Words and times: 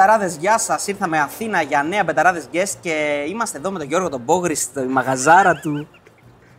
Φίλες 0.00 0.16
και 0.16 0.18
φίλοι 0.18 0.28
του 0.28 0.30
Μπεταράδε, 0.30 0.36
γεια 0.38 0.58
σας. 0.58 0.86
Ήρθαμε 0.86 1.20
Αθήνα 1.20 1.62
για 1.62 1.82
νέα 1.82 2.04
Μπεταράδε 2.04 2.42
guest 2.52 2.74
και 2.80 3.24
είμαστε 3.28 3.58
εδώ 3.58 3.70
με 3.70 3.78
τον 3.78 3.88
Γιώργο 3.88 4.08
τον 4.08 4.20
Μπόγρη 4.20 4.54
στη 4.54 4.80
μαγαζάρα 4.80 5.54
του. 5.54 5.88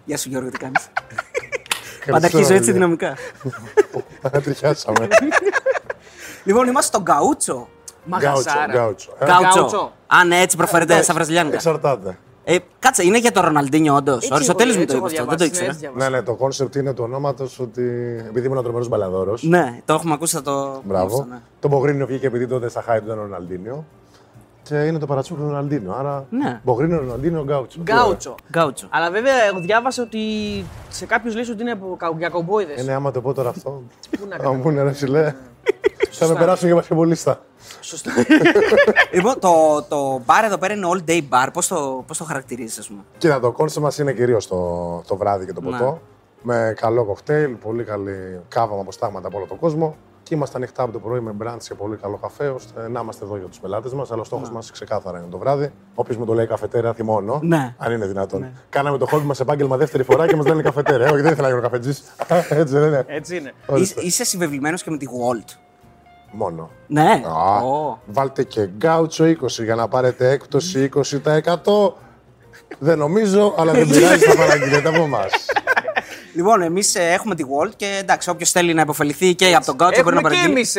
Γεια 0.05 0.17
σου 0.17 0.29
Γιώργο, 0.29 0.49
τι 0.49 0.57
κάνεις; 0.57 0.89
Πάντα 2.11 2.25
αρχίζω 2.25 2.53
έτσι 2.53 2.71
δυναμικά. 2.71 3.15
Τριχιάσαμε. 4.43 5.07
λοιπόν, 6.43 6.67
είμαστε 6.67 6.87
στον 6.87 7.01
Γκαούτσο. 7.01 7.67
Γκάουτσο, 8.17 8.51
γκάουτσο. 8.71 9.13
ε. 9.19 9.25
Γκάουτσο. 9.25 9.93
Α, 10.07 10.25
ναι, 10.25 10.39
έτσι 10.39 10.57
προφέρεται 10.57 11.01
στα 11.01 11.13
βραζιλιάνικα. 11.13 11.55
Εξαρτάται. 11.55 12.17
Ε, 12.43 12.57
κάτσε, 12.79 13.03
είναι 13.05 13.17
για 13.19 13.31
το 13.31 13.41
Ροναλντίνιο, 13.41 13.95
όντως. 13.95 14.13
Ο 14.15 14.17
Έτσι 14.17 14.33
Αριστοτέλης 14.33 14.75
έχω- 14.75 14.81
μου 14.83 14.87
το 14.87 14.93
έτσι 15.05 15.15
είπε 15.15 15.21
έχω 15.23 15.31
αυτό, 15.31 15.35
δεν 15.37 15.37
το 15.37 15.43
διαβάσει, 15.43 15.49
ήξερα. 15.49 15.65
ναι, 15.65 15.71
έτσι 15.71 15.79
διαβάσει. 15.79 16.09
Ναι, 16.11 16.17
ναι, 16.17 16.23
το 16.23 16.33
concept 16.35 16.75
είναι 16.75 16.93
του 16.93 17.05
ονόματος 17.05 17.47
ότι 17.57 17.81
επειδή 18.29 18.47
ήμουν 18.47 18.63
τρομερός 18.63 18.87
μπαλαδόρος. 18.87 19.43
Ναι, 19.43 19.81
το 19.85 19.93
έχουμε 19.93 20.13
ακούσει, 20.13 20.35
θα 20.35 20.41
το. 20.41 20.81
Μπράβο. 20.83 21.25
ναι. 21.29 21.39
Το 21.59 21.67
Μπογρίνιο 21.67 22.05
βγήκε 22.05 22.27
επειδή 22.27 22.47
τότε 22.47 22.69
στα 22.69 22.81
χάη 22.81 22.99
του 22.99 23.05
ήταν 23.05 23.17
ο 23.17 23.21
Ροναλντίνιο. 23.21 23.85
Και 24.71 24.77
είναι 24.77 24.99
το 24.99 25.05
παρατσούκλι 25.05 25.39
του 25.41 25.45
Ροναλντίνιο. 25.47 25.91
Άρα 25.93 26.25
Ναι. 26.29 26.59
Μπογρίνιο, 26.63 26.97
Ροναλντίνιο, 26.99 27.43
Γκάουτσο. 27.43 27.79
Γκάουτσο. 27.83 28.35
Γκάουτσο. 28.51 28.87
Αλλά 28.91 29.11
βέβαια, 29.11 29.33
εγώ 29.49 29.59
διάβασα 29.59 30.03
ότι 30.03 30.19
σε 30.89 31.05
κάποιους 31.05 31.33
λέει 31.35 31.49
ότι 31.51 31.61
είναι 31.61 31.71
από 31.71 31.95
κα- 31.99 32.13
γκάουτσο, 32.17 32.29
καουμπόηδες. 32.29 32.73
Ε, 32.73 32.83
ναι, 32.83 32.93
άμα 32.93 33.11
το 33.11 33.21
πω 33.21 33.33
τώρα 33.33 33.49
αυτό. 33.49 33.83
Πού 34.19 34.25
να 34.29 34.35
Θα 34.35 34.41
κάνω. 34.43 34.53
μου 34.55 34.61
πούνε 34.61 34.83
ρε 34.83 34.89
ψηλέ. 34.89 35.23
Θα 35.23 35.31
με 36.09 36.11
Σωστά. 36.11 36.33
περάσουν 36.35 36.65
για 36.67 36.75
μπασκεμπολίστα. 36.75 37.39
Σωστό. 37.81 38.09
Λοιπόν, 39.13 39.39
το, 39.39 39.85
το 39.89 40.21
μπαρ 40.25 40.43
εδώ 40.43 40.57
πέρα 40.57 40.73
είναι 40.73 40.87
all 40.93 41.09
day 41.09 41.21
bar. 41.29 41.47
Πώς 41.53 41.67
το, 41.67 42.03
πώς 42.07 42.17
το 42.17 42.23
χαρακτηρίζεις, 42.23 42.77
ας 42.79 42.87
πούμε; 42.87 43.01
Κοίτα, 43.17 43.39
το 43.39 43.51
concept 43.51 43.83
μας 43.83 43.97
είναι 43.97 44.13
κυρίως 44.13 44.47
το, 44.47 44.57
το 45.07 45.15
βράδυ 45.15 45.45
και 45.45 45.53
το 45.53 45.61
Ναι. 45.61 45.69
ποτό. 45.77 46.01
Με 46.41 46.73
καλό 46.77 47.05
κοκτέιλ, 47.05 47.51
πολύ 47.55 47.83
καλή 47.83 48.39
κάβα 48.47 48.73
με 48.75 48.79
αποστάγματα 48.81 49.27
από 49.27 49.37
όλο 49.37 49.45
τον 49.47 49.57
κόσμο. 49.59 49.95
Και 50.31 50.37
είμαστε 50.37 50.57
ανοιχτά 50.57 50.83
από 50.83 50.91
το 50.91 50.99
πρωί 50.99 51.19
με 51.19 51.31
μπραντς 51.31 51.67
και 51.67 51.73
πολύ 51.75 51.95
καλό 51.95 52.17
καφέ, 52.21 52.47
ώστε 52.47 52.89
να 52.89 52.99
είμαστε 52.99 53.25
εδώ 53.25 53.37
για 53.37 53.47
τους 53.47 53.59
πελάτες 53.59 53.93
μας. 53.93 54.11
Αλλά 54.11 54.21
ο 54.21 54.23
στόχος 54.23 54.51
μας 54.51 54.71
ξεκάθαρα 54.71 55.17
είναι 55.17 55.27
το 55.31 55.37
βράδυ. 55.37 55.71
Όποιος 55.95 56.17
μου 56.17 56.25
το 56.25 56.33
λέει 56.33 56.47
καφετέρα, 56.47 56.93
θυμώνω. 56.93 57.39
Ναι. 57.43 57.75
Αν 57.77 57.91
είναι 57.91 58.05
δυνατόν. 58.05 58.51
Κάναμε 58.69 58.97
το 58.97 59.05
χόμπι 59.05 59.25
μας 59.25 59.39
επάγγελμα 59.39 59.77
δεύτερη 59.77 60.03
φορά 60.03 60.27
και 60.27 60.35
μας 60.35 60.45
λένε 60.45 60.61
καφετέρα. 60.61 61.05
Ε, 61.05 61.09
όχι, 61.11 61.21
δεν 61.21 61.31
ήθελα 61.31 61.47
να 61.47 61.53
γίνω 61.53 61.61
καφετζής. 61.61 62.03
Έτσι 62.49 62.73
δεν 62.73 62.87
είναι. 62.87 63.03
Έτσι 63.07 63.37
είναι. 63.37 63.53
Ορίστε. 63.65 63.99
Είσαι, 63.99 64.07
είσαι 64.07 64.23
συμβεβλημένος 64.23 64.83
και 64.83 64.89
με 64.89 64.97
τη 64.97 65.05
Walt. 65.09 65.55
Μόνο. 66.31 66.69
Ναι. 66.87 67.21
Α, 67.25 67.63
Ω. 67.63 67.99
Βάλτε 68.05 68.43
και 68.43 68.69
γκάουτσο 68.77 69.25
20 69.25 69.33
για 69.63 69.75
να 69.75 69.87
πάρετε 69.87 70.29
έκπτωση 70.29 70.89
20%. 70.95 71.93
Δεν 72.79 72.97
νομίζω, 72.97 73.53
αλλά 73.57 73.71
δεν 73.71 73.87
πειράζει, 73.91 74.23
θα 74.25 74.35
παραγγείλετε 74.35 74.89
από 74.89 75.03
εμάς. 75.03 75.31
Λοιπόν, 76.33 76.61
εμείς 76.61 76.95
έχουμε 76.95 77.35
τη 77.35 77.43
Walt 77.47 77.71
και 77.75 77.97
εντάξει, 78.01 78.29
όποιος 78.29 78.51
θέλει 78.51 78.73
να 78.73 78.81
υποφεληθεί 78.81 79.35
και 79.35 79.55
από 79.55 79.65
τον 79.65 79.75
Γκάουτσο 79.75 80.03
μπορεί 80.03 80.15
να 80.15 80.21
Έχουμε 80.21 80.35
και 80.35 80.41
παραγγείλει. 80.41 80.51
εμείς 80.53 80.73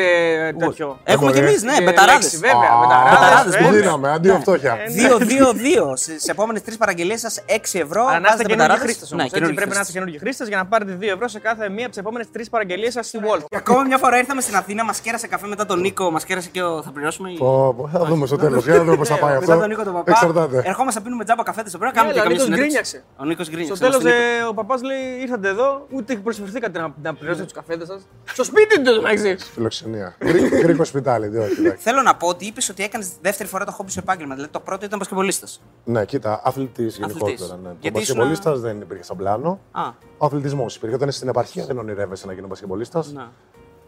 τέτοιο. 0.67 0.99
Έχουμε 1.05 1.33
και 1.33 1.39
μπορεί. 1.41 1.51
εμείς, 1.51 1.63
ναι, 1.63 1.75
Και 1.77 1.83
μπεταράδε. 1.83 2.13
λέξη, 2.13 2.37
Βέβαια, 2.37 2.71
Α, 2.75 2.79
μπεταράδες, 2.81 3.11
μπεταράδες, 3.13 3.53
βέβαια. 3.53 3.69
πολύ. 3.69 3.81
Δίναμε, 3.81 4.13
αντίο 4.13 4.39
φτώχεια. 4.41 4.73
Ναι. 4.75 5.09
2-2-2. 5.09 5.97
Σε 6.17 6.31
επόμενες 6.31 6.63
τρεις 6.63 6.77
παραγγελίες 6.77 7.21
σας 7.21 7.35
6 7.47 7.79
ευρώ. 7.79 8.03
Αλλά 8.07 8.11
να 8.11 8.17
είστε 8.17 8.29
βάζετε 8.29 8.43
καινούργιοι 8.43 8.57
μπεταράδες. 8.57 8.83
χρήστε 8.85 9.05
όμως. 9.15 9.25
Ναι, 9.25 9.29
καινούργιοι 9.35 9.57
πρέπει 9.61 9.75
να 9.75 9.81
είστε 9.81 9.93
χρήστες. 9.93 9.95
καινούργιοι 9.95 10.19
χρήστε 10.25 10.45
για 10.53 10.57
να 10.57 10.67
πάρετε 10.73 10.93
2 11.01 11.13
ευρώ 11.17 11.27
σε 11.29 11.39
κάθε 11.49 11.65
μία 11.69 11.85
από 11.87 11.93
τις 11.95 11.99
επόμενες 12.05 12.27
τρεις 12.35 12.47
παραγγελίες 12.55 12.93
σας 12.93 13.07
στη 13.07 13.19
Wall. 13.27 13.41
Και 13.53 13.57
ακόμα 13.63 13.83
μια 13.91 13.99
φορά 13.99 14.17
ήρθαμε 14.23 14.41
στην 14.47 14.57
Αθήνα, 14.57 14.85
μας 14.85 14.99
κέρασε 15.01 15.27
καφέ 15.27 15.47
μετά 15.47 15.65
τον 15.67 15.79
Νίκο, 15.81 16.05
μας 16.11 16.25
κέρασε 16.25 16.49
και 16.55 16.63
ο. 16.63 16.83
Θα 16.83 16.91
πληρώσουμε. 16.97 17.31
ή- 17.31 17.37
Πω, 17.45 17.75
πω, 17.79 17.89
Θα 17.93 18.05
δούμε 18.05 18.27
στο 18.27 18.37
τέλος. 18.37 18.65
Για 18.65 18.75
να 18.77 18.85
δούμε 18.85 18.97
πώς 18.97 19.09
θα 19.09 19.17
πάει 19.19 19.33
Μετά 19.39 19.45
αυτό. 19.53 19.59
τον 19.61 19.69
Νίκο 19.69 19.83
τον 19.89 19.93
παπά. 19.93 20.11
Εξαρτάται. 20.11 20.63
Ερχόμαστε 20.71 20.99
να 21.01 21.05
πίνουμε 21.05 21.25
τζάμπα 21.25 21.43
καφέ, 21.43 21.63
πρέπει 21.63 21.85
να 21.85 21.91
κάνουμε 21.91 22.13
Έλα, 22.13 22.13
και 22.13 22.19
ο 22.19 22.23
καμία 22.23 22.45
Νίκος 22.45 22.45
συνέντευξη. 22.45 22.93
γκρίνιαξε. 22.95 23.05
Ο 23.23 23.25
Νίκος 23.25 23.47
γκρίνιαξε. 23.51 23.75
Στο 23.77 23.85
τέλος 23.85 24.03
μας 24.05 24.13
την 24.13 24.23
είπε. 24.23 24.47
ο 24.51 24.55
παπάς 24.55 24.81
λέει: 24.83 25.03
Ήρθατε 25.25 25.42
εδώ, 25.49 25.87
ούτε 25.91 26.17
προσφερθήκατε 26.17 26.79
να, 26.79 26.95
να 27.03 27.15
πληρώσετε 27.15 27.45
τους 27.45 27.53
καφέδες 27.53 27.87
σας. 27.87 28.03
Στο 28.25 28.45
σπίτι 28.45 28.83
τους 28.83 29.03
να 29.03 29.15
ξέρεις. 29.15 29.45
Φιλοξενία. 29.45 30.17
Γκρι- 30.25 30.55
Γκρίκο 30.63 30.85
σπιτάλι, 30.85 31.27
δύο, 31.27 31.43
όχι, 31.43 31.61
εντάξει. 31.61 31.83
Θέλω 31.83 32.03
να 32.03 32.17
πω 32.17 32.29
ότι 32.29 32.47
είπες 32.47 32.69
ότι 32.69 32.83
έκανες 32.83 33.11
δεύτερη 33.21 33.49
φορά 33.49 33.65
το 33.65 33.73
χόμπι 33.73 33.91
σου 33.91 33.99
επάγγελμα. 33.99 34.35
Δηλαδή 34.35 34.53
το 34.53 34.61
πρώτο 34.61 34.85
ήταν 34.85 34.99
πασκευολίστα. 34.99 35.47
Ναι, 35.85 36.05
κοίτα, 36.05 36.41
αθλητής 36.45 36.97
γενικότερα. 36.97 37.57
Ναι. 37.63 37.69
Το 37.69 37.77
Γιατί 37.81 37.99
ήσουν- 38.01 38.17
μπασκεμπολίστα 38.17 38.57
δεν 38.57 38.81
υπήρχε 38.81 39.03
σαν 39.03 39.17
πλάνο. 39.17 39.61
Α, 39.73 39.83
Ο 40.19 40.25
αθλητισμός 40.27 40.77
υπήρχε. 40.77 40.95
Όταν 40.95 41.09
είσαι 41.09 41.17
στην 41.17 41.29
επαρχία 41.29 41.65
δεν 41.67 41.79
ονειρεύεσαι 41.79 42.27
να 42.27 42.33
γίνει 42.33 42.47
μπασκεμπολίστα. 42.47 43.05
ναι. 43.13 43.25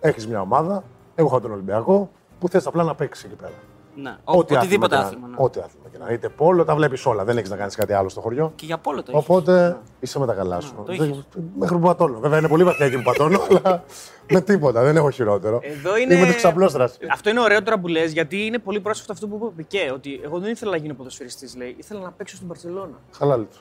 Έχεις 0.00 0.26
μια 0.26 0.40
ομάδα. 0.40 0.84
Εγώ 1.14 1.28
είχα 1.28 1.40
τον 1.40 1.52
Ολυμπιακό 1.52 2.10
που 2.38 2.48
θες 2.48 2.66
απλά 2.66 2.82
να 2.82 2.94
παίξεις 2.94 3.24
εκεί 3.24 3.34
πέρα. 3.34 3.52
ναι. 3.96 4.16
Ό,τι 4.24 4.56
Οτιδήποτε 4.56 4.94
και 4.94 5.00
να- 5.00 5.06
άθλημα. 5.06 5.28
ναι. 5.28 5.34
Ό,τι 5.38 5.60
άθλημα 5.60 5.83
και 5.94 6.00
να 6.00 6.04
είναι. 6.06 6.14
Είτε 6.14 6.28
πόλο, 6.28 6.64
τα 6.64 6.74
βλέπεις 6.74 7.06
όλα. 7.06 7.24
Δεν 7.24 7.36
έχεις 7.38 7.50
να 7.50 7.56
κάνεις 7.56 7.74
κάτι 7.74 7.92
άλλο 7.92 8.08
στο 8.08 8.20
χωριό. 8.20 8.52
Και 8.56 8.66
για 8.66 8.78
πόλο 8.78 8.96
το 9.02 9.04
είχε. 9.08 9.16
Οπότε 9.18 9.76
είσαι 10.00 10.18
με 10.18 10.26
τα 10.26 10.32
καλά 10.34 10.60
σου. 10.60 10.74
το 10.76 10.82
Δεν- 10.82 10.94
είχες. 11.10 11.26
Μέχρι 11.58 11.74
που 11.76 11.82
πατώνω. 11.82 12.18
Βέβαια 12.20 12.38
είναι 12.38 12.48
πολύ 12.48 12.64
βαθιά 12.64 12.86
εκεί 12.86 12.96
που 12.96 13.02
πατώνω, 13.02 13.40
αλλά 13.48 13.84
με 14.30 14.40
τίποτα. 14.40 14.82
Δεν 14.82 14.96
έχω 14.96 15.10
χειρότερο. 15.10 15.60
Εδώ 15.62 15.96
είναι- 15.96 16.14
Είμαι 16.14 16.26
της 16.26 16.36
ξαπλώστρας. 16.36 16.98
Αυτό 17.12 17.30
είναι 17.30 17.40
ωραίο 17.40 17.62
τώρα 17.62 17.78
που 17.78 17.88
λες, 17.88 18.12
γιατί 18.12 18.46
είναι 18.46 18.58
πολύ 18.58 18.80
πρόσφατο 18.80 19.12
αυτό 19.12 19.26
που 19.26 19.34
είπε 19.36 19.44
ο 19.44 19.52
Πικέ. 19.56 19.90
Ότι 19.94 20.20
εγώ 20.24 20.38
δεν 20.38 20.50
ήθελα 20.50 20.70
να 20.70 20.76
γίνω 20.76 20.94
ποδοσφαιριστής, 20.94 21.56
λέει. 21.56 21.74
Ήθελα 21.78 22.00
να 22.00 22.10
παίξω 22.10 22.36
στην 22.36 22.48
Παρσελώνα. 22.48 22.98
Χαλάλη 23.18 23.44
του. 23.44 23.56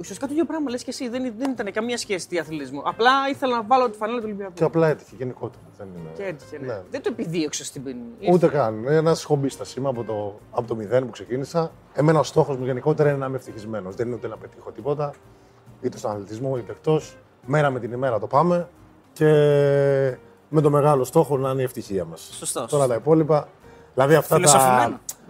Ουσιαστικά 0.00 0.26
το 0.26 0.32
ίδιο 0.32 0.44
πράγμα 0.44 0.70
λες 0.70 0.82
και 0.82 0.90
εσύ. 0.90 1.08
Δεν, 1.08 1.32
δεν 1.38 1.50
ήταν 1.50 1.72
καμία 1.72 1.96
σχέση 1.98 2.28
τι 2.28 2.38
αθλητισμό. 2.38 2.82
Απλά 2.84 3.10
ήθελα 3.30 3.56
να 3.56 3.62
βάλω 3.62 3.90
τη 3.90 3.96
φανέλα 3.96 4.18
του 4.18 4.24
Ολυμπιακού. 4.26 4.52
Και 4.52 4.64
απλά 4.64 4.88
έτυχε 4.88 5.14
γενικότερα. 5.18 5.62
Δεν 5.78 5.88
είναι... 5.96 6.10
Και 6.16 6.22
έτυχε, 6.22 6.58
ναι. 6.58 6.66
Ναι. 6.66 6.82
Δεν 6.90 7.02
το 7.02 7.08
επιδίωξα 7.12 7.64
στην 7.64 7.82
ποινή. 7.82 8.32
Ούτε 8.32 8.48
καν. 8.48 8.86
Ένας 8.86 9.24
χομπίστα 9.24 9.64
είμαι 9.78 9.88
από 9.88 10.04
το, 10.04 10.38
από 10.50 10.66
το 10.66 10.74
μηδέν 10.74 11.04
που 11.04 11.10
ξεκίνησα. 11.10 11.72
Εμένα 11.92 12.18
ο 12.18 12.22
στόχος 12.22 12.56
μου 12.56 12.64
γενικότερα 12.64 13.08
είναι 13.08 13.18
να 13.18 13.26
είμαι 13.26 13.36
ευτυχισμένος. 13.36 13.94
Δεν 13.94 14.06
είναι 14.06 14.16
ούτε 14.16 14.28
να 14.28 14.36
πετύχω 14.36 14.70
τίποτα, 14.70 15.14
είτε 15.80 15.98
στον 15.98 16.10
αθλητισμό 16.10 16.56
είτε 16.56 16.72
εκτός. 16.72 17.16
Μέρα 17.46 17.70
με 17.70 17.80
την 17.80 17.92
ημέρα 17.92 18.18
το 18.18 18.26
πάμε 18.26 18.68
και 19.12 19.26
με 20.48 20.60
το 20.60 20.70
μεγάλο 20.70 21.04
στόχο 21.04 21.36
να 21.36 21.50
είναι 21.50 21.60
η 21.60 21.64
ευτυχία 21.64 22.04
μας. 22.04 22.20
Σωστός, 22.20 22.52
Τώρα 22.52 22.68
σωστό. 22.68 22.86
τα 22.88 22.94
υπόλοιπα. 22.94 23.48
Δηλαδή 23.94 24.14
αυτά 24.14 24.38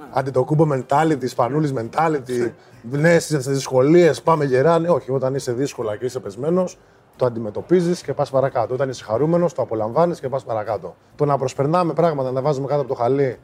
Φιλοσοφημένο. 0.00 0.12
τα. 0.12 0.18
Αντιτοκούμπο 0.18 0.66
mentality, 0.72 1.28
σπανούλη 1.28 1.74
mentality, 1.78 2.50
ναι, 2.82 3.18
στι 3.18 3.36
δυσκολίες 3.36 4.22
πάμε 4.22 4.44
γεράνε. 4.44 4.88
Όχι, 4.88 5.10
όταν 5.10 5.34
είσαι 5.34 5.52
δύσκολα 5.52 5.96
και 5.96 6.04
είσαι 6.04 6.20
πεσμένος, 6.20 6.78
το 7.16 7.26
αντιμετωπίζεις 7.26 8.02
και 8.02 8.14
πας 8.14 8.30
παρακάτω. 8.30 8.74
Όταν 8.74 8.88
είσαι 8.88 9.04
χαρούμενος, 9.04 9.52
το 9.54 9.62
απολαμβάνεις 9.62 10.20
και 10.20 10.28
πας 10.28 10.44
παρακάτω. 10.44 10.96
Το 11.16 11.24
να 11.24 11.38
προσπερνάμε 11.38 11.92
πράγματα, 11.92 12.30
να 12.32 12.42
βάζουμε 12.42 12.66
κάτω 12.66 12.80
από 12.80 12.88
το 12.88 12.94
χαλί 12.94 13.38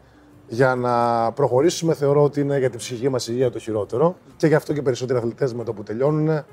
για 0.49 0.75
να 0.75 1.33
προχωρήσουμε, 1.33 1.95
θεωρώ 1.95 2.23
ότι 2.23 2.41
είναι 2.41 2.59
για 2.59 2.71
την 2.71 2.79
ψυχική 2.79 3.09
μας 3.09 3.29
υγεία 3.29 3.51
το 3.51 3.59
χειρότερο. 3.59 4.17
Και 4.37 4.47
γι' 4.47 4.55
αυτό 4.55 4.73
και 4.73 4.79
οι 4.79 4.83
περισσότεροι 4.83 5.19
αθλητές 5.19 5.55
με 5.55 5.65
το 5.65 5.73
που 5.73 5.83
τελειώνουν 5.83 6.45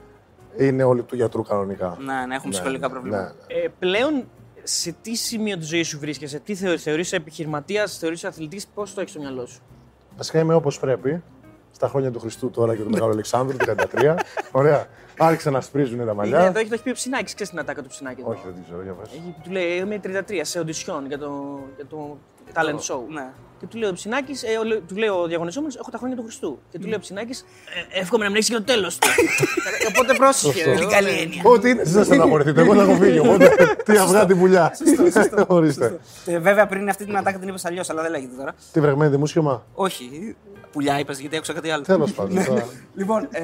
είναι 0.58 0.84
όλοι 0.84 1.04
του 1.04 1.16
γιατρού 1.16 1.42
κανονικά. 1.44 1.98
Ναι, 2.06 2.26
ναι, 2.28 2.36
έχουν 2.36 2.50
ψυχολογικά 2.50 2.88
ναι, 2.88 2.94
προβλήματα. 2.94 3.24
ναι. 3.48 3.54
Ε, 3.60 3.68
πλέον, 3.80 4.24
σε 4.64 4.96
τι 5.02 5.16
σημείο 5.16 5.58
της 5.58 5.68
ζωής 5.68 5.88
σου 5.88 6.00
βρίσκεσαι, 6.00 6.40
τι 6.40 6.56
θεωρεί, 6.56 6.78
θεωρείς 6.78 7.12
επιχειρηματία, 7.14 7.88
θεωρείς 7.88 8.24
αθλητής, 8.24 8.68
πώς 8.68 8.94
το 8.94 9.02
έχεις 9.02 9.12
στο 9.12 9.22
μυαλό 9.22 9.46
σου; 9.46 9.62
Βασικά 10.18 10.40
είμαι 10.40 10.54
όπως 10.54 10.80
πρέπει. 10.80 11.24
Στα 11.72 11.88
χρόνια 11.88 12.12
του 12.12 12.20
Χριστού 12.20 12.50
τώρα 12.50 12.76
και 12.76 12.82
του 12.84 12.90
Μεγάλου 12.90 13.12
Αλεξάνδρου, 13.12 13.58
33. 13.60 14.16
Ωραία. 14.52 14.86
Άρχισαν 15.18 15.54
να 15.54 15.62
σπρίζουν 15.62 15.98
τα 15.98 16.04
Είναι, 16.04 16.14
μαλλιά. 16.14 16.40
εδώ 16.40 16.60
έχει 16.60 16.68
το 16.68 16.74
έχει 16.74 16.84
πει 16.84 16.90
ο 16.90 16.94
Ψινάκης, 16.94 17.34
ξέρεις 17.34 17.52
την 17.52 17.60
ατάκα 17.62 17.82
του 17.82 17.88
Ψινάκη. 17.88 18.22
εδώ. 18.22 18.30
Όχι, 18.30 18.42
δεν 18.46 18.54
την 18.54 18.64
ξέρω, 18.64 18.82
για 18.84 18.94
πες. 18.94 19.10
Έχει, 19.12 19.36
του 19.44 19.52
λέει 19.52 19.78
Είμαι 19.78 20.00
33 20.04 20.40
σε 20.42 20.60
οντισιόν 20.60 21.06
για 21.08 21.18
το, 21.18 21.60
για 21.76 21.86
το 21.86 22.18
talent 22.54 22.80
show. 22.94 23.00
Ναι. 23.10 23.32
Και 23.64 23.70
του 23.70 23.78
λέει 23.78 23.90
ο 23.90 23.94
Ψινάκης, 23.94 24.44
ε, 24.44 24.48
ο- 24.58 24.82
του 24.88 24.96
λέει 24.96 25.10
ο 25.10 25.28
διαγωνιζόμενος: 25.28 25.76
Έχω 25.76 25.92
τα 25.92 25.98
χρόνια 25.98 26.16
του 26.18 26.24
Χριστού. 26.24 26.60
Και 26.72 26.80
του 26.80 26.86
λέει 26.88 26.96
ο 26.96 27.00
Ψινάκης: 27.00 27.46
ε, 27.94 28.00
Εύχομαι 28.00 28.24
να 28.24 28.30
μην 28.30 28.38
έχεις 28.38 28.50
και 28.50 28.56
το 28.56 28.64
τέλος. 28.64 28.98
Οπότε 29.90 30.14
πρόσεχε. 30.14 30.64
Πολύ 30.64 30.82
εδώ, 30.82 30.90
καλή 30.90 31.12
ναι. 31.12 31.18
έννοια. 31.20 31.42
Ό,τι 31.46 31.70
είναι, 31.70 31.82
εσείς 31.82 31.94
θα 31.94 32.04
στεναχωρηθείτε. 32.04 32.62
Εγώ 32.62 32.76
θα 32.76 32.82
έχω 32.82 32.94
φύγει. 32.96 33.20
Οπότε 33.20 33.48
τι 33.86 33.98
αυγά 33.98 34.26
τη 34.26 34.36
πουλιά. 34.36 34.72
Ορίστε. 35.48 36.00
Ε, 36.26 36.40
βέβαια 36.40 36.66
πριν 36.68 36.90
αυτή 36.90 37.06
την 37.06 37.18
ατάκα 37.18 37.40
την 37.40 37.48
είπες 37.48 37.66
αλλιώς, 37.66 37.90
αλλά 37.90 38.02
δεν 38.02 38.12
λέγεται 38.12 38.36
τώρα. 38.38 38.54
Τι 38.72 38.80
βρεγμένη 38.80 39.12
δημοσίωμα; 39.12 39.64
Όχι. 39.74 40.36
Πουλιά 40.72 41.00
είπες, 41.00 41.20
γιατί 41.20 41.36
άκουσα 41.36 41.54
κάτι 41.54 41.70
άλλο. 41.70 41.84
Τέλος 41.84 42.12
πάντων. 42.14 42.46
τώρα. 42.46 42.68
Λοιπόν, 42.96 43.28
ε, 43.32 43.42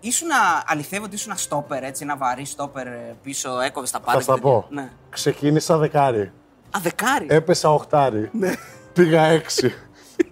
ήσουν 0.00 0.28
αληθεύω 0.66 1.04
ότι 1.04 1.14
ήσουν 1.14 1.32
στόπερ, 1.36 1.82
έτσι, 1.82 2.02
ένα 2.04 2.16
βαρύ 2.16 2.44
στόπερ 2.44 2.86
ε, 2.86 3.16
πίσω, 3.22 3.60
έκοβες 3.60 3.90
τα 3.90 4.00
πάντα. 4.00 4.12
Θα 4.18 4.22
στα 4.22 4.34
και 4.34 4.40
τέτοια. 4.40 4.54
πω. 4.54 4.66
Ναι. 4.70 4.90
Ξεκίνησα 5.10 5.76
δεκάρι. 5.78 6.20
Α, 6.76 6.80
δεκάρι. 6.82 7.26
Έπεσα 7.28 7.72
οχτάρι. 7.72 8.30
Πήγα 8.98 9.22
έξι. 9.24 9.74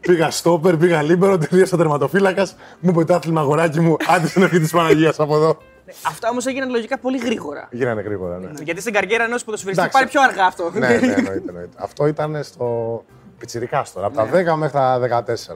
Πήγα 0.00 0.30
στόπερ, 0.30 0.76
πήγα 0.76 1.02
λίμπερο, 1.02 1.38
τελείωσα 1.38 1.76
τερματοφύλακας. 1.76 2.56
Μου 2.80 2.90
είπε 2.90 3.04
το 3.04 3.14
άθλημα 3.14 3.40
αγοράκι 3.40 3.80
μου, 3.80 3.96
άντε 4.08 4.26
στην 4.26 4.42
ευχή 4.42 4.58
της 4.60 4.70
Παναγίας 4.70 5.20
από 5.20 5.34
εδώ. 5.36 5.58
Αυτά 6.06 6.28
όμως 6.30 6.46
έγιναν 6.46 6.70
λογικά 6.70 6.98
πολύ 6.98 7.18
γρήγορα. 7.18 7.68
Γίνανε 7.70 8.00
γρήγορα, 8.00 8.38
ναι. 8.38 8.48
Γιατί 8.62 8.80
στην 8.80 8.92
καριέρα 8.92 9.24
ενός 9.24 9.44
ποδοσφαιριστή 9.44 9.82
Εντάξει. 9.84 9.98
πάει 10.02 10.10
πιο 10.12 10.30
αργά 10.30 10.44
αυτό. 10.46 10.70
ναι, 10.72 10.78
ναι, 10.88 10.94
εννοείται, 10.94 11.42
εννοείται. 11.48 11.76
Αυτό 11.76 12.06
ήταν 12.06 12.42
στο 12.42 13.04
πιτσιρικά 13.38 13.84
τώρα. 13.94 14.06
Από 14.06 14.16
τα 14.16 14.24
10 14.54 14.56
μέχρι 14.56 14.72
τα 14.72 14.98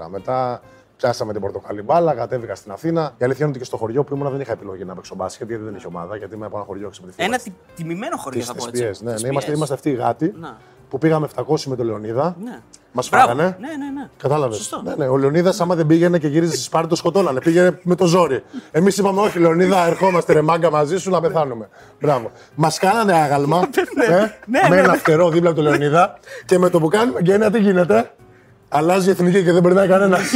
14. 0.04 0.08
Μετά 0.10 0.60
πιάσαμε 0.96 1.32
την 1.32 1.40
πορτοκαλί 1.40 1.82
μπάλα, 1.82 2.14
κατέβηκα 2.14 2.54
στην 2.54 2.72
Αθήνα. 2.72 3.14
Η 3.18 3.24
αλήθεια 3.24 3.40
είναι 3.40 3.48
ότι 3.50 3.58
και 3.58 3.64
στο 3.64 3.76
χωριό 3.76 4.04
που 4.04 4.14
ήμουν 4.14 4.30
δεν 4.30 4.40
είχα 4.40 4.52
επιλογή 4.52 4.84
να 4.84 4.94
παίξω 4.94 5.14
μπάσκετ 5.14 5.48
γιατί 5.48 5.62
δεν 5.64 5.74
είχε 5.74 5.86
ομάδα. 5.86 6.16
Γιατί 6.16 6.34
είμαι 6.34 6.46
από 6.46 6.56
ένα 6.56 6.66
χωριό 6.66 6.88
ξεπληθεί. 6.90 7.22
Ένα 7.22 7.38
τι- 7.38 7.52
τιμημένο 7.76 8.16
χωριό 8.16 8.42
θα 8.42 8.54
πω 8.54 8.64
έτσι. 8.68 8.84
Τις 8.88 9.00
ναι, 9.00 9.12
Τις 9.12 9.22
ναι, 9.22 9.28
είμαστε, 9.28 9.46
πιές. 9.50 9.56
είμαστε 9.56 9.74
αυτοί 9.74 9.90
οι 9.90 9.94
γάτοι 9.94 10.32
Να. 10.40 10.56
Που 10.90 10.98
πήγαμε 10.98 11.28
700 11.36 11.62
με 11.64 11.76
τον 11.76 11.86
Λεωνίδα. 11.86 12.36
Ναι. 12.44 12.58
Μας 12.92 13.08
Μπράβο. 13.08 13.26
φάγανε. 13.26 13.56
Ναι, 13.60 13.68
ναι, 13.68 14.00
ναι. 14.00 14.08
Κατάλαβες. 14.16 14.56
Σωστό. 14.56 14.82
Ναι, 14.84 14.94
ναι. 14.96 15.06
Ο 15.06 15.16
Λεωνίδας, 15.16 15.60
άμα 15.60 15.74
δεν 15.74 15.86
πήγαινε 15.86 16.18
και 16.18 16.28
γύριζε 16.28 16.52
στη 16.52 16.62
Σπάρτη, 16.62 16.88
το 16.88 16.96
σκοτώνανε. 16.96 17.40
Πήγαινε 17.40 17.78
με 17.82 17.94
το 17.94 18.06
ζόρι. 18.06 18.42
Εμείς 18.70 18.98
είπαμε, 18.98 19.20
Όχι, 19.20 19.38
Λεωνίδα, 19.38 19.86
ερχόμαστε 19.86 20.32
ρε 20.32 20.42
μάγκα 20.42 20.70
μαζί 20.70 20.98
σου 20.98 21.10
να 21.10 21.20
πεθάνουμε. 21.20 21.68
Μπράβο. 22.00 22.30
Μας 22.54 22.78
κάνανε 22.78 23.12
άγαλμα 23.12 23.58
ε, 24.08 24.18
ναι, 24.18 24.30
με 24.46 24.68
ναι, 24.68 24.76
ένα 24.76 24.90
ναι. 24.90 24.96
φτερό 24.96 25.28
δίπλα 25.30 25.50
από 25.50 25.58
το 25.58 25.64
Λεωνίδα 25.64 26.18
και 26.46 26.58
με 26.58 26.70
το 26.70 26.78
που 26.80 26.88
κάνουμε 26.88 27.20
γένεια 27.22 27.50
τι 27.50 27.58
γίνεται. 27.58 28.10
Αλλάζει 28.68 29.08
η 29.08 29.10
εθνική 29.10 29.44
και 29.44 29.52
δεν 29.52 29.62
περνάει 29.62 29.88
κανένας. 29.88 30.20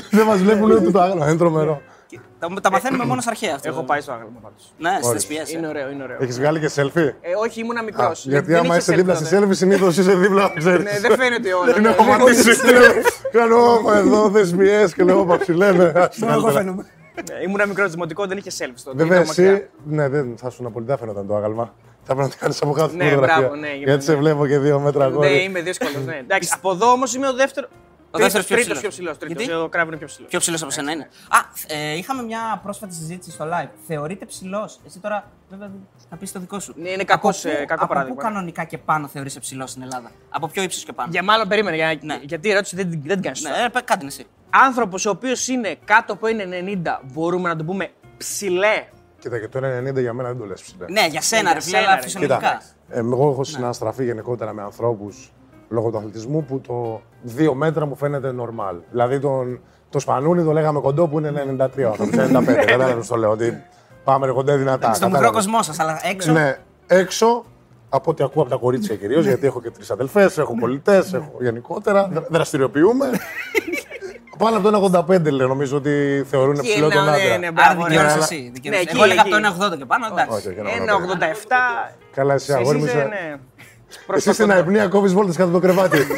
δεν 0.10 0.26
μας 0.26 0.38
βλέπουν 0.38 0.70
ούτε 0.70 0.90
το 0.90 1.00
άγαλμα. 1.00 1.28
Είναι 1.28 1.36
τρομερό. 1.36 1.82
Τα, 2.40 2.48
τα 2.60 2.70
μαθαίνουμε 2.70 3.04
μόνο 3.04 3.20
στα 3.20 3.30
αρχαία. 3.30 3.54
αυτό. 3.54 3.68
Έχω 3.68 3.82
πάει 3.82 4.00
στο 4.00 4.12
άγαλμα 4.12 4.38
πάντως. 4.42 4.72
Ναι, 4.78 4.90
στις 4.96 5.10
θεσπιές. 5.10 5.52
Είναι 5.52 5.66
ωραίο, 5.68 5.90
είναι 5.90 6.02
ωραίο. 6.02 6.16
Έχεις 6.20 6.38
βγάλει 6.38 6.60
και 6.60 6.70
selfie; 6.76 7.12
Ε, 7.20 7.34
όχι, 7.44 7.60
ήμουνα 7.60 7.82
μικρός. 7.82 8.18
Α, 8.26 8.30
γιατί 8.30 8.54
άμα 8.54 8.76
είσαι 8.76 8.94
δίπλα 8.94 9.14
στη 9.14 9.36
selfie, 9.36 9.48
συνήθως 9.50 9.96
είσαι 9.96 10.14
δίπλα. 10.14 10.52
ξέρεις. 10.56 10.84
Ναι, 10.84 11.08
δεν 11.08 11.16
φαίνεται 11.18 11.52
όλο. 11.52 11.70
Είναι 11.78 11.88
ναι. 11.88 11.94
χωματίσει. 11.94 12.50
Κάνω 13.32 13.56
«Ω, 13.56 13.92
εδώ 13.92 14.30
θεσμιέ 14.30 14.84
και 14.96 15.02
λέω 15.02 15.24
παψιλένε. 15.24 16.08
Μόνο 16.16 16.32
εγώ 16.32 16.50
φαίνομαι. 16.50 16.86
Ναι, 17.30 17.42
Ήμουνα 17.44 17.66
μικρός 17.66 17.90
δημοτικό, 17.90 18.26
δεν 18.26 18.36
είχε 18.38 18.50
selfies 18.58 18.80
τότε. 18.84 18.96
Βέβαια, 18.96 19.14
ήταν 19.20 19.26
μακριά. 19.26 19.50
εσύ 19.52 19.68
ναι, 19.84 20.08
δεν 20.08 20.34
θα 20.36 20.50
σου 20.50 20.70
πολύ 20.72 20.86
φαίνονταν 20.98 21.26
το 21.26 21.36
άγαλμα. 21.36 21.74
Θα 22.02 22.14
πρέπει 22.14 22.20
να 22.20 22.28
το 22.28 22.36
κάνεις 22.40 22.62
από 22.62 22.72
κάτω 22.72 22.96
Ναι, 22.96 23.04
φωτογραφία. 23.04 23.38
μπράβο, 23.38 23.54
ναι, 23.54 23.66
γίνεται, 23.66 23.84
Γιατί 23.84 24.04
σε 24.04 24.12
ναι. 24.12 24.18
βλέπω 24.18 24.46
και 24.46 24.58
δύο 24.58 24.78
μέτρα 24.80 24.98
Ναι, 25.08 25.12
αγόρι. 25.12 25.42
είμαι 25.42 25.60
δύσκολος. 25.60 26.04
Ναι. 26.06 26.16
Εντάξει, 26.16 26.50
από 26.54 26.70
εδώ 26.70 26.90
όμως 26.92 27.14
είμαι 27.14 27.28
ο 27.28 27.32
δεύτερο. 27.34 27.66
Ο 28.12 28.18
δεύτερος 28.18 28.46
πιο 28.46 28.56
Τρίτος 28.56 28.72
ψηλός. 28.78 28.80
πιο 28.80 28.88
ψηλός. 28.88 29.18
Τρίτος. 29.18 29.44
Γιατί; 29.44 29.60
Ο 29.62 29.68
κράβο 29.68 29.88
είναι 29.88 29.96
πιο 29.96 30.06
ψηλός. 30.06 30.28
Πιο 30.30 30.38
ψηλός 30.38 30.62
από 30.62 30.70
σένα 30.70 30.92
είναι. 30.92 31.08
Α, 31.28 31.38
ε, 31.66 31.96
είχαμε 31.96 32.22
μια 32.22 32.60
πρόσφατη 32.62 32.94
συζήτηση 32.94 33.30
στο 33.30 33.44
live. 33.52 33.68
Θεωρείται 33.86 34.24
ψηλός. 34.24 34.80
Εσύ 34.86 34.98
τώρα, 34.98 35.24
βέβαια, 35.50 35.70
θα 36.10 36.16
πεις 36.16 36.32
το 36.32 36.40
δικό 36.40 36.60
σου. 36.60 36.74
Ναι, 36.76 36.88
είναι 36.90 37.04
κακός, 37.04 37.44
Από 37.44 37.52
πού- 37.54 37.60
ε, 37.60 37.64
κακό 37.64 37.82
από 37.84 37.92
παράδειγμα. 37.92 38.16
Πού 38.16 38.22
κανονικά 38.22 38.64
και 38.64 38.78
πάνω 38.78 39.08
θεωρείσαι 39.08 39.40
ψηλός 39.40 39.70
στην 39.70 39.82
Ελλάδα; 39.82 40.10
Από 40.30 40.48
ποιο 40.48 40.62
ύψος 40.62 40.84
και 40.84 40.92
πάνω. 40.92 41.08
Για 41.12 41.22
μάλλον 41.22 41.48
περίμενε. 41.48 41.76
Για... 41.76 41.98
Ναι. 42.02 42.18
Γιατί 42.22 42.48
η 42.48 42.50
ερώτηση 42.50 42.76
δεν, 42.76 42.90
την- 42.90 43.00
δεν 43.04 43.14
την 43.14 43.22
κάνεις. 43.22 43.42
Ναι, 43.42 43.50
ε, 43.64 43.68
πε- 43.68 43.84
κάντε 43.84 44.06
εσύ. 44.06 44.26
Άνθρωπος 44.50 45.06
ο 45.06 45.10
οποίος 45.10 45.48
είναι 45.48 45.76
κάτω 45.84 46.12
από 46.12 46.26
1,90 46.26 47.00
μπορούμε 47.12 47.48
να 47.48 47.56
το 47.56 47.64
πούμε 47.64 47.90
ψηλέ; 48.16 48.84
Κοίτα, 49.18 49.38
και 49.38 49.48
το 49.48 49.58
1,90 49.58 50.00
για 50.00 50.12
μένα 50.12 50.28
δεν 50.28 50.38
το 50.38 50.44
λες 50.44 50.62
ψηλά. 50.62 50.86
Ναι, 50.90 51.06
για 51.06 51.20
σένα, 51.20 51.42
για 51.42 51.52
ρε 51.52 51.60
φίλε, 51.60 51.76
σένα, 51.76 51.86
αλλά 51.86 51.96
ρε. 51.96 52.02
φυσιολογικά. 52.02 52.36
Κοίτα, 52.36 52.62
ε, 52.88 52.98
εγώ 52.98 53.30
έχω 53.30 53.44
συναστραφεί 53.44 54.04
γενικότερα 54.04 54.52
με 54.52 54.62
ανθρώπους 54.62 55.32
λόγω 55.70 55.90
του 55.90 55.96
αθλητισμού 55.98 56.44
που 56.44 56.60
το 56.60 57.00
2 57.38 57.52
μέτρα 57.54 57.86
μου 57.86 57.96
φαίνεται 57.96 58.34
normal. 58.40 58.74
Δηλαδή 58.90 59.18
τον, 59.20 59.60
το 59.90 59.98
σπανούνι 59.98 60.44
το 60.44 60.52
λέγαμε 60.52 60.80
κοντό 60.80 61.06
που 61.08 61.18
είναι 61.18 61.32
93, 61.32 61.68
ο 61.84 61.88
άνθρωπος, 61.88 62.16
95. 62.16 62.44
Κατάλαβες 62.66 63.06
το 63.06 63.16
λέω. 63.16 63.30
Ότι 63.30 63.62
πάμε 64.04 64.26
ρε 64.26 64.32
κοντέ 64.32 64.56
δυνατά. 64.56 64.94
Στο 64.94 65.06
μικρό 65.06 65.20
κατάλαβες. 65.20 65.44
κοσμός 65.46 65.66
σας, 65.66 65.78
αλλά 65.78 66.00
έξω. 66.02 66.32
Ναι, 66.32 66.58
έξω 66.86 67.44
από 67.88 68.10
ό,τι 68.10 68.24
ακούω 68.24 68.42
από 68.42 68.50
τα 68.50 68.56
κορίτσια 68.56 68.96
κυρίως, 68.96 69.24
γιατί 69.26 69.46
έχω 69.46 69.60
και 69.60 69.70
τρεις 69.70 69.90
αδελφές, 69.90 70.38
έχω 70.38 70.54
πολιτές, 70.60 71.12
έχω 71.12 71.32
γενικότερα. 71.40 72.08
δρα- 72.12 72.26
Δραστηριοποιούμε. 72.30 73.10
Πάνω 74.38 74.56
από 74.56 74.70
το 74.70 75.00
1,85 75.08 75.30
λέω, 75.32 75.48
νομίζω 75.48 75.76
ότι 75.76 76.24
θεωρούν 76.30 76.54
Και 76.54 76.60
ψηλό 76.62 76.86
ναι, 76.88 76.94
τον 76.94 77.04
ναι, 77.04 77.10
άντρα. 77.10 77.38
ναι, 77.38 77.46
Άρα 77.46 77.52
μπράβο, 77.52 77.84
δικαιώνεσαι 77.84 78.16
ναι. 78.16 78.22
εσύ. 78.22 78.50
δικαιώνεσαι. 78.54 78.84
Ναι, 78.84 78.90
Εγώ 78.90 79.02
εκεί, 79.02 79.12
έλεγα 79.12 79.20
από 79.20 79.36
εκεί. 79.36 79.58
το 79.58 79.66
1,80 79.74 79.78
και 79.78 79.84
πάνω, 79.84 80.06
εντάξει. 80.12 80.36
Όχι, 80.36 80.48
όχι, 80.48 80.58
ένα 80.58 80.96
1,87. 81.90 81.94
Καλά, 82.14 82.34
εσύ 82.34 82.52
Εσείς 82.52 82.60
αγόρι 82.64 82.78
μου. 82.78 82.84
Είσαι, 83.90 84.00
είσαι- 84.00 84.10
ναι. 84.10 84.16
Εσύ 84.16 84.32
στην 84.32 84.50
αϊπνία 84.50 84.88
κόβεις 84.88 85.12
βόλτες 85.12 85.36
κάτω 85.36 85.50
το 85.50 85.58
κρεβάτι. 85.58 85.98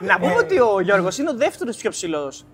Να 0.00 0.18
πούμε 0.18 0.34
ότι 0.34 0.58
ο 0.60 0.80
Γιώργος 0.80 1.18
είναι 1.18 1.30
ο 1.30 1.34
δεύτερος 1.36 1.76
πιο 1.76 1.90
ψηλός 1.90 2.44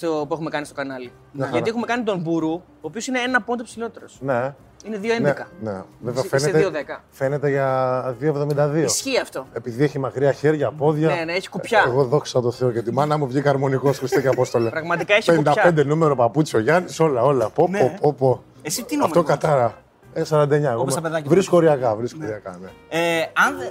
που 0.00 0.28
έχουμε 0.32 0.50
κάνει 0.50 0.64
στο 0.64 0.74
κανάλι. 0.74 1.12
Γιατί 1.52 1.68
έχουμε 1.68 1.86
κάνει 1.86 2.02
τον 2.02 2.18
Μπούρου, 2.20 2.52
ο 2.52 2.62
οποίος 2.80 3.06
είναι 3.06 3.18
ένα 3.20 3.42
πόντο 3.42 3.62
ψηλότερος. 3.62 4.18
ναι. 4.20 4.54
Είναι 4.84 4.98
2,11. 5.02 5.20
Ναι, 5.20 5.32
ναι. 5.60 5.82
Βέβαια 6.00 6.22
Είσαι 6.24 6.38
φαίνεται, 6.38 6.70
2,10. 6.98 7.00
φαίνεται 7.10 7.48
για 7.48 8.16
2,72. 8.20 8.74
Ισχύει 8.84 9.18
αυτό. 9.18 9.46
Επειδή 9.52 9.84
έχει 9.84 9.98
μακριά 9.98 10.32
χέρια, 10.32 10.70
πόδια. 10.72 11.08
Ναι, 11.14 11.24
ναι, 11.24 11.32
έχει 11.32 11.48
κουπιά. 11.48 11.84
Εγώ 11.86 12.04
δόξα 12.04 12.40
τω 12.40 12.50
Θεώ 12.50 12.70
και 12.70 12.82
τη 12.82 12.92
μάνα 12.92 13.18
μου 13.18 13.26
βγήκα 13.26 13.50
αρμονικός 13.50 13.98
Χριστέ 13.98 14.20
και 14.20 14.28
Απόστολε. 14.28 14.68
Πραγματικά 14.70 15.14
έχει 15.14 15.30
55 15.32 15.36
κουπιά. 15.66 15.84
νούμερο 15.84 16.16
παπούτσι 16.16 16.56
ο 16.56 16.60
Γιάννη, 16.60 16.94
όλα, 16.98 17.22
όλα. 17.22 17.48
Πω, 17.50 17.68
Ναι. 17.68 17.78
πω, 17.80 17.94
πω, 18.00 18.12
πω. 18.12 18.42
Εσύ 18.62 18.84
τι 18.84 18.94
Αυτό 18.94 19.06
νούμερο. 19.06 19.22
κατάρα. 19.22 19.74
Ε, 20.20 20.24
49. 20.24 20.70
εγώ 20.70 20.80
Όπως 20.80 20.94
τα 20.94 21.00
είμαι- 21.00 21.08
παιδάκια. 21.08 21.30
Βρίσκω 21.30 21.56
οριακά, 21.56 21.94
βρίσκω 21.96 22.18
οριακά, 22.22 22.58
ναι. 22.62 22.68
Ε, 22.88 23.20
αν 23.46 23.58
δεν. 23.58 23.70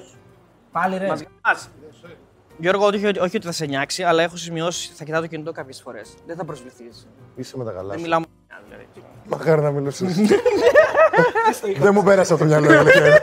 Πάλι 0.72 0.98
ρε. 0.98 1.08
Μας 1.08 1.22
γαμάς. 1.44 1.70
Γιώργο, 2.60 2.86
όχι, 2.86 3.06
όχι, 3.06 3.20
όχι 3.20 3.36
ότι 3.38 3.46
θα 3.46 3.52
σε 3.52 3.66
νιάξει, 3.66 4.04
αλλά 4.04 4.24
έχω 4.24 4.36
σημειώσει, 4.38 4.92
θα 4.96 5.04
κοιτάω 5.04 5.22
το 5.22 5.28
κινητό 5.28 5.52
κάποιες 5.52 5.82
φορές. 5.82 6.14
Δεν 6.26 6.36
θα 6.36 6.46
προσβληθείς. 6.46 7.08
Είσαι 7.36 7.58
με 7.58 7.64
τα 7.64 7.72
καλά 7.72 7.88
Δεν 7.90 7.98
σου. 7.98 8.04
μιλάω 8.04 8.20
μόνο. 8.20 8.62
Δηλαδή. 8.68 8.86
Μακάρι 9.30 9.62
να 9.62 9.72
μιλούσες. 9.72 10.16
Δεν 11.80 11.94
μου 11.94 12.04
πέρασε 12.04 12.34
από 12.34 12.42
το 12.42 12.48
μυαλό. 12.48 12.72
η 12.72 12.76
αλήθεια 12.76 13.06
είναι. 13.08 13.22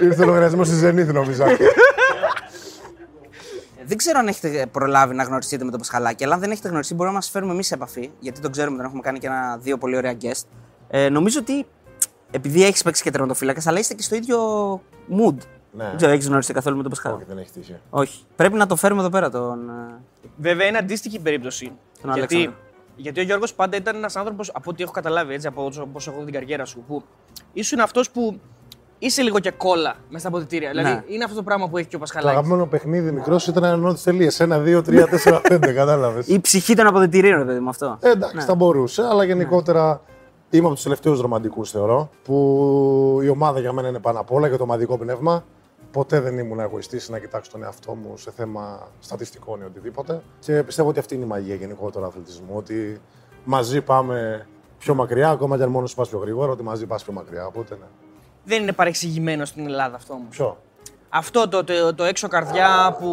Ήρθε 0.08 0.22
ο 0.22 0.26
λογαριασμός 0.26 0.66
στη 0.66 0.76
Ζενήθ, 0.76 1.12
νομίζω. 1.12 1.44
Ε, 1.44 1.56
Δεν 3.84 3.96
ξέρω 3.96 4.18
αν 4.18 4.28
έχετε 4.28 4.66
προλάβει 4.66 5.14
να 5.14 5.22
γνωριστείτε 5.22 5.64
με 5.64 5.70
τον 5.70 5.78
Πασχαλάκη, 5.78 6.24
αλλά 6.24 6.34
αν 6.34 6.40
δεν 6.40 6.50
έχετε 6.50 6.68
γνωριστεί, 6.68 6.94
μπορούμε 6.94 7.14
να 7.16 7.20
μα 7.24 7.30
φέρουμε 7.32 7.52
εμείς 7.52 7.66
σε 7.66 7.74
επαφή, 7.74 8.10
γιατί 8.18 8.40
τον 8.40 8.50
ξέρουμε, 8.52 8.76
τον 8.76 8.86
έχουμε 8.86 9.00
κάνει 9.02 9.18
και 9.18 9.26
ένα, 9.26 9.56
δύο 9.60 9.78
πολύ 9.78 9.96
ωραία 9.96 10.14
guest. 10.20 10.42
Ε, 10.90 11.08
νομίζω 11.08 11.38
ότι 11.40 11.66
επειδή 12.30 12.64
έχεις 12.64 12.82
παίξει 12.82 13.02
και 13.02 13.10
τερματοφύλακας, 13.10 13.66
αλλά 13.66 13.78
είστε 13.78 13.94
και 13.94 14.02
στο 14.02 14.14
ίδιο 14.14 14.38
mood. 15.10 15.34
Ναι. 15.72 15.84
Δεν 15.84 15.96
ξέρω, 15.96 16.12
έχεις 16.12 16.26
γνωριστεί 16.26 16.52
καθόλου 16.52 16.76
με 16.76 16.82
τον 16.82 16.92
Όχι, 16.92 17.00
Πασχαλάκη. 17.02 17.28
δεν 17.28 17.38
έχει 17.38 17.50
τύχει. 17.50 17.76
Όχι. 17.90 18.22
Πρέπει 18.36 18.54
να 18.54 18.66
το 18.66 18.76
φέρουμε 18.76 19.00
εδώ 19.00 19.10
πέρα 19.10 19.30
τον. 19.30 19.68
ε, 19.68 19.94
Βέβαια 20.36 20.66
είναι 20.66 20.78
αντίστοιχη 20.78 21.18
περίπτωση. 21.20 21.72
Τον 22.02 22.12
γιατί, 22.14 22.34
Αλέξανδρο. 22.34 22.62
γιατί 22.96 23.20
ο 23.20 23.22
Γιώργος 23.22 23.54
πάντα 23.54 23.76
ήταν 23.76 23.96
ένας 23.96 24.16
άνθρωπος, 24.16 24.50
από 24.54 24.70
ό,τι 24.70 24.82
έχω 24.82 24.92
καταλάβει 24.92 25.34
έτσι, 25.34 25.46
από 25.46 25.70
πώς 25.92 26.06
έχω 26.06 26.18
δει 26.18 26.24
την 26.24 26.34
καριέρα 26.34 26.64
σου, 26.64 26.84
που 26.86 27.02
ήσουν 27.52 27.80
αυτός 27.80 28.10
που 28.10 28.40
είσαι 28.98 29.22
λίγο 29.22 29.38
και 29.38 29.50
κόλλα 29.50 29.94
μέσα 30.08 30.18
στα 30.18 30.28
αποδητήρια. 30.28 30.70
Δηλαδή 30.70 30.88
Ναι. 30.90 31.02
είναι 31.08 31.24
αυτό 31.24 31.36
το 31.36 31.42
πράγμα 31.42 31.68
που 31.68 31.78
έχει 31.78 31.88
και 31.88 31.96
ο 31.96 31.98
Το 31.98 32.04
Πασχαλάκης. 32.04 32.38
αγαπημένο 32.38 32.66
παιχνίδι 32.66 33.12
μικρός 33.12 33.46
ήταν 33.46 33.64
ένα 33.64 33.76
νότι 33.76 34.02
τελείες. 34.02 34.40
Ένα, 34.40 34.58
δύο, 34.58 34.82
τρία, 34.82 35.06
τέσσερα, 35.06 35.40
πέντε. 35.40 35.72
Κατάλαβες. 35.80 36.26
Η 36.26 36.40
ψυχή 36.40 36.74
των 36.74 36.86
αποδητηρίων, 36.86 37.38
ρε 37.38 37.44
παιδί 37.44 37.58
μου 37.60 37.68
αυτό. 37.68 37.98
Ε, 38.00 38.10
εντάξει, 38.10 38.46
θα 38.46 38.54
μπορούσε, 38.54 39.02
αλλά 39.02 39.24
γενικότερα 39.24 40.00
είμαι 40.50 40.66
από 40.66 40.74
τους 40.74 40.82
τελευταίους 40.82 41.20
ρομαντικούς 41.20 41.70
θεωρώ. 41.70 42.10
Που 42.22 43.20
η 43.22 43.28
ομάδα 43.28 43.60
για 43.60 43.72
μένα 43.72 43.88
είναι 43.88 43.98
πάνω 43.98 44.20
απ' 44.20 44.32
όλα 44.32 44.48
και 44.48 44.56
το 44.56 44.62
ομαδικό 44.62 44.98
πνεύμα. 44.98 45.44
Ποτέ 45.90 46.20
δεν 46.20 46.38
ήμουν 46.38 46.60
εγωιστής 46.60 47.08
να 47.08 47.18
κοιτάξω 47.18 47.50
τον 47.50 47.62
εαυτό 47.62 47.94
μου 47.94 48.16
σε 48.16 48.30
θέμα 48.30 48.88
στατιστικών 49.00 49.60
ή 49.60 49.64
οτιδήποτε. 49.64 50.22
Και 50.38 50.62
πιστεύω 50.62 50.88
ότι 50.88 50.98
αυτή 50.98 51.14
είναι 51.14 51.24
η 51.24 51.28
μαγεία 51.28 51.54
γενικότερα 51.54 52.04
του 52.04 52.10
αθλητισμού. 52.10 52.52
Ότι 52.54 53.00
μαζί 53.44 53.80
πάμε 53.80 54.46
πιο 54.78 54.94
μακριά, 54.94 55.30
ακόμα 55.30 55.56
και 55.56 55.62
αν 55.62 55.70
μόνος 55.70 55.90
σου 55.90 55.96
πα 55.96 56.02
πιο 56.02 56.18
γρήγορα, 56.18 56.52
ότι 56.52 56.62
μαζί 56.62 56.86
πας 56.86 57.04
πιο 57.04 57.12
μακριά. 57.12 57.46
Οπότε 57.46 57.74
ναι. 57.74 57.86
Δεν 58.44 58.62
είναι 58.62 58.72
παρεξηγημένο 58.72 59.44
στην 59.44 59.66
Ελλάδα 59.66 59.96
αυτό 59.96 60.14
όμως. 60.14 60.28
Ποιο; 60.28 60.58
Αυτό 61.10 61.48
το, 61.48 61.64
το, 61.64 61.94
το 61.94 62.04
έξω 62.04 62.28
καρδιά 62.28 62.96
που 63.00 63.08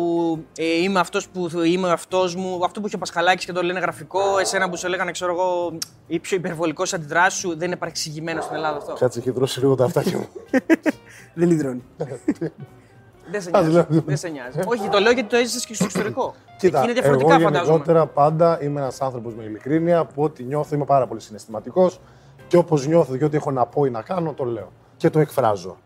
ε, 0.57 0.81
είμαι 0.81 0.99
αυτός 0.99 1.27
που 1.27 1.49
είμαι 1.65 1.91
αυτός 1.91 2.35
μου, 2.35 2.65
αυτό 2.65 2.79
που 2.79 2.85
έχει 2.85 2.95
ο 2.95 2.99
Πασχαλάκης 2.99 3.45
και 3.45 3.51
το 3.51 3.61
λένε 3.63 3.79
γραφικό, 3.79 4.37
εσένα 4.39 4.69
που 4.69 4.75
σε 4.75 4.87
λέγανε, 4.87 5.11
ξέρω 5.11 5.31
εγώ, 5.31 5.77
η 6.07 6.19
πιο 6.19 6.37
υπερβολικός 6.37 6.93
αντιδράσης 6.93 7.39
σου, 7.39 7.57
δεν 7.57 7.67
είναι 7.67 7.75
παρεξηγημένο 7.75 8.41
στην 8.41 8.55
Ελλάδα 8.55 8.77
αυτό. 8.77 8.93
Κάτσε, 8.93 9.19
έχει 9.19 9.31
δρώσει 9.31 9.59
λίγο 9.59 9.75
τα 9.75 9.83
αυτάκια 9.85 10.17
μου. 10.17 10.27
Δεν 11.37 11.47
λιδρώνει. 11.47 11.83
Δεν 13.31 13.41
σε 13.41 13.49
Ας 13.53 13.67
νοιάζει. 13.67 13.71
λέω. 13.71 14.01
Δεν 14.05 14.17
σε 14.17 14.27
νοιάζει. 14.27 14.59
Όχι, 14.65 14.89
το 14.89 14.99
λέω 14.99 15.11
γιατί 15.11 15.29
το 15.29 15.35
έζησες 15.35 15.65
και 15.65 15.73
στο 15.73 15.83
εξωτερικό. 15.83 16.35
Κοίτα, 16.57 16.81
Εκεί 16.81 16.89
είναι 16.89 16.99
εγώ 16.99 17.17
διαφορετικά, 17.17 17.39
φαντάζομαι. 17.45 17.71
γενικότερα 17.71 18.05
πάντα 18.05 18.61
είμαι 18.63 18.79
ένας 18.81 19.01
άνθρωπος 19.01 19.35
με 19.35 19.43
ειλικρίνεια 19.43 20.05
που 20.05 20.23
ό,τι 20.23 20.43
νιώθω 20.43 20.75
είμαι 20.75 20.85
πάρα 20.85 21.07
πολύ 21.07 21.21
συναισθηματικός 21.21 21.99
και 22.47 22.57
όπως 22.57 22.87
νιώθω 22.87 23.17
και 23.17 23.23
ό,τι 23.25 23.35
έχω 23.37 23.51
να 23.51 23.65
πω 23.65 23.85
ή 23.85 23.89
να 23.89 24.01
κάνω, 24.01 24.33
το 24.33 24.43
λέω. 24.43 24.71
Και 24.97 25.09
το 25.09 25.19
εκφράζω. 25.19 25.77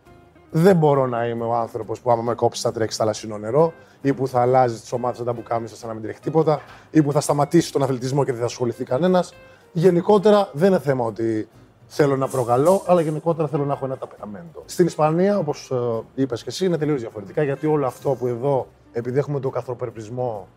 Δεν 0.51 0.75
μπορώ 0.75 1.07
να 1.07 1.27
είμαι 1.27 1.43
ο 1.43 1.53
άνθρωπος 1.55 1.99
που 1.99 2.11
άμα 2.11 2.21
με 2.21 2.33
κόψει 2.33 2.61
θα 2.61 2.71
τρέξει 2.71 2.97
θαλασσινό 2.97 3.37
νερό 3.37 3.73
ή 4.01 4.13
που 4.13 4.27
θα 4.27 4.41
αλλάζει 4.41 4.79
τις 4.79 4.91
ομάδες 4.91 5.19
όταν 5.19 5.35
που 5.35 5.43
κάμισα 5.43 5.75
σαν 5.75 5.87
να 5.87 5.93
μην 5.93 6.03
τρέχει 6.03 6.19
τίποτα 6.19 6.61
ή 6.91 7.01
που 7.01 7.11
θα 7.11 7.21
σταματήσει 7.21 7.71
τον 7.71 7.83
αθλητισμό 7.83 8.23
και 8.23 8.31
δεν 8.31 8.39
θα 8.39 8.45
ασχοληθεί 8.45 8.83
κανένας. 8.83 9.33
Γενικότερα 9.71 10.49
δεν 10.53 10.67
είναι 10.69 10.79
θέμα 10.79 11.05
ότι 11.05 11.47
θέλω 11.87 12.17
να 12.17 12.27
προκαλώ, 12.27 12.83
αλλά 12.85 13.01
γενικότερα 13.01 13.47
θέλω 13.47 13.65
να 13.65 13.73
έχω 13.73 13.85
ένα 13.85 13.97
ταπεραμέντο. 13.97 14.63
Στην 14.65 14.85
Ισπανία, 14.85 15.37
όπως 15.37 15.71
είπες 16.15 16.43
και 16.43 16.49
εσύ, 16.49 16.65
είναι 16.65 16.77
τελείως 16.77 16.99
διαφορετικά 16.99 17.43
γιατί 17.43 17.67
όλο 17.67 17.85
αυτό 17.85 18.09
που 18.09 18.27
εδώ, 18.27 18.67
επειδή 18.91 19.17
έχουμε 19.17 19.39
το 19.39 19.49
καθροπερπισμό 19.49 20.47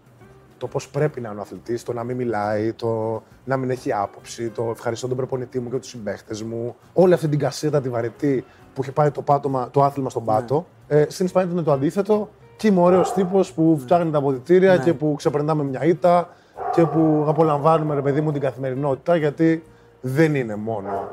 το 0.62 0.68
πώς 0.68 0.88
πρέπει 0.88 1.20
να 1.20 1.28
είναι 1.28 1.38
ο 1.38 1.42
αθλητής, 1.42 1.82
το 1.82 1.92
να 1.92 2.04
μην 2.04 2.16
μιλάει, 2.16 2.72
το 2.72 3.22
να 3.44 3.56
μην 3.56 3.70
έχει 3.70 3.92
άποψη, 3.92 4.48
το 4.48 4.70
ευχαριστώ 4.70 5.08
τον 5.08 5.16
προπονητή 5.16 5.60
μου 5.60 5.70
και 5.70 5.76
τους 5.76 5.88
συμπαίχτες 5.88 6.42
μου. 6.42 6.76
Όλη 6.92 7.14
αυτή 7.14 7.28
την 7.28 7.38
κασέτα 7.38 7.80
τη 7.80 7.88
βαρετή 7.88 8.44
που 8.74 8.82
έχει 8.82 8.92
πάει 8.92 9.10
το, 9.10 9.22
πάτωμα, 9.22 9.68
το 9.70 9.82
άθλημα 9.82 10.10
στον 10.10 10.24
πάτο. 10.24 10.66
Ε, 10.88 11.04
στην 11.08 11.26
Ισπανία 11.26 11.52
ήταν 11.52 11.64
το 11.64 11.72
αντίθετο 11.72 12.28
και 12.56 12.68
είμαι 12.68 12.80
ωραίος 12.80 13.12
τύπος 13.12 13.52
που 13.52 13.78
φτιάχνει 13.80 14.10
τα 14.10 14.18
αποδητήρια 14.18 14.76
και 14.76 14.94
που 14.94 15.14
ξεπερνάμε 15.16 15.62
μια 15.62 15.84
ήττα 15.84 16.28
και 16.72 16.86
που 16.86 17.24
απολαμβάνουμε, 17.28 17.94
ρε 17.94 18.00
παιδί 18.00 18.20
μου, 18.20 18.32
την 18.32 18.40
καθημερινότητα 18.40 19.16
γιατί 19.16 19.62
δεν 20.00 20.34
είναι 20.34 20.56
μόνο 20.56 21.08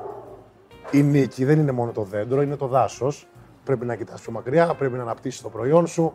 η 0.91 1.03
νίκη, 1.03 1.45
δεν 1.45 1.59
είναι 1.59 1.71
μόνο 1.71 1.91
το 1.91 2.01
δέντρο, 2.01 2.41
είναι 2.41 2.55
το 2.55 2.67
δάσος. 2.67 3.27
Πρέπει 3.63 3.85
να 3.85 3.95
κοιτάς 3.95 4.21
πιο 4.21 4.31
μακριά, 4.31 4.73
πρέπει 4.73 4.97
να 4.97 5.01
αναπτύσσεις 5.01 5.41
το 5.41 5.49
προϊόν 5.49 5.87
σου, 5.87 6.13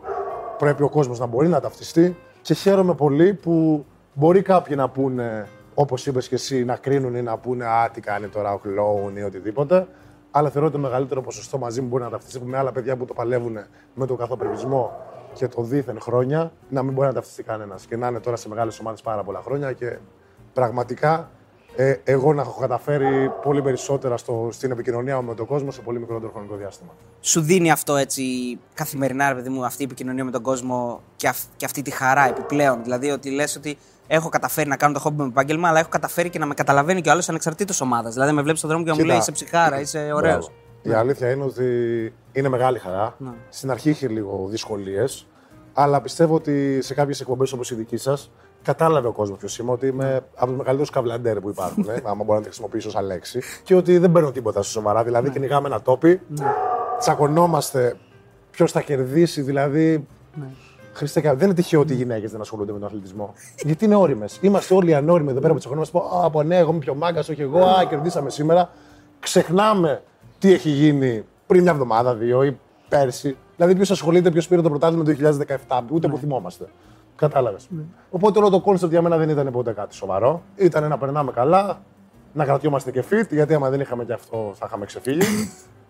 πρέπει 0.57 0.83
ο 0.83 0.89
κόσμος 0.89 1.19
να 1.19 1.25
μπορεί 1.25 1.47
να 1.47 1.59
ταυτιστεί. 1.59 2.17
Και 2.41 2.53
χαίρομαι 2.53 2.93
πολύ 2.93 3.33
που 3.33 3.85
μπορεί 4.13 4.41
κάποιοι 4.41 4.75
να 4.79 4.89
πούνε, 4.89 5.47
όπως 5.73 6.07
είπες 6.07 6.27
και 6.27 6.35
εσύ, 6.35 6.65
να 6.65 6.75
κρίνουν 6.75 7.15
ή 7.15 7.21
να 7.21 7.37
πούνε 7.37 7.65
Α, 7.65 7.89
τι 7.93 8.01
κάνει 8.01 8.27
τώρα 8.27 8.53
ο 8.53 8.57
κλόουν 8.57 9.17
ή 9.17 9.23
οτιδήποτε. 9.23 9.87
Αλλά 10.37 10.49
θεωρώ 10.49 10.67
ότι 10.67 10.75
το 10.75 10.81
μεγαλύτερο 10.81 11.21
ποσοστό 11.21 11.57
μαζί 11.57 11.81
μου 11.81 11.87
μπορεί 11.87 12.03
να 12.03 12.09
ταυτιστεί 12.09 12.41
με 12.45 12.57
άλλα 12.57 12.71
παιδιά 12.71 12.95
που 12.95 13.05
το 13.05 13.13
παλεύουν 13.13 13.57
με 13.93 14.05
τον 14.05 14.17
καθοπερπισμό 14.17 14.91
και 15.33 15.47
το 15.47 15.61
δίθεν 15.63 15.99
χρόνια, 16.01 16.51
να 16.69 16.83
μην 16.83 16.93
μπορεί 16.93 17.07
να 17.07 17.13
ταυτιστεί 17.13 17.43
κανένας. 17.43 17.85
Και 17.85 17.97
να 17.97 18.07
είναι 18.07 18.19
τώρα 18.19 18.35
σε 18.35 18.49
μεγάλες 18.49 18.79
ομάδες 18.79 19.01
πάρα 19.01 19.23
πολλά 19.23 19.41
χρόνια 19.41 19.71
και 19.71 19.97
πραγματικά 20.53 21.29
ε, 21.75 21.95
εγώ 22.03 22.33
να 22.33 22.41
έχω 22.41 22.59
καταφέρει 22.59 23.31
πολύ 23.41 23.61
περισσότερα 23.61 24.17
στο, 24.17 24.49
στην 24.51 24.71
επικοινωνία 24.71 25.21
μου 25.21 25.27
με 25.27 25.35
τον 25.35 25.45
κόσμο 25.45 25.71
σε 25.71 25.81
πολύ 25.81 25.99
μικρότερο 25.99 26.31
χρονικό 26.31 26.55
διάστημα. 26.55 26.91
Σου 27.21 27.41
δίνει 27.41 27.71
αυτό 27.71 27.95
έτσι 27.95 28.23
καθημερινά, 28.73 29.27
ρε 29.29 29.35
παιδί 29.35 29.49
μου, 29.49 29.65
αυτή 29.65 29.81
η 29.81 29.85
επικοινωνία 29.85 30.23
με 30.23 30.31
τον 30.31 30.41
κόσμο 30.41 31.01
και, 31.15 31.27
αυ- 31.27 31.49
και 31.55 31.65
αυτή 31.65 31.81
τη 31.81 31.91
χαρά 31.91 32.27
επιπλέον. 32.27 32.83
Δηλαδή 32.83 33.09
ότι 33.09 33.29
λες 33.29 33.55
ότι 33.55 33.77
έχω 34.07 34.29
καταφέρει 34.29 34.69
να 34.69 34.77
κάνω 34.77 34.93
το 34.93 34.99
χόμπι 34.99 35.21
μου 35.21 35.27
επάγγελμα, 35.27 35.69
αλλά 35.69 35.79
έχω 35.79 35.89
καταφέρει 35.89 36.29
και 36.29 36.39
να 36.39 36.45
με 36.45 36.53
καταλαβαίνει 36.53 37.01
και 37.01 37.09
ο 37.09 37.11
άλλος 37.11 37.29
ανεξαρτήτως 37.29 37.81
ομάδας. 37.81 38.13
Δηλαδή 38.13 38.31
με 38.31 38.41
βλέπεις 38.41 38.59
στον 38.59 38.69
δρόμο 38.69 38.85
και 38.85 38.89
να 38.89 38.95
μου 38.95 39.01
Κοίτα, 39.01 39.13
λέει 39.13 39.21
είσαι 39.21 39.31
ψυχάρα, 39.31 39.79
είσαι 39.79 40.11
ωραίος. 40.13 40.33
Μπράβο. 40.33 40.51
Η 40.81 40.93
αλήθεια 40.93 41.31
είναι 41.31 41.43
ότι 41.43 42.13
είναι 42.31 42.49
μεγάλη 42.49 42.79
χαρά. 42.79 43.15
Ναι. 43.17 43.29
Στην 43.49 43.71
αρχή 43.71 43.89
είχε 43.89 44.07
λίγο 44.07 44.47
δυσκολίες, 44.49 45.27
αλλά 45.73 46.01
πιστεύω 46.01 46.35
ότι 46.35 46.81
σε 46.81 46.93
κάποιες 46.93 47.21
εκπομπές 47.21 47.51
όπως 47.51 47.71
η 47.71 47.75
δική 47.75 47.97
σας 47.97 48.31
κατάλαβε 48.63 49.07
ο 49.07 49.11
κόσμος 49.11 49.37
ποιος 49.37 49.57
είμαι, 49.57 49.71
ότι 49.71 49.87
είμαι 49.87 50.15
από 50.35 50.45
τους 50.45 50.57
μεγαλύτερους 50.57 50.89
καβλαντέρ 50.89 51.39
που 51.39 51.49
υπάρχουν, 51.49 51.89
ε, 51.89 52.01
άμα 52.09 52.23
μπορώ 52.23 52.33
να 52.33 52.39
τη 52.39 52.45
χρησιμοποιήσω 52.45 52.89
σαν 52.89 53.05
λέξη, 53.05 53.41
και 53.63 53.75
ότι 53.75 53.97
δεν 53.97 54.11
παίρνω 54.11 54.31
τίποτα 54.31 54.61
στο 54.61 54.71
σοβαρά. 54.71 55.03
Δηλαδή, 55.03 55.29
κυνηγάμε 55.29 55.67
ένα 55.67 55.81
τόπι, 55.81 56.21
τσακωνόμαστε 56.99 57.95
ποιος 58.51 58.71
θα 58.71 58.81
κερδίσει, 58.81 59.41
δηλαδή. 59.41 60.07
Χριστέ, 60.95 61.21
και- 61.21 61.31
δεν 61.33 61.45
είναι 61.45 61.53
τυχαίο 61.53 61.79
ότι 61.79 61.93
οι 61.93 61.95
γυναίκες 61.95 62.31
δεν 62.31 62.41
ασχολούνται 62.41 62.71
με 62.71 62.77
τον 62.79 62.87
αθλητισμό. 62.87 63.33
Γιατί 63.63 63.85
είναι 63.85 63.95
ώριμες. 63.95 64.39
Είμαστε 64.41 64.73
όλοι 64.73 64.95
ανώριμοι 64.95 65.31
εδώ 65.31 65.39
πέρα 65.39 65.53
που 65.53 65.59
τσακωνόμαστε. 65.59 65.97
Πω, 65.99 66.05
Α, 66.17 66.25
από 66.25 66.43
ναι, 66.43 66.57
εγώ 66.57 66.69
είμαι 66.69 66.79
πιο 66.79 66.95
μάγκας, 66.95 67.29
όχι 67.29 67.41
εγώ. 67.41 67.59
Α, 67.65 67.85
κερδίσαμε 67.89 68.29
σήμερα. 68.29 68.69
Ξεχνάμε 69.19 70.01
τι 70.39 70.53
έχει 70.53 70.69
γίνει 70.69 71.23
πριν 71.47 71.61
μια 71.61 71.71
εβδομάδα, 71.71 72.15
δύο 72.15 72.43
ή 72.43 72.57
πέρσι. 72.89 73.37
Δηλαδή, 73.55 73.75
ποιος 73.75 73.91
ασχολείται, 73.91 74.31
ποιος 74.31 74.47
πήρε 74.47 74.61
το 74.61 74.69
πρωτάθλημα 74.69 75.03
το 75.03 75.11
2017, 75.11 75.83
ούτε 75.91 76.07
που 76.07 76.17
θυμόμαστε. 76.17 76.65
Κατάλαβες. 77.15 77.67
Οπότε 78.09 78.39
όλο 78.39 78.49
το 78.49 78.61
concept 78.61 78.91
για 78.91 79.01
μένα 79.01 79.17
δεν 79.17 79.29
ήταν 79.29 79.51
ποτέ 79.51 79.71
κάτι 79.71 79.95
σοβαρό. 79.95 80.41
Ήταν 80.55 80.87
να 80.87 80.97
περνάμε 80.97 81.31
καλά, 81.31 81.81
να 82.33 82.45
κρατιόμαστε 82.45 82.91
και 82.91 83.03
fit, 83.09 83.27
γιατί 83.29 83.53
άμα 83.53 83.69
δεν 83.69 83.79
είχαμε 83.79 84.05
και 84.05 84.13
αυτό 84.13 84.51
θα 84.55 84.65
είχαμε 84.67 84.85
ξεφύγει. 84.85 85.49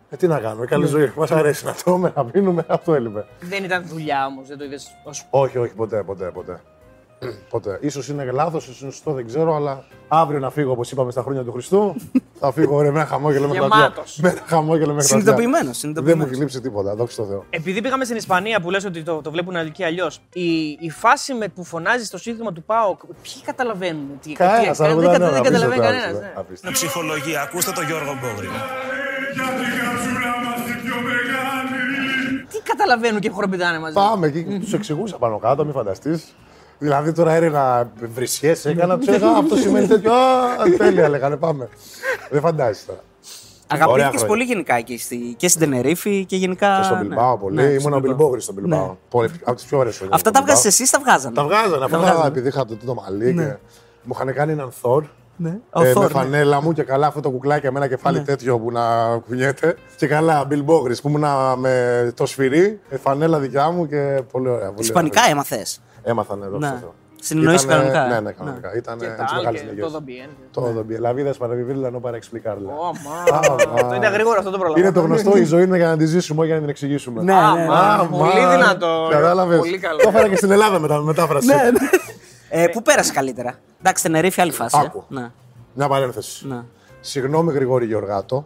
Ε, 0.09 0.15
τι 0.15 0.27
να 0.27 0.39
κάνουμε, 0.39 0.65
καλή 0.65 0.85
ζωή. 0.85 1.11
Μας 1.15 1.31
αρέσει 1.31 1.65
να 1.65 1.71
τρώμε, 1.73 2.11
να 2.15 2.25
πίνουμε, 2.25 2.65
αυτό 2.67 2.93
έλειπε. 2.93 3.25
Δεν 3.39 3.63
ήταν 3.63 3.83
δουλειά 3.87 4.25
όμως, 4.25 4.47
δεν 4.47 4.57
το 4.57 4.63
είδες 4.63 4.87
ω. 5.05 5.39
Όχι, 5.39 5.57
όχι, 5.57 5.73
ποτέ, 5.73 6.03
ποτέ, 6.03 6.31
ποτέ. 6.33 6.61
ποτέ. 7.49 7.77
Ίσως 7.81 8.07
είναι 8.07 8.31
λάθος, 8.31 8.63
ίσως 8.63 8.81
είναι 8.81 8.91
σωστό, 8.91 9.11
δεν 9.11 9.25
ξέρω, 9.27 9.55
αλλά 9.55 9.83
αύριο 10.07 10.39
να 10.39 10.49
φύγω, 10.49 10.71
όπως 10.71 10.91
είπαμε 10.91 11.11
στα 11.11 11.21
χρόνια 11.21 11.43
του 11.43 11.51
Χριστού, 11.51 11.95
θα 12.39 12.51
φύγω 12.51 12.81
ρε, 12.81 12.91
με 12.91 12.99
ένα 12.99 13.07
χαμόγελο 13.07 13.47
μέχρι 13.47 13.59
τα 13.69 13.75
Γεμάτος. 13.75 14.03
αυτιά. 14.03 14.23
Με 14.23 14.29
ένα 14.29 14.41
χαμόγελο 14.45 14.93
μέχρι 14.93 15.09
τα 15.09 15.15
αυτιά. 15.15 15.35
Συνειδητοποιημένος, 15.35 15.59
Δεν 15.61 15.67
μου 15.67 15.73
συνειδητοποιημένος. 15.73 16.31
έχει 16.31 16.39
λείψει 16.39 16.61
τίποτα, 16.61 16.95
δόξα 16.95 17.21
τω 17.21 17.27
Θεώ. 17.29 17.45
Επειδή 17.49 17.81
πήγαμε 17.81 18.03
στην 18.05 18.17
Ισπανία 18.17 18.59
που 18.61 18.69
λες 18.69 18.85
ότι 18.85 19.03
το, 19.03 19.21
το 19.21 19.31
βλέπουν 19.31 19.55
αλλοί 19.55 19.69
και 19.71 19.85
αλλιώς, 19.85 20.21
η, 20.33 20.61
η 20.79 20.89
φάση 20.89 21.33
με 21.33 21.47
που 21.47 21.63
φωνάζει 21.63 22.05
στο 22.05 22.17
σύνθημα 22.17 22.51
του 22.53 22.63
ΠΑΟΚ, 22.63 22.99
ποιοι 23.05 23.41
καταλαβαίνουν. 23.45 24.07
Τι, 24.21 24.31
Κανένας, 24.33 24.77
τι- 24.77 24.83
αλλά 24.83 24.93
δεν, 24.95 25.03
δεν 25.03 25.11
κατα- 25.11 25.25
είναι 25.25 25.33
δεν 25.33 25.43
καταλαβαίνει 25.43 25.85
απίστευτο, 25.85 26.01
κανένας. 26.01 26.07
απίστευτο, 26.07 26.39
απίστευτο. 26.41 26.71
Ψυχολογία. 26.71 27.41
Ακούστε 27.41 27.71
τον 27.71 27.85
Γιώργο 27.85 28.11
Μπόγρη. 28.21 28.47
Καταλαβαίνουν 32.69 33.19
και 33.19 33.29
χοροπηδάνε 33.29 33.79
μαζί. 33.79 33.93
Πάμε 33.93 34.27
εκεί, 34.27 34.43
τους 34.59 34.73
εξηγούσα 34.73 35.17
πάνω 35.17 35.37
κάτω, 35.37 35.63
μην 35.65 35.73
φανταστείς. 35.73 36.35
Δηλαδή 36.79 37.11
τώρα 37.11 37.31
έρινα 37.33 37.91
βρισιές, 38.13 38.65
έκανα, 38.65 38.97
του 38.97 39.09
έλεγα 39.09 39.29
αυτό 39.37 39.55
σημαίνει 39.55 39.87
τέτοιο. 39.87 40.13
Α, 40.13 40.55
τέλεια 40.77 41.09
λέγανε, 41.09 41.35
πάμε. 41.37 41.69
Δεν 42.29 42.41
φαντάζεσαι 42.41 42.85
τώρα. 42.85 42.99
Αγαπήθηκες 43.67 44.09
χρόνια. 44.09 44.27
πολύ 44.27 44.43
γενικά 44.43 44.75
εκεί 44.75 44.97
στη, 44.97 45.33
και 45.37 45.47
στην 45.47 45.61
Τενερίφη 45.61 46.25
και 46.25 46.35
γενικά. 46.35 46.77
Και 46.77 46.83
στον 46.83 46.97
ναι. 46.97 47.03
Μπιλμπάο 47.03 47.37
πολύ. 47.37 47.55
Ναι, 47.55 47.61
Ήμουν 47.63 47.79
στον 47.79 47.93
ο 47.93 47.99
Μπιλμπάο. 47.99 48.15
Μπιλμπόγρη 48.17 48.41
στον 48.41 48.55
Μπιλμπάο. 48.55 48.87
Ναι. 48.87 48.93
Πολύ- 49.09 49.29
Από 49.43 49.55
τις 49.55 49.65
πιο 49.65 49.77
ωραίες 49.77 49.97
χρονιέ. 49.97 50.15
Αυτά 50.15 50.31
τα 50.31 50.41
βγάζει 50.41 50.67
εσύ, 50.67 50.91
τα 50.91 50.99
βγάζανε. 50.99 51.35
Τα 51.35 51.43
βγάζανε. 51.43 51.85
Αυτά 51.85 51.97
βγάζανε. 51.97 52.19
τα 52.21 52.27
επειδή 52.27 52.47
είχα 52.47 52.65
το, 52.65 52.77
το 52.85 52.93
μαλλί 52.93 53.33
και 53.35 53.55
μου 54.03 54.13
είχαν 54.15 54.33
κάνει 54.33 54.51
έναν 54.51 54.71
Θόρ. 54.71 55.03
Ναι. 55.37 55.57
Ο 55.71 55.83
Ε, 55.83 55.91
Θόρ, 55.91 56.01
με 56.03 56.07
ναι. 56.07 56.13
φανέλα 56.19 56.61
μου 56.61 56.71
και 56.73 56.83
καλά 56.83 57.07
αυτό 57.07 57.19
το 57.19 57.29
κουκλάκι 57.29 57.71
με 57.71 57.77
ένα 57.79 57.87
κεφάλι 57.87 58.21
τέτοιο 58.21 58.59
που 58.59 58.71
να 58.71 58.81
κουνιέται. 59.27 59.75
Και 59.97 60.07
καλά, 60.07 60.47
Bill 60.51 60.65
Bogris 60.65 61.01
που 61.01 61.09
ήμουν 61.09 61.25
με 61.59 62.11
το 62.15 62.25
σφυρί, 62.25 62.79
ε, 62.89 62.97
φανέλα 62.97 63.39
δικιά 63.39 63.69
μου 63.69 63.87
και 63.87 64.21
πολύ 64.31 64.49
ωραία. 64.49 64.67
Πολύ 64.67 64.79
Ισπανικά 64.79 65.19
ωραία. 65.19 65.31
έμαθες; 65.31 65.81
Έμαθα 66.03 66.35
ναι, 66.35 66.45
δόξα 66.47 66.67
Ναι. 66.67 66.73
τω 66.73 66.79
Θεώ. 66.79 66.93
Συνεννοείσαι 67.21 67.65
Ήτανε- 67.65 67.91
κανονικά, 67.91 68.07
Ναι, 68.07 68.15
ε. 68.15 68.19
ναι, 68.21 68.31
κανονικά. 68.31 68.75
Ήταν 68.75 68.97
Και 68.99 69.05
έτσι 69.05 69.17
τα 69.27 69.35
μεγάλες 69.35 69.61
και 69.61 69.67
ηλικίε. 69.67 69.85
todo 69.85 69.99
bien. 70.09 70.29
Todo 70.61 70.83
bien. 70.89 71.01
La 71.07 71.13
vida 71.13 71.29
es 71.33 71.37
para 71.43 71.53
vivirla, 71.59 71.89
no 71.95 71.99
para 72.05 72.17
explicarla. 72.21 72.69
Ωμα, 72.89 73.37
Α, 73.37 73.89
Το 73.89 73.95
είναι 73.95 74.07
γρήγορο 74.07 74.37
αυτό 74.39 74.51
το 74.51 74.57
προλάβα. 74.57 74.79
Είναι 74.79 74.91
το 74.91 75.01
γνωστό, 75.01 75.37
η 75.37 75.43
ζωή 75.43 75.63
είναι 75.63 75.77
για 75.77 75.87
να 75.87 75.97
τη 75.97 76.05
ζήσουμε, 76.05 76.37
όχι 76.39 76.47
για 76.47 76.55
να 76.55 76.61
την 76.61 76.69
εξηγήσουμε. 76.69 77.23
Ναι, 77.23 77.33
Α, 77.33 77.53
ναι, 77.53 77.65
μα, 77.65 77.79
Α, 77.79 78.05
πολύ 78.05 78.41
μα, 78.41 78.49
δυνατό. 78.55 79.07
Κατάλαβες. 79.11 79.57
Πολύ 79.57 79.77
καλό. 79.77 79.97
Το 80.01 80.07
έφερα 80.09 80.29
και 80.29 80.35
στην 80.35 80.51
Ελλάδα 80.51 80.79
μετά, 80.79 80.97
με 80.97 81.03
μετάφραση. 81.03 81.47
Ναι, 82.51 82.57
ναι. 82.59 82.63
Ε, 82.63 82.67
πού 82.67 82.81
πέρασε 82.81 83.13
καλύτερα; 83.13 83.59
Εντάξει, 83.79 84.03
Τενερίφη, 84.03 84.41
άλλη 84.41 84.51
φάση. 84.51 84.77
ε. 84.81 84.85
Άκου. 84.85 85.03
Ναι. 85.07 85.31
Μια 85.73 85.87
παρένθεση. 85.87 86.47
Ναι. 86.47 86.61
Συγγνώμη, 86.99 87.53
Γρηγόρη 87.53 87.85
Γεωργάτο, 87.85 88.45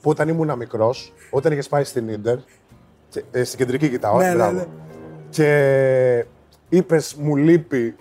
που 0.00 0.10
όταν 0.10 0.28
ήμουν 0.28 0.56
μικρός, 0.56 1.12
όταν 1.30 1.52
είχες 1.52 1.68
πάει 1.68 1.84
στην 1.84 2.20
ντερ, 2.20 2.36
και, 3.08 3.24
ε, 3.30 3.44
στην 3.44 3.58
κεντρική 3.58 3.88
κοιτάω, 3.88 4.16
Ναι, 4.16 4.28
ναι, 4.28 4.34
μπράβο, 4.34 4.52
ναι. 4.52 4.64
και 5.30 6.26
είπες 6.68 7.14
μου 7.14 7.36
λείπει 7.36 7.96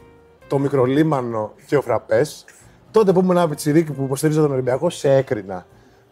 το 0.48 0.58
μικρολίμανο 0.60 1.53
και 1.65 1.77
ο 1.77 1.81
φραπές, 1.81 2.46
τότε 2.91 3.12
που 3.13 3.19
ήμουν 3.19 3.38
ένα 3.38 3.48
πιτσιρίκι 3.50 3.91
που 3.91 4.03
υποστηρίζα 4.03 4.41
τον 4.41 4.51
Ολυμπιακό, 4.51 4.89
σε 4.89 5.13
έκρινα. 5.13 5.65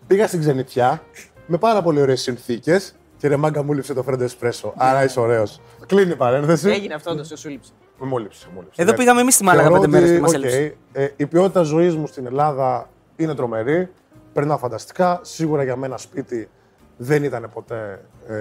Πήγα 0.07 0.27
στην 0.27 0.39
ξενιτιά 0.39 1.01
με 1.47 1.57
πάρα 1.57 1.81
πολύ 1.81 2.01
ωραίες 2.01 2.21
συνθήκες 2.21 2.95
και 3.17 3.27
ρε 3.27 3.35
μάγκα 3.35 3.63
μου 3.63 3.73
λείψε 3.73 3.93
το 3.93 4.03
φρέντο 4.03 4.23
εσπρέσο. 4.23 4.73
Άρα 4.77 5.03
είσαι 5.03 5.19
ωραίος. 5.19 5.61
Κλείνει 5.85 6.11
η 6.11 6.15
παρένθεση. 6.15 6.69
Έγινε 6.69 6.93
αυτό 6.93 7.15
το 7.15 7.37
σου 7.37 7.49
λείψε. 7.49 7.71
Μου 7.99 8.17
'λειψε, 8.17 8.47
μου 8.53 8.61
'λειψε. 8.61 8.81
Εδώ 8.81 8.91
Ναι. 8.91 8.97
πήγαμε 8.97 9.21
εμείς 9.21 9.33
στη 9.33 9.43
Μάλαγα 9.43 9.67
Θεωρώ 9.67 9.81
πέντε 9.81 9.91
μέρες 9.97 10.09
ότι, 10.09 10.17
και 10.17 10.21
μας 10.23 10.31
οκ, 10.33 10.37
έλειψε. 10.37 10.75
ε, 10.91 11.07
η 11.15 11.25
ποιότητα 11.25 11.61
ζωής 11.61 11.95
μου 11.95 12.07
στην 12.07 12.25
Ελλάδα 12.25 12.89
είναι 13.15 13.35
τρομερή. 13.35 13.89
Περνάω 14.33 14.57
φανταστικά. 14.57 15.19
Σίγουρα 15.23 15.63
για 15.63 15.75
μένα 15.75 15.97
σπίτι 15.97 16.49
δεν 16.97 17.23
ήταν 17.23 17.49
ποτέ 17.53 18.01
ε, 18.27 18.33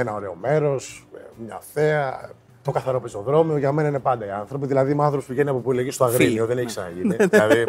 ένα 0.00 0.14
ωραίο 0.14 0.34
μέρος, 0.40 1.06
μια 1.46 1.58
θέα, 1.72 2.30
το 2.62 2.70
καθαρό 2.70 3.00
πεζοδρόμιο. 3.00 3.56
Για 3.56 3.72
μένα 3.72 3.88
είναι 3.88 3.98
πάντα 3.98 4.26
οι 4.26 4.30
άνθρωποι. 4.30 4.66
Δηλαδή, 4.66 4.92
είμαι 4.92 5.02
άνθρωπος 5.02 5.26
που 5.26 5.32
βγαίνει 5.32 5.48
από 5.48 5.58
που 5.58 5.72
στο 5.90 6.04
Αγρίνιο, 6.04 6.32
Φίλοι. 6.34 6.46
δεν 6.46 6.58
έχει 6.58 6.66
ξαναγίνει. 6.66 7.16
δηλαδή, 7.30 7.64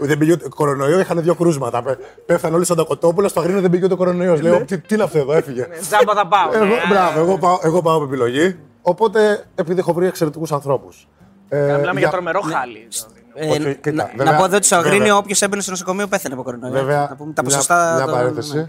δεν 0.00 0.18
πήγε 0.18 0.32
ούτε 0.32 0.48
κορονοϊό, 0.48 0.98
είχαν 1.00 1.22
δύο 1.22 1.34
κρούσματα. 1.34 1.82
Πέ- 1.82 1.98
Πέφτανε 2.26 2.54
όλοι 2.56 2.64
σαν 2.64 2.76
τα 2.76 2.82
κοτόπουλα, 2.84 3.28
στο 3.28 3.40
Αγρίνιο 3.40 3.60
δεν 3.60 3.70
πήγε 3.70 3.84
ούτε 3.84 3.94
κορονοϊός. 3.94 4.40
Λέω, 4.40 4.64
τι, 4.64 4.78
τι 4.78 4.94
είναι 4.94 5.04
αυτό 5.04 5.18
εδώ, 5.18 5.32
έφυγε. 5.32 5.66
Τζάμπα 5.80 6.14
θα 6.14 6.26
πάω. 6.26 6.50
Εγώ, 6.54 6.64
Ναι. 6.64 6.80
μπράβο, 6.90 7.20
εγώ 7.20 7.38
πάω, 7.38 7.58
εγώ 7.62 7.82
πάω 7.82 7.94
από 7.96 8.04
επιλογή. 8.04 8.56
Οπότε, 8.88 9.44
επειδή 9.54 9.78
έχω 9.80 9.92
βρει 9.92 10.06
εξαιρετικούς 10.06 10.52
ανθρώπους. 10.52 11.08
Ε, 11.48 11.76
Μιλάμε 11.78 12.00
για 12.00 12.08
τρομερό 12.10 12.40
χάλι. 12.40 12.88
Ε, 13.34 13.48
Όχι, 13.48 13.60
να- 13.60 13.72
κοίτα, 13.72 13.90
να, 13.92 14.10
βέβαια, 14.16 14.32
να 14.32 14.38
πω 14.38 14.44
εδώ 14.44 14.56
ότι 14.56 14.66
στο 14.66 14.76
βέβαια. 14.76 14.92
Αγρίνιο 14.92 15.16
όποιος 15.16 15.42
έμπαινε 15.42 15.62
στο 15.62 15.70
νοσοκομείο 15.70 16.06
πέθανε 16.06 16.34
από 16.34 16.42
κορονοϊό. 16.42 16.72
Βέβαια, 16.72 17.06
Να 17.10 17.16
πούμε 17.16 17.32
τα 17.32 17.42
μια- 17.42 17.50
ποσοστά. 17.50 17.94
Μια, 17.96 18.04
το- 18.06 18.12
παρένθεση. 18.12 18.56
ναι. 18.56 18.66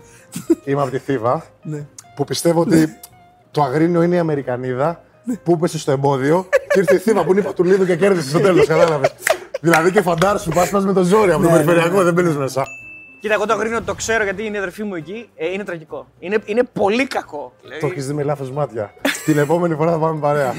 Είμαι 0.63 0.81
από 0.81 0.91
τη 0.91 0.97
Θήβα. 0.97 1.43
που 2.15 2.23
πιστεύω 2.23 2.61
ότι 2.61 2.99
το 3.51 3.61
Αγρίνιο 3.63 4.01
είναι 4.01 4.15
η 4.15 4.19
Αμερικανίδα 4.19 5.01
που 5.43 5.51
έπεσε 5.53 5.77
στο 5.79 5.91
εμπόδιο 5.91 6.45
και 6.73 6.79
ήρθε 6.79 6.95
η 6.95 6.97
Θήβα 6.97 7.23
που 7.23 7.31
είναι 7.31 7.39
η 7.39 7.43
Πατουλίδου 7.43 7.85
και 7.85 7.95
κέρδισε 7.95 8.29
στο 8.29 8.39
τέλος. 8.39 8.65
Κατάλαβες. 8.67 9.13
δηλαδή 9.61 9.91
και 9.91 10.01
φαντάρσου, 10.01 10.49
πας 10.49 10.69
πας 10.69 10.85
με 10.85 10.93
το 10.93 11.03
ζόρι 11.03 11.31
από 11.31 11.41
το 11.41 11.49
Ναι, 11.49 11.57
ναι, 11.57 11.63
περιφερειακό, 11.63 12.03
δεν 12.03 12.13
μπαίνεις 12.13 12.35
μέσα. 12.35 12.63
Κοίτα, 13.19 13.33
εγώ 13.33 13.45
το 13.45 13.53
Αγρίνιο 13.53 13.81
το 13.81 13.93
ξέρω 13.93 14.23
γιατί 14.23 14.45
είναι 14.45 14.55
η 14.55 14.59
αδερφή 14.59 14.83
μου 14.83 14.95
εκεί. 14.95 15.29
Ε, 15.35 15.51
είναι 15.51 15.63
τραγικό. 15.63 16.07
Είναι, 16.19 16.37
είναι 16.45 16.63
πολύ 16.63 17.07
κακό. 17.07 17.53
Δηλαδή, 17.61 17.79
Το 17.81 17.87
έχεις 17.87 18.07
δει 18.07 18.13
με 18.13 18.23
λάθος 18.23 18.51
μάτια. 18.51 18.93
Την 19.25 19.37
επόμενη 19.37 19.75
φορά 19.75 19.91
θα 19.91 19.97
πάμε 19.97 20.19
παρέα. 20.19 20.53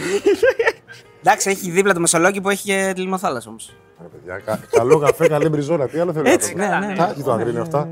Εντάξει, 1.21 1.51
έχει 1.51 1.71
δίπλα 1.71 1.93
το 1.95 2.01
Μεσολόγγι 2.01 2.41
που 2.41 2.49
έχει 2.51 2.63
και 2.65 2.93
τη 2.95 3.01
λιμνοθάλασσα 3.01 3.49
όμως. 3.49 3.75
Ρε 4.03 4.07
παιδιά, 4.09 4.39
κα- 4.45 4.61
καλό 4.71 4.99
καφέ, 4.99 5.29
καλή 5.29 5.49
μπριζόρα. 5.49 5.89
Τι 5.89 5.99
άλλο 5.99 6.13
θέλω 6.13 6.29
Έτσι, 6.29 6.55
να 6.55 6.67
ναι, 6.69 6.75
πω. 6.75 6.81
ναι, 6.81 6.87
ναι. 6.87 6.97
Τα 6.97 7.09
έχει 7.11 7.23
το 7.23 7.33
Αγρίνιο 7.33 7.63
αυτά. 7.63 7.89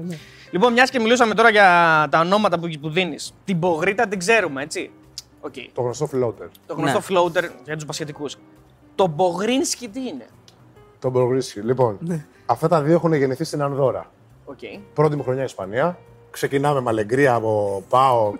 Λοιπόν, 0.50 0.72
μιας 0.72 0.90
και 0.90 1.00
μιλούσαμε 1.00 1.34
τώρα 1.34 1.50
για 1.50 1.66
τα 2.10 2.20
ονόματα 2.20 2.58
που, 2.58 2.68
που 2.80 2.88
δίνεις. 2.90 3.34
Την 3.44 3.58
Μπογρίτα 3.58 4.06
την 4.08 4.18
ξέρουμε, 4.18 4.62
έτσι. 4.62 4.90
Οκ. 5.40 5.52
Το 5.74 5.80
γνωστό 5.82 6.08
floater. 6.12 6.48
Το 6.66 6.74
γνωστό 6.74 6.98
Ναι. 6.98 7.04
floater 7.20 7.44
για 7.64 7.74
τους 7.74 7.84
μπασκετικούς. 7.84 8.26
Το 8.94 9.06
Μπογρίνσκι 9.06 9.88
τι 9.88 10.00
είναι; 10.00 10.26
Το 10.98 11.10
Μπρογρίσκι. 11.10 11.60
Λοιπόν, 11.60 11.98
αυτά 12.46 12.68
τα 12.68 12.82
δύο 12.82 12.94
έχουν 12.94 13.12
γεννηθεί 13.12 13.44
στην 13.44 13.62
Ανδώρα. 13.62 14.10
Οκ. 14.46 14.58
Πρώτη 14.94 15.16
μου 15.16 15.22
χρονιά 15.22 15.44
Ισπανία. 15.44 15.98
Ξεκινάμε 16.30 16.80
με 16.80 16.90
αλεγκρία 16.90 17.34
από 17.34 17.82
ΠΑΟΚ, 17.88 18.36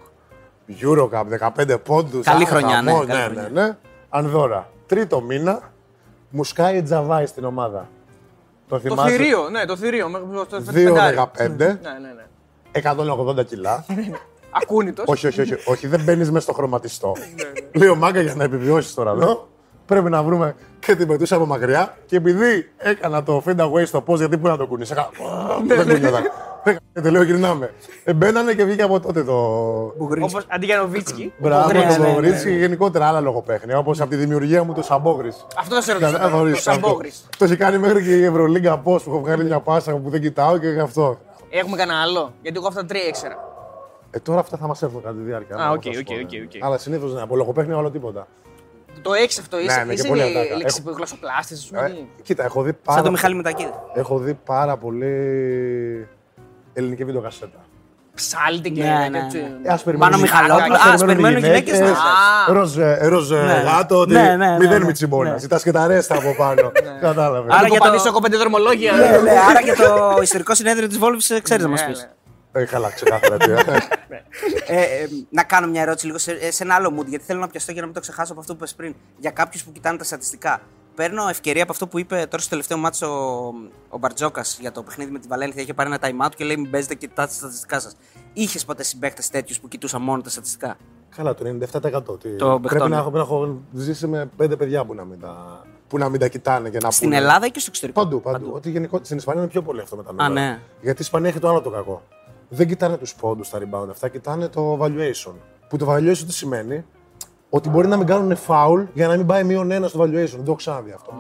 Eurocup, 0.83 1.25
15 1.57 1.77
πόντους. 1.85 2.25
Καλή 2.27 2.45
χρονιά, 2.45 2.83
ναι, 2.83 2.93
καλή 2.93 3.07
ναι, 3.07 3.15
χρονιά. 3.15 3.49
ναι, 3.53 3.61
ναι. 3.63 3.77
Ανδώρα. 4.09 4.71
Τρίτο 4.87 5.21
μήνα, 5.21 5.73
μου 6.31 6.45
σκάει 6.45 6.83
Τζαβάη 6.83 7.27
στην 7.27 7.45
ομάδα. 7.45 7.89
Το 8.69 8.75
Το 8.75 8.81
θυμάσαι; 8.81 9.17
θηρίο, 9.17 9.49
ναι, 9.49 9.65
το 9.65 9.77
θηρίο. 9.77 10.09
με- 10.09 10.19
το- 10.19 10.47
το 10.47 10.73
2-15, 10.73 11.49
Ναι, 11.49 11.55
ναι, 11.55 12.13
ναι. 12.15 12.25
180 12.73 13.45
κιλά. 13.47 13.85
Ακούνητος. 14.63 15.05
όχι, 15.09 15.27
όχι, 15.27 15.41
όχι, 15.41 15.55
όχι, 15.65 15.87
δεν 15.87 16.01
μπαίνεις 16.05 16.31
μέσα 16.31 16.45
στο 16.45 16.53
χρωματιστό. 16.53 17.13
Ναι, 17.19 17.81
Λέω 17.85 17.95
μάγκα 17.95 18.21
για 18.21 18.35
να 18.35 18.45
επιβιώσεις 18.45 18.95
τώρα 18.95 19.11
εδώ. 19.11 19.49
Πρέπει 19.87 20.11
να 20.11 20.23
βρούμε 20.23 20.55
και 20.79 20.97
την 20.97 21.07
πετούσα 21.07 21.37
από 21.37 21.47
μακριά. 21.47 21.97
Και 22.07 22.17
επειδή 22.17 22.71
έκανα 22.79 23.23
το 23.23 23.43
fade 23.47 23.61
away 23.61 23.87
στο 23.87 24.01
πώ, 24.01 24.15
γιατί 24.17 24.39
πού 24.39 24.47
να 24.47 24.57
το 24.57 24.67
κουνήσει. 24.67 24.93
Έκανα. 24.93 25.09
Ναι, 25.67 25.75
Δεν 25.75 25.95
κουνιόταν. 25.95 26.23
Δεν 26.93 27.13
λέω 27.13 27.23
γυρνάμε. 27.23 27.73
Ε, 28.05 28.13
μπαίνανε 28.13 28.55
και 28.55 28.65
βγήκε 28.65 28.83
από 28.83 29.01
τότε 29.01 29.25
το. 29.25 29.35
Όπως 30.21 30.47
αντί 30.49 30.67
για 30.67 30.77
Νοβίτσκι. 30.77 31.33
Μπράβο, 31.39 31.73
Ναι, 31.73 31.81
το 31.83 31.87
ναι, 31.87 31.97
ναι, 32.07 32.13
Μπογκρίτσι 32.13 32.45
ναι. 32.45 32.53
και 32.53 32.59
γενικότερα 32.59 33.07
άλλα 33.07 33.21
λογοπαίχνια. 33.21 33.79
Όπως 33.79 34.01
από 34.01 34.11
τη 34.11 34.17
δημιουργία 34.17 34.65
μου 34.65 34.73
το 34.73 34.83
Σαμπόγρι. 34.83 35.33
Αυτό 35.59 35.75
θα 35.75 35.81
σε 35.83 35.93
ρωτήσω. 35.93 36.11
Θα 36.11 36.29
θωρείς 36.29 36.63
Το 36.63 36.71
αυτό. 36.71 36.87
Σαμπόγρης. 36.87 37.27
Το 37.39 37.45
έχει 37.45 37.57
κάνει 37.57 37.79
μέχρι 37.79 38.03
και 38.03 38.17
η 38.17 38.25
Ευρωλίγκα 38.25 38.79
πώ 38.79 39.01
που 39.05 39.11
έχω 39.11 39.21
βγάλει 39.21 39.45
μια 39.45 39.61
πάσα 39.61 39.93
που 39.97 40.11
δεν 40.11 40.21
κοιτάω 40.21 40.59
και 40.59 40.69
γι' 40.69 40.81
αυτό. 40.81 41.19
Έχουμε 41.51 41.77
κανένα 41.77 42.01
άλλο; 42.01 42.33
Γιατί 42.43 42.59
εγώ 42.59 42.67
αυτά 42.67 42.81
τα 42.81 42.87
τρία 42.87 43.07
ήξερα. 43.07 43.37
Ε, 44.11 44.19
τώρα 44.19 44.41
αυτά 44.41 44.57
θα 44.57 44.67
μας 44.67 44.83
έρθουν 44.83 45.03
κατά 45.03 45.15
τη 45.15 45.23
διάρκεια. 45.23 45.57
Α, 45.57 45.59
να 45.59 45.71
οκ, 45.71 45.83
σας 45.83 45.97
οκ, 45.97 46.05
πω, 46.05 46.15
ναι. 46.15 46.21
οκ, 46.21 46.55
οκ. 46.55 46.65
Αλλά 46.65 46.79
συνήθως 46.79 47.15
ναι, 47.15 47.23
από 47.23 47.37
λογοπαίχνια 47.37 47.77
όλο 47.77 47.91
τίποτα. 47.91 48.27
Το 49.03 49.13
έχει 49.15 49.41
αυτό, 49.41 49.59
είσαι, 49.61 49.79
ναι, 49.79 49.85
και 49.87 49.93
είσαι 49.93 50.09
πολύ 50.09 50.23
ατάκα. 50.23 50.57
λέξη 50.57 50.77
Έχω- 50.81 50.89
που 50.91 50.95
γλωσσοπλάστης, 50.97 51.65
α 51.65 51.69
πούμε. 51.69 51.87
Ε, 51.87 51.91
τι. 51.91 52.23
κοίτα, 52.23 52.45
έχω 52.45 52.63
δει 52.63 52.71
Σαν 52.71 52.81
πάρα, 52.85 53.03
το 53.03 53.11
Μιχάλη 53.11 53.35
Μετακίδη. 53.35 53.73
έχω 53.95 54.19
δει 54.19 54.35
πάρα 54.45 54.77
πολύ 54.77 55.07
ελληνική 56.73 57.05
βιντεοκασέτα. 57.05 57.59
Ψάλτη 58.15 58.71
και 58.71 58.83
Ναι, 58.83 59.09
ναι, 59.11 59.19
έτσι. 59.19 59.39
ναι. 59.39 59.69
Ε, 59.71 59.73
ας 59.73 59.83
περιμένουν 59.83 60.13
Μάνο 60.21 60.27
οι- 60.27 60.31
Μιχαλόπουλο. 60.31 60.75
ας 60.75 60.87
Α, 60.87 60.93
ας 60.93 61.05
περιμένουν 61.05 61.37
οι 61.39 61.41
γυναίκες. 61.41 61.75
γυναίκες. 61.75 61.97
Α. 61.99 62.53
Ροζ, 62.53 62.77
ε, 62.79 62.99
ροζ 63.09 63.31
ε, 63.31 63.35
Ναι. 63.35 63.53
γάτο, 63.53 63.99
ότι 63.99 64.13
Ναι, 64.13 64.23
ναι, 64.23 64.37
ναι, 64.37 64.57
μηδέν 64.59 64.79
ναι. 64.81 64.85
μιτσιμπόνα. 64.87 65.31
Ναι. 65.31 65.39
Ζητάς 65.39 65.63
και 65.63 65.71
τα 65.71 65.87
ρέστα 65.87 66.15
από 66.17 66.35
πάνω. 66.39 66.73
Κατάλαβες. 67.01 67.51
Άρα 67.51 67.59
Άρα 67.59 67.69
για 67.69 67.79
για 67.83 67.91
το- 67.91 67.97
το... 67.97 68.03
έχω 68.07 68.21
πέντε 68.21 68.37
δρομολόγια. 68.37 68.93
Ναι, 68.93 68.99
ναι, 69.23 69.31
άρα 69.51 69.63
και 69.63 69.73
το 69.73 70.19
ιστορικό 70.23 70.55
συνέδριο 70.55 70.89
της 70.89 70.99
Βόλβη 70.99 71.19
ξέρεις 71.43 71.65
να 71.65 71.69
μας 71.71 71.81
Ναι, 71.81 71.87
πεις. 71.87 72.09
Ναι. 72.57 72.63
Ε, 72.63 72.67
καλά, 72.67 72.91
ξεκάθαρα. 72.91 73.37
τι, 73.37 73.51
ε. 73.51 73.57
Ε, 74.67 74.83
ε, 75.03 75.09
να 75.31 75.43
κάνω 75.45 75.67
μια 75.67 75.83
ερώτηση 75.83 76.07
λίγο 76.07 76.19
σε, 76.19 76.33
ε, 76.33 76.51
σε 76.51 76.63
ένα 76.63 76.75
άλλο 76.75 76.95
mood, 77.01 77.07
γιατί 77.07 77.25
θέλω 77.25 77.41
να 77.41 77.49
πιαστώ 77.49 77.73
για 77.73 77.81
να 77.81 77.87
μην 77.87 77.95
το 77.95 78.01
ξεχάσω 78.01 78.33
από 78.33 78.41
αυτό 78.41 78.57
που 78.57 78.65
είπε 78.65 78.73
πριν. 78.77 78.95
Για 79.19 79.31
κάποιους 79.31 79.65
που 79.65 79.73
κοιτάνε 79.73 79.99
τα 79.99 80.05
στατιστικά. 80.05 80.61
Παίρνω 80.95 81.29
ευκαιρία 81.29 81.63
από 81.63 81.73
αυτό 81.73 81.87
που 81.87 81.99
είπε 81.99 82.15
τώρα 82.17 82.39
στο 82.39 82.49
τελευταίο 82.51 82.79
μάτσο 82.79 83.07
ο, 83.07 83.53
ο 83.89 83.99
Μπαρτζόκας 83.99 84.59
για 84.61 84.73
το 84.73 84.83
παιχνίδι 84.83 85.11
με 85.11 85.19
τη 85.19 85.29
Βαλένθια. 85.29 85.63
Είχε 85.63 85.75
πάρει 85.75 85.91
ένα 85.93 85.99
time 86.23 86.27
out 86.27 86.31
και 86.37 86.45
λέει: 86.45 86.57
Μην 86.57 86.71
παίζετε 86.71 86.95
και 86.95 87.07
κοιτάτε 87.07 87.29
τα 87.29 87.35
στατιστικά 87.37 87.81
σας. 87.81 87.97
Είχες 88.33 88.65
ποτέ 88.65 88.83
συμπαίχτε 88.83 89.23
τέτοιους 89.31 89.61
που 89.61 89.69
κοιτούσαν 89.69 90.03
μόνο 90.03 90.23
τα 90.23 90.31
στατιστικά; 90.31 90.77
Καλά, 91.17 91.35
το 91.35 91.45
97%. 91.45 92.21
Τι- 92.21 92.37
Το 92.37 92.47
πρέπει 92.49 92.61
παιχτών, 92.61 92.81
να 92.81 92.89
ναι. 92.89 92.97
έχω, 92.97 93.11
πρέπει 93.11 93.29
να 93.31 93.35
έχω 93.37 93.59
ζήσει 93.73 94.07
με 94.07 94.31
πέντε 94.37 94.57
παιδιά 94.57 94.85
που 94.85 94.95
να 94.95 95.05
μην 95.05 95.21
τα, 95.21 95.63
που 95.89 95.99
να 95.99 96.09
μην 96.09 96.21
τα 96.21 96.29
κοιτάνε 96.29 96.71
και 96.71 96.79
να 96.83 96.91
Στην 96.91 97.09
πούνε. 97.09 97.21
Ελλάδα 97.21 97.47
ή 97.47 97.51
και 97.51 97.59
στο 97.59 97.69
εξωτερικό; 97.71 98.03
Παντού, 98.03 98.21
παντού. 98.21 98.51
Ότι 98.55 98.71
γενικότερα 98.71 99.05
στην 99.05 99.17
Ισπανία 99.17 99.43
είναι 99.43 99.51
πιο 99.51 99.63
πολύ 99.63 99.81
αυτό 99.81 99.97
με 99.97 100.03
τα 100.03 100.11
νούμερα. 100.13 100.29
ναι. 100.29 100.59
Γιατί 100.81 100.99
η 100.99 101.05
Ισπανία 101.05 101.29
έχει 101.29 101.39
το 101.39 101.49
άλλο 101.49 101.61
το 101.61 101.71
κακό. 101.71 102.03
Δεν 102.49 102.69
κοιτάνε 102.69 102.97
τους 102.97 103.15
πόντους, 103.15 103.49
τα 103.49 103.59
rebound 103.59 103.89
αυτά, 103.91 104.09
κοιτάνε 104.09 104.49
το 104.49 104.79
valuation. 104.81 105.33
Που 105.69 105.77
το 105.77 105.93
valuation 105.93 106.23
τι 106.27 106.33
σημαίνει, 106.33 106.85
ότι 107.51 107.69
μπορεί 107.69 107.89
να 107.89 107.97
μην 107.97 108.07
κάνουν 108.07 108.37
foul 108.47 108.87
για 108.93 109.09
να 109.09 109.17
μην 109.17 109.27
πάει 109.27 109.45
μείον 109.45 109.71
ένα 109.71 109.89
στο 109.89 110.01
valuation. 110.01 110.35
Δεν 110.35 110.37
το 110.37 110.43
έχω 110.47 110.55
ξαναδεί 110.55 110.93
αυτό. 110.93 111.13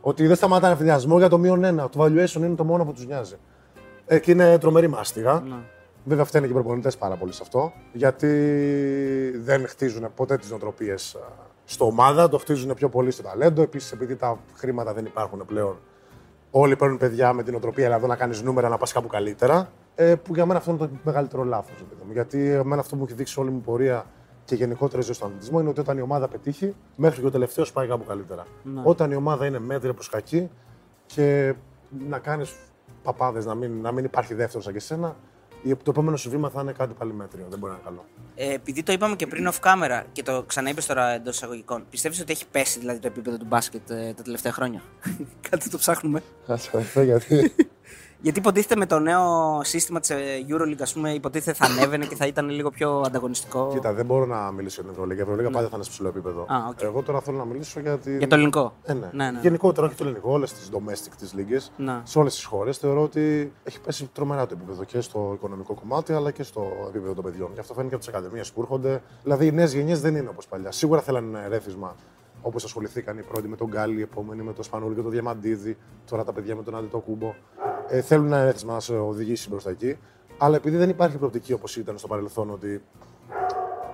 Ότι 0.00 0.26
δεν 0.26 0.36
σταματάνε 0.36 0.72
ευθυνιασμό 0.72 1.18
για 1.18 1.28
το 1.28 1.38
μείον 1.38 1.64
ένα. 1.64 1.88
Το 1.88 2.04
valuation 2.04 2.36
είναι 2.36 2.54
το 2.54 2.64
μόνο 2.64 2.84
που 2.84 2.92
τους 2.92 3.06
νοιάζει. 3.06 3.34
Ε, 4.06 4.18
και 4.18 4.30
είναι 4.30 4.58
τρομερή 4.58 4.88
μάστιγα. 4.88 5.42
Βέβαια, 6.04 6.24
φταίνουν 6.24 6.46
και 6.46 6.52
οι 6.52 6.56
προπονητές 6.56 6.96
πάρα 6.96 7.14
πολύ 7.14 7.32
σε 7.32 7.40
αυτό. 7.42 7.72
Γιατί 7.92 8.28
δεν 9.44 9.68
χτίζουν 9.68 10.06
ποτέ 10.14 10.36
τις 10.36 10.50
νοοτροπίες 10.50 11.16
στο 11.64 11.86
ομάδα, 11.86 12.28
το 12.28 12.38
χτίζουν 12.38 12.74
πιο 12.74 12.88
πολύ 12.88 13.10
στο 13.10 13.22
ταλέντο. 13.22 13.62
Επίσης, 13.62 13.92
επειδή 13.92 14.16
τα 14.16 14.38
χρήματα 14.54 14.92
δεν 14.92 15.04
υπάρχουν 15.04 15.44
πλέον, 15.46 15.78
όλοι 16.50 16.76
παίρνουν 16.76 16.98
παιδιά 16.98 17.32
με 17.32 17.42
την 17.42 17.54
οτροπία 17.54 17.86
αλλά 17.86 17.96
εδώ 17.96 18.06
να 18.06 18.16
κάνεις 18.16 18.42
νούμερα 18.42 18.68
να 18.68 18.76
πας 18.76 18.92
κάπου 18.92 19.08
καλύτερα. 19.08 19.70
Ε, 19.94 20.14
που 20.14 20.34
για 20.34 20.46
μένα 20.46 20.58
αυτό 20.58 20.70
είναι 20.70 20.80
το 20.80 20.90
μεγαλύτερο 21.02 21.44
λάθος. 21.44 21.84
Γιατί 22.12 22.50
εμένα 22.50 22.80
αυτό 22.80 22.94
που 22.94 23.00
μου 23.00 23.06
έχει 23.08 23.14
δείξει 23.16 23.40
όλη 23.40 23.50
μου 23.50 23.60
πορεία 23.60 24.06
και 24.44 24.54
γενικότερα 24.54 25.02
ζωή 25.02 25.14
στον 25.14 25.28
αθλητισμό 25.28 25.60
είναι 25.60 25.68
ότι 25.68 25.80
όταν 25.80 25.98
η 25.98 26.00
ομάδα 26.00 26.28
πετύχει, 26.28 26.74
μέχρι 26.96 27.20
και 27.20 27.26
ο 27.26 27.30
τελευταίος 27.30 27.72
πάει 27.72 27.86
κάπου 27.86 28.04
καλύτερα. 28.04 28.46
Όταν 28.82 29.10
η 29.10 29.14
ομάδα 29.14 29.46
είναι 29.46 29.58
μέτρια 29.58 29.94
προ 29.94 30.04
κακή 30.10 30.50
και 31.06 31.54
να 32.08 32.18
κάνεις 32.18 32.54
παπάδες, 33.02 33.44
να 33.44 33.54
μην, 33.54 33.80
να 33.80 33.92
μην 33.92 34.04
υπάρχει 34.04 34.34
δεύτερος 34.34 34.64
σαν 34.64 34.72
και 34.72 34.78
εσένα, 34.78 35.16
το 35.62 35.90
επόμενο 35.90 36.16
σου 36.16 36.30
βήμα 36.30 36.48
θα 36.48 36.60
είναι 36.60 36.72
κάτι 36.72 36.94
πάλι 36.94 37.12
μέτριο. 37.12 37.46
Δεν 37.48 37.58
μπορεί 37.58 37.72
να 37.72 37.78
είναι 37.78 37.88
καλό. 37.88 38.04
Ε, 38.34 38.54
επειδή 38.54 38.82
το 38.82 38.92
είπαμε 38.92 39.16
και 39.16 39.26
πριν 39.26 39.48
off 39.48 39.60
camera 39.60 40.02
και 40.12 40.22
το 40.22 40.42
ξαναείπες 40.46 40.86
τώρα 40.86 41.08
εντός 41.08 41.34
εισαγωγικών, 41.34 41.86
πιστεύεις 41.90 42.20
ότι 42.20 42.32
έχει 42.32 42.46
πέσει 42.50 42.78
δηλαδή 42.78 42.98
το 42.98 43.06
επίπεδο 43.06 43.36
του 43.36 43.44
μπάσκετ 43.44 43.90
ε, 43.90 44.12
τα 44.16 44.22
τελευταία 44.22 44.52
χρόνια; 44.52 44.82
Κάτι 45.50 45.70
το 45.70 45.78
ψάχνουμε. 45.78 46.22
Κάτσε, 46.46 47.02
γιατί. 47.02 47.54
Γιατί 48.22 48.38
υποτίθεται 48.38 48.76
με 48.76 48.86
το 48.86 48.98
νέο 48.98 49.60
σύστημα 49.64 50.00
της 50.00 50.10
Euroleague, 50.48 50.80
ας 50.80 50.92
πούμε, 50.92 51.10
υποτίθεται 51.10 51.56
θα 51.64 51.72
ανέβαινε 51.72 52.06
και 52.06 52.14
θα 52.14 52.26
ήταν 52.26 52.48
λίγο 52.48 52.70
πιο 52.70 53.02
ανταγωνιστικό. 53.06 53.70
Κοίτα, 53.72 53.92
δεν 53.92 54.06
μπορώ 54.06 54.26
να 54.26 54.50
μιλήσω 54.52 54.74
για 54.82 54.90
την 54.90 54.92
Ευρωλίγα. 54.92 55.18
Η 55.20 55.22
Ευρωλίγα 55.22 55.50
πάντα 55.50 55.68
θα 55.68 55.72
είναι 55.74 55.84
σε 55.84 55.90
ψηλό 55.90 56.08
επίπεδο. 56.08 56.46
Ναι. 56.50 56.56
Α, 56.56 56.66
οκ. 56.70 56.82
Εγώ 56.82 57.02
τώρα 57.02 57.20
θέλω 57.20 57.36
να 57.36 57.44
μιλήσω 57.44 57.80
για 57.80 57.98
την. 57.98 58.18
Για 58.18 58.28
το 58.28 58.34
ελληνικό. 58.34 58.72
Ε, 58.84 58.92
ναι. 58.92 59.10
Ναι, 59.12 59.30
ναι. 59.30 59.38
Γενικότερα, 59.42 59.86
όχι 59.86 59.96
το 59.96 60.04
ελληνικό, 60.04 60.32
όλες 60.32 60.52
τις 60.52 60.70
domestic 60.72 61.12
τις 61.18 61.36
λίγκες, 61.36 61.72
Ναι. 61.76 62.00
σε 62.04 62.18
όλες 62.18 62.34
τις 62.34 62.44
χώρες, 62.44 62.78
θεωρώ 62.78 63.02
ότι 63.02 63.52
έχει 63.64 63.80
πέσει 63.80 64.10
τρομερά 64.12 64.46
το 64.46 64.54
επίπεδο 64.58 64.84
και 64.84 65.00
στο 65.00 65.30
οικονομικό 65.34 65.74
κομμάτι 65.74 66.12
αλλά 66.12 66.30
και 66.30 66.42
στο 66.42 66.66
επίπεδο 66.88 67.14
των 67.14 67.24
παιδιών. 67.24 67.52
Και 67.54 67.60
αυτό 67.60 67.74
φαίνεται 67.74 67.88
και 67.88 67.94
από 68.02 68.04
τις 68.04 68.14
ακαδημίες 68.14 68.52
που 68.52 68.60
έρχονται. 68.60 69.02
Δηλαδή, 69.22 69.46
οι 69.46 69.52
νέες 69.52 69.74
γενιές 69.74 70.00
δεν 70.00 70.16
είναι 70.16 70.28
όπως 70.28 70.46
παλιά. 70.46 70.72
Σίγουρα 70.72 71.00
θέλανε 71.00 71.38
ένα 71.38 71.48
ρεύισμα 71.48 71.96
όπως 72.42 72.64
ασχοληθήκαν 72.64 73.18
οι 73.18 73.22
πρώτοι 73.22 73.48
με 73.48 73.56
τον 73.56 73.66
Γκάλι, 73.68 73.98
οι 73.98 74.02
επόμενοι 74.02 74.42
με 74.42 74.52
τον 74.52 74.64
Σπανούλη 74.64 74.94
και 74.94 75.00
τον 75.02 75.10
Διαμαντίδη, 75.10 75.76
τώρα 76.10 76.24
τα 76.24 76.32
παιδιά 76.32 76.56
με 76.56 76.62
τον 76.62 76.76
Άντι 76.76 76.86
Κούμπο. 77.04 77.34
Ε, 77.88 78.00
θέλουν 78.00 78.26
ένα 78.26 78.44
ρεύισμα 78.44 78.72
να 78.72 78.80
σε 78.80 78.94
οδηγήσει 78.94 79.48
μπροστά 79.48 79.70
εκεί. 79.70 79.98
Αλλά 80.38 80.56
επειδή 80.56 80.76
δεν 80.76 80.88
υπάρχει 80.88 81.16
προοπτική 81.16 81.52
όπως 81.52 81.76
ήταν 81.76 81.98
στο 81.98 82.06
παρελθόν 82.06 82.50
ότι 82.50 82.82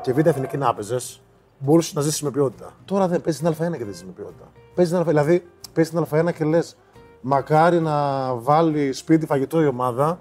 και 0.01 0.13
β' 0.13 0.27
εθνική 0.27 0.57
να 0.57 0.69
έπαιζες, 0.69 1.21
μπορούσες 1.59 1.95
να 1.95 2.01
ζήσεις 2.03 2.23
με 2.23 2.31
ποιότητα. 2.31 2.73
Τώρα 2.85 3.09
δεν 3.09 3.21
παίζεις 3.21 3.43
την 3.43 3.49
Α1 3.51 3.77
και 3.77 3.85
δεν 3.85 3.95
ζει 3.95 4.05
με 4.05 4.13
ποιότητα. 4.17 4.45
Παίζεις 4.75 4.95
την 4.95 5.03
Α1, 5.03 5.07
δηλαδή 5.07 5.47
παίζεις 5.73 5.93
την 5.95 6.05
Α1 6.11 6.33
και 6.35 6.45
λες, 6.45 6.77
μακάρι 7.21 7.81
να 7.81 8.35
βάλει 8.35 8.93
σπίτι 8.93 9.27
φαγητό 9.27 9.61
η 9.63 9.67
ομάδα, 9.67 10.21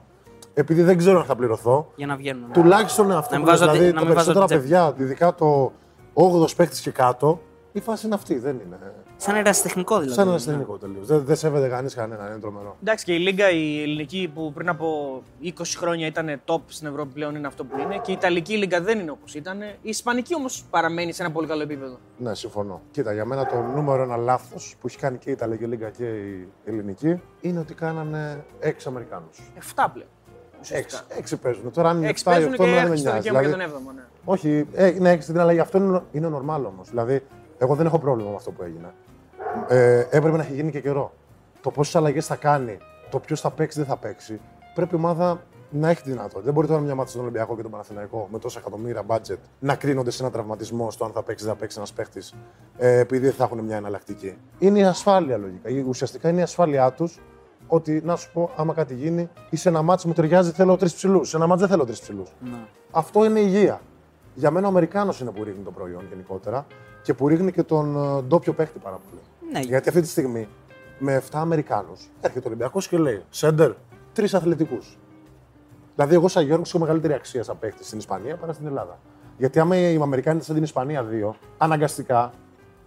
επειδή 0.54 0.82
δεν 0.82 0.98
ξέρω 0.98 1.20
αν 1.20 1.26
θα 1.26 1.36
πληρωθώ. 1.36 1.92
Για 1.96 2.08
να 2.08 2.16
βγαίνουν. 2.16 2.48
ναι. 2.48 2.54
Τουλάχιστον 2.54 3.12
αυτό 3.12 3.34
Να 3.34 3.38
μην 3.40 3.46
που 3.46 3.52
λες, 3.52 3.60
βάζω 3.60 3.72
τη- 3.72 3.78
δηλαδή 3.78 3.94
να 3.94 4.00
τα 4.00 4.06
μην 4.06 4.16
βάζω 4.16 4.34
περισσότερα 4.34 4.46
την 4.60 4.68
τσέπη. 4.70 4.84
παιδιά, 4.96 5.06
ειδικά 5.06 5.36
το 5.36 5.72
8ο 6.14 6.56
παίκτη 6.56 6.82
και 6.82 6.92
κάτω, 6.92 7.40
η 7.78 7.82
φάση 7.82 8.06
είναι 8.06 8.16
αυτή, 8.16 8.38
δεν 8.40 8.60
είναι. 8.66 8.78
Σαν 9.18 9.36
ερασιτεχνικό 9.36 10.00
δηλαδή. 10.00 10.16
Σαν 10.16 10.28
ένα 10.28 10.40
τεχνικό 10.40 10.78
τελείως. 10.78 11.08
Δεν, 11.08 11.24
δεν 11.26 11.36
σέβεται 11.36 11.68
κανείς 11.68 11.94
κανέναν, 11.96 12.28
είναι 12.28 12.40
τρομερό. 12.40 12.78
Εντάξει 12.82 13.06
και 13.06 13.14
η 13.14 13.18
Λίγκα 13.20 13.50
η 13.50 13.82
ελληνική 13.82 14.32
που 14.34 14.52
πριν 14.54 14.70
από 14.70 15.22
20 15.44 15.50
χρόνια 15.78 16.08
ήταν 16.08 16.42
top 16.46 16.62
στην 16.68 16.88
Ευρώπη 16.88 17.14
πλέον 17.14 17.36
είναι 17.36 17.48
αυτό 17.48 17.66
που 17.66 17.80
είναι 17.80 17.98
και 17.98 18.12
η 18.12 18.14
Ιταλική 18.14 18.58
Λίγκα 18.58 18.82
δεν 18.82 19.00
είναι 19.00 19.12
όπως 19.12 19.36
ήταν. 19.36 19.62
Η 19.62 19.90
Ισπανική 19.90 20.36
όμως 20.36 20.66
παραμένει 20.70 21.12
σε 21.12 21.24
ένα 21.24 21.32
πολύ 21.32 21.48
καλό 21.48 21.62
επίπεδο. 21.62 21.98
Ναι, 22.18 22.36
συμφωνώ. 22.36 22.82
Κοίτα, 22.92 23.14
για 23.14 23.26
μένα 23.26 23.46
το 23.46 23.62
νούμερο 23.62 24.04
ένα 24.04 24.18
λάθος 24.18 24.76
που 24.80 24.88
έχει 24.88 24.98
κάνει 24.98 25.18
και 25.18 25.30
η 25.30 25.32
Ιταλική 25.32 25.66
Λίγκα 25.66 25.90
και 25.90 26.06
η 26.06 26.50
Ελληνική 26.66 27.22
είναι 27.42 27.60
ότι 27.60 27.74
κάνανε 27.74 28.46
έξι 28.60 28.88
Αμερικάνους. 28.88 29.52
7 29.76 29.86
πλέον. 29.94 30.10
Έξι, 30.70 31.00
έξι 31.08 31.38
παίζουν. 31.38 31.72
Τώρα 31.72 31.90
αν 31.90 31.98
είναι 31.98 32.10
6 32.10 32.12
7 32.12 32.16
ή 32.16 32.20
8 32.20 32.24
παίζουν 32.24 32.52
και 32.52 32.58
δεν 32.58 32.70
με 32.70 32.78
έρχεται 32.80 32.96
στο 32.98 33.10
νοιάζει. 33.10 33.22
δικαίωμα 33.22 33.40
Δηλαδή, 33.42 33.48
για 33.48 33.70
τον 33.70 33.92
7ο. 33.92 33.96
Ναι. 33.96 34.02
όχι, 34.26 34.68
ε, 34.74 34.88
είναι 34.88 35.10
έξι 35.12 35.32
την 35.32 35.40
αλλαγή. 35.40 35.60
Αυτό 35.60 35.78
είναι, 35.78 36.02
είναι 36.12 36.28
normal 36.34 36.62
όμως. 36.66 36.90
Δηλαδή, 36.90 37.24
εγώ 37.58 37.76
δεν 37.76 37.86
έχω 37.86 38.00
πρόβλημα 38.00 38.30
με 38.30 38.36
αυτό 38.36 38.52
που 38.52 38.64
έγινε. 38.64 38.94
Ε, 39.68 40.00
έπρεπε 40.00 40.38
να 40.38 40.44
έχει 40.44 40.54
γίνει 40.54 40.72
και 40.72 40.80
καιρό. 40.82 41.14
Το 41.62 41.72
πόσες 41.72 41.96
αλλαγές 41.96 42.26
θα 42.26 42.36
κάνει, 42.36 42.78
το 43.10 43.20
ποιος 43.20 43.42
θα 43.42 43.52
παίξει, 43.52 43.78
δεν 43.80 43.88
θα 43.88 43.98
παίξει. 43.98 44.40
Πρέπει 44.74 44.96
η 44.96 44.98
ομάδα 44.98 45.42
να 45.70 45.90
έχει 45.90 46.02
τη 46.02 46.10
δυνατότητα. 46.10 46.42
Δεν 46.42 46.54
μπορεί 46.54 46.68
τώρα 46.68 46.80
μια 46.80 46.96
μάτια 46.96 47.12
στον 47.12 47.22
Ολυμπιακό 47.22 47.56
και 47.56 47.62
τον 47.62 47.72
Παναθηναϊκό 47.72 48.28
με 48.32 48.40
τόσα 48.40 48.60
εκατομμύρια 48.60 49.04
budget 49.08 49.38
να 49.60 49.76
κρίνονται 49.76 50.12
σε 50.12 50.24
ένα 50.24 50.32
τραυματισμό 50.32 50.92
στο 50.92 51.06
αν 51.06 51.12
θα 51.12 51.24
παίξει 51.24 51.44
ή 51.44 51.48
δεν 51.48 51.56
θα 51.56 51.60
παίξει 51.62 51.78
ένας 51.78 51.94
παίχτης, 51.94 52.34
ε, 52.78 53.00
επειδή 53.00 53.30
θα 53.30 53.44
έχουν 53.44 53.60
μια 53.60 53.76
εναλλακτική. 53.76 54.38
Είναι 54.60 54.80
η 54.80 54.84
ασφάλεια 54.84 55.38
λογικά. 55.38 55.70
Η- 55.70 55.86
Ουσιαστικά 55.88 56.30
είναι 56.30 56.40
η 56.40 56.44
ασφάλειά 56.44 56.92
τους 56.92 57.20
ότι 57.68 58.02
να 58.06 58.16
σου 58.16 58.32
πω, 58.34 58.50
άμα 58.56 58.74
κάτι 58.74 58.94
γίνει, 58.94 59.30
ή 59.50 59.56
σε 59.56 59.70
ένα 59.70 59.82
μάτσο 59.82 60.08
μου 60.08 60.14
ταιριάζει, 60.14 60.52
θέλω 60.52 60.78
τρεις 60.78 60.94
ψηλούς. 60.94 61.30
Σε 61.30 61.36
ένα 61.38 61.48
μάτσο 61.48 61.66
δεν 61.68 61.74
θέλω 61.76 61.86
τρεις 61.88 62.00
ψηλούς. 62.02 62.30
Ναι. 62.40 62.58
Αυτό 62.92 63.26
είναι 63.26 63.40
υγεία. 63.40 63.82
Για 64.34 64.52
μένα 64.52 64.66
ο 64.66 64.70
Αμερικάνος 64.70 65.20
είναι 65.20 65.32
που 65.32 65.44
ρίχνει 65.44 65.64
το 65.64 65.72
προϊόν 65.72 66.06
γενικότερα 66.10 66.66
και 67.08 67.14
που 67.14 67.28
ρίχνει 67.28 67.52
και 67.52 67.64
τον 67.64 67.96
ε, 68.18 68.22
ντόπιο 68.22 68.54
παίχτη 68.54 68.80
πάρα 68.80 69.00
πολύ. 69.10 69.22
Ναι. 69.52 69.60
Γιατί 69.60 69.90
αυτή 69.90 70.02
τη 70.02 70.08
στιγμή 70.08 70.48
με 71.00 71.22
7 71.26 71.30
Αμερικάνους 71.34 72.10
έρχεται 72.22 72.46
ο 72.46 72.48
Ολυμπιακός 72.50 72.88
και 72.88 72.98
λέει: 72.98 73.24
Σέντερ, 73.30 73.72
τρεις 74.14 74.34
αθλητικούς. 74.34 74.98
Δηλαδή, 75.96 76.14
εγώ 76.14 76.28
σαν 76.28 76.46
Γιώργος 76.46 76.70
έχω 76.70 76.80
μεγαλύτερη 76.80 77.14
αξία 77.14 77.44
σαν 77.44 77.60
παίχτη 77.60 77.84
στην 77.84 77.98
Ισπανία 77.98 78.36
παρά 78.36 78.54
στην 78.54 78.68
Ελλάδα. 78.68 79.00
Γιατί 79.38 79.60
άμα 79.60 79.78
οι 79.78 79.96
Αμερικάνοι 80.02 80.36
ήταν 80.36 80.42
σαν 80.42 80.56
την 80.56 80.64
Ισπανία 80.64 81.04
δύο, 81.04 81.36
αναγκαστικά 81.58 82.32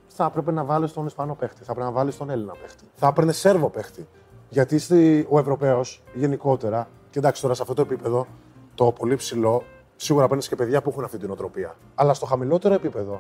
θα 0.07 0.25
έπρεπε 0.25 0.53
να 0.53 0.65
βάλεις 0.65 0.93
τον 0.93 1.07
Ισπανό 1.07 1.35
παίχτη, 1.35 1.57
θα 1.65 1.73
έπρεπε 1.73 1.89
να 1.89 1.95
βάλεις 1.95 2.17
τον 2.17 2.31
Έλληνα 2.31 2.53
παίχτη. 2.63 2.85
Θα 2.95 3.07
έπαιρνε 3.07 3.33
Σέρβο 3.33 3.69
παίχτη. 3.69 4.07
Γιατί 4.49 4.79
στη- 4.79 5.27
ο 5.31 5.39
Ευρωπαίος 5.39 6.03
γενικότερα, 6.15 6.89
και 7.11 7.19
εντάξει 7.19 7.43
τώρα 7.43 7.55
σε 7.55 7.63
αυτό 7.63 7.75
το 7.75 7.83
επίπεδο, 7.83 8.27
το 8.75 8.93
πολύ 8.93 9.17
ψηλό, 9.17 9.63
σίγουρα 9.97 10.27
παίρνεις 10.29 10.49
και 10.49 10.57
παιδιά 10.57 10.83
που 10.83 10.91
έχουν 10.91 11.05
αυτή 11.05 11.19
την 11.19 11.31
οτροπία. 11.31 11.77
Αλλά 11.95 12.15
στο 12.15 12.27
χαμηλότερο 12.27 12.75
επίπεδο, 12.75 13.15
ε, 13.15 13.19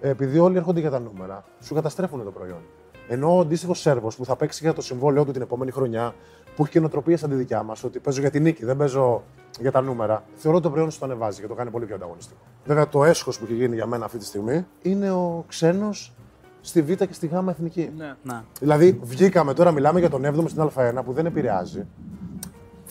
επειδή 0.00 0.38
όλοι 0.38 0.56
έρχονται 0.56 0.80
για 0.80 0.90
τα 0.90 1.00
νούμερα, 1.00 1.44
σου 1.60 1.74
καταστρέφουν 1.74 2.24
το 2.24 2.30
προϊόν. 2.30 2.60
Ενώ 3.08 3.36
ο 3.36 3.40
αντίστοιχος 3.40 3.80
Σέρβος 3.80 4.16
που 4.16 4.24
θα 4.24 4.36
παίξει 4.36 4.58
για 4.62 4.72
το 4.72 4.82
συμβόλαιό 4.82 5.24
του 5.24 5.32
την 5.32 5.42
επόμενη 5.42 5.70
χρονιά, 5.70 6.14
που 6.56 6.62
έχει 6.62 6.72
και 6.72 6.80
νοοτροπίε 6.80 7.16
σαν 7.16 7.30
τη 7.30 7.36
δικιά 7.36 7.62
μας, 7.62 7.84
ότι 7.84 7.98
παίζω 7.98 8.20
για 8.20 8.30
την 8.30 8.42
νίκη, 8.42 8.64
δεν 8.64 8.76
παίζω 8.76 9.22
για 9.60 9.72
τα 9.72 9.80
νούμερα, 9.80 10.24
θεωρώ 10.34 10.60
το 10.60 10.70
προϊόν 10.70 10.90
σου 10.90 10.98
το 10.98 11.04
ανεβάζει 11.04 11.40
και 11.40 11.46
το 11.46 11.54
κάνει 11.54 11.70
πολύ 11.70 11.86
πιο 11.86 11.94
ανταγωνιστικό. 11.94 12.40
Βέβαια, 12.64 12.88
το 12.88 13.04
έσχος 13.04 13.38
που 13.38 13.44
έχει 13.44 13.54
γίνει 13.54 13.74
για 13.74 13.86
μένα 13.86 14.04
αυτή 14.04 14.18
τη 14.18 14.24
στιγμή 14.24 14.66
είναι 14.82 15.10
ο 15.10 15.44
ξένος 15.48 16.12
στη 16.60 16.82
Β 16.82 16.92
και 16.92 17.12
στη 17.12 17.26
Γ 17.26 17.32
εθνική. 17.48 17.90
Ναι. 17.96 18.14
Να. 18.22 18.44
Δηλαδή, 18.60 19.00
βγήκαμε 19.02 19.54
τώρα, 19.54 19.70
μιλάμε 19.70 20.00
για 20.00 20.10
τον 20.10 20.24
7ο 20.24 20.48
στην 20.48 20.70
Α1 20.76 21.04
που 21.04 21.12
δεν 21.12 21.26
επηρεάζει. 21.26 21.86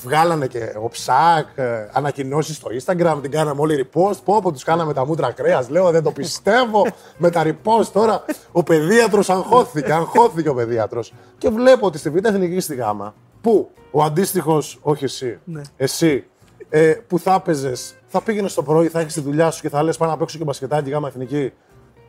Βγάλανε 0.02 0.48
και 0.48 0.74
ο 0.84 0.90
Ψάκ, 0.90 1.48
ε, 1.56 1.90
ανακοινώσεις 1.92 2.56
στο 2.56 2.70
Instagram, 2.72 3.18
την 3.22 3.32
κάναμε 3.32 3.62
όλοι 3.62 3.88
repost. 3.94 4.16
Πω, 4.24 4.42
πω, 4.42 4.52
τους 4.52 4.64
κάναμε 4.64 4.94
τα 4.94 5.06
μούτρα 5.06 5.32
κρέας. 5.32 5.70
Λέω, 5.70 5.92
δεν 5.92 6.04
το 6.04 6.12
πιστεύω. 6.12 6.86
με 7.18 7.30
τα 7.30 7.44
repost 7.46 7.86
τώρα. 7.94 8.26
Ο 8.52 8.64
παιδίατρος 8.64 9.30
αγχώθηκε, 9.30 9.94
αγχώθηκε 9.94 10.50
ο 10.50 10.54
παιδίατρος. 10.54 11.14
Και 11.38 11.50
βλέπω 11.50 11.86
ότι 11.86 11.98
στη 11.98 12.10
Β' 12.10 12.26
Εθνική 12.26 12.60
στη 12.60 12.76
Γάμα, 12.76 13.14
που 13.42 13.70
ο 13.92 14.04
αντίστοιχος, 14.04 14.80
όχι 14.82 15.04
εσύ, 15.04 15.40
εσύ, 15.78 16.26
ε, 16.70 16.94
που 17.08 17.20
θα 17.20 17.34
έπαιζες, 17.34 17.96
θα 18.08 18.22
πήγαινες 18.22 18.54
το 18.54 18.64
πρωί, 18.64 18.88
θα 18.88 19.00
έχεις 19.00 19.14
τη 19.14 19.22
δουλειά 19.22 19.52
σου 19.52 19.62
και 19.62 19.70
θα 19.70 19.84
λες: 19.84 19.98
Πάω 19.98 20.10
να 20.10 20.18
παίξω 20.18 20.38
και 20.38 20.44
μπασκετάκι 20.44 20.90
Γάμα 20.90 21.08
Εθνική. 21.08 21.54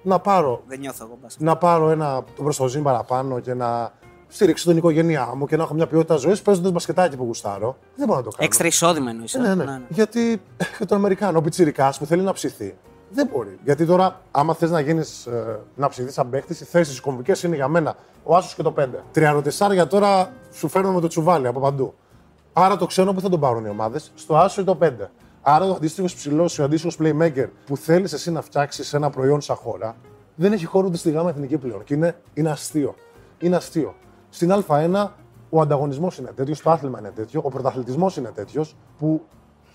Να 0.02 0.18
πάρω 0.18 0.62
Δεν 0.66 0.78
νιώθω 0.78 1.04
εγώ 1.04 1.18
μπάσκετ. 1.22 1.46
να 1.46 1.56
πάρω 1.56 1.90
ένα 1.90 2.24
προστοζήν 2.36 2.82
παραπάνω 2.82 3.40
και 3.40 3.54
να 3.54 3.92
στηρίξω 4.28 4.68
την 4.68 4.76
οικογένειά 4.76 5.32
μου 5.36 5.46
και 5.46 5.56
να 5.56 5.62
έχω 5.62 5.74
μια 5.74 5.86
ποιότητα 5.86 6.16
ζωής 6.16 6.42
παίζοντας 6.42 6.72
μπασκετάκι 6.72 7.16
που 7.16 7.24
γουστάρω. 7.24 7.76
Δεν 7.96 8.06
μπορώ 8.06 8.18
να 8.18 8.24
το 8.24 8.30
κάνω. 8.30 8.46
Έξτρα 8.46 8.66
εισόδημα 8.66 9.10
εννοείς. 9.10 9.34
ε; 9.34 9.38
Ναι, 9.38 9.54
ναι. 9.54 9.80
Γιατί 9.88 10.40
για 10.76 10.86
τον 10.86 10.96
Αμερικάνο, 10.98 11.38
ο 11.38 11.42
Πιτσυρικά 11.42 11.94
που 11.98 12.06
θέλει 12.06 12.22
να 12.22 12.32
ψηθεί, 12.32 12.74
δεν 13.10 13.28
μπορεί. 13.32 13.58
Γιατί 13.64 13.86
τώρα, 13.86 14.20
άμα 14.30 14.54
θες 14.54 14.70
να 14.70 14.80
γίνεις 14.80 15.28
να 15.74 15.88
ψηθεί 15.88 16.12
σαν 16.12 16.30
παίχτη, 16.30 16.52
οι 16.52 16.64
θέσεις 16.64 17.00
κομβικές 17.00 17.42
είναι 17.42 17.54
για 17.54 17.68
μένα 17.68 17.96
ο 18.22 18.36
Άσος 18.36 18.54
και 18.54 18.62
το 18.62 18.74
5. 18.78 19.04
34 19.14 19.86
τώρα 19.88 20.32
σου 20.52 20.68
φέρνουν 20.68 20.94
με 20.94 21.00
το 21.00 21.06
τσουβάλι 21.06 21.46
από 21.46 21.60
παντού. 21.60 21.94
Άρα 22.52 22.76
το 22.76 22.86
ξέρω 22.86 23.12
που 23.12 23.20
θα 23.20 23.28
τον 23.28 23.40
πάρουν 23.40 23.64
οι 23.64 23.68
ομάδες, 23.68 24.12
στο 24.14 24.36
Άσο 24.36 24.60
ή 24.60 24.64
το 24.64 24.78
5. 24.82 24.90
Άρα 25.42 25.64
ο 25.64 25.72
αντίστοιχος 25.74 26.14
ψηλός, 26.14 26.58
ο 26.58 26.64
αντίστοιχος 26.64 26.96
playmaker 27.00 27.46
που 27.66 27.76
θέλεις 27.76 28.12
εσύ 28.12 28.30
να 28.30 28.40
φτιάξεις 28.42 28.94
ένα 28.94 29.10
προϊόν 29.10 29.40
σαν 29.40 29.56
χώρα, 29.56 29.96
δεν 30.34 30.52
έχει 30.52 30.64
χώρο 30.64 30.86
ούτε 30.86 30.96
στη 30.96 31.10
γάμα 31.10 31.30
εθνική 31.30 31.58
πλέον. 31.58 31.84
Και 31.84 31.94
είναι, 31.94 32.16
είναι 32.34 32.50
αστείο. 32.50 32.94
Είναι 33.38 33.56
αστείο. 33.56 33.94
Στην 34.30 34.52
Α1 34.52 35.06
ο 35.50 35.60
ανταγωνισμός 35.60 36.18
είναι 36.18 36.30
τέτοιος, 36.30 36.60
το 36.62 36.70
άθλημα 36.70 36.98
είναι 36.98 37.10
τέτοιο, 37.10 37.40
ο 37.44 37.48
πρωταθλητισμός 37.48 38.16
είναι 38.16 38.30
τέτοιος, 38.34 38.76
που 38.98 39.22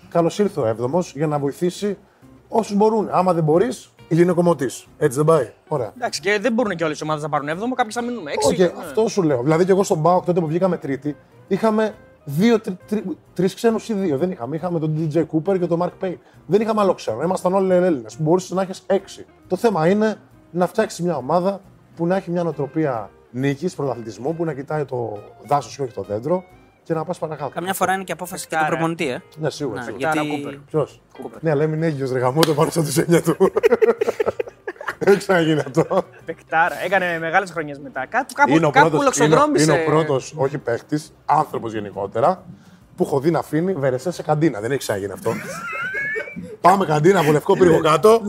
καλώς 0.08 0.38
ήρθε 0.38 0.60
ο 0.60 0.64
7ο 0.64 1.00
για 1.14 1.26
να 1.26 1.38
βοηθήσει 1.38 1.98
όσους 2.48 2.76
μπορούν. 2.76 3.08
Άμα 3.10 3.32
δεν 3.32 3.44
μπορείς, 3.44 3.90
γυναικομωτή. 4.08 4.70
Έτσι 4.98 5.16
δεν 5.16 5.24
πάει. 5.24 5.52
Ωραία. 5.68 5.92
Εντάξει, 5.96 6.20
και 6.20 6.38
δεν 6.40 6.52
μπορούν 6.52 6.76
και 6.76 6.84
όλες 6.84 7.00
οι 7.00 7.02
ομάδες 7.02 7.22
να 7.22 7.28
πάρουν 7.28 7.48
7ο, 7.48 7.74
κάποιες 7.74 7.94
θα 7.94 8.02
μείνουν 8.02 8.26
6. 8.26 8.48
Όχι, 8.48 8.62
αυτό 8.64 9.08
σου 9.08 9.22
λέω. 9.22 9.42
Δηλαδή 9.42 9.64
και 9.64 9.70
εγώ 9.70 9.82
στον 9.82 9.98
Μπάουκ 9.98 10.24
τότε 10.24 10.40
που 10.40 10.46
βγήκαμε 10.46 10.76
τρίτη, 10.76 11.16
είχαμε 11.48 11.94
δύο, 12.24 12.60
τρι, 12.60 12.78
τρι, 12.88 13.04
τρεις 13.34 13.54
ξένους 13.54 13.88
ή 13.88 13.94
δύο. 13.94 14.18
Δεν 14.18 14.30
είχαμε. 14.30 14.56
Είχαμε 14.56 14.78
τον 14.78 14.96
DJ 14.98 15.24
Cooper 15.32 15.58
και 15.58 15.66
τον 15.66 15.82
Mark 15.82 16.04
Payne. 16.04 16.16
Δεν 16.46 16.60
είχαμε 16.60 16.80
άλλο 16.80 16.94
ξένο. 16.94 17.22
Ήμασταν 17.22 17.54
όλοι 17.54 17.72
Έλληνες. 17.72 18.16
Μπορούσες 18.20 18.50
να 18.50 18.62
έχεις 18.62 18.82
έξι. 18.86 19.26
Το 19.48 19.56
θέμα 19.56 19.88
είναι 19.88 20.16
να 20.50 20.66
φτιάξεις 20.66 21.00
μια 21.00 21.16
ομάδα 21.16 21.60
που 21.96 22.06
να 22.06 22.16
έχει 22.16 22.30
μια 22.30 22.42
νοοτροπία 22.42 23.10
νίκης, 23.34 23.74
πρωταθλητισμού, 23.74 24.34
που 24.34 24.44
να 24.44 24.52
κοιτάει 24.54 24.84
το 24.84 25.22
δάσος 25.46 25.76
και 25.76 25.82
όχι 25.82 25.92
το 25.92 26.02
δέντρο 26.02 26.44
και 26.82 26.94
να 26.94 27.04
πας 27.04 27.18
παρακάτω. 27.18 27.50
Καμιά 27.50 27.74
φορά 27.74 27.92
είναι 27.92 28.04
και 28.04 28.12
απόφαση 28.12 28.46
και 28.46 28.48
του 28.48 28.54
Φεκτάρα. 28.56 28.76
προπονητή, 28.76 29.08
ε. 29.08 29.22
Ναι, 29.36 29.50
σίγουρα. 29.50 29.78
Ναι, 29.78 29.84
σίγουρα. 29.84 30.12
γιατί... 30.12 30.28
Κούπερ. 30.28 30.54
Ποιος; 30.56 31.00
Ναι, 31.40 31.50
αλλά 31.50 31.62
έμεινε 31.62 31.86
έγκυο 31.86 32.12
ρε 32.12 32.18
γαμό 32.18 32.40
το 32.40 32.54
πάνω 32.54 32.70
στο 32.70 32.82
τουζένια 32.82 33.22
του. 33.22 33.36
Δεν 34.98 35.18
ξαναγίνει 35.18 35.60
αυτό. 35.60 36.04
Πεκτάρα. 36.24 36.82
Έκανε 36.84 37.18
μεγάλες 37.18 37.50
χρονιές 37.50 37.78
μετά. 37.78 38.06
Κάπου, 38.06 38.32
κάπου, 38.34 38.50
Είναι 38.56 38.66
ο 38.66 38.70
κάπου 38.70 38.90
πρώτος, 38.90 39.16
είναι, 39.16 39.26
λοξοδρόμησε. 39.28 39.72
είναι 39.72 39.82
ο 39.82 39.84
πρώτος, 39.84 40.34
όχι 40.36 40.58
παίχτη, 40.58 41.00
άνθρωπος 41.24 41.72
γενικότερα, 41.72 42.44
που 42.96 43.04
έχω 43.04 43.20
δει 43.20 43.30
να 43.30 43.38
αφήνει 43.38 43.72
βερεσέ 43.72 44.10
σε 44.12 44.22
καντίνα. 44.22 44.60
Δεν 44.60 44.70
έχει 44.70 44.80
ξαναγίνει 44.80 45.12
αυτό. 45.12 45.30
Πάμε 46.68 46.84
καντίνα 46.84 47.20
από 47.20 47.32
λευκό 47.32 47.56
πύργο 47.56 47.80
κάτω. 47.80 48.20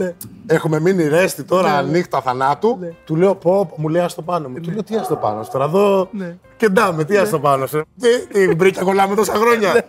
Έχουμε 0.47 0.79
μείνει 0.79 1.07
ρέστη 1.07 1.43
τώρα 1.43 1.81
νύχτα 1.81 2.21
θανάτου. 2.21 2.79
Του 3.05 3.15
λέω 3.15 3.35
πω, 3.35 3.73
μου 3.75 3.87
λέει 3.87 4.01
άστο 4.01 4.21
πάνω 4.21 4.49
μου. 4.49 4.59
Του 4.59 4.71
λέω 4.71 4.83
τι 4.83 4.95
άστο 4.95 5.15
πάνω 5.15 5.43
σου 5.43 5.51
τώρα 5.51 5.65
εδώ. 5.65 6.09
Και 6.57 6.69
ντάμε, 6.69 7.03
τι 7.03 7.17
άστο 7.17 7.39
πάνω 7.39 7.65
σου. 7.65 7.81
Τι, 7.99 8.27
τι 8.27 8.55
μπρίκια 8.55 8.83
κολλάμε 8.83 9.15
τόσα 9.15 9.33
χρόνια. 9.33 9.85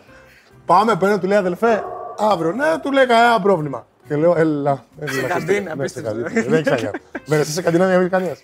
Πάμε, 0.67 0.97
παίρνω, 0.97 1.19
του 1.19 1.27
λέει 1.27 1.37
αδελφέ, 1.37 1.85
αύριο. 2.33 2.53
Ναι, 2.53 2.79
του 2.83 2.93
λέει 2.93 3.07
κανένα 3.07 3.41
πρόβλημα. 3.41 3.87
Και 4.09 4.17
λέω, 4.17 4.35
έλα. 4.37 4.85
Σε 5.05 5.23
καντίνα, 5.23 5.61
Ναι, 5.61 5.67
σε 5.67 5.73
απίστευτο. 5.73 6.09
καντίνα. 6.11 6.29
Δεν 6.43 6.53
έχει 6.53 6.63
ξαναγίνει. 6.63 6.91
Βερεσέ 7.27 7.51
σε 7.59 7.63
καντίνα 7.63 7.87
δεν 7.87 8.01
έχει 8.01 8.09
κανένας. 8.11 8.43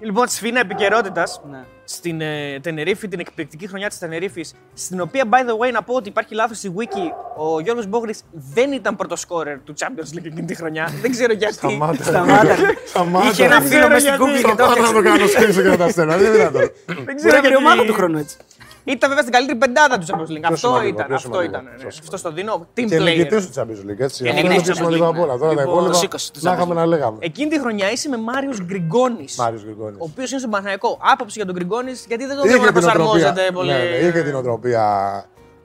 Λοιπόν, 0.00 0.28
σφίνα 0.28 0.60
επικαιρότητας 0.60 1.40
Ναι. 1.50 1.58
στην 1.84 2.20
ε, 2.20 2.60
Τενερίφη, 2.62 3.08
την 3.08 3.20
εκπληκτική 3.20 3.68
χρονιά 3.68 3.88
της 3.88 3.98
Τενερίφης, 3.98 4.54
στην 4.74 5.00
οποία, 5.00 5.24
by 5.30 5.36
the 5.50 5.68
way, 5.68 5.72
να 5.72 5.82
πω 5.82 5.94
ότι 5.94 6.08
υπάρχει 6.08 6.34
λάθος 6.34 6.56
στη 6.56 6.72
Wiki. 6.76 7.10
Ο 7.36 7.60
Γιώργος 7.60 7.86
Μπόγρης 7.86 8.22
δεν 8.30 8.72
ήταν 8.72 8.96
πρώτο 8.96 9.16
σκόρερ 9.16 9.58
του 9.58 9.74
Champions 9.78 10.16
League 10.18 10.24
εκείνη 10.24 10.44
τη 10.44 10.54
χρονιά. 10.54 10.88
δεν 11.02 11.10
ξέρω 11.10 11.32
γιατί. 11.32 11.54
Σταμάτα. 11.54 12.04
Σταμάτα. 12.04 12.54
Σταμάτα. 12.92 13.28
Είχε 13.28 13.44
ένα 13.44 13.60
φίλο 13.60 13.88
μες 13.88 14.02
στην 14.02 14.14
γιατί. 14.14 14.32
Google 14.32 14.48
και 14.50 14.54
το 14.56 14.64
Σταμάτα 14.64 14.80
να 14.80 14.92
το 14.92 15.02
κάνω 15.02 15.26
σκρίσο 15.26 15.62
και 15.62 15.68
να 15.68 15.76
τα 15.76 15.88
στέλνω. 15.88 16.12
Δεν 16.16 16.20
είναι 16.26 16.36
δυνατόν. 16.36 16.60
δεν 16.86 16.96
Μπορεί 17.04 17.14
ξέρω 17.14 17.34
να 17.34 17.40
βρει 17.40 17.48
γιατί. 17.48 17.54
ομάδα 17.64 17.84
του 17.84 17.92
χρόνου 17.92 18.18
έτσι. 18.18 18.36
Ήταν 18.84 19.08
βέβαια 19.08 19.22
στην 19.22 19.32
καλύτερη 19.34 19.58
πεντάδα 19.58 19.98
του 19.98 20.06
Champions 20.06 20.32
League. 20.36 20.40
Αυτό 20.42 20.56
σημαντικό, 20.56 20.88
ήταν. 20.94 21.06
πιο 21.06 21.14
Αυτό 21.14 21.28
σημαντικό, 21.28 21.50
ήταν. 21.52 21.64
ναι. 21.64 21.76
πιο 21.78 21.88
Αυτό 21.88 22.16
στο 22.16 22.32
δίνω. 22.32 22.54
Team 22.76 22.84
Και 22.88 22.98
νικητή 22.98 23.36
player. 23.36 23.42
του 23.42 23.52
Champions 23.60 23.90
League, 23.90 24.00
έτσι. 24.08 24.22
Και 24.22 24.28
Αυτό 24.28 24.40
είναι 24.40 24.48
νικητής 24.48 24.56
το 24.56 24.62
πιο 24.62 24.72
του 24.72 24.76
σημαντικό 24.76 25.04
Champions 25.06 25.12
από 25.12 25.22
όλα. 25.22 25.36
Τώρα 25.38 25.54
τα 25.54 25.60
Λοιπόν, 25.60 25.72
υπόλοιπα 25.74 25.92
το 25.92 25.98
σήκωσε 25.98 26.32
του 26.32 26.38
να 26.42 26.50
Champions 26.50 26.56
είχαμε 26.56 26.74
να 26.74 26.86
λέγαμε. 26.86 27.16
Εκείνη 27.20 27.50
τη 27.50 27.60
χρονιά 27.60 27.90
είσαι 27.92 28.08
με 28.08 28.16
Μάριος 28.16 28.62
Γκριγκόνης. 28.64 29.36
Μάριος 29.38 29.62
Γκριγκόνης. 29.64 29.96
Ο 30.00 30.04
οποίος 30.04 30.30
είναι 30.30 30.40
στον 30.40 30.50
Παναγιακό. 30.50 30.98
Άποψη 31.12 31.34
για 31.36 31.46
τον 31.46 31.54
Γκριγκόνης, 31.54 32.04
γιατί 32.08 32.26
δεν 32.26 32.36
το 32.36 32.42
Είχε 32.44 32.58
βλέπω 32.58 32.64
να 32.64 32.80
την 32.80 32.88
οτροπία. 32.88 33.04
προσαρμόζεται 33.10 33.52
πολύ. 33.52 33.70
Ναι, 33.72 33.78
ναι, 33.78 34.06
Είχε 34.08 34.22
την 34.22 34.34
οτροπία 34.34 34.84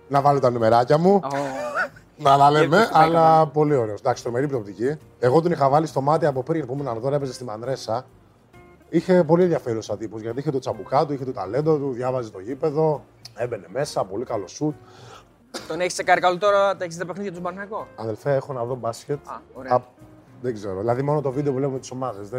να 0.08 0.21
βάλω 0.21 0.39
τα 0.39 0.49
νουμεράκια 0.51 0.97
μου. 0.97 1.13
Ω. 1.23 1.65
Να 2.19 2.38
τα 2.38 2.51
λέμε, 2.51 2.77
το 2.77 2.89
πάει 2.93 3.03
αλλά 3.03 3.47
πολύ 3.47 3.75
ωραίο. 3.75 3.95
Εντάξει, 3.99 4.23
τρομερή 4.23 4.47
προοπτική. 4.47 4.97
Εγώ 5.19 5.41
τον 5.41 5.51
είχα 5.51 5.69
βάλει 5.69 5.88
στο 5.88 6.01
μάτι 6.01 6.25
από 6.25 6.43
πριν 6.43 6.65
που 6.65 6.77
ήμουν 6.80 7.01
τώρα, 7.01 7.15
έπαιζε 7.15 7.34
στη 7.34 7.43
Μανρέσα. 7.43 8.06
Είχε 8.89 9.23
πολύ 9.23 9.43
ενδιαφέρουσα 9.43 9.97
τύπο 9.97 10.19
γιατί 10.19 10.39
είχε 10.39 10.52
το 10.52 10.60
τσαμπουκά 10.60 11.06
του, 11.06 11.13
είχε 11.13 11.26
το 11.26 11.32
ταλέντο 11.32 11.78
του, 11.78 11.91
διάβαζε 11.93 12.30
το 12.30 12.39
γήπεδο, 12.39 13.04
έμπαινε 13.36 13.65
μέσα, 13.69 14.04
πολύ 14.04 14.26
καλό 14.26 14.47
σουτ. 14.47 14.76
Τον 15.67 15.80
έχεις 15.80 15.93
τσεκάρει 15.93 16.21
καλού 16.21 16.38
τώρα 16.38 16.76
τα 16.76 16.86
60 16.86 16.89
παιχνίδια 17.08 17.32
του 17.34 17.41
Παναγιακό. 17.41 17.88
Αδελφέ, 17.95 18.34
έχω 18.36 18.54
να 18.54 18.63
δω 18.63 18.76
μπάσκετ. 18.76 19.17
Α, 19.28 19.39
ωραία. 19.54 19.73
Α, 19.73 19.80
δεν 20.41 20.54
ξέρω. 20.54 20.80
Δηλαδή, 20.80 21.02
μόνο 21.02 21.21
το 21.21 21.32
βίντεο 21.32 21.52
που 21.52 21.58
βλέπουμε 21.58 21.80
τις 21.80 21.91
ομάδες. 21.91 22.30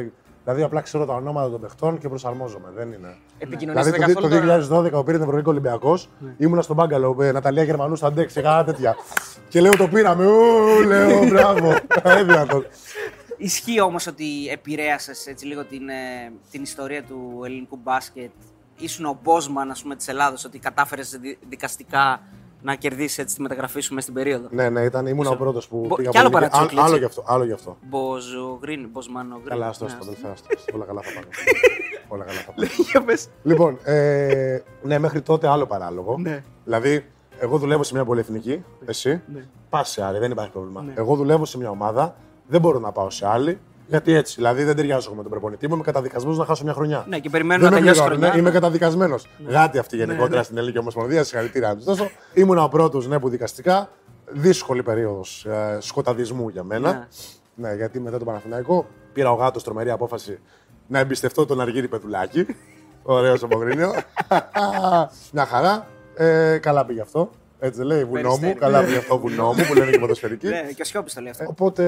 Δηλαδή, 0.44 0.62
απλά 0.62 0.80
ξέρω 0.80 1.06
τα 1.06 1.14
ονόματα 1.14 1.50
των 1.50 1.60
παιχτών 1.60 1.98
και 1.98 2.08
προσαρμόζομαι. 2.08 2.68
Δεν 2.74 2.92
είναι. 2.92 3.16
Επικοινωνήσατε 3.38 3.90
Δηλαδή, 3.90 4.12
το, 4.12 4.20
καθόλου 4.20 4.40
το 4.40 4.68
τώρα; 4.68 4.88
2012 4.88 4.90
που 4.90 5.02
πήρε 5.02 5.16
την 5.16 5.22
Ευρωπαϊκή 5.22 5.48
Ολυμπιακός, 5.48 6.08
ήμουνα 6.36 6.62
στον 6.62 6.76
Μπάγκαλο, 6.76 7.14
με 7.14 7.32
Ναταλία 7.32 7.62
Γερμανούς 7.62 7.98
στα 7.98 8.12
ντεξ 8.12 8.32
και 8.32 8.40
κάνα 8.40 8.64
τέτοια. 8.64 8.96
και 9.48 9.60
λέω 9.60 9.76
το 9.76 9.88
πήραμε. 9.88 10.26
Ου, 10.26 10.82
λέω 10.86 11.26
μπράβο. 11.26 11.70
Ε, 12.02 12.22
δυνατόν. 12.22 12.66
Ισχύει 13.40 13.80
όμως 13.80 14.06
ότι 14.06 14.48
επηρέασες 14.48 15.26
έτσι 15.26 15.46
λίγο 15.46 15.64
την, 15.64 15.88
ε, 15.88 16.32
την 16.50 16.62
ιστορία 16.62 17.02
του 17.02 17.40
ελληνικού 17.44 17.78
μπάσκετ. 17.82 18.30
Ήσουν 18.78 19.04
ο 19.04 19.18
Μπόσμαν, 19.22 19.70
ας 19.70 19.82
πούμε, 19.82 19.96
της 19.96 20.08
Ελλάδος, 20.08 20.44
ότι 20.44 20.58
κατάφερες 20.58 21.18
δικαστικά 21.48 22.20
να 22.62 22.74
κερδίσεις 22.74 23.18
έτσι 23.18 23.34
τη 23.36 23.42
μεταγραφή 23.42 23.80
σου 23.80 23.94
μέσα 23.94 24.02
στην 24.10 24.14
περίοδο. 24.22 24.48
ναι, 24.50 24.68
ναι, 24.68 24.80
ήταν, 24.80 25.06
ήμουν 25.06 25.26
ο 25.26 25.34
πρώτος 25.36 25.68
που 25.68 25.84
Μπο- 25.86 25.96
πήγα 25.96 26.10
κι 26.10 26.18
άλλο 26.18 26.30
πολύ 26.30 26.44
νικη- 26.44 26.54
παρατσούκλι, 26.56 26.78
Άλλο 26.84 26.94
έτσι. 26.94 26.98
γι' 26.98 27.04
αυτό. 27.04 27.24
Άλλο 27.34 27.44
γι' 27.44 27.52
αυτό. 27.52 27.76
Μποζογριν, 27.82 28.88
Μποσμανογριν. 28.92 29.48
Καλά, 29.48 29.66
άστο, 29.68 29.84
Ναι, 29.84 29.90
άστο, 29.92 30.10
άστο. 30.10 30.10
αδελφέ, 30.26 30.32
άστο, 30.32 30.46
άστο. 30.56 30.76
Όλα 30.76 30.84
καλά 30.84 31.00
θα 31.02 31.10
πάνε. 31.14 31.26
Όλα 32.08 32.24
καλά 32.24 32.38
θα 32.40 32.52
πάνε. 32.52 32.68
Για 32.90 33.02
πες. 33.04 33.28
Λοιπόν, 33.42 33.78
ε, 33.84 34.58
ναι, 34.82 34.98
μέχρι 34.98 35.20
τότε 35.22 35.48
άλλο 35.48 35.66
παράλογο. 35.66 36.16
Ναι. 36.18 36.44
Δηλαδή, 36.64 37.04
εγώ 37.38 37.58
δουλεύω 37.58 37.82
σε 37.82 37.94
μια 37.94 38.04
πολυεθνική, 38.04 38.64
εσύ. 38.86 39.22
Ναι. 39.32 39.44
Πας 39.70 39.90
σε 39.90 40.04
άλλη, 40.04 40.18
δεν 40.18 40.30
υπάρχει 40.30 40.50
πρόβλημα. 40.52 40.84
Εγώ 40.94 41.16
δουλεύω 41.16 41.44
σε 41.44 41.58
μια 41.58 41.70
ομάδα, 41.70 42.16
δεν 42.48 42.60
μπορώ 42.60 42.78
να 42.78 42.92
πάω 42.92 43.10
σε 43.10 43.26
άλλη. 43.28 43.58
Γιατί 43.86 44.12
έτσι, 44.12 44.34
δηλαδή 44.36 44.64
δεν 44.64 44.76
ταιριάζω 44.76 45.06
εγώ 45.06 45.16
με 45.16 45.22
τον 45.22 45.30
προπονητή 45.30 45.68
μου, 45.68 45.74
είμαι 45.74 45.82
καταδικασμένος 45.82 46.38
να 46.38 46.44
χάσω 46.44 46.64
μια 46.64 46.72
χρονιά. 46.72 47.04
Ναι, 47.08 47.18
και 47.18 47.30
περιμένω 47.30 47.60
δεν 47.62 47.70
να 47.70 47.76
με 47.76 47.80
τελειώσει 47.80 48.00
η 48.00 48.02
πληρώνουν, 48.02 48.28
χρονιά. 48.28 48.42
ναι, 48.42 48.48
είμαι 48.48 48.60
καταδικασμένος. 48.60 49.26
Γάτι 49.46 49.78
αυτή 49.78 49.96
γενικότερα 49.96 50.42
στην 50.42 50.56
Ελληνική 50.56 50.78
Ομοσπονδία, 50.78 51.24
συγχαρητήρια 51.24 51.68
να 51.68 51.74
τους 51.76 51.84
δώσω. 51.84 52.10
Ήμουν 52.34 52.58
ο 52.58 52.68
πρώτος 52.68 53.06
ναι, 53.08 53.18
που 53.18 53.28
δικαστικά. 53.28 53.88
Δύσκολη 54.30 54.82
περίοδος 54.82 55.44
ε, 55.44 55.78
σκοταδισμού 55.80 56.48
για 56.48 56.62
μένα. 56.62 57.08
Ναι. 57.54 57.74
γιατί 57.74 58.00
μετά 58.00 58.16
τον 58.16 58.26
Παναθηναϊκό 58.26 58.86
πήρα 59.12 59.30
ο 59.30 59.34
γάτος 59.34 59.62
τρομερή 59.64 59.90
απόφαση 59.90 60.38
να 60.86 60.98
εμπιστευτώ 60.98 61.46
τον 61.46 61.60
Αργύρι 61.60 61.88
Πετουλάκη. 61.88 62.46
Ωραίος 63.02 63.38
Σοπογρίνιο. 63.38 63.92
Μια 65.32 65.46
χαρά. 65.46 65.86
Ε, 66.14 66.58
καλά 66.58 66.84
πήγε 66.84 67.00
αυτό. 67.00 67.30
Έτσι 67.60 67.78
δεν 67.78 67.86
λέει, 67.86 68.04
βουνό 68.04 68.28
μου. 68.28 68.38
Περιστέρι. 68.38 68.54
Καλά 68.54 68.82
πήγε 68.84 68.96
αυτό, 68.98 69.18
βουνό 69.18 69.46
μου, 69.46 69.64
που 69.68 69.74
λένε 69.74 69.90
και 69.90 69.98
ποδοσφαιρικοί. 69.98 70.46
Ναι, 70.54 70.62
και 70.74 70.82
ο 70.82 70.84
Σιώπης 70.84 71.14
το 71.14 71.20
λέει 71.20 71.30
αυτό. 71.30 71.44
Οπότε 71.48 71.84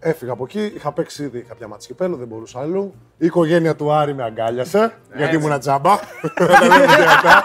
έφυγα 0.00 0.32
από 0.32 0.44
εκεί. 0.44 0.72
Είχα 0.74 0.92
παίξει 0.92 1.22
ήδη 1.22 1.40
κάποια 1.48 1.68
μάτια 1.68 1.86
κυπέλο, 1.86 2.16
δεν 2.16 2.26
μπορούσα 2.26 2.60
αλλού. 2.60 2.94
Η 3.18 3.26
οικογένεια 3.26 3.74
του 3.76 3.92
Άρη 3.92 4.14
με 4.14 4.22
αγκάλιασε, 4.24 4.92
γιατί 5.16 5.36
ήμουν 5.36 5.58
τζάμπα. 5.60 5.96
Δεν 6.22 6.58
μου 6.62 6.86
τίποτα. 6.96 7.42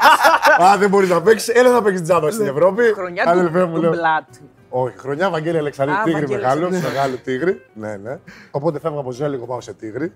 Α, 0.72 0.78
δεν 0.78 0.90
μπορείς 0.90 1.10
να 1.10 1.22
παίξεις. 1.22 1.48
Έλα 1.56 1.72
να 1.72 1.82
παίξεις 1.82 2.02
τζάμπα 2.02 2.32
στην 2.32 2.48
Ευρώπη. 2.48 2.84
Χρονιά 2.94 3.24
του, 3.24 3.30
Αδελφέ 3.30 3.66
μου, 3.66 3.74
του 3.76 3.82
λέω. 3.82 3.92
Μπλατ. 3.92 4.28
Όχι, 4.70 4.98
χρονιά 4.98 5.30
Βαγγέλη 5.30 5.58
Αλεξανδρίου, 5.58 5.98
Α, 5.98 6.04
τίγρη 6.04 6.20
Βαγγέλη 6.20 6.42
μεγάλος, 6.42 6.64
Αλεξανδρίου. 6.68 6.92
μεγάλο 6.94 7.16
τίγρη. 7.24 7.62
Ναι, 7.74 7.96
ναι. 8.04 8.18
Οπότε 8.52 8.80
φεύγω 8.80 9.00
από 9.00 9.12
Ζέλικο, 9.12 9.46
πάω 9.46 9.62
σε 9.62 9.74
τίγρη. 9.74 10.14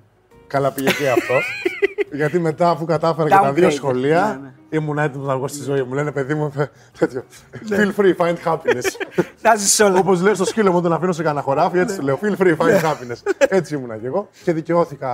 Καλά 0.47 0.71
πήγε 0.71 0.91
και 0.91 1.09
αυτό. 1.09 1.33
Γιατί 2.19 2.39
μετά, 2.39 2.69
αφού 2.69 2.85
κατάφερα 2.85 3.29
και 3.29 3.35
τα 3.41 3.51
δύο 3.53 3.67
Downgrade. 3.67 3.71
σχολεία, 3.73 4.39
Ναι, 4.41 4.47
ναι. 4.47 4.53
Ήμουν 4.73 4.97
έτοιμος 4.97 5.27
να 5.27 5.37
βγω 5.37 5.47
στη 5.47 5.63
ζωή 5.63 5.81
μου. 5.83 5.93
Λένε 5.93 6.11
παιδί 6.11 6.33
μου, 6.33 6.51
τέτοιο. 6.99 7.23
Feel 7.69 7.91
free, 7.95 8.15
find 8.15 8.35
happiness. 8.45 8.85
Θα 9.43 9.55
ζεις 9.55 9.79
όλα. 9.79 9.99
Όπως 9.99 10.21
λέω 10.21 10.35
στο 10.35 10.45
σκύλο 10.45 10.71
μου, 10.71 10.81
τον 10.81 10.93
αφήνω 10.93 11.11
σε 11.11 11.23
κανένα 11.23 11.41
χωράφι, 11.41 11.79
έτσι 11.79 11.97
του 11.97 12.03
λέω. 12.03 12.19
Feel 12.21 12.37
free, 12.37 12.57
find 12.57 12.81
happiness. 12.81 13.31
έτσι 13.37 13.75
ήμουνα 13.75 13.97
κι 13.97 14.05
εγώ. 14.05 14.27
Και 14.43 14.53
δικαιώθηκα 14.53 15.09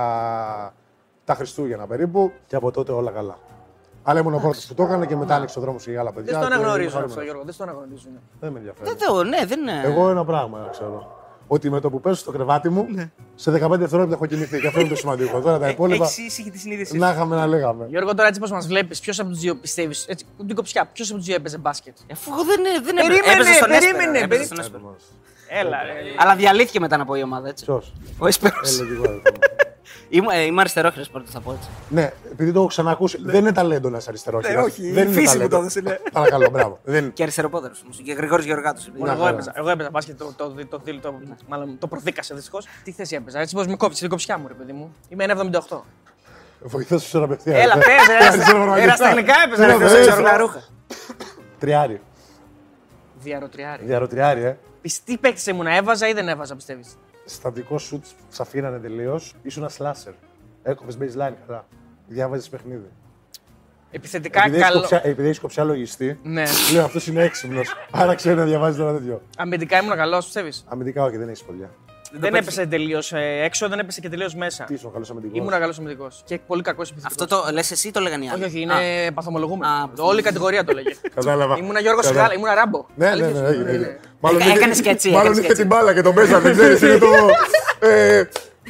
τα 1.24 1.34
Χριστούγεννα 1.34 1.86
περίπου 1.86 2.32
και 2.46 2.56
από 2.56 2.70
τότε 2.70 2.92
όλα 2.92 3.10
καλά. 3.10 3.38
Αλλά 4.02 4.20
ήμουν 4.20 4.34
ο 4.34 4.38
πρώτος 4.38 4.66
που 4.66 4.74
το 4.74 4.82
έκανε 4.82 5.06
και 5.06 5.16
μετά 5.16 5.34
άνοιξε 5.34 5.58
ο 5.58 5.62
δρόμος 5.62 5.86
για 5.86 6.00
άλλα 6.00 6.12
παιδιά. 6.12 6.32
Δεν 6.32 6.40
στο 6.42 6.50
και 6.50 6.54
αναγνωρίζουν 6.54 6.98
είμαι 6.98 7.04
αυτό, 7.04 7.14
χαρούμενος. 7.14 7.24
Γιώργο. 7.24 7.44
Δεν 7.44 7.54
στο 7.54 7.62
αναγνωρίζουν. 7.62 8.12
Δεν 8.40 8.52
με 8.52 8.58
ενδιαφέρει. 8.58 8.88
Δεν 8.88 8.98
το, 9.06 9.24
ναι, 9.24 9.46
δεν 9.46 9.60
είναι. 9.60 9.80
Εγώ 9.84 10.10
ένα 10.10 10.24
πράγμα 10.24 10.68
ξέρω. 10.70 11.19
Ότι 11.52 11.70
με 11.70 11.80
το 11.80 11.90
που 11.90 12.00
παίζω 12.00 12.14
στο 12.16 12.32
κρεβάτι 12.32 12.68
μου, 12.68 12.86
Ναι. 12.90 13.10
σε 13.34 13.50
15 13.50 13.78
δευτερόλεπτα 13.78 14.14
έχω 14.14 14.26
κοιμηθεί. 14.26 14.60
Και 14.60 14.66
αυτό 14.66 14.80
είναι 14.80 14.88
το 14.88 14.96
σημαντικό. 14.96 15.40
Τώρα 15.40 15.58
τα 15.58 15.68
υπόλοιπα. 15.68 16.04
Έχει 16.04 16.22
ήσυχη 16.22 16.50
τη 16.50 16.58
συνείδησή 16.58 16.96
Να 16.98 17.06
σου. 17.06 17.12
είχαμε 17.12 17.36
να 17.36 17.46
λέγαμε. 17.46 17.86
Γιώργο, 17.88 18.14
τώρα 18.14 18.28
έτσι 18.28 18.40
πώς 18.40 18.50
μας 18.50 18.66
βλέπεις, 18.66 19.00
ποιος 19.00 19.20
από 19.20 19.28
τους 19.28 19.38
δύο 19.38 19.54
πιστεύεις. 19.56 20.06
Την 20.46 20.54
κοψιά, 20.54 20.86
ποιος 20.92 21.08
από 21.08 21.16
τους 21.18 21.26
δύο 21.26 21.34
έπαιζε 21.34 21.58
μπάσκετ; 21.58 21.96
Αφού 22.12 22.32
εγώ 22.32 22.44
δεν, 22.44 22.60
δεν 22.84 22.94
Περίμενε, 22.94 23.32
έπαιζε 23.32 23.52
στον 23.52 23.70
Έσπερο, 23.70 23.96
περίμενε, 23.96 24.18
έπαιζε 24.18 24.26
περί- 24.28 24.44
στον 24.44 24.58
Έσπερο. 24.58 24.96
Έλα, 25.48 25.82
ρε. 25.82 25.92
Αλλά 26.18 26.36
διαλύθηκε 26.36 26.80
μετά 26.80 26.96
να 26.96 27.04
πω 27.04 27.14
η 27.14 27.22
ομάδα, 27.22 27.48
έτσι. 27.48 27.64
Ποιος; 27.64 27.92
Ο 28.18 28.26
Έσπερος. 28.26 28.80
Ε, 30.10 30.16
λογικό. 30.16 30.30
δεν 30.30 30.30
θα 30.30 30.30
πω. 30.30 30.34
Είμαι, 30.34 30.36
ε, 30.36 30.44
είμαι 30.44 30.60
αριστερόχειρος 30.60 31.10
πρώτα, 31.10 31.26
θα 31.30 31.40
πω 31.40 31.52
έτσι. 31.52 31.68
Ναι, 31.88 32.10
επειδή 32.32 32.52
το 32.52 32.58
έχω 32.58 32.68
ξανακούσει. 32.68 33.18
Δεν 33.22 33.40
είναι 33.40 33.52
ταλέντο 33.52 33.88
να 33.90 33.96
είσαι 33.96 34.06
αριστερό. 34.08 34.40
Ναι, 34.40 34.56
όχι, 34.56 34.90
Δεν 34.90 35.02
η 35.08 35.10
είναι 35.10 35.20
φύση 35.20 35.20
μου 35.20 35.26
ταλέντο. 35.32 35.48
το 35.48 35.56
έδωσε, 35.56 35.80
ναι. 35.80 35.94
Παρακαλώ, 36.12 36.48
μπράβο. 36.50 36.78
Δεν... 36.84 37.12
Και 37.12 37.22
αριστεροπόδερο 37.22 37.74
όμως. 37.84 38.00
Και 38.04 38.12
Γρηγόρης 38.12 38.44
Γεωργάτος. 38.44 38.86
Λοιπόν, 38.86 39.06
Να, 39.06 39.12
εγώ 39.12 39.20
καλά. 39.22 39.32
έπαιζα, 39.32 39.52
εγώ 39.54 39.68
έπαιζα 39.70 39.90
μπάσκετ, 39.90 40.18
το, 40.18 40.32
το, 40.36 40.48
το, 40.68 40.78
το, 40.80 41.00
το, 41.00 41.14
μάλλον 41.48 41.78
το 41.78 41.86
προδίκασε 41.86 42.34
δυστυχώς. 42.34 42.66
Τι 42.84 42.92
θέση 42.92 43.14
έπαιζα, 43.14 43.40
έτσι 43.40 43.54
πώς 43.54 43.66
με 43.66 43.76
κόψει, 43.76 44.00
την 44.00 44.08
κοψιά 44.10 44.38
μου, 44.38 44.48
ρε 44.48 44.54
παιδί 44.54 44.72
μου. 44.72 44.94
Είμαι 45.08 45.24
1,78. 45.68 45.80
Βοηθό 46.62 46.98
σου 46.98 47.10
τώρα 47.10 47.24
απευθεία. 47.24 47.56
Έλα, 47.62 47.74
Ε, 47.74 47.78
πες, 47.78 48.06
ρε, 48.18 48.26
αριστερό 48.26 48.56
πραγματικά. 48.58 48.82
ερασιτεχνικά 48.84 49.34
έπαιζα, 49.46 49.60
Ναι, 49.66 49.72
ρε, 49.72 49.72
βέβαια, 49.78 49.88
δεν 49.88 50.00
Ξέρω 50.00 50.20
έτσι. 50.20 50.32
τα 50.32 50.36
ρούχα. 50.38 50.62
Τριάρι. 51.58 52.00
Διαρροτριάρι. 53.22 53.84
Διαρροτριάρι, 53.84 54.42
ε. 54.44 54.56
Πισ- 54.80 55.04
Τι 55.04 55.16
παίκτης 55.18 55.46
ήμουν, 55.46 55.66
έβαζα 55.66 56.08
ή 56.08 56.12
δεν 56.12 56.28
έβαζα, 56.28 56.56
πιστεύεις; 56.56 56.96
Στατικό 57.34 57.78
σουτς 57.78 58.14
σαφήνανε 58.28 58.78
τελείως. 58.78 59.34
Ήσουν 59.42 59.62
ένα 59.62 59.70
σλάσερ. 59.70 60.12
Έκοβες 60.62 60.96
baseline 61.00 61.34
καλά. 61.46 61.66
Διάβαζες 62.06 62.48
παιχνίδι. 62.48 62.90
Επιθετικά 63.90 64.40
Επειδή 64.40 64.56
έχεις 64.56 64.68
καλό. 64.68 64.80
κοψιά- 64.80 65.04
Επειδή 65.04 65.28
έχει 65.28 65.40
κοψιά 65.40 65.64
λογιστή, 65.64 66.18
Ναι. 66.22 66.44
λέω 66.72 66.84
αυτός 66.84 67.06
είναι 67.06 67.22
έξυπνος. 67.22 67.74
Άρα 67.90 68.14
ξέρει 68.14 68.36
να 68.36 68.44
διαβάζεις 68.44 68.80
ένα 68.80 68.92
τέτοιο. 68.92 69.22
Αμυντικά 69.36 69.78
ήμουν 69.82 69.96
καλός, 69.96 70.24
πιστεύει. 70.24 70.52
Αμυντικά, 70.68 71.02
όχι, 71.04 71.16
δεν 71.16 71.28
έχεις 71.28 71.42
πολλιά. 71.42 71.70
Δεν 72.12 72.34
έπεσε 72.34 72.66
τελείως 72.66 73.12
έξω, 73.42 73.68
δεν 73.68 73.78
έπεσε 73.78 74.00
και 74.00 74.08
τελείως 74.08 74.34
μέσα. 74.34 74.64
Τι 74.64 74.74
ήσουν 74.74 74.92
καλός 74.92 75.10
αμυντικός; 75.10 75.38
Ήμουν 75.38 75.50
καλός 75.50 75.78
αμυντικός. 75.78 76.22
Και 76.24 76.38
πολύ 76.46 76.62
κακός 76.62 76.90
επιθετικός. 76.90 77.26
Αυτό 77.26 77.42
το 77.48 77.52
λες 77.52 77.70
εσύ 77.70 77.90
το 77.90 78.00
λέγανε 78.00 78.24
οι 78.24 78.28
άλλοι; 78.28 78.44
Όχι, 78.44 78.56
όχι, 78.56 78.70
Α, 78.72 78.80
είναι 78.82 79.10
παθομολογούμενο. 79.10 79.72
Α, 79.72 79.88
Όλη 79.98 80.18
η 80.18 80.22
κατηγορία 80.22 80.64
το 80.64 80.72
λέγε. 80.72 80.90
Κατάλαβα. 81.14 81.56
Ήμουνα 81.58 81.80
Γιώργος 81.80 82.04
Κατάλαβα. 82.06 82.28
Σιγάλα, 82.30 82.48
ήμουνα 82.48 82.62
Ράμπο. 82.64 82.86
Ναι, 82.94 83.04
ναι, 83.06 83.10
Αλήθεια 83.10 83.28
ναι, 83.32 83.38
σου. 83.38 83.44
έγινε. 83.52 83.64
Ναι, 83.64 83.70
έγινε. 83.70 83.86
ναι. 83.86 83.98
Μάλλον 84.20 84.40
Έκανες 84.40 84.60
είχε- 84.60 84.74
σκετσί, 84.74 85.08
Μάλλον 85.10 85.20
έκανες 85.22 85.38
είχε 85.38 85.46
σκετσί. 85.46 85.62
την 85.66 85.76
μπάλα 85.76 85.94
και 85.94 86.02
τον 86.02 86.14
παίζανε, 86.14 86.50
ξέρεις, 86.52 86.80
είναι 86.80 86.98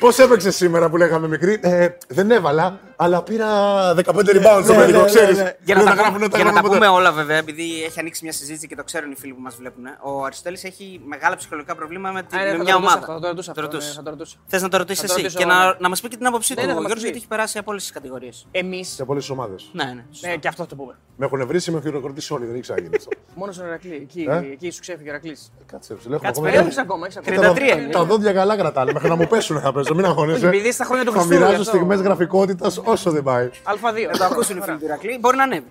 το... 0.01 0.07
Ε, 0.07 0.09
Πώς 0.09 0.19
έπαιξες 0.19 0.57
σήμερα 0.57 0.89
που 0.91 0.97
λέγαμε 0.97 1.29
μικρή; 1.29 1.59
Ε, 1.63 1.89
δεν 2.09 2.31
έβαλα, 2.31 2.81
αλλά 2.97 3.23
πήρα 3.23 3.47
15 3.95 4.01
rebounds 4.05 4.61
στο 4.63 4.73
ναι, 4.73 4.79
παιδικό, 4.79 4.99
ναι, 5.01 5.05
ξέρεις. 5.07 5.37
ναι, 5.37 5.43
ναι. 5.43 5.55
Για 5.65 5.75
να, 5.75 5.81
Δεν 5.83 5.89
τα, 5.91 5.95
γράφουνε, 6.03 6.17
πούμε, 6.17 6.29
τα 6.29 6.37
για 6.37 6.45
να 6.47 6.53
τα 6.53 6.59
γράφουνε 6.61 6.75
πούμε 6.79 6.87
ποτέ. 6.87 6.99
όλα, 7.01 7.13
βέβαια, 7.13 7.37
επειδή 7.37 7.83
έχει 7.85 8.01
ανοίξει 8.01 8.21
μια 8.25 8.33
συζήτηση 8.33 8.67
και 8.67 8.77
το 8.77 8.85
ξέρουν 8.85 9.11
οι 9.11 9.15
φίλοι 9.17 9.33
που 9.33 9.41
μας 9.41 9.55
βλέπουν. 9.57 9.85
Ο 10.03 10.25
Αριστοτέλη 10.25 10.59
έχει 10.63 11.01
μεγάλα 11.07 11.37
ψυχολογικά 11.37 11.75
προβλήματα 11.75 12.15
με, 12.15 12.23
τη- 12.23 12.37
Α, 12.37 12.39
ναι, 12.45 12.45
με 12.45 12.57
θα 12.57 12.63
μια 12.65 12.73
το 12.75 12.79
ρωτούσα 12.79 12.97
ομάδα. 12.97 12.99
αυτό, 12.99 13.13
θα 13.13 13.21
το 13.21 13.27
ρωτούσα 13.29 13.51
αυτό, 13.51 13.61
ναι, 13.91 13.95
θα 13.97 14.03
το 14.03 14.11
ρωτούσα. 14.11 14.37
Θες 14.47 14.63
να 14.63 14.69
το 14.69 14.77
ρωτήσεις 14.77 15.01
Θα 15.01 15.07
το 15.07 15.13
εσύ 15.13 15.23
ρωτήσω 15.23 15.39
και 15.39 15.45
εγώ, 15.51 15.53
να, 15.55 15.67
ναι. 15.67 15.75
να 15.79 15.89
μας 15.89 16.01
πεις 16.01 16.11
και 16.11 16.17
την 16.17 16.27
άποψή 16.27 16.55
Ναι, 16.55 16.61
του. 16.61 16.67
ναι, 16.67 16.73
θα 16.73 16.79
Ο 16.79 16.83
μας 16.83 16.87
Γιώργος 16.91 17.03
πεις. 17.03 17.11
γιατί 17.11 17.19
έχει 17.19 17.29
περάσει 17.35 17.59
από 17.59 17.71
όλες 17.71 17.83
τις 17.83 17.93
κατηγορίες. 17.93 18.47
Εμείς. 18.51 18.89
Σε 18.89 19.05
πολλές 19.05 19.31
ομάδες. 19.31 19.61
Ναι, 19.73 19.85
ναι. 19.85 20.05
Ναι, 20.29 20.37
και 20.37 20.49
αυτό 20.49 20.63
θα 20.63 20.69
το 20.69 20.75
πούμε. 20.77 20.95
Με 21.17 21.27
έχουν 21.27 21.47
βρει, 21.47 21.57
με 21.67 21.73
έχουν 21.77 21.83
χειροκροτήσει 21.83 22.33
όλοι, 22.33 22.45
δεν 22.45 22.53
έχει 22.55 22.63
ξαναγίνει 22.63 22.97
αυτό. 22.97 23.11
Μόνος 23.41 23.55
στον 23.55 23.67
Ερακλής. 23.67 23.93
Εκεί, 24.07 24.27
Ε; 24.29 24.37
εκεί 24.53 24.71
σου 24.71 24.81
ξέφυγε 24.81 25.09
ο 25.09 25.13
Ερακλής. 25.13 25.53
Κάτσε, 25.73 25.93
ρε, 25.95 25.99
έχω 25.99 26.11
Κάτσε, 26.13 26.29
ακόμα- 26.29 26.47
περίμενε 26.51 26.81
ακόμα. 26.81 27.07
έχεις 27.07 27.17
ακόμα. 27.17 27.53
33 27.53 27.71
Τα- 27.75 27.81
είναι. 27.81 27.93
Τα 27.93 28.05
δόντια 28.05 28.33
καλά 28.33 28.57
κρατάνε, 28.57 28.93
μέχρι 28.93 29.09
να 29.09 29.17
μου 29.17 29.27
πέσουν 29.27 29.61
θα 29.61 29.73
παίζω, 29.73 29.90
μην 29.95 30.05
αγχώνεσαι. 30.05 30.37
Όχι, 30.47 30.47
επειδή 30.57 30.73
στα 30.73 30.85
χρόνια 30.85 31.05
του 31.05 31.13
Θα 31.13 31.19
Χριστού. 31.19 31.35
μοιράζω 31.37 31.55
γι' 31.55 31.61
αυτό. 31.61 31.77
στιγμές 31.77 32.01
γραφικότητας 32.01 32.81
όσο 32.85 33.11
δεν 33.11 33.23
πάει. 33.23 33.51
Α2. 33.65 34.09
Θα 34.13 34.19
το 34.19 34.25
ακούσουν 34.25 34.57
οι 34.59 34.61
φίλοι 34.61 34.77
του 34.79 34.85
Ηρακλή. 34.85 35.19
Μπορεί 35.21 35.37
να 35.37 35.43
ανέβει. 35.43 35.67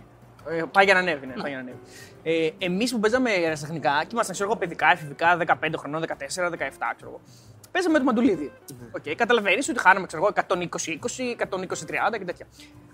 Ε, 0.49 0.63
Πάει 0.71 0.86
για 0.86 0.93
να 0.93 0.99
ανέβει, 0.99 1.25
ναι, 1.25 1.34
πάει 1.34 1.51
για 1.51 1.55
να 1.55 1.60
ανέβει. 1.60 1.77
Ε, 2.23 2.65
Εμείς 2.65 2.91
που 2.91 2.99
παίζαμε 2.99 3.29
αεραστεχνικά 3.29 3.91
και 4.01 4.10
ήμασταν 4.12 4.34
ξέρω 4.34 4.49
εγώ, 4.49 4.60
παιδικά, 4.60 4.91
εφηβικά, 4.91 5.38
15 5.38 5.77
χρονών, 5.77 6.01
14, 6.01 6.49
17, 6.49 6.93
ξέρω 6.95 7.10
εγώ. 7.12 7.19
Παίζαμε 7.71 7.93
με 7.93 7.99
το 7.99 8.05
Μαντουλίδη. 8.05 8.51
Οκ, 8.91 9.15
καταλαβαίνεις 9.15 9.69
ότι 9.69 9.79
χάναμε 9.79 10.05
ξέρω 10.05 10.21
εγώ, 10.23 10.32
120-20, 10.34 11.36
120-30 11.38 12.17
και 12.17 12.25
τέτοια. 12.25 12.47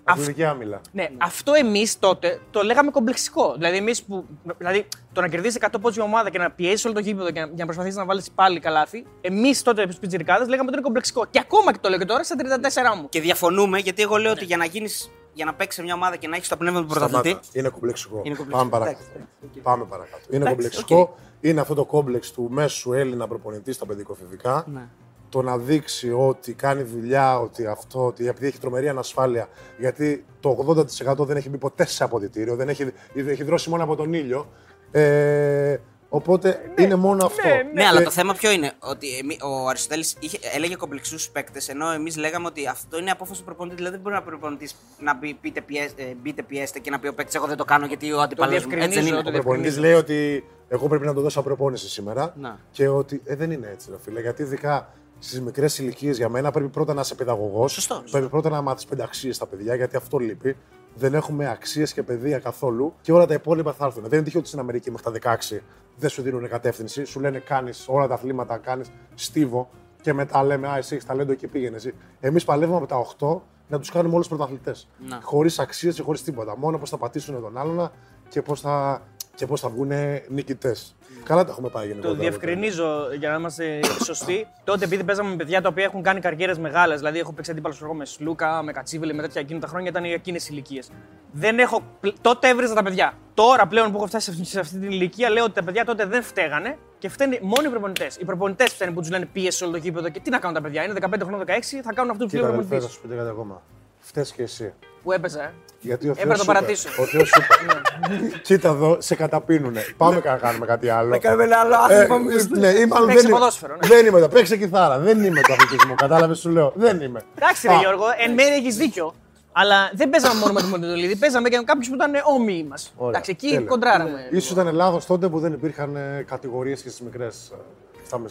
Αυτό- 0.04 0.22
Αθλητική 0.22 0.44
άμιλλα. 0.44 0.82
Ναι, 0.92 1.08
αυτό 1.18 1.54
εμείς 1.54 2.00
τότε 2.00 2.40
το 2.52 2.62
λέγαμε 2.62 2.92
κομπλεξικό. 2.92 3.54
Δηλαδή, 3.58 3.78
εμείς 3.78 4.04
που, 4.04 4.26
δηλαδή 4.58 4.88
το 5.14 5.22
να 5.22 5.28
κερδίσει 5.28 5.58
100 5.62 5.68
πόντους 5.82 5.96
μια 5.98 6.06
ομάδα 6.06 6.30
και 6.30 6.38
να 6.38 6.52
πιέσει 6.52 6.88
όλο 6.88 6.96
το 6.96 7.02
γήπεδο 7.02 7.32
και 7.32 7.40
να, 7.40 7.46
για 7.46 7.56
να 7.58 7.66
προσπαθήσεις 7.66 7.98
να 7.98 8.06
βάλεις 8.06 8.32
πάλι 8.32 8.60
καλάθι, 8.60 9.06
εμείς 9.22 9.62
τότε 9.62 9.84
στους 9.84 9.98
πιτσιρικάδες 9.98 10.44
λέγαμε 10.46 10.64
ότι 10.68 10.74
είναι 10.74 10.82
κομπλεξικό. 10.86 11.26
Και 11.30 11.40
ακόμα 11.40 11.72
και 11.72 11.78
το 11.82 11.90
λέω 11.90 11.98
και 12.00 12.06
τώρα 12.06 12.24
στα 12.24 12.36
34 12.38 12.96
μου. 13.02 13.10
Και 13.10 13.22
διαφωνούμε 13.22 13.80
γιατί 13.80 14.02
εγώ 14.02 14.18
λέω 14.18 14.32
ότι 14.32 14.46
για 14.46 14.58
να 14.58 14.66
γίνει. 14.66 14.90
Για 15.34 15.46
να 15.46 15.54
παίξεις 15.54 15.76
σε 15.76 15.82
μια 15.84 15.94
ομάδα 15.94 16.16
και 16.16 16.28
να 16.28 16.36
έχεις 16.36 16.48
το 16.48 16.58
πνεύμα 16.58 16.80
του 16.82 16.86
πρωταθλητή. 16.88 17.28
Σταμάτα. 17.30 17.48
Είναι 17.54 17.70
κομπλεξικό. 17.70 18.16
Είναι 18.24 18.36
κομπλεξικό. 18.36 18.58
Πάμε 18.58 18.70
παρακάτω. 18.70 19.04
Εντάξει, 19.42 19.60
Πάμε 19.60 19.86
παρακάτω. 19.86 20.22
Είναι 20.30 20.36
Εντάξει, 20.36 20.54
κομπλεξικό. 20.56 21.16
Είναι 21.50 21.62
αυτό 21.62 21.74
το 21.74 21.86
κόμπλεξ 21.86 22.32
του 22.32 22.48
μέσου 22.52 22.94
Έλληνα 22.94 23.28
προπονητή 23.28 23.74
στα 23.74 23.86
παιδικοφηβικά. 23.86 24.66
Ναι. 24.74 24.88
Το 25.30 25.42
να 25.42 25.58
δείξει 25.58 26.12
ότι 26.12 26.54
κάνει 26.54 26.84
δουλειά, 26.84 27.40
ότι 27.40 27.66
αυτό, 27.66 28.06
ότι 28.06 28.28
επειδή 28.28 28.48
έχει 28.48 28.60
τρομερή 28.60 28.90
ανασφάλεια, 28.90 29.48
γιατί 29.78 30.26
το 30.40 30.76
80% 31.10 31.26
δεν 31.26 31.38
έχει 31.38 31.50
μπει 31.50 31.58
ποτέ 31.58 31.86
σε 31.86 32.04
αποδητήριο, 32.04 32.56
δεν 32.56 32.70
έχει, 32.70 32.92
έχει 33.14 33.44
δρώσει 33.44 33.70
μόνο 33.70 33.84
από 33.84 33.96
τον 33.96 34.14
ήλιο. 34.14 34.52
Ε, 34.92 35.78
οπότε 36.10 36.60
είναι 36.80 36.96
μόνο 36.96 37.26
αυτό. 37.26 37.42
Ναι, 37.74 37.86
αλλά 37.86 38.02
Ε, 38.02 38.04
το 38.04 38.10
θέμα 38.12 38.34
ποιο 38.34 38.52
είναι. 38.52 38.72
Ότι 38.80 39.18
εμεί- 39.18 39.44
ο 39.44 39.68
Αριστοτέλης 39.68 40.18
έλεγε 40.56 40.76
κομπλεξούς 40.76 41.30
παίκτες, 41.30 41.70
ενώ 41.70 41.92
εμείς 41.92 42.18
λέγαμε 42.18 42.48
ότι 42.48 42.68
αυτό 42.68 43.00
είναι 43.00 43.12
απόφαση 43.12 43.40
του 43.40 43.46
προπονητή. 43.46 43.76
Δηλαδή 43.76 43.94
δεν 43.94 44.04
μπορεί 44.04 44.16
να 44.16 44.22
προπονητής 44.22 44.76
να 45.00 45.16
πει 45.16 45.38
πείτε 45.42 45.62
πιέστε, 45.62 46.04
ε, 46.04 46.14
μπείτε 46.22 46.44
πιέστε 46.44 46.80
και 46.80 46.90
να 46.90 47.00
πει 47.00 47.08
ο 47.08 47.14
παίκτης 47.14 47.36
Εγώ 47.36 47.46
δεν 47.48 47.58
το 47.58 47.66
κάνω 47.66 47.86
γιατί 47.86 48.12
ο 48.12 48.22
αντιπαλό 48.22 48.52
μου. 48.52 48.56
Έτσι 48.58 48.70
δεν 48.70 48.78
διευκρινίζω 48.80 49.08
είναι. 49.08 49.18
ότι 49.18 49.30
Ο 49.30 49.32
προπονητής 49.32 49.78
λέει 49.78 49.94
ότι 49.94 50.44
εγώ 50.68 50.88
πρέπει 50.88 51.06
να 51.06 51.14
το 51.14 51.22
δώσω 51.22 51.42
προπόνηση 51.42 51.90
σήμερα. 51.90 52.34
Να. 52.38 52.60
Και 52.72 52.88
ότι 52.88 53.22
ε, 53.26 53.36
δεν 53.36 53.52
είναι 53.52 53.68
έτσι, 53.68 53.88
ρε 53.92 53.98
φίλε. 54.00 54.22
Γιατί 54.22 54.42
ειδικά 54.42 54.90
στις 55.20 55.42
μικρές 55.42 55.80
ηλικίες 55.80 56.18
για 56.18 56.30
μένα 56.30 56.52
πρέπει 56.52 56.70
πρώτα 56.70 56.94
να 56.94 57.02
είσαι 57.02 57.16
παιδαγωγός. 57.16 57.72
Σωστός. 57.72 58.12
Πρέπει 58.12 58.30
πρώτα 58.30 58.50
να 58.50 58.62
μάθεις 58.62 58.86
πενταξίες 58.86 59.36
στα 59.36 59.46
παιδιά, 59.46 59.76
γιατί 59.76 59.96
αυτό 59.96 60.18
λείπει. 60.18 60.58
Δεν 60.96 61.14
έχουμε 61.14 61.50
αξίες 61.50 61.94
και 61.94 62.04
παιδεία 62.04 62.40
καθόλου 62.40 62.94
και 63.02 63.12
όλα 63.12 63.26
τα 63.26 63.34
υπόλοιπα 63.34 63.74
θα 63.74 63.86
έρθουν. 63.86 64.04
Δεν 64.04 64.14
είναι 64.14 64.24
τυχαίο 64.24 64.40
ότι 64.40 64.50
στην 64.50 64.60
Αμερική 64.60 64.92
μέχρι 64.92 65.20
τα 65.20 65.38
16 65.52 65.60
δεν 65.98 66.10
σου 66.10 66.22
δίνουν 66.22 66.50
κατεύθυνση. 66.50 67.04
Σου 67.04 67.20
λένε 67.20 67.40
κάνεις 67.40 67.86
όλα 67.88 68.08
τα 68.08 68.14
αθλήματα, 68.14 68.58
κάνεις 68.58 68.92
στίβο 69.16 69.70
και 70.02 70.14
μετά 70.14 70.44
λέμε 70.44 70.68
Α, 70.68 70.78
εσύ 70.78 70.94
έχεις 70.94 71.06
ταλέντο 71.06 71.32
εκεί 71.32 71.48
πήγαινες. 71.48 71.92
Εμείς 72.20 72.44
παλεύουμε 72.44 72.78
από 72.78 72.86
τα 72.86 72.98
8 72.98 73.42
να 73.68 73.80
τους 73.80 73.92
κάνουμε 73.92 74.16
όλους 74.16 74.28
πρωταθλητές. 74.28 74.88
Να. 75.08 75.20
Χωρίς 75.24 75.60
αξίες 75.60 75.96
και 75.96 76.02
χωρίς 76.02 76.24
τίποτα. 76.24 76.58
Μόνο 76.58 76.78
πώς 76.78 76.90
θα 76.90 76.98
πατήσουν 76.98 77.42
τον 77.42 77.58
άλλον 77.58 77.92
και 78.30 78.42
πώς 78.42 78.62
θα, 78.62 79.02
και 79.36 79.46
πώς 79.46 79.62
θα 79.62 79.70
βγουν 79.70 79.92
νικητές. 80.28 80.96
Καλά 81.24 81.44
τα 81.46 81.52
έχουμε 81.52 81.70
πάει 81.70 81.84
Το 81.84 81.88
γενικότερα. 81.90 82.20
διευκρινίζω 82.22 83.08
για 83.20 83.30
να 83.30 83.36
είμαστε 83.36 83.80
σωστοί. 84.04 84.48
Τότε, 84.64 84.86
επειδή 84.86 85.04
παίζαμε 85.04 85.30
με 85.30 85.36
παιδιά 85.36 85.62
τα 85.62 85.70
οποία 85.70 85.84
έχουν 85.84 86.02
κάνει 86.02 86.20
καριέρες 86.20 86.58
μεγάλες, 86.58 86.98
δηλαδή 86.98 87.20
έχω 87.20 87.34
παίξει 87.34 87.52
αντίπαλος 87.52 87.82
εγώ 87.82 87.94
με 87.94 88.06
Σλούκα, 88.06 88.62
με 88.64 88.72
Κατσίβελη, 88.72 89.14
με 89.14 89.22
τέτοια 89.22 89.42
εκείνα 89.42 89.60
τα 89.60 89.68
χρόνια 89.68 89.90
ήταν 89.90 90.06
για 90.06 90.14
εκείνες 90.14 90.50
ηλικίες. 90.50 90.90
Δεν 91.32 91.60
έχω. 91.60 91.82
πλ- 92.00 92.16
Τότε 92.22 92.48
έβριζα 92.50 92.74
τα 92.74 92.84
παιδιά. 92.84 93.14
Τώρα 93.34 93.68
πλέον 93.68 93.92
που 93.92 93.98
έχω 93.98 94.06
φτάσει 94.08 94.26
σε 94.26 94.32
αυτή- 94.32 94.46
σε 94.46 94.60
αυτή 94.60 94.80
την 94.80 94.92
ηλικία, 94.92 95.30
λέω 95.30 95.44
ότι 95.44 95.54
τα 95.54 95.64
παιδιά 95.64 95.86
τότε 95.86 96.06
δεν 96.06 96.24
φταίγανε 96.24 96.78
και 96.98 97.10
φταίνουν 97.10 97.38
μόνο 97.42 97.68
οι 97.68 97.70
προπονητές. 97.70 98.16
Οι 98.18 98.26
προπονητές 98.26 98.74
φταίνουν 98.74 98.94
που 98.94 99.00
τους 99.02 99.10
λένε 99.10 99.26
πίεση 99.26 99.64
όλο 99.64 99.72
το 99.74 99.78
γήπεδο 99.80 100.10
και 100.10 100.20
τι 100.20 100.30
να 100.30 100.40
κάνουν 100.40 100.56
τα 100.56 100.62
παιδιά. 100.62 100.84
Είναι 100.84 100.94
15 100.94 101.26
χρόνια, 101.26 101.38
16, 101.46 101.82
θα 101.84 101.94
κάνουν 101.94 102.12
αυτό 102.12 102.24
που 102.26 102.30
τους 102.32 102.40
λέει 102.40 102.42
Κοίτα, 102.42 102.48
ο 102.50 102.54
αδελφέ, 102.54 102.68
προπονητή. 102.70 102.86
θα 102.86 102.92
σου 102.92 103.02
πω 103.02 103.08
και 103.08 103.16
κάτι 103.16 103.30
ακόμα. 103.30 103.62
Φταίει 104.00 104.26
και 104.36 104.44
εσύ. 104.44 104.74
Που 105.06 105.12
έπαιζε, 105.12 105.40
ε. 105.40 105.50
Γιατί 105.80 106.08
ο 106.08 106.12
Έπρεπε 106.12 106.28
Θεός 106.36 106.38
να 106.38 106.44
σου 106.44 106.52
είπε. 106.52 106.60
παρατήσω. 106.60 106.90
Ο 107.02 107.06
Θεός 107.06 107.28
σου 107.28 107.42
είπε. 107.42 108.38
Κοίτα 108.48 108.70
εδώ, 108.70 108.98
σε 109.02 109.16
καταπίνουνε. 109.16 109.82
Πάμε 109.98 110.22
να 110.26 110.38
κάνουμε 110.38 110.66
κάτι 110.66 110.90
άλλο. 110.90 111.20
κάνουμε 111.20 111.44
ένα 111.44 111.58
άλλο 111.60 111.74
Ε, 111.74 111.78
άθλημα 112.02 112.18
που 112.18 112.60
ναι, 112.60 112.68
ή 112.68 112.86
μάλλον 112.86 113.08
Παίξε 113.08 113.22
δεν 113.22 113.30
είμαι- 113.30 113.40
ποδόσφαιρο, 113.40 113.76
ναι. 113.82 113.88
Δεν 113.88 114.06
είμαι 114.06 114.18
εδώ. 114.18 114.28
Παίξε 114.28 114.58
κιθάρα. 114.58 115.00
Δεν 115.00 115.24
είμαι 115.24 115.42
το 115.42 115.54
αθλητισμό. 115.54 115.96
Κατάλαβες, 115.96 116.40
σου 116.40 116.50
λέω. 116.50 116.72
Δεν 116.76 117.02
είμαι. 117.02 117.22
Εντάξει, 117.36 117.68
ρε 117.68 117.74
Α, 117.74 117.78
Γιώργο, 117.80 118.04
εν 118.26 118.34
μέρει 118.34 118.56
έχεις 118.56 118.76
δίκιο. 118.76 119.14
Αλλά 119.52 119.92
δεν 119.94 120.10
παίζαμε 120.10 120.40
μόνο 120.40 120.54
με 120.54 120.60
τον 120.62 120.70
Μοντολίδη, 120.70 121.16
παίζαμε 121.16 121.50
και 121.50 121.58
με 121.58 121.64
κάποιους 121.64 121.88
που 121.90 121.96
ήταν 121.96 122.12
όμοιοι 122.36 122.66
μας. 122.70 122.94
ωραία, 122.96 123.10
Εντάξει, 123.10 123.32
εκεί 123.32 123.48
τέλεια. 123.50 123.66
κοντράραμε. 123.68 124.28
Ίσως 124.32 124.52
ήταν 124.52 124.76
λάθο 124.76 125.02
τότε 125.08 125.28
που 125.30 125.40
δεν 125.40 125.54
υπήρχαν 125.54 125.98
κατηγορίες 126.28 126.82
και 126.82 126.90
στις 126.90 127.02
μικρές. 127.02 127.52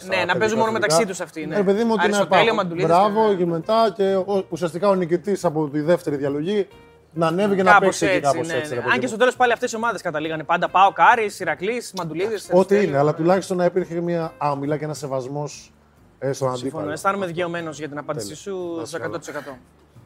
Ναι, 0.07 0.25
να 0.25 0.37
παίζουν 0.37 0.59
μόνο 0.59 0.71
μεταξύ 0.71 1.05
τους 1.05 1.19
αυτοί, 1.19 1.45
ναι. 1.45 1.55
Ναι, 1.57 1.63
παιδί 1.63 1.83
μου, 1.83 1.89
ότι 1.91 1.97
να 1.97 2.03
Αριστοτέλειο, 2.03 2.43
υπάρχουν. 2.43 2.55
Μαντουλίδης 2.55 2.87
Μπράβο 2.95 3.29
και- 3.29 3.35
και 3.35 3.45
μετά 3.45 3.93
και 3.95 4.15
ο- 4.15 4.45
ουσιαστικά 4.49 4.89
ο 4.89 4.95
νικητής 4.95 5.45
από 5.45 5.69
τη 5.69 5.81
δεύτερη 5.81 6.15
διαλογή 6.15 6.67
να 7.13 7.27
ανέβει 7.27 7.55
και 7.55 7.63
να 7.63 7.71
Κάπως 7.71 7.85
παίξει 7.85 8.05
εκεί 8.05 8.15
έτσι. 8.15 8.31
κάπως 8.31 8.47
ναι, 8.47 8.53
έτσι. 8.53 8.69
ναι. 8.69 8.75
ρε 8.75 8.81
παιδί 8.81 8.91
Αν 8.93 8.95
και 8.99 9.01
μου. 9.01 9.07
στο 9.07 9.17
τέλος 9.17 9.35
πάλι 9.35 9.51
αυτές 9.51 9.71
οι 9.71 9.75
ομάδες 9.75 10.01
καταλήγανε 10.01 10.43
πάντα. 10.43 10.69
ΠΑΟΚ, 10.69 10.91
Άρη, 10.91 11.29
Ηρακλής, 11.39 11.93
Μαντουλίδης. 11.97 12.49
Ό,τι 12.51 12.83
είναι, 12.83 12.97
αλλά 12.97 13.13
τουλάχιστον 13.13 13.57
να 13.57 13.65
υπήρχε 13.65 13.99
μια 14.01 14.33
άμιλλα 14.37 14.77
και 14.77 14.83
ένας 14.83 14.97
σεβασμός 14.97 15.73
στον 16.19 16.33
Συμφωνώ. 16.33 16.51
αντίπαλο. 16.53 16.91
Αισθάνομαι 16.91 17.25
δικαιωμένος 17.25 17.77
για 17.79 17.87
την 17.89 17.97
απάντησή 17.97 18.25
Τέλεια. 18.27 18.41
σου 18.41 18.75
Να 18.79 18.85
στο 18.85 18.97
είσαι 18.97 19.05
100%. 19.05 19.57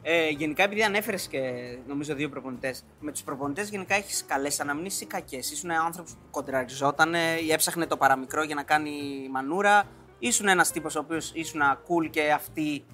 Ε, 0.02 0.28
γενικά, 0.28 0.62
επειδή 0.62 0.82
ανέφερες 0.82 1.26
και 1.26 1.40
νομίζω 1.88 2.14
δύο 2.14 2.28
προπονητές, 2.28 2.84
με 3.00 3.12
τους 3.12 3.22
προπονητές 3.22 3.68
γενικά 3.68 3.94
έχεις 3.94 4.24
καλές 4.24 4.60
αναμνήσεις 4.60 5.00
ή 5.00 5.06
κακές; 5.06 5.50
Ήσουν 5.50 5.70
άνθρωπος 5.70 6.12
που 6.12 6.18
κοντραριζόταν 6.30 7.14
ή 7.14 7.52
έψαχνε 7.52 7.86
το 7.86 7.96
παραμικρό 7.96 8.42
για 8.42 8.54
να 8.54 8.62
κάνει 8.62 8.90
μανούρα; 9.30 9.84
Ήσουν 10.18 10.48
ένας 10.48 10.70
τύπος 10.72 10.96
ο 10.96 10.98
οποίος 10.98 11.32
ήσουν 11.34 11.60
cool 11.60 12.10
και 12.10 12.32
αυτοί 12.32 12.84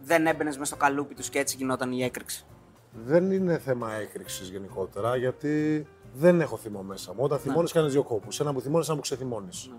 δεν 0.00 0.26
έμπαινες 0.26 0.58
μες 0.58 0.66
στο 0.66 0.76
καλούπι 0.76 1.14
τους 1.14 1.28
και 1.28 1.38
έτσι 1.38 1.56
γινόταν 1.56 1.92
η 1.92 2.02
έκρηξη; 2.02 2.44
δεν 2.92 3.30
είναι 3.30 3.58
θέμα 3.58 3.94
έκρηξης 3.94 4.48
γενικότερα, 4.48 5.16
γιατί 5.16 5.86
δεν 6.12 6.40
έχω 6.40 6.56
θυμό 6.56 6.82
μέσα 6.82 7.12
μου. 7.12 7.22
Όταν 7.22 7.38
θυμώνεις, 7.38 7.72
κάνει 7.72 7.88
δύο 7.88 8.02
κόπους. 8.02 8.40
Ένα 8.40 8.52
που 8.52 8.60
θυμώνεις, 8.60 8.86
ένα 8.86 8.96
που 8.96 9.02
ξεθυμώνεις. 9.02 9.70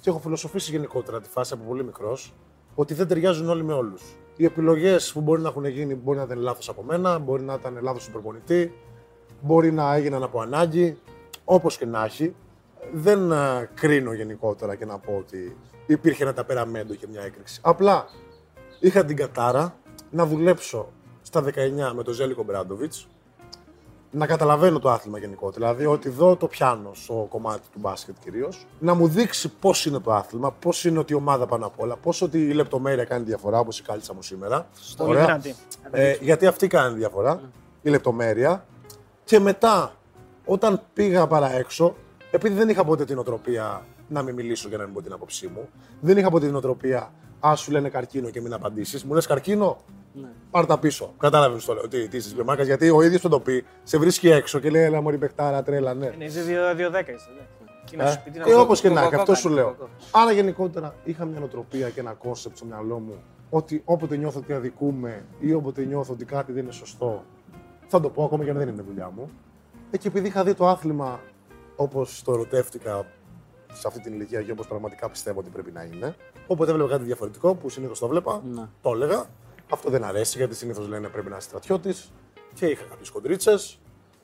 Και 0.00 0.10
έχω 0.10 0.18
φιλοσοφήσει 0.18 0.70
γενικότερα 0.70 1.20
τη 1.20 1.28
φάση 1.28 1.54
από 1.54 1.64
πολύ 1.64 1.84
μικρός 1.84 2.34
ότι 2.74 2.94
δεν 2.94 3.08
ταιριάζουν 3.08 3.48
όλοι 3.48 3.62
με 3.62 3.72
όλους. 3.72 4.02
Οι 4.40 4.44
επιλογές 4.44 5.12
που 5.12 5.20
μπορεί 5.20 5.42
να 5.42 5.48
έχουν 5.48 5.64
γίνει 5.64 5.94
μπορεί 5.94 6.18
να 6.18 6.24
ήταν 6.24 6.38
λάθος 6.38 6.68
από 6.68 6.82
μένα, 6.82 7.18
μπορεί 7.18 7.42
να 7.42 7.54
ήταν 7.54 7.78
λάθος 7.80 8.04
του 8.04 8.10
προπονητή, 8.10 8.72
μπορεί 9.40 9.72
να 9.72 9.94
έγιναν 9.94 10.22
από 10.22 10.40
ανάγκη. 10.40 10.98
Όπως 11.44 11.76
και 11.76 11.86
να 11.86 12.04
έχει, 12.04 12.34
δεν 12.92 13.32
α, 13.32 13.68
κρίνω 13.74 14.12
γενικότερα 14.12 14.74
και 14.74 14.84
να 14.84 14.98
πω 14.98 15.16
ότι 15.18 15.56
υπήρχε 15.86 16.22
ένα 16.22 16.32
ταπεραμέντο 16.32 16.94
και 16.94 17.06
μια 17.10 17.22
έκρηξη. 17.22 17.60
Απλά 17.62 18.04
είχα 18.80 19.04
την 19.04 19.16
κατάρα 19.16 19.76
να 20.10 20.26
δουλέψω 20.26 20.88
στα 21.22 21.44
19 21.44 21.92
με 21.94 22.02
τον 22.02 22.14
Ζέλικο 22.14 22.42
Μπράντοβιτς, 22.42 23.08
να 24.10 24.26
καταλαβαίνω 24.26 24.78
το 24.78 24.90
άθλημα 24.90 25.18
γενικότερα. 25.18 25.74
Δηλαδή 25.74 25.86
ότι 25.92 26.08
δω 26.08 26.36
το 26.36 26.46
πιάνω 26.46 26.90
στο 26.94 27.26
κομμάτι 27.30 27.68
του 27.72 27.78
μπάσκετ 27.78 28.14
κυρίως, 28.24 28.66
να 28.78 28.94
μου 28.94 29.08
δείξει 29.08 29.52
πώς 29.60 29.86
είναι 29.86 29.98
το 29.98 30.12
άθλημα, 30.12 30.52
πώς 30.52 30.84
είναι 30.84 30.98
ότι 30.98 31.12
η 31.12 31.16
ομάδα 31.16 31.46
πάνω 31.46 31.66
απ' 31.66 31.80
όλα, 31.80 31.96
πώς 31.96 32.22
ότι 32.22 32.38
η 32.38 32.52
λεπτομέρεια 32.52 33.04
κάνει 33.04 33.24
διαφορά, 33.24 33.58
όπως 33.58 33.78
η 33.78 33.82
κάλτσα 33.82 34.14
μου 34.14 34.22
σήμερα. 34.22 34.68
Πολύ 34.96 35.10
Ωραία. 35.10 35.24
δυνατή. 35.24 35.54
Ε, 35.90 36.16
γιατί 36.20 36.46
αυτή 36.46 36.66
κάνει 36.66 36.96
διαφορά, 36.96 37.40
η 37.82 37.90
λεπτομέρεια. 37.90 38.64
Και 39.24 39.38
μετά, 39.38 39.92
όταν 40.44 40.80
πήγα 40.92 41.26
παρά 41.26 41.52
έξω, 41.52 41.94
επειδή 42.30 42.54
δεν 42.54 42.68
είχα 42.68 42.84
ποτέ 42.84 43.04
την 43.04 43.18
οτροπία 43.18 43.86
να 44.08 44.22
μην 44.22 44.34
μιλήσω 44.34 44.68
για 44.68 44.78
να 44.78 44.84
μην 44.84 44.94
πω 44.94 45.02
την 45.02 45.12
άποψή 45.12 45.46
μου, 45.46 45.68
δεν 46.00 46.16
είχα 46.16 46.30
ποτέ 46.30 46.46
την 46.46 46.54
οτροπία, 46.54 47.12
α 47.40 47.54
σου 47.56 47.70
λένε 47.70 47.88
καρκίνο 47.88 48.30
και 48.30 48.40
μην 48.40 48.52
απαντήσεις. 48.52 49.04
Μου 49.04 49.14
λες 49.14 49.26
καρκίνο, 49.26 49.76
πάρ 50.50 50.66
τα 50.66 50.78
πίσω. 50.78 51.14
Κατάλαβε 51.18 51.58
το 51.66 51.74
λέω. 51.74 51.88
Τι, 51.88 52.08
τι 52.08 52.16
είσαι 52.16 52.34
περμάκα, 52.34 52.62
γιατί 52.62 52.90
ο 52.90 53.02
ίδιος 53.02 53.20
το 53.20 53.28
το 53.28 53.40
πει, 53.40 53.64
σε 53.82 53.98
βρίσκει 53.98 54.28
έξω 54.30 54.58
και 54.58 54.70
λέει 54.70 54.82
Ελά, 54.82 55.00
Μωρή 55.00 55.16
Μπεχτάρα, 55.16 55.62
τρέλα, 55.62 55.94
ναι. 55.94 56.14
Ναι, 56.18 56.24
είσαι 56.24 56.40
2-10 56.40 56.44
είσαι. 56.44 57.28
ναι. 57.36 57.46
Τι 57.90 57.96
να 57.96 58.04
Ε, 58.04 58.10
σου 58.10 58.20
πει, 58.24 58.30
τι 58.30 58.38
να 58.38 58.44
και 58.44 58.50
σου 58.50 58.56
πει. 58.56 58.62
όπως 58.62 58.80
και 58.80 58.88
να 58.88 59.00
έχει, 59.00 59.10
κοκό 59.10 59.20
αυτό 59.22 59.34
σου 59.34 59.42
κάνει, 59.42 59.54
λέω. 59.54 59.66
κοκό. 59.68 59.88
Άρα 60.10 60.32
γενικότερα 60.32 60.94
είχα 61.04 61.24
μια 61.24 61.38
νοοτροπία 61.38 61.88
και 61.90 62.00
ένα 62.00 62.12
κόνσεπτ 62.12 62.56
στο 62.56 62.66
μυαλό 62.66 62.98
μου 62.98 63.14
ότι 63.50 63.82
όποτε 63.84 64.16
νιώθω 64.16 64.38
ότι 64.38 64.52
αδικούμε 64.52 65.24
ή 65.40 65.52
όποτε 65.52 65.84
νιώθω 65.84 66.12
ότι 66.12 66.24
κάτι 66.24 66.52
δεν 66.52 66.62
είναι 66.62 66.72
σωστό, 66.72 67.24
θα 67.86 68.00
το 68.00 68.08
πω 68.10 68.24
ακόμα 68.24 68.44
και 68.44 68.50
αν 68.50 68.56
δεν 68.56 68.68
είναι 68.68 68.82
δουλειά 68.82 69.10
μου. 69.16 69.30
Ε, 69.90 69.96
και 69.96 70.08
επειδή 70.08 70.26
είχα 70.28 70.44
δει 70.44 70.54
το 70.54 70.66
άθλημα 70.68 71.20
όπως 71.76 72.22
το 72.22 72.32
ερωτεύτηκα 72.32 73.06
σε 73.72 73.86
αυτή 73.86 74.00
την 74.00 74.12
ηλικία 74.12 74.42
και 74.42 74.52
όπως 74.52 74.66
πραγματικά 74.66 75.10
πιστεύω 75.10 75.40
ότι 75.40 75.50
πρέπει 75.50 75.70
να 75.70 75.82
είναι, 75.82 76.14
όποτε 76.46 76.70
έβλεπα 76.70 76.88
κάτι 76.90 77.04
διαφορετικό 77.04 77.54
που 77.54 77.68
συνήθως 77.68 77.98
το 77.98 78.08
βλέπα, 78.08 78.42
Ναι. 78.54 78.62
το 78.82 78.90
έλεγα. 78.90 79.24
Αυτό 79.70 79.90
δεν 79.90 80.04
αρέσει 80.04 80.38
γιατί 80.38 80.54
συνήθως 80.54 80.88
λένε 80.88 81.08
πρέπει 81.08 81.30
να 81.30 81.36
είσαι 81.36 81.48
στρατιώτης. 81.48 82.12
Και 82.54 82.66
είχα 82.66 82.84
κάποιες 82.84 83.10
κοντρίτσε, 83.10 83.54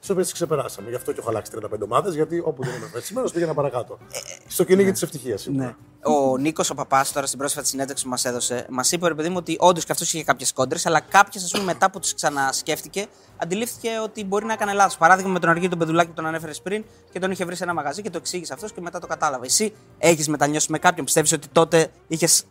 τις 0.00 0.10
οποίες 0.10 0.24
τις 0.24 0.34
ξεπεράσαμε. 0.34 0.88
Γι' 0.88 0.94
αυτό 0.94 1.12
και 1.12 1.20
έχω 1.20 1.28
αλλάξει 1.28 1.52
35 1.54 1.84
ομάδες, 1.84 2.14
γιατί 2.14 2.42
όπου 2.44 2.64
δεν 2.64 2.74
είμαι 2.74 2.88
πετσιμένο 2.92 3.30
πήγαινα 3.30 3.54
παρακάτω. 3.54 3.98
Στο 4.46 4.64
κυνήγι 4.64 4.92
της 4.92 5.02
ευτυχίας 5.02 5.46
Ναι. 5.46 5.74
Ο 6.02 6.36
Νίκος 6.36 6.70
ο 6.70 6.74
Παπάς, 6.74 7.12
τώρα 7.12 7.26
στην 7.26 7.38
πρόσφατη 7.38 7.68
συνέντευξη 7.68 8.04
που 8.04 8.10
μας 8.10 8.24
έδωσε, 8.24 8.66
μας 8.70 8.92
είπε 8.92 9.08
ρε 9.08 9.14
παιδί 9.14 9.28
μου 9.28 9.36
ότι 9.38 9.56
όντως 9.58 9.84
και 9.84 9.92
αυτός 9.92 10.12
είχε 10.12 10.24
κάποιες 10.24 10.52
κόντρε, 10.52 10.78
αλλά 10.84 11.00
κάποιες, 11.00 11.44
ας 11.44 11.50
πούμε, 11.50 11.64
μετά 11.64 11.90
που 11.90 11.98
τις 11.98 12.14
ξανασκέφτηκε, 12.14 13.06
αντιλήφθηκε 13.36 13.90
ότι 14.02 14.24
μπορεί 14.24 14.44
να 14.44 14.52
έκανε 14.52 14.72
λάθος. 14.72 14.96
Παράδειγμα 14.96 15.32
με 15.32 15.38
τον 15.38 15.48
Αργύριο 15.48 15.70
τον 15.70 15.78
Πεδουλάκη 15.78 16.08
που 16.08 16.14
τον 16.14 16.26
ανέφερες 16.26 16.60
πριν 16.60 16.84
και 17.12 17.18
τον 17.18 17.30
είχε 17.30 17.44
βρει 17.44 17.56
σε 17.56 17.64
ένα 17.64 17.74
μαγαζί 17.74 18.02
και 18.02 18.10
το 18.10 18.18
εξήγησε 18.18 18.52
αυτός 18.52 18.72
και 18.72 18.80
μετά 18.80 18.98
το 18.98 19.06
κατάλαβε. 19.06 19.46
Εσύ 19.46 19.72
έχεις 19.98 20.28
μετανιώσει 20.28 20.70
με 20.70 20.78
κάποιον, 20.78 21.04
πιστεύεις 21.04 21.32
ότι 21.32 21.48
τότε 21.48 21.88
είχες. 22.06 22.44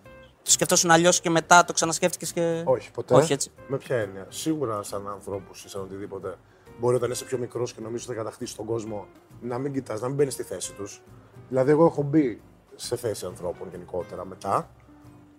Το 0.45 0.51
σκεφτόσουν 0.51 0.91
αλλιώς 0.91 1.19
και 1.19 1.29
μετά 1.29 1.65
το 1.65 1.73
ξανασκέφτηκες 1.73 2.33
και. 2.33 2.63
Όχι, 2.65 2.91
ποτέ. 2.91 3.15
Όχι 3.15 3.33
έτσι. 3.33 3.51
Με 3.67 3.77
ποια 3.77 3.95
έννοια; 3.95 4.25
Σίγουρα, 4.29 4.83
σαν 4.83 5.07
ανθρώπου 5.07 5.51
ή 5.65 5.69
σαν 5.69 5.81
οτιδήποτε, 5.81 6.35
μπορεί 6.79 6.95
όταν 6.95 7.11
είσαι 7.11 7.25
πιο 7.25 7.37
μικρός 7.37 7.73
και 7.73 7.81
νομίζω 7.81 8.05
ότι 8.07 8.13
θα 8.13 8.23
κατακτήσεις 8.23 8.55
τον 8.55 8.65
κόσμο 8.65 9.07
να 9.41 9.57
μην 9.57 9.73
κοιτάς, 9.73 10.01
να 10.01 10.07
μην 10.07 10.15
μπαίνεις 10.15 10.33
στη 10.33 10.43
θέση 10.43 10.73
τους. 10.73 11.01
Δηλαδή, 11.49 11.71
εγώ 11.71 11.85
έχω 11.85 12.01
μπει 12.01 12.41
σε 12.75 12.95
θέση 12.95 13.25
ανθρώπων 13.25 13.67
γενικότερα 13.71 14.25
μετά 14.25 14.69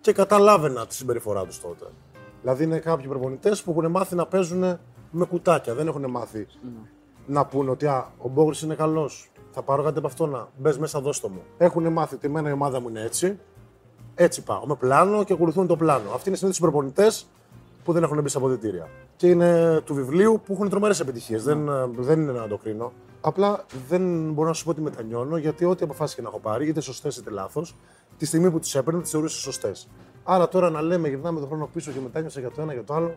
και 0.01 0.13
καταλάβαινα 0.13 0.87
τη 0.87 0.93
συμπεριφορά 0.95 1.45
τους 1.45 1.61
τότε. 1.61 1.85
Δηλαδή, 2.41 2.63
είναι 2.63 2.79
κάποιοι 2.79 3.07
προπονητές 3.07 3.63
που 3.63 3.71
έχουν 3.71 3.91
μάθει 3.91 4.15
να 4.15 4.25
παίζουν 4.25 4.79
με 5.11 5.25
κουτάκια. 5.25 5.73
Δεν 5.73 5.87
έχουν 5.87 6.09
μάθει 6.09 6.47
να 7.25 7.45
πούνε 7.45 7.69
ότι 7.69 7.87
α, 7.87 8.11
ο 8.17 8.29
Μπόγρη 8.29 8.57
είναι 8.63 8.75
καλός. 8.75 9.31
Θα 9.51 9.61
πάρω 9.61 9.83
κάτι 9.83 9.97
από 9.97 10.07
αυτό 10.07 10.25
να 10.25 10.47
μπες 10.57 10.77
μέσα, 10.77 11.01
δώστο 11.01 11.29
μου. 11.29 11.41
Έχουν 11.57 11.91
μάθει 11.91 12.15
ότι 12.15 12.27
εμένα 12.27 12.49
η 12.49 12.51
ομάδα 12.51 12.79
μου 12.79 12.89
είναι 12.89 13.01
έτσι. 13.01 13.39
Έτσι 14.19 14.43
πάω. 14.43 14.65
Με 14.65 14.75
πλάνο 14.75 15.23
και 15.23 15.33
ακολουθούν 15.33 15.67
το 15.67 15.75
πλάνο. 15.75 16.11
Αυτοί 16.11 16.27
είναι 16.27 16.37
συνήθως 16.37 16.57
οι 16.57 16.61
προπονητές 16.61 17.27
που 17.83 17.93
δεν 17.93 18.03
έχουν 18.03 18.21
μπει 18.21 18.29
σε 18.29 18.37
αποδητήρια. 18.37 18.89
Και 19.15 19.27
είναι 19.27 19.81
του 19.85 19.93
βιβλίου 19.93 20.41
που 20.45 20.53
έχουν 20.53 20.69
τρομερές 20.69 20.99
επιτυχίες. 20.99 21.43
Δεν, 21.43 21.67
ε, 21.67 21.89
δεν 21.97 22.21
είναι 22.21 22.31
να 22.31 22.47
το 22.47 22.57
κρίνω. 22.57 22.91
Απλά 23.21 23.65
δεν 23.87 24.31
μπορώ 24.31 24.47
να 24.47 24.53
σου 24.53 24.63
πω 24.63 24.69
ότι 24.69 24.81
μετανιώνω 24.81 25.37
γιατί 25.37 25.65
ό,τι 25.65 25.83
αποφάσεις 25.83 26.15
και 26.15 26.21
να 26.21 26.27
έχω 26.27 26.39
πάρει, 26.39 26.67
είτε 26.67 26.81
σωστές 26.81 27.17
είτε 27.17 27.29
λάθος, 27.29 27.75
τη 28.17 28.25
στιγμή 28.25 28.51
που 28.51 28.59
τις 28.59 28.75
έπαιρνε, 28.75 29.01
τις 29.01 29.11
θεωρούσε 29.11 29.39
σωστές. 29.39 29.87
Άρα 30.23 30.47
τώρα 30.47 30.69
να 30.69 30.81
λέμε, 30.81 31.07
γυρνάμε 31.07 31.39
τον 31.39 31.47
χρόνο 31.47 31.69
πίσω 31.73 31.91
και 31.91 31.99
μετάνιωσα 31.99 32.39
για 32.39 32.51
το 32.51 32.61
ένα 32.61 32.73
για 32.73 32.83
το 32.83 32.93
άλλο. 32.93 33.15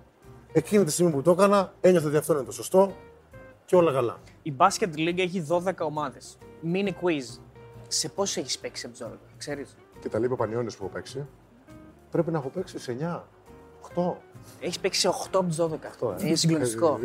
Εκείνη 0.52 0.84
τη 0.84 0.90
στιγμή 0.90 1.12
που 1.12 1.22
το 1.22 1.30
έκανα, 1.30 1.72
ένιωθα 1.80 2.06
ότι 2.06 2.16
αυτό 2.16 2.32
είναι 2.32 2.42
το 2.42 2.52
σωστό 2.52 2.92
και 3.64 3.76
όλα 3.76 3.92
καλά. 3.92 4.18
Η 4.42 4.54
Basket 4.56 4.94
League 4.96 5.18
έχει 5.18 5.46
12 5.48 5.72
ομάδες. 5.78 6.38
Mini 6.72 6.88
quiz. 6.88 7.40
Σε 7.88 8.08
πόσο 8.08 8.40
έχεις 8.40 8.58
παίξει 8.58 8.86
από 8.86 8.94
τι 8.96 9.04
12, 9.04 9.16
ξέρεις; 9.36 9.76
Και 10.00 10.08
τα 10.08 10.18
λέει 10.18 10.28
ο 10.32 10.36
Πανιόνιο 10.36 10.70
που 10.70 10.84
έχω 10.84 10.92
παίξει. 10.92 11.26
Πρέπει 12.10 12.30
να 12.30 12.38
έχω 12.38 12.48
παίξει 12.48 12.78
σε 12.78 12.96
9, 13.00 13.22
8. 13.94 14.16
Έχει 14.61 14.81
παίξει 14.81 15.09
8 15.09 15.26
από 15.33 15.44
τι 15.48 15.57
12. 15.59 15.66
Αυτό, 15.88 16.14
ε. 16.20 16.26
Είναι 16.26 16.37
συγκλονιστικό. 16.37 16.98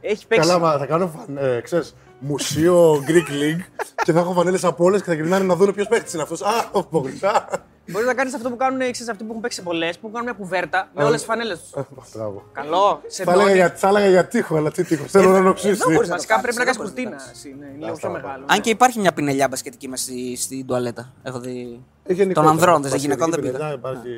Ε, 0.00 0.10
έχει 0.12 0.26
παίξει. 0.26 0.48
Καλά, 0.48 0.58
μα 0.60 0.78
θα 0.78 0.86
κάνω 0.86 1.06
φαν, 1.06 1.36
ε, 1.36 1.60
ξέρεις, 1.60 1.94
μουσείο 2.18 3.04
Greek 3.06 3.30
League 3.30 3.62
και 4.04 4.12
θα 4.12 4.18
έχω 4.20 4.32
φανέλε 4.32 4.58
από 4.62 4.84
όλε 4.84 4.98
και 4.98 5.04
θα 5.04 5.14
γυρνάνε 5.14 5.44
να 5.44 5.54
δουν 5.56 5.74
ποιο 5.74 5.84
παίχτη 5.88 6.10
είναι 6.14 6.22
αυτό. 6.22 6.46
Α, 6.46 6.68
ο 6.72 6.84
Πογριτά. 6.84 7.48
Μπορεί 7.86 8.04
να 8.04 8.14
κάνει 8.14 8.30
αυτό 8.34 8.50
που 8.50 8.56
κάνουν 8.56 8.78
ξέρεις, 8.78 9.08
αυτοί 9.08 9.22
που 9.24 9.28
έχουν 9.30 9.40
παίξει 9.42 9.62
πολλέ, 9.62 9.88
που 10.00 10.10
κάνουν 10.10 10.22
μια 10.22 10.32
κουβέρτα 10.32 10.90
με 10.94 11.04
όλε 11.04 11.16
τι 11.16 11.24
φανέλε 11.24 11.54
του. 11.54 11.86
Μπράβο. 12.14 12.42
Καλό, 12.52 13.00
σε 13.06 13.24
Θα 13.24 13.32
έλεγα 13.32 13.54
για, 13.54 13.70
θα 13.76 13.88
έλεγα 13.88 14.08
για 14.08 14.26
τείχο, 14.26 14.56
αλλά 14.56 14.70
τι 14.70 14.84
τείχο. 14.84 15.04
Θέλω 15.06 15.30
να 15.30 15.40
νοξήσει. 15.40 15.82
μπορείς, 15.84 16.08
να 16.08 16.14
Βασικά 16.14 16.34
το 16.34 16.40
πρέπει 16.42 16.56
να 16.56 16.64
κάνεις, 16.64 16.78
κάνει 16.78 16.90
δεν 16.90 17.04
κουρτίνα. 17.04 17.16
μπορείς 17.24 17.30
εσύ, 17.30 17.56
ναι, 17.58 17.66
Είναι 17.66 17.74
λίγο 17.74 17.96
πιο 17.96 18.08
Αυτά, 18.08 18.08
μεγάλο. 18.08 18.44
Αν 18.48 18.60
και 18.60 18.70
υπάρχει 18.70 19.00
μια 19.00 19.12
πινελιά 19.12 19.48
μπασκετική 19.48 19.88
μέσα 19.88 20.02
στη, 20.02 20.36
στην 20.36 20.66
τουαλέτα. 20.66 21.12
Έχω 21.22 21.40
δει. 21.40 21.84
Ε, 22.04 22.12
γενικότερα, 22.12 22.46
Των 22.46 22.56
ανδρών, 22.56 22.82
δεν 22.82 22.90
σε 22.90 22.96
μπασκετική 22.96 22.98
γυναικών 22.98 23.30
δεν 23.30 23.40
πινελιά 23.40 23.58
πήγα. 23.58 23.72
Υπάρχει 23.72 24.08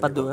Παντού, 0.00 0.28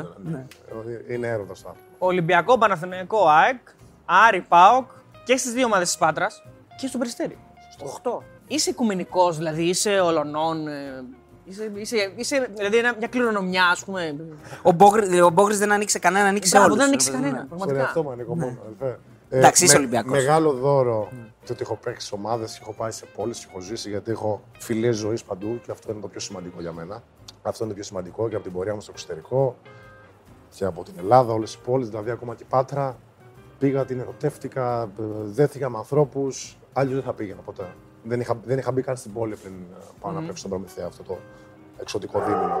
ε. 1.08 1.09
Γενικότερα, 1.10 1.14
ναι. 1.14 1.14
Ε, 1.14 1.14
Είναι 1.14 1.26
έρωτα 1.26 1.52
αυτό. 1.52 1.74
Ολυμπιακό, 1.98 2.58
Παναθηναϊκό, 2.58 3.28
ΑΕΚ, 3.28 3.60
Άρη, 4.04 4.40
ΠΑΟΚ 4.48 4.86
και 5.24 5.36
στις 5.36 5.52
δύο 5.52 5.64
ομάδες 5.66 5.88
της 5.88 5.98
Πάτρας 5.98 6.42
και 6.76 6.86
στο 6.86 6.98
Περιστέρι. 6.98 7.38
Στο 7.72 7.86
8. 7.86 8.22
Είσαι 8.46 8.70
οικουμενικός, 8.70 9.36
δηλαδή 9.36 9.62
είσαι 9.62 10.00
ολονών. 10.00 10.68
ε, 10.68 11.04
Είσαι, 11.44 11.70
είσαι, 11.74 12.12
είσαι 12.16 12.50
δηλαδή 12.56 12.76
ένα- 12.76 12.94
μια 12.98 13.08
κληρονομιά, 13.08 13.66
ας 13.68 13.84
πούμε. 13.84 14.16
Ο 14.62 14.70
Μπόγρη, 14.72 15.20
ο 15.20 15.30
Μπόγρης 15.30 15.58
δεν 15.58 15.72
ανοίξει 15.72 15.98
κανένα, 15.98 16.28
ανοίξει 16.28 16.50
Μπράβο, 16.50 16.64
όλους. 16.66 16.78
δεν 16.78 16.86
ανοίξει 16.86 17.10
ρε 17.10 17.16
παιδί 17.16 17.26
μου, 17.28 17.32
κανένα. 17.32 17.48
ναι. 17.54 17.58
Στον 17.62 17.76
εαυτό 17.76 18.02
Πραγματικά. 18.02 18.32
μου 18.34 18.34
ανήκω 18.34 18.34
μόνο. 18.54 18.58
αδελφέ. 18.74 18.98
Ε, 19.28 19.38
Εντάξει, 19.38 19.64
είσαι 19.64 19.72
με- 19.72 19.78
Ολυμπιακός. 19.78 20.10
Μεγάλο 20.12 20.52
δώρο 20.52 21.08
το 21.46 21.52
ότι 21.52 21.62
έχω 21.62 21.74
παίξει 21.76 22.06
σε 22.06 22.14
ομάδες, 22.14 22.58
έχω 22.60 22.72
πάει 22.72 22.90
σε 22.90 23.04
πόλεις, 23.16 23.44
έχω 23.44 23.60
ζήσει 23.60 23.88
γιατί 23.88 24.10
έχω 24.10 24.42
φιλίες 24.58 24.96
ζωής 24.96 25.22
παντού 25.24 25.60
και 25.64 25.70
αυτό 25.70 25.92
είναι 25.92 26.00
το 26.00 26.08
πιο 26.08 26.20
σημαντικό 26.20 26.60
για 26.60 26.72
μένα. 26.72 27.02
Αυτό 27.42 27.64
είναι 27.64 27.72
το 27.72 27.78
πιο 27.78 27.84
σημαντικό 27.88 28.28
και 28.28 28.34
από 28.34 28.44
την 28.44 28.52
πορεία 28.52 28.74
μου 28.74 28.80
στο 28.80 28.90
εξωτερικό 28.94 29.56
και 30.54 30.64
από 30.64 30.82
την 30.82 30.94
Ελλάδα, 30.98 31.32
όλες 31.32 31.54
οι 31.54 31.58
πόλεις, 31.64 31.88
δηλαδή 31.88 32.10
ακόμα 32.10 32.34
και 32.34 32.42
η 32.42 32.46
Πάτρα. 32.48 32.96
Πήγα, 33.58 33.84
την 33.84 34.00
ερωτεύτηκα, 34.00 34.82
ε, 34.82 35.02
δέθηκα 35.22 35.70
με 35.70 35.76
ανθρώπους. 35.76 36.58
Άλλοι 36.72 36.94
δεν 36.94 37.02
θα 37.02 37.12
πήγαινα 37.12 37.40
ποτέ. 37.40 37.74
Δεν 38.04 38.20
είχα, 38.20 38.40
δεν 38.44 38.58
είχα 38.58 38.72
μπει 38.72 38.82
καν 38.82 38.96
στην 38.96 39.12
πόλη 39.12 39.36
πριν 39.36 39.52
ε, 39.52 39.82
πάω 40.00 40.12
να 40.12 40.20
παίξω 40.20 40.36
στον 40.36 40.50
Προμηθέα 40.50 40.86
αυτό 40.86 41.02
το 41.02 41.18
εξωτικό 41.80 42.20
δίμηνο. 42.20 42.58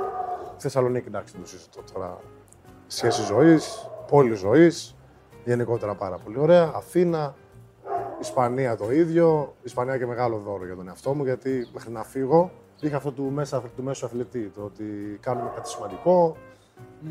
Θεσσαλονίκη, 0.56 1.08
εντάξει, 1.08 1.32
δεν 1.32 1.42
το 1.42 1.48
συζητώ 1.48 1.82
τώρα. 1.92 2.18
Σχέση 2.86 3.22
ζωής, 3.22 3.90
πόλη 4.06 4.34
ζωής, 4.34 4.96
γενικότερα 5.44 5.94
πάρα 5.94 6.18
πολύ 6.18 6.38
ωραία. 6.38 6.72
Αθήνα, 6.74 7.34
Ισπανία 8.20 8.76
το 8.76 8.92
ίδιο. 8.92 9.54
Ισπανία 9.62 9.98
και 9.98 10.06
μεγάλο 10.06 10.36
δώρο 10.38 10.64
για 10.66 10.76
τον 10.76 10.88
εαυτό 10.88 11.14
μου, 11.14 11.24
γιατί 11.24 11.68
μέχρι 11.72 11.90
να 11.90 12.02
φύγω 12.02 12.50
είχα 12.80 12.96
αυτό 12.96 13.12
του, 13.12 13.22
μέσα, 13.22 13.62
του 13.76 13.82
μέσου 13.82 14.06
αθλητή. 14.06 14.50
Το 14.54 14.62
ότι 14.62 14.84
κάνουμε 15.20 15.50
κάτι 15.54 15.68
σημαντικό, 15.68 16.36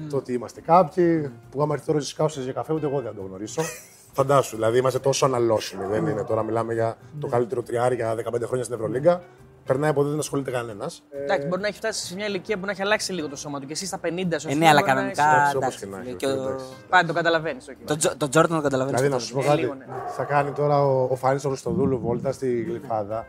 το 0.09 0.17
ότι 0.17 0.33
είμαστε 0.33 0.61
κάποιοι. 0.61 1.31
Που 1.51 1.61
άμα 1.61 1.73
έρθει 1.73 1.85
τώρα 1.85 1.99
στι 1.99 2.15
κάουσε 2.15 2.41
για 2.41 2.53
καφέ, 2.53 2.73
ούτε 2.73 2.85
εγώ 2.85 3.01
δεν 3.01 3.15
το 3.15 3.21
γνωρίσω. 3.21 3.61
Φαντάσου, 4.17 4.55
δηλαδή 4.55 4.77
είμαστε 4.77 4.99
τόσο 4.99 5.25
αναλώσιμοι. 5.25 5.85
Δεν 5.85 6.05
είναι 6.05 6.23
τώρα, 6.23 6.43
μιλάμε 6.43 6.73
για 6.73 6.97
το 7.19 7.27
καλύτερο 7.27 7.61
τριάρι 7.61 7.95
για 7.95 8.13
15 8.15 8.19
χρόνια 8.45 8.63
στην 8.63 8.75
Ευρωλίγκα. 8.75 9.21
Περνάει 9.65 9.89
από 9.89 10.01
εδώ, 10.01 10.09
δεν 10.09 10.19
ασχολείται 10.19 10.51
κανένας. 10.51 11.03
Εντάξει, 11.11 11.47
μπορεί 11.47 11.61
να 11.61 11.67
έχει 11.67 11.77
φτάσει 11.77 12.05
σε 12.05 12.15
μια 12.15 12.25
ηλικία 12.25 12.57
που 12.57 12.65
να 12.65 12.71
έχει 12.71 12.81
αλλάξει 12.81 13.13
λίγο 13.13 13.27
το 13.29 13.35
σώμα 13.35 13.59
του 13.59 13.65
και 13.65 13.71
εσύ 13.73 13.85
στα 13.85 13.99
50 14.03 14.07
σου. 14.39 14.49
Ε, 14.49 14.53
ναι, 14.53 14.67
αλλά 14.67 14.81
κανονικά. 14.81 15.23
Εντάξει, 15.33 15.55
όπως 15.55 15.67
εντάξει, 15.67 15.79
και 15.79 15.85
να 15.85 15.99
έχει, 16.01 16.13
και 16.13 16.25
ο- 16.25 16.29
εντάξει. 16.29 16.65
Πάντα 16.89 17.07
το 17.07 17.13
καταλαβαίνεις. 17.13 17.65
Το 17.85 17.95
Τζο- 17.95 18.17
Το 18.17 18.29
Τζόρταν 18.29 18.57
το 18.57 18.63
καταλαβαίνεις. 18.63 19.01
Δηλαδή, 19.01 19.15
να 19.15 19.21
σου 19.25 19.33
πω 19.33 19.39
Ε, 19.39 19.43
κάτι. 19.45 19.59
λίγο, 19.61 19.73
ναι. 19.73 19.85
Θα 20.15 20.23
κάνει 20.23 20.51
τώρα 20.51 20.85
ο, 20.85 21.07
ο 21.11 21.15
Φάνη 21.15 21.39
ο 21.45 21.49
Χριστοδούλου 21.49 21.99
βόλτα 21.99 22.31
στη 22.31 22.61
Γλυφάδα. 22.61 23.27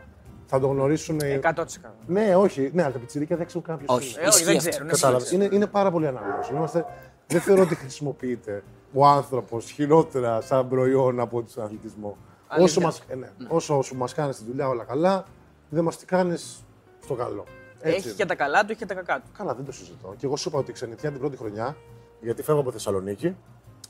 Θα 0.52 0.60
το 0.60 0.66
γνωρίσουν. 0.66 1.18
οι- 1.18 1.40
100%. 1.42 1.94
Ναι, 2.06 2.36
όχι. 2.36 2.70
Ναι, 2.74 2.82
αλλά 2.82 2.92
τα 2.92 2.98
πιτσιρίκια 2.98 3.36
δεν 3.36 3.46
ξέρουν 3.46 3.66
κάποιο. 3.66 3.86
Όχι. 3.88 4.16
Ε, 4.20 4.26
όχι, 4.26 4.44
δεν 4.44 4.54
Ισχύει 4.54 4.56
αυτό. 4.56 4.70
ξέρουν. 4.70 4.88
Κατάλαβες. 4.88 5.30
Είναι, 5.32 5.48
είναι 5.52 5.66
πάρα 5.66 5.90
πολύ 5.90 6.06
ανάλογος. 6.06 6.48
Είμαστε... 6.48 6.84
δεν 7.26 7.40
θεωρώ 7.40 7.62
ότι 7.62 7.74
χρησιμοποιείται 7.74 8.62
ο 8.92 9.06
άνθρωπος 9.06 9.70
χειρότερα 9.70 10.40
σαν 10.40 10.68
προϊόν 10.68 11.20
από 11.20 11.42
τον 11.54 11.64
αθλητισμό. 11.64 12.16
Όσο 12.58 12.80
μας, 12.80 13.02
ε, 13.08 13.14
ναι, 13.14 13.28
όσο, 13.48 13.78
όσο 13.78 13.94
μας 13.94 14.14
κάνεις 14.14 14.36
τη 14.38 14.44
δουλειά 14.44 14.68
όλα 14.68 14.84
καλά, 14.84 15.24
δεν 15.68 15.84
μας 15.84 15.96
τη 15.98 16.04
κάνεις 16.04 16.64
στο 17.02 17.14
καλό. 17.14 17.44
Έτσι 17.80 17.96
Έχει 17.96 18.06
είναι. 18.06 18.16
και 18.16 18.24
τα 18.26 18.34
καλά 18.34 18.60
του, 18.60 18.70
έχει 18.70 18.78
και 18.80 18.86
τα 18.86 18.94
κακά 18.94 19.16
του. 19.20 19.30
Καλά, 19.38 19.54
δεν 19.54 19.64
το 19.64 19.72
συζητώ. 19.72 20.14
Και 20.16 20.26
εγώ 20.26 20.36
σου 20.36 20.48
είπα 20.48 20.58
ότι 20.58 20.70
η 20.70 20.74
ξενιτιά 20.74 21.10
την 21.10 21.18
πρώτη 21.20 21.36
χρονιά, 21.36 21.76
γιατί 22.20 22.42
φεύγω 22.42 22.60
από 22.60 22.70
Θεσσαλονίκη, 22.72 23.36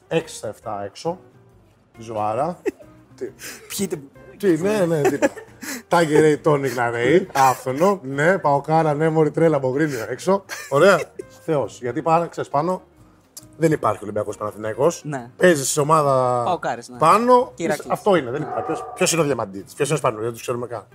6 0.08 0.20
στα 0.26 0.54
7 0.62 0.82
έξω, 0.84 1.18
ζωάρα. 1.98 2.58
τι, 3.16 3.26
Πιείτε. 3.68 4.00
τι, 4.36 4.56
ναι, 4.62 4.86
ναι, 4.86 5.00
τι. 5.00 5.18
Tiger 5.90 6.36
A 6.36 6.48
Tonic 6.50 6.74
να 6.74 6.90
λέει, 6.90 7.28
άφθονο, 7.34 8.00
ναι, 8.02 8.38
παοκάρα, 8.38 8.94
ναι, 8.94 9.08
μωρή 9.08 9.30
τρέλα, 9.30 9.58
μπογρίνιο 9.58 10.06
έξω. 10.08 10.44
Ωραία. 10.68 11.00
Θεός. 11.44 11.78
Γιατί 11.80 12.02
πάνω, 12.02 12.28
ξέρεις, 12.28 12.50
πάνω 12.50 12.82
δεν 13.56 13.72
υπάρχει 13.72 14.02
Ολυμπιακός 14.02 14.36
Παναθηναϊκός. 14.36 15.02
Ναι. 15.04 15.30
Παίζεις 15.36 15.68
σε 15.70 15.80
ομάδα 15.80 16.42
Παοκάρες, 16.44 16.88
ναι. 16.88 16.98
πάνω. 16.98 17.52
Και 17.54 17.62
Ηρακλής. 17.62 17.90
Αυτό 17.90 18.16
είναι. 18.16 18.30
Δεν 18.30 18.42
υπάρχει. 18.42 18.64
Ποιος, 18.66 18.84
ποιος 18.94 19.12
είναι 19.12 19.20
ο 19.20 19.24
διαμαντίτης, 19.24 19.74
ποιος 19.74 19.86
είναι 19.88 19.96
ο 19.96 19.98
Σπανούλης, 20.00 20.24
δεν 20.24 20.32
τους 20.32 20.42
ξέρουμε 20.42 20.66
καν. 20.66 20.86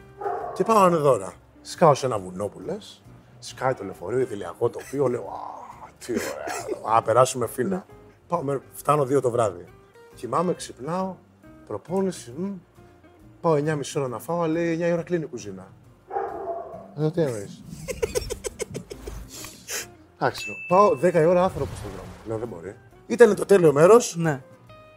Και 0.53 0.63
πάω 0.63 0.85
εδώ 0.85 1.01
τώρα. 1.01 1.33
Σκάω 1.61 1.93
σε 1.93 2.05
ένα 2.05 2.19
βουνό 2.19 2.47
που 2.47 2.59
λες, 2.65 3.03
σκάει 3.39 3.73
το 3.73 3.83
λεωφορείο, 3.83 4.19
ιδηλιακό 4.19 4.69
τοπίο, 4.69 5.07
λέω 5.07 5.21
Α, 5.21 5.89
τι 6.05 6.11
ωραία. 6.11 6.95
Α, 6.97 7.01
περάσουμε 7.01 7.47
φίνα. 7.47 7.85
Πάω, 8.27 8.41
με- 8.43 8.61
φτάνω 8.73 9.05
δύο 9.05 9.21
το 9.21 9.29
βράδυ. 9.29 9.65
Κοιμάμαι, 10.15 10.53
ξυπνάω, 10.53 11.15
προπόνηση. 11.67 12.33
μ. 12.37 12.43
Πάω 13.45 13.53
9.30 13.53 13.81
ώρα 13.95 14.07
να 14.07 14.19
φάω, 14.19 14.45
λέει 14.45 14.77
9 14.81 14.87
η 14.87 14.91
ώρα 14.91 15.01
κλείνει 15.03 15.23
η 15.23 15.27
κουζίνα. 15.27 15.67
Λέω 16.95 17.11
τι 17.11 17.21
εννοείς; 17.21 17.63
Εντάξει, 20.19 20.45
πάω 20.67 20.89
10 21.03 21.13
η 21.13 21.25
ώρα 21.25 21.43
άνθρωπος 21.43 21.77
στον 21.77 21.89
δρόμο. 21.91 22.09
Λέω 22.27 22.37
δεν 22.37 22.47
μπορεί. 22.47 22.75
Ήταν 23.07 23.35
το 23.35 23.45
τέλειο 23.45 23.73
μέρος 23.73 24.15
Ναι, 24.17 24.41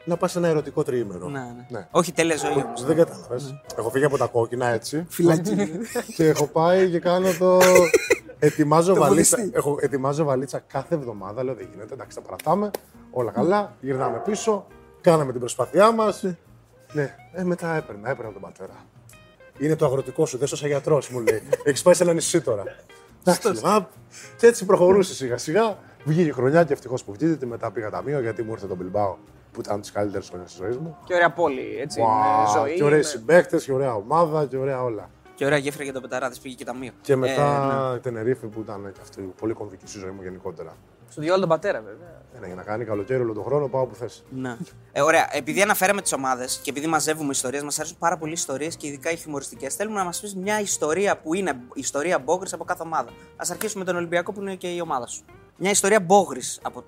να 0.04 0.16
πας 0.16 0.30
σε 0.30 0.38
ένα 0.38 0.48
ερωτικό 0.48 0.82
τριήμερο. 0.82 1.28
ναι, 1.28 1.40
ναι. 1.68 1.88
Όχι 1.90 2.12
τέλεια 2.12 2.36
ζωή 2.36 2.52
όμως. 2.52 2.84
Δεν 2.84 2.96
κατάλαβες. 2.96 3.60
Έχω 3.78 3.90
φύγει 3.90 4.04
από 4.04 4.18
τα 4.18 4.26
κόκκινα 4.26 4.66
έτσι. 4.66 5.06
Φυλακή. 5.08 5.56
και 6.16 6.26
έχω 6.26 6.46
πάει 6.46 6.90
και 6.90 6.98
κάνω 6.98 7.28
το. 7.38 7.58
Ετοιμάζω, 8.38 8.94
Το 8.94 9.00
βαλίτσα, 9.00 9.36
βολιστή. 9.36 9.58
έχω, 9.58 9.76
ετοιμάζω 9.80 10.24
βαλίτσα 10.24 10.58
κάθε 10.66 10.94
εβδομάδα. 10.94 11.44
Λέω 11.44 11.54
δεν 11.54 11.68
γίνεται, 11.72 11.94
εντάξει, 11.94 12.16
τα 12.16 12.22
παρατάμε. 12.22 12.70
Όλα 13.10 13.30
καλά. 13.30 13.74
Γυρνάμε 13.80 14.22
πίσω. 14.24 14.66
Κάναμε 15.00 15.30
την 15.30 15.40
προσπάθειά 15.40 15.92
μας. 15.92 16.24
Ναι, 16.92 17.14
ε, 17.32 17.42
μετά 17.42 17.74
έπαιρνα, 17.76 18.10
έπαιρνα 18.10 18.32
τον 18.32 18.42
πατέρα. 18.42 18.74
Είναι 19.58 19.76
το 19.76 19.84
αγροτικό 19.86 20.26
σου, 20.26 20.36
δεν 20.38 20.48
είσαι 20.52 20.66
γιατρός, 20.66 21.08
μου 21.08 21.20
λέει. 21.20 21.42
Έχεις 21.64 21.82
πάει 21.82 21.94
σε 21.94 22.02
ένα 22.02 22.12
νησί 22.12 22.40
τώρα. 22.40 22.62
Εντάξει, 23.20 23.52
λέω, 23.62 23.72
«Α». 23.72 23.86
και 24.36 24.46
έτσι 24.46 24.64
προχωρούσε 24.66 25.14
σιγά 25.14 25.38
σιγά. 25.38 25.78
Βγήκε 26.04 26.28
η 26.28 26.32
χρονιά 26.32 26.64
και 26.64 26.72
ευτυχώς 26.72 27.04
που 27.04 27.12
βγήκε. 27.12 27.46
Μετά 27.46 27.70
πήγα 27.70 27.90
ταμείο 27.90 28.20
γιατί 28.20 28.42
μου 28.42 28.52
ήρθε 28.52 28.66
το 28.66 28.74
Μπιλμπάο 28.76 29.16
που 29.52 29.60
ήταν 29.60 29.80
τι 29.80 29.92
καλύτερε 29.92 30.24
χρονιέ 30.24 30.46
της 30.46 30.54
ζωής 30.54 30.76
μου. 30.76 30.96
Και 31.04 31.14
ωραία 31.14 31.30
πόλη, 31.32 31.78
έτσι. 31.80 32.00
Wow, 32.02 32.54
με 32.54 32.60
ζωή. 32.60 32.74
και 32.76 32.84
ωραίοι 32.84 32.96
με- 32.98 33.02
συμπαίκτες, 33.04 33.64
και 33.64 33.72
ωραία 33.72 33.94
ομάδα 33.94 34.46
και 34.46 34.56
ωραία 34.56 34.82
όλα. 34.82 35.10
Και 35.34 35.44
ωραία 35.44 35.58
γέφυρα 35.58 35.84
για 35.84 35.92
το 35.92 36.00
πεταράδε, 36.00 36.34
πήγε 36.42 36.54
και 36.54 36.64
ταμείο. 36.64 36.90
Και 37.00 37.16
μετά 37.16 37.80
Ε, 37.86 37.90
ναι. 37.90 37.96
η 37.96 38.00
Τενερίφη 38.00 38.46
που 38.46 38.60
ήταν 38.60 38.92
και 38.92 38.98
αυτή 39.02 39.32
πολύ 39.40 39.52
κομβική 39.52 39.86
στη 39.86 39.98
ζωή 39.98 40.10
μου 40.10 40.22
γενικότερα. 40.22 40.76
Στο 41.08 41.20
διόλο 41.20 41.40
τον 41.40 41.48
πατέρα, 41.48 41.80
βέβαια. 41.80 42.17
Ε, 42.38 42.40
ναι, 42.40 42.46
για 42.46 42.54
να 42.56 42.62
κάνει 42.62 42.84
καλοκαίρι 42.84 43.20
όλο 43.22 43.32
τον 43.32 43.44
χρόνο, 43.44 43.68
πάω 43.68 43.86
που 43.86 43.94
θες. 43.94 44.24
Ναι. 44.30 44.56
Ε, 44.92 45.00
ωραία. 45.02 45.28
Επειδή 45.36 45.62
αναφέραμε 45.62 46.02
τις 46.02 46.12
ομάδες 46.12 46.60
και 46.62 46.70
επειδή 46.70 46.86
μαζεύουμε 46.86 47.30
ιστορίες, 47.30 47.62
μας 47.62 47.78
αρέσουν 47.78 47.98
πάρα 47.98 48.16
πολύ 48.18 48.32
ιστορίες 48.32 48.76
και 48.76 48.86
ειδικά 48.86 49.10
οι 49.10 49.16
χιουμοριστικές. 49.16 49.74
Θέλουμε 49.74 49.98
να 49.98 50.04
μας 50.04 50.20
πεις 50.20 50.34
μια 50.34 50.60
ιστορία 50.60 51.16
που 51.18 51.34
είναι 51.34 51.60
ιστορία 51.74 52.18
μπόγκρι 52.18 52.50
από 52.52 52.64
κάθε 52.64 52.82
ομάδα. 52.82 53.08
Α 53.10 53.44
αρχίσουμε 53.50 53.84
με 53.84 53.90
τον 53.90 53.98
Ολυμπιακό 53.98 54.32
που 54.32 54.40
είναι 54.40 54.54
και 54.54 54.68
η 54.68 54.80
ομάδα 54.80 55.06
σου. 55.06 55.24
Μια 55.56 55.70
ιστορία 55.70 56.00
μπόγκρι. 56.00 56.40
Από... 56.62 56.84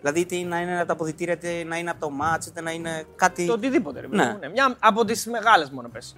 Δηλαδή, 0.00 0.20
είτε 0.20 0.48
να 0.48 0.60
είναι 0.60 0.78
από 0.78 0.86
τα 0.86 0.92
αποδητήρια, 0.92 1.34
είτε 1.34 1.64
να 1.64 1.76
είναι 1.76 1.90
από 1.90 2.00
το 2.00 2.10
μάτς, 2.10 2.46
είτε 2.46 2.60
να 2.60 2.70
είναι 2.70 3.04
κάτι. 3.16 3.46
Το 3.46 3.52
οτιδήποτε. 3.52 4.00
Ρε, 4.00 4.06
παιδί 4.08 4.22
Ναι. 4.22 4.32
μου, 4.32 4.38
ναι. 4.38 4.48
Μια 4.48 4.76
από 4.78 5.04
τις 5.04 5.26
μεγάλες 5.26 5.70
μόνο 5.70 5.88
πες. 5.88 6.16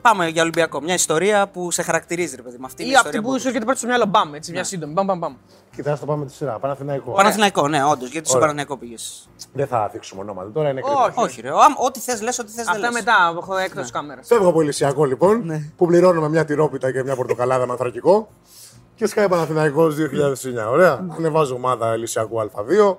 Πάμε 0.00 0.28
για 0.28 0.42
Ολυμπιακό. 0.42 0.80
Μια 0.80 0.94
ιστορία 0.94 1.46
που 1.48 1.70
σε 1.70 1.82
χαρακτηρίζει, 1.82 2.36
ρε 2.36 2.42
παιδί. 2.42 2.56
Με 2.58 2.64
αυτή 2.66 2.82
είναι 2.82 2.90
Ή 2.90 2.94
η 2.94 2.96
αυτή 2.96 3.06
ιστορία 3.06 3.20
που 3.20 3.26
Μπόγκρις. 3.26 3.42
σου 3.42 3.48
έρχεται 3.48 3.64
πρώτα 3.64 3.78
στο 3.80 3.88
μυαλό. 3.88 4.06
Μπαμ, 4.06 4.34
έτσι, 4.34 4.50
Ναι. 4.50 4.56
μια 4.56 4.64
σύντομη. 4.66 4.92
Μπαμ, 4.92 5.06
μπαμ, 5.06 5.18
μπαμ. 5.18 5.34
Κοιτάξτε, 5.76 6.06
το 6.06 6.12
πάμε 6.12 6.26
τη 6.26 6.32
σειρά. 6.32 6.58
Παναθηναϊκό. 6.58 7.10
Παναθηναϊκό, 7.12 7.68
ναι, 7.68 7.84
όντως. 7.84 8.10
Γιατί 8.10 8.28
στον 8.28 8.40
Ωραία. 8.40 8.52
Παναθηναϊκό 8.54 8.76
πήγες; 8.76 9.28
Δεν 9.52 9.66
θα 9.66 9.88
θίξουμε 9.92 10.20
ονόματα 10.20 10.50
τώρα, 10.52 10.68
είναι 10.70 10.80
Όχι. 10.84 11.02
κρυφό. 11.04 11.22
Όχι, 11.22 11.40
ρε. 11.40 11.48
Αμ, 11.48 11.74
ό,τι 11.86 12.00
θες, 12.00 12.22
λες, 12.22 12.38
ό,τι 12.38 12.50
θες. 12.52 12.68
Αυτά 12.68 12.92
μετά, 12.92 13.34
έχω 13.40 13.56
εκτό 13.56 13.80
Ναι. 13.80 13.86
κάμερας. 13.92 14.26
Φεύγω 14.26 14.48
από 14.48 14.60
Ηλυσιακό 14.60 15.04
λοιπόν, 15.04 15.42
Ναι. 15.44 15.70
που 15.76 15.86
πληρώνουμε 15.86 16.28
μια 16.28 16.44
τυρόπιτα 16.44 16.92
και 16.92 17.02
μια 17.02 17.16
πορτοκαλάδα 17.16 17.66
με 17.66 17.72
ανθρακικό. 17.72 18.28
Και 18.94 19.06
σκάει 19.06 19.28
Παναθηναϊκός 19.28 19.94
2009. 19.94 20.70
Ωραία. 20.70 21.06
Ανεβάζω 21.16 21.54
ομάδα 21.54 21.94
Ηλυσιακού 21.94 22.40
Α2. 22.40 22.96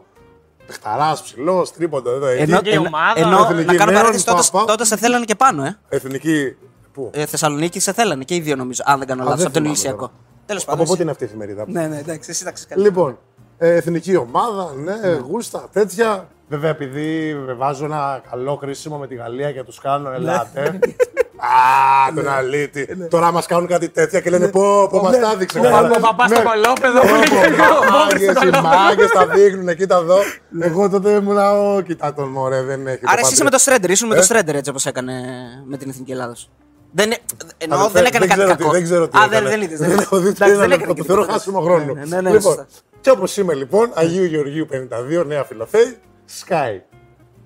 Πεχταρά, 0.68 1.18
ψηλός, 1.24 1.72
τρίποντο 1.74 2.09
εδώ 2.11 2.26
εκεί. 2.26 2.61
και 2.61 2.70
η 2.74 2.78
ομάδα, 2.78 3.13
ενώ 3.20 3.38
εθνική 3.49 3.65
να 3.65 3.76
κάνω 3.76 3.91
νέων, 3.91 4.01
παρένθεση, 4.03 4.26
τότε, 4.26 4.41
πα, 4.51 4.59
πα. 4.59 4.65
τότε 4.65 4.86
σε 4.86 4.97
θέλανε 4.97 5.26
και 5.26 5.36
πάνω, 5.36 5.63
ε. 5.63 5.78
Εθνική. 5.89 6.55
Πού; 6.93 7.09
ε 7.13 7.26
Θεσσαλονίκη 7.26 7.80
σε 7.80 7.93
θέλανε 7.93 8.24
και 8.24 8.36
οι 8.36 8.39
δύο 8.39 8.55
νομίζω, 8.55 8.84
αν 8.86 8.97
δεν 8.99 9.07
κάνω 9.07 9.22
Α, 9.22 9.26
λάθος, 9.26 9.39
δεν 9.39 9.47
από 9.47 9.53
τον 9.55 9.63
θυμάμαι 9.63 9.80
Ηλυσιακό. 9.82 9.97
τώρα. 9.99 10.11
Τέλος 10.45 10.61
Από 10.63 10.72
πάντων. 10.72 10.86
πότε 10.88 10.91
εσύ- 10.93 11.01
είναι 11.01 11.11
αυτή 11.11 11.24
η 11.24 11.28
εφημερίδα; 11.28 11.63
Ναι, 11.68 11.88
ναι, 11.88 11.97
εντάξει, 11.99 12.30
εσύ 12.30 12.43
τα 12.43 12.51
ξέρεις 12.51 12.74
καλύτερα. 12.76 12.95
Λοιπόν, 12.95 13.18
ε, 13.57 13.76
εθνική 13.76 14.15
ομάδα, 14.15 14.74
ναι, 14.84 15.20
γούστα, 15.30 15.68
τέτοια. 15.74 16.28
Βέβαια, 16.49 16.70
επειδή 16.70 17.36
βάζω 17.57 17.86
ένα 17.86 18.22
καλό 18.30 18.57
κρίσιμο 18.57 18.97
με 18.97 19.07
τη 19.07 19.15
Γαλλία 19.15 19.51
και 19.51 19.63
τους 19.63 19.80
κάνω, 19.80 20.11
ελάτε. 20.11 20.80
Α, 21.48 22.14
τον 22.16 22.28
αλήτη. 22.30 22.88
Τώρα 23.10 23.32
μας 23.32 23.45
κάνουν 23.45 23.68
κάτι 23.68 23.89
τέτοια 23.89 24.20
και 24.20 24.30
λένε 24.30 24.48
πω, 24.48 24.88
πω, 24.88 25.02
μας 25.02 25.20
τα 25.20 25.32
έδειξε. 25.32 25.60
Ο 25.60 26.00
παπά 26.02 26.28
στο 26.28 26.41
κολόπεδο. 26.43 27.02
Μάγκες, 27.91 28.43
οι 28.43 28.62
μάγκες 28.64 29.10
τα 29.12 29.28
δείχνουν, 29.28 29.76
κοίτα 29.76 29.95
εδώ. 29.98 30.18
Εγώ 30.60 30.89
τότε 30.89 31.10
ήμουν, 31.12 31.38
ο, 31.38 31.82
κοίτα 31.82 32.14
τον 32.14 32.30
μωρέ, 32.30 32.62
δεν 32.62 32.88
έχει. 32.88 32.98
το 33.00 33.08
Άρα 33.12 33.20
εσύ 33.20 33.34
είσαι 33.34 33.43
με 33.43 33.50
το 33.50 33.56
πατρί- 33.58 33.60
Στρέντερ, 33.62 33.89
ήσουν 33.89 34.08
με 34.08 34.14
Ε; 34.16 34.18
το 34.18 34.24
Στρέντερ 34.24 34.56
έτσι 34.56 34.70
όπως 34.70 34.86
έκανε 34.86 35.14
με 35.66 35.78
την 35.78 35.89
Εθνική 35.89 36.12
Ελλάδα. 36.12 36.36
Δεν, 36.91 37.12
ε- 37.12 37.16
εννοώ, 37.58 37.78
Αδελφέ, 37.80 37.98
δεν 37.98 38.06
έκανε 38.08 38.26
κάτι 38.26 38.39
ξέρω 38.39 38.52
τι- 38.56 38.58
κακό. 38.58 38.72
Δεν 38.72 38.84
ξέρω 38.84 39.08
τι 39.08 39.18
Α, 39.18 39.22
δεν, 39.28 39.32
έκανε. 39.32 39.50
δεν 39.50 39.62
είδες, 39.62 39.80
Δεν 39.80 39.98
έχω 40.00 40.18
δει 40.18 40.32
τι 40.34 40.43
Εντάξει, 40.43 40.56
δεν 40.56 40.72
έκανε, 40.72 40.74
έκανε 40.74 40.88
το 40.88 40.93
και 40.93 41.04
θεωρώ 41.04 41.22
τίποτα. 41.22 41.38
χάσιμο 41.39 41.62
χρόνο. 41.62 41.93
Ναι, 41.93 42.06
ναι, 42.06 42.22
ναι, 42.22 42.32
Λοιπόν, 42.32 42.41
σωστά. 42.41 42.66
και 43.02 43.10
όπως 43.10 43.38
είμαι 43.38 43.54
λοιπόν, 43.54 43.91
Αγίου 43.93 44.24
Γεωργίου 44.24 44.66
52, 45.22 45.26
νέα 45.26 45.43
φιλοθέη, 45.43 45.98
Sky. 46.45 46.82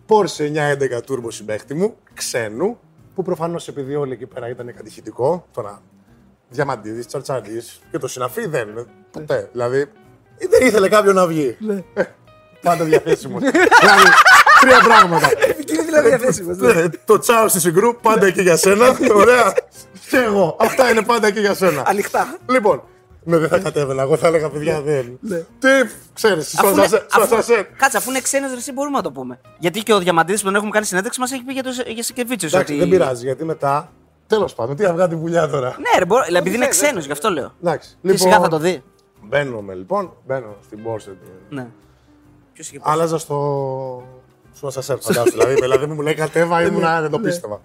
Porsche 0.08 0.46
911 0.52 1.02
Turbo 1.08 1.28
συμπέχτη 1.28 1.74
μου, 1.74 1.96
ξένου, 2.14 2.78
που 3.16 3.24
προφανώς 3.24 3.68
επειδή 3.68 3.96
όλοι 3.96 4.14
εκεί 4.14 4.26
πέρα 4.26 4.50
ήταν 4.50 4.74
κατηχητικό, 4.76 5.46
τώρα 5.54 5.82
διαμαντίδης, 6.50 7.08
τσαρτσαντή 7.08 7.62
και 7.92 7.98
το 7.98 8.08
συναφή 8.08 8.48
δεν 8.48 8.70
είναι 8.70 8.86
ποτέ. 9.12 9.50
Δηλαδή, 9.52 9.86
δεν 10.50 10.68
ήθελε 10.68 10.90
κάποιον 10.90 11.16
να 11.16 11.28
βγει. 11.28 11.58
Ε, 11.94 12.04
Πάντα 12.62 12.84
διαθέσιμος. 12.84 13.42
δηλαδή, 13.42 14.04
τρία 14.62 14.80
πράγματα. 14.84 15.30
Είναι 15.72 15.82
δηλαδή 15.84 16.08
διαθέσιμος. 16.08 16.58
Ναι, 16.58 16.90
το 17.06 17.20
τσάο 17.20 17.48
στη 17.48 17.60
συγκρού, 17.60 17.96
πάντα 17.96 18.26
εκεί 18.26 18.42
για 18.42 18.56
σένα. 18.58 18.98
Ωραία. 19.14 19.54
Και 20.10 20.18
εγώ. 20.18 20.58
Αυτά 20.60 20.90
είναι 20.90 21.02
πάντα 21.02 21.28
εκεί 21.28 21.40
για 21.40 21.54
σένα. 21.54 21.84
Ανοιχτά. 21.86 22.38
Λοιπόν, 22.50 22.84
ναι, 23.24 23.38
δεν 23.38 23.50
θα 23.50 23.60
κατέβαινα. 23.60 24.02
Εγώ 24.02 24.18
θα 24.18 24.28
έλεγα 24.28 24.50
παιδιά 24.50 24.82
δεν. 24.82 25.20
Τι 25.60 25.68
ξέρεις, 26.14 26.48
στο 26.52 26.58
Αφού 26.68 26.74
είναι- 26.74 26.82
ασανσέρ- 26.86 27.12
στο 27.12 27.22
αφού- 27.22 27.34
ασανσέρ. 27.38 27.66
Κάτσε, 27.66 27.98
αφού 27.98 28.10
είναι 28.10 28.20
ξένος, 28.20 28.52
εσύ 28.52 28.72
μπορούμε 28.72 28.98
να 28.98 29.04
το 29.04 29.12
πούμε. 29.12 29.40
Γιατί 29.60 29.84
και 29.84 29.94
ο 29.94 30.00
Διαμαντίδης 30.00 30.40
που 30.42 30.46
τον 30.48 30.56
έχουμε 30.56 30.72
κάνει 30.72 30.86
συνέντευξη 30.86 31.20
μας 31.20 31.32
έχει 31.32 31.44
πει 31.44 31.54
για, 31.54 31.64
το, 31.64 31.70
για 31.88 32.04
Σικεβίτσιο. 32.04 32.50
Εντάξει, 32.54 32.76
δεν 32.78 32.90
πειράζει 32.90 33.26
γιατί 33.26 33.46
μετά. 33.46 33.92
Τέλος 34.28 34.54
πάντων, 34.54 34.76
τι 34.76 34.86
αυγά 34.86 35.08
τη 35.08 35.16
βουλιά 35.16 35.48
τώρα. 35.50 35.68
Ναι, 35.68 36.00
ρε, 36.00 36.06
μπορώ, 36.06 36.24
επειδή 36.36 36.56
είναι 36.56 36.68
ξένος, 36.68 37.06
γι' 37.06 37.12
αυτό 37.12 37.30
λέω. 37.30 37.54
Εντάξει. 37.64 37.98
Και 38.02 38.18
σιγά 38.18 38.40
θα 38.40 38.48
το 38.48 38.58
δει. 38.58 38.84
Μπαίνουμε 39.24 39.74
λοιπόν, 39.74 40.14
μπαίνω 40.28 40.56
στην 40.66 40.80
Porsche. 40.88 41.12
Ναι. 41.50 41.68
Ποιος 42.54 42.68
είχε 42.68 42.78
πει. 42.78 42.84
Άλλαζα 42.86 43.18
στο. 43.18 44.04
Στο 44.54 44.68
ασανσέρ, 44.68 44.98
φαντάζομαι. 45.00 45.30
δηλαδή, 45.32 45.54
δηλαδή 45.54 45.86
μου 45.86 46.02
λέει 46.02 46.14
κατέβα, 46.14 46.62
ήμουν 46.62 46.82
δεν 47.02 47.10
το 47.10 47.20
πίστευα. 47.20 47.62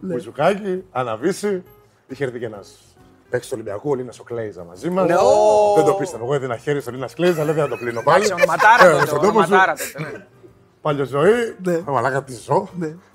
Μπουζουκάκι, 0.00 0.84
αναβήσει. 0.90 1.62
Είχε 2.08 2.24
έρθει 2.24 2.38
και 2.38 2.44
ένας 2.44 2.74
παίκτη 3.30 3.46
του 3.46 3.52
Ολυμπιακού, 3.54 3.90
ο 3.90 3.94
Λίνας 3.94 4.18
ο 4.18 4.22
Κλέιζα 4.22 4.64
μαζί 4.64 4.90
μας. 4.90 5.06
Ναι, 5.08 5.14
Δεν 5.76 5.84
το 5.84 5.94
πίστευα. 5.98 6.24
Εγώ 6.24 6.34
έδινα 6.34 6.56
χέρι 6.56 6.80
στον 6.80 6.94
Λίνας 6.94 7.14
Κλέιζα, 7.14 7.44
λέει 7.44 7.54
δεν 7.54 7.62
θα 7.64 7.68
το 7.70 7.76
πλύνω 7.76 8.02
πάλι. 8.02 8.24
Εντάξει, 8.24 8.42
ονοματάρα 8.42 8.88
Ε, 8.88 8.92
τότε, 8.92 9.06
στον 9.06 9.20
τόπο 9.20 9.32
σου. 9.42 9.48
ονοματάρα 9.52 9.74
τότε. 9.74 10.10
ναι. 10.16 10.26
Παλιό 10.80 11.04
ζωή. 11.04 11.32
Μαλάκα 11.86 12.22
τι 12.24 12.32
ζω. 12.34 12.68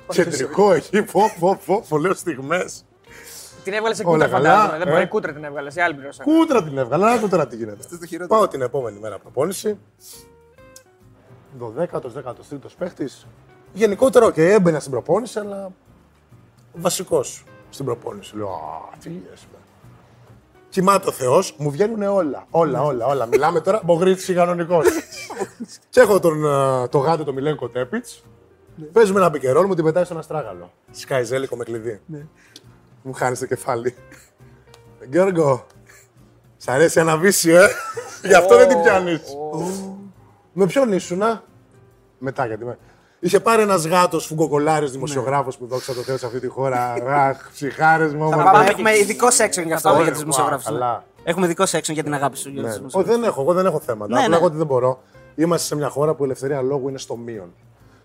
Κεντρικό 0.08 0.74
εκεί, 0.74 1.06
φω, 1.06 1.20
φω, 1.28 1.58
φω, 1.62 1.82
φω, 1.84 1.98
λέω 1.98 2.14
στιγμές. 2.14 2.86
Την 3.64 3.74
έβγαλες 3.74 3.98
σε 3.98 4.04
Όλα 4.06 4.14
κούτρα, 4.26 4.30
καλά, 4.30 4.50
φαντάζομαι. 4.56 4.78
Δεν 4.78 4.88
ε. 4.88 4.92
μπορεί 4.92 5.08
κούτρα 5.08 5.34
την 5.34 5.44
έβγαλες, 5.44 5.74
σε 5.74 5.82
άλλη 5.82 5.94
πληρώσα. 5.94 6.24
Κούτρα 6.24 6.64
την 6.64 6.78
έβγαλα, 6.78 7.10
να 7.10 7.18
δω 7.18 7.28
τώρα 7.28 7.48
τι 7.48 7.56
γίνεται. 7.56 8.26
Πάω 8.28 8.48
την 8.48 8.62
επόμενη 8.62 9.00
μέρα 9.00 9.18
προπόνηση. 9.20 9.78
12ο, 11.60 12.00
13ο 12.02 12.58
παίχτης. 12.78 13.28
Γενικότερα, 13.74 14.32
και 14.32 14.52
έμπαινα 14.54 14.80
στην 14.80 14.92
προπόνηση, 14.92 15.40
αλλά 15.40 15.72
βασικός 16.74 17.44
στην 17.70 17.86
προπόνηση. 17.86 18.36
Λέω, 18.38 18.48
Α, 18.48 18.98
τι 19.00 19.10
λες, 19.10 19.48
με. 19.52 19.58
Κοιμάται 20.76 21.08
ο 21.08 21.12
Θεός, 21.12 21.56
μου 21.58 21.72
βγαίνουν 21.72 22.02
όλα. 22.02 22.46
Όλα, 22.50 22.82
όλα, 22.82 23.06
όλα. 23.06 23.26
Μιλάμε 23.26 23.62
τώρα, 23.62 23.82
μπογρίτσι 23.84 24.34
κανονικός. 24.34 24.86
και 25.90 26.00
έχω 26.00 26.20
τον, 26.20 26.46
ε, 26.46 26.88
το 26.88 26.98
γάτο, 26.98 27.24
το 27.24 27.34
Μιλένκο 27.34 27.70
Τέπιτς. 27.70 28.24
Παίζουμε 28.92 29.20
ένα 29.20 29.32
πικερόλ, 29.32 29.66
μου 29.66 29.76
την 29.76 29.84
πετάει 29.84 30.04
στον 30.04 30.18
αστράγαλο. 30.18 30.72
Σκάιζέλικο 30.92 31.56
με 31.56 31.64
κλειδί. 31.64 32.02
Μου 33.02 33.14
χάνεις 33.14 33.40
το 33.40 33.46
κεφάλι. 33.46 33.96
Γιώργο, 35.10 35.66
σ' 36.58 36.68
αρέσει 36.68 37.00
ένα 37.00 37.18
βίσιο, 37.18 37.62
ε; 37.62 37.68
Γι' 38.24 38.36
αυτό 38.36 38.58
δεν 38.58 38.68
την 38.68 38.82
πιάνεις. 38.82 39.22
Με 40.54 40.66
ποιον 40.66 40.92
ήσουνα, 40.92 41.44
Μετά 42.18 42.46
γιατί 42.46 42.66
με... 42.66 42.78
Είχε 43.26 43.40
πάρει 43.40 43.62
ένας 43.62 43.86
γάτος 43.88 44.26
φουγκοκολάριο 44.26 44.88
δημοσιογράφος 44.90 45.58
που 45.58 45.66
δόξα 45.68 45.94
τω 45.94 46.02
Θεώ 46.02 46.18
σε 46.18 46.26
αυτή 46.26 46.40
τη 46.40 46.48
χώρα. 46.48 46.94
Αχ, 47.08 47.50
ψυχάρες 47.54 48.14
μου. 48.14 48.20
Θα 48.20 48.26
όμορφα. 48.36 48.52
πάμε, 48.52 48.66
έχουμε 48.70 48.98
ειδικός 48.98 49.38
section 49.42 49.66
για 49.66 49.76
αυτό, 49.76 49.90
Ωραία, 49.90 50.02
για 50.02 50.12
τους 50.12 50.20
wow, 50.20 50.24
δημοσιογράφους. 50.24 50.66
καλά. 50.66 51.04
Έχουμε 51.24 51.46
ειδικός 51.46 51.72
section 51.76 51.92
για 51.94 52.04
την 52.04 52.14
αγάπη 52.14 52.38
σου. 52.38 52.50
Για 52.50 52.62
Ναι. 52.62 52.68
τους 52.68 52.76
Όχι, 52.76 52.80
δημοσιογράφους. 52.80 53.20
δεν 53.22 53.30
έχω, 53.30 53.42
εγώ 53.42 53.54
δεν 53.54 53.66
έχω 53.66 53.80
θέματα. 53.80 54.14
Ναι, 54.14 54.18
Απλά 54.20 54.30
ναι. 54.30 54.36
εγώ 54.36 54.46
ότι 54.46 54.58
δεν 54.58 54.66
μπορώ. 54.66 55.02
Είμαστε 55.36 55.66
σε 55.68 55.76
μια 55.76 55.90
χώρα 55.90 56.14
που 56.14 56.22
η 56.24 56.26
ελευθερία 56.26 56.62
λόγου 56.62 56.90
είναι 56.90 56.98
στο 56.98 57.16
μείον. 57.16 57.54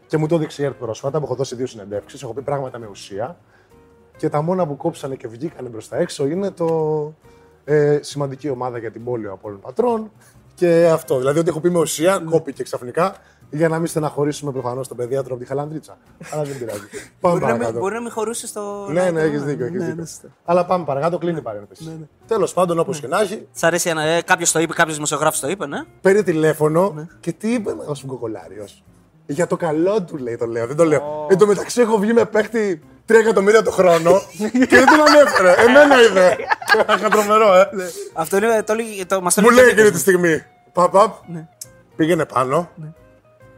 Και 0.06 0.16
μου 0.16 0.26
το 0.26 0.34
έδειξε 0.34 0.62
η 0.62 0.64
ΕΡΤ 0.64 0.74
πρόσφατα 0.78 1.18
που 1.18 1.24
έχω 1.24 1.34
δώσει 1.34 1.54
δύο 1.54 1.66
συνεντεύξεις. 1.66 2.22
Έχω 2.22 2.32
πει 2.32 2.42
πράγματα 2.42 2.78
με 2.78 2.86
ουσία. 2.90 3.36
Και 4.16 4.28
τα 4.28 4.42
μόνα 4.42 4.66
που 4.66 4.76
κόψανε 4.76 5.14
και 5.14 5.28
βγήκανε 5.28 5.68
προς 5.68 5.80
τα 5.88 5.96
έξω 5.96 6.26
είναι 6.26 6.50
το 6.50 6.66
ε, 7.64 7.98
σημαντική 8.02 8.48
ομάδα 8.50 8.78
για 8.78 8.90
την 8.90 9.04
πόλη 9.04 9.26
ο 9.26 9.32
Απόλλων 9.32 9.60
Πατρών. 9.60 10.10
Και 10.54 10.88
αυτό. 10.92 11.18
Δηλαδή 11.18 11.38
ότι 11.38 11.48
έχω 11.48 11.60
πει 11.60 11.70
με 11.70 11.78
ουσία, 11.78 12.18
Ναι. 12.18 12.30
κόπηκε 12.30 12.62
ξαφνικά 12.62 13.14
για 13.50 13.68
να 13.68 13.78
μην 13.78 13.86
στεναχωρήσουμε 13.86 14.52
προφανώς 14.52 14.88
τον 14.88 14.96
παιδίατρο 14.96 15.32
από 15.34 15.42
τη 15.42 15.48
Χαλανδρίτσα. 15.48 15.98
Αλλά 16.32 16.42
δεν 16.42 16.58
πειράζει. 16.58 16.80
Πάμε 17.20 17.34
Μπορεί 17.34 17.40
να 17.40 17.46
μην- 17.50 17.58
παρακάτω. 17.58 17.78
Μπορεί 17.78 17.94
να 17.94 18.00
μην 18.00 18.10
χωρούσε 18.10 18.46
στο. 18.46 18.86
Ναι, 18.90 19.10
ναι, 19.10 19.20
έχεις 19.20 19.42
δίκιο. 19.44 19.66
Έχεις 19.66 19.84
δίκιο. 19.84 20.04
Αλλά 20.44 20.64
πάμε 20.66 20.84
παρακάτω, 20.84 21.18
κλείνει 21.18 21.38
η 21.38 21.42
παρένθεση. 21.42 22.08
Τέλος 22.26 22.52
πάντων, 22.52 22.78
όπως 22.78 23.00
και 23.00 23.06
να 23.06 23.20
έχει, 23.20 23.46
Σ' 23.52 23.62
αρέσει 23.64 23.88
ένα. 23.88 24.02
Ε, 24.02 24.22
κάποιος 24.22 24.52
το 24.52 24.58
είπε, 24.60 24.72
κάποιος 24.72 24.94
δημοσιογράφος 24.94 25.40
το 25.40 25.48
είπε, 25.48 25.66
ναι; 25.66 25.78
Παίρνει 26.00 26.22
τηλέφωνο 26.22 27.08
και 27.20 27.32
τι 27.32 27.52
είπε 27.52 27.74
ο 27.86 27.94
Σουγκοκολάριο. 27.94 28.66
Για 29.26 29.46
το 29.46 29.56
καλό 29.56 30.02
του 30.02 30.16
λέει 30.16 30.36
το 30.36 30.46
λέω, 30.46 30.66
δεν 30.66 30.76
το 30.76 30.84
λέω. 30.84 31.26
Εν 31.30 31.38
τω 31.38 31.46
μεταξύ 31.46 31.80
έχω 31.80 31.98
βγει 31.98 32.12
με 32.12 32.24
παίχτη 32.24 32.82
3 33.08 33.14
εκατομμύρια 33.14 33.62
το 33.62 33.70
χρόνο 33.70 34.20
και 34.38 34.76
δεν 34.76 34.86
τον 34.86 35.00
ανέφερε. 35.06 35.54
Εμένα 35.62 36.02
είδε. 36.02 36.36
Κατρομερό, 37.00 37.54
ε. 37.54 37.68
Αυτό 38.12 38.36
είναι. 38.36 38.62
Το, 38.62 38.74
λέει- 38.74 39.04
το, 39.06 39.20
μας 39.20 39.34
το 39.34 39.40
Μου 39.42 39.50
λέει 39.50 39.64
λέει 39.64 39.74
και 39.74 39.80
ο 39.80 39.86
εκείνη 39.86 39.86
Νίκος. 39.86 40.02
τη 40.02 40.10
στιγμή. 40.10 40.42
Παπ, 40.72 40.90
παπ, 40.92 41.14
πήγαινε 41.96 42.24
πάνω. 42.24 42.68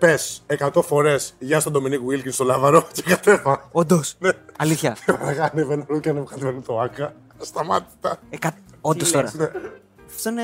Πες 0.03 0.43
100 0.59 0.83
φορές 0.83 1.35
γεια 1.39 1.61
στον 1.61 1.73
Ντομινίκ 1.73 2.01
Βίλκινς 2.01 2.35
στο 2.35 2.45
λάβαρο 2.45 2.87
και 2.95 3.03
κατέβα. 3.03 3.69
Όντως. 3.73 4.15
Ναι. 4.19 4.31
Αλήθεια. 4.59 4.97
Ανεβαίνω 5.53 5.85
όλο 5.89 6.01
και 6.01 6.09
ανεβαίνω 6.09 6.61
το 6.67 6.81
άκα. 6.81 7.13
Σταμάτητα. 7.41 8.19
Όντως 8.81 9.11
τώρα. 9.11 9.33
Ναι. 9.37 9.45
Αυτό 10.07 10.31
είναι. 10.31 10.43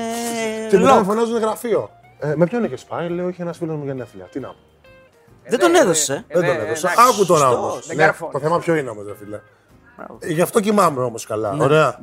Και 0.69 0.77
μετά 0.77 0.95
με 0.95 1.01
lock. 1.01 1.03
φωνάζουν 1.05 1.37
γραφείο. 1.37 1.89
Ε, 2.19 2.33
με 2.35 2.45
ποιον 2.45 2.63
είχες 2.63 2.83
πάει, 2.83 3.09
λέω, 3.09 3.29
είχε 3.29 3.41
ένας 3.41 3.57
φίλος 3.57 3.75
μου 3.77 3.85
γενέθλια. 3.85 4.25
Τι 4.25 4.39
να 4.39 4.47
πω. 4.47 4.55
Δεν 5.43 5.59
τον 5.59 5.75
έδωσε. 5.75 6.25
Δεν 6.27 6.45
τον 6.45 6.55
ναι, 6.55 6.61
έδωσα. 6.63 6.91
εντάξει, 6.91 7.11
Άκου 7.13 7.25
τώρα 7.25 7.45
σωστός, 7.49 7.63
όμως. 7.71 7.87
δεν 7.87 7.97
καρφώνει. 7.97 8.31
το 8.31 8.39
θέμα 8.39 8.59
ποιο 8.59 8.75
είναι 8.75 8.89
όμως, 8.89 9.05
ρε 9.05 9.15
φίλε. 9.15 9.39
Ε, 10.19 10.31
Γι' 10.33 10.41
αυτό 10.41 10.59
κοιμάμαι 10.59 11.01
όμως 11.01 11.25
καλά. 11.25 11.57
Ωραία. 11.59 11.99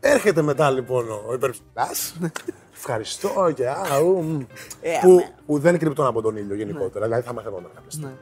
Έρχεται 0.00 0.42
μετά 0.42 0.70
λοιπόν 0.70 1.10
ο 1.10 1.32
υπερψηφιά. 1.34 1.88
Ευχαριστώ 2.76 3.50
και 3.54 3.68
α, 3.68 3.98
ου, 4.02 4.22
μ. 4.22 4.40
Ε, 4.80 4.90
που, 5.02 5.10
αμέ. 5.10 5.28
που 5.46 5.58
δεν 5.58 5.78
κρυπτών 5.78 6.06
από 6.06 6.22
τον 6.22 6.36
ήλιο 6.36 6.54
γενικότερα. 6.56 7.04
Δηλαδή 7.04 7.22
θα 7.26 7.32
μαθαίνονταν 7.32 7.70
κάποια 7.74 7.90
στιγμή. 7.90 8.12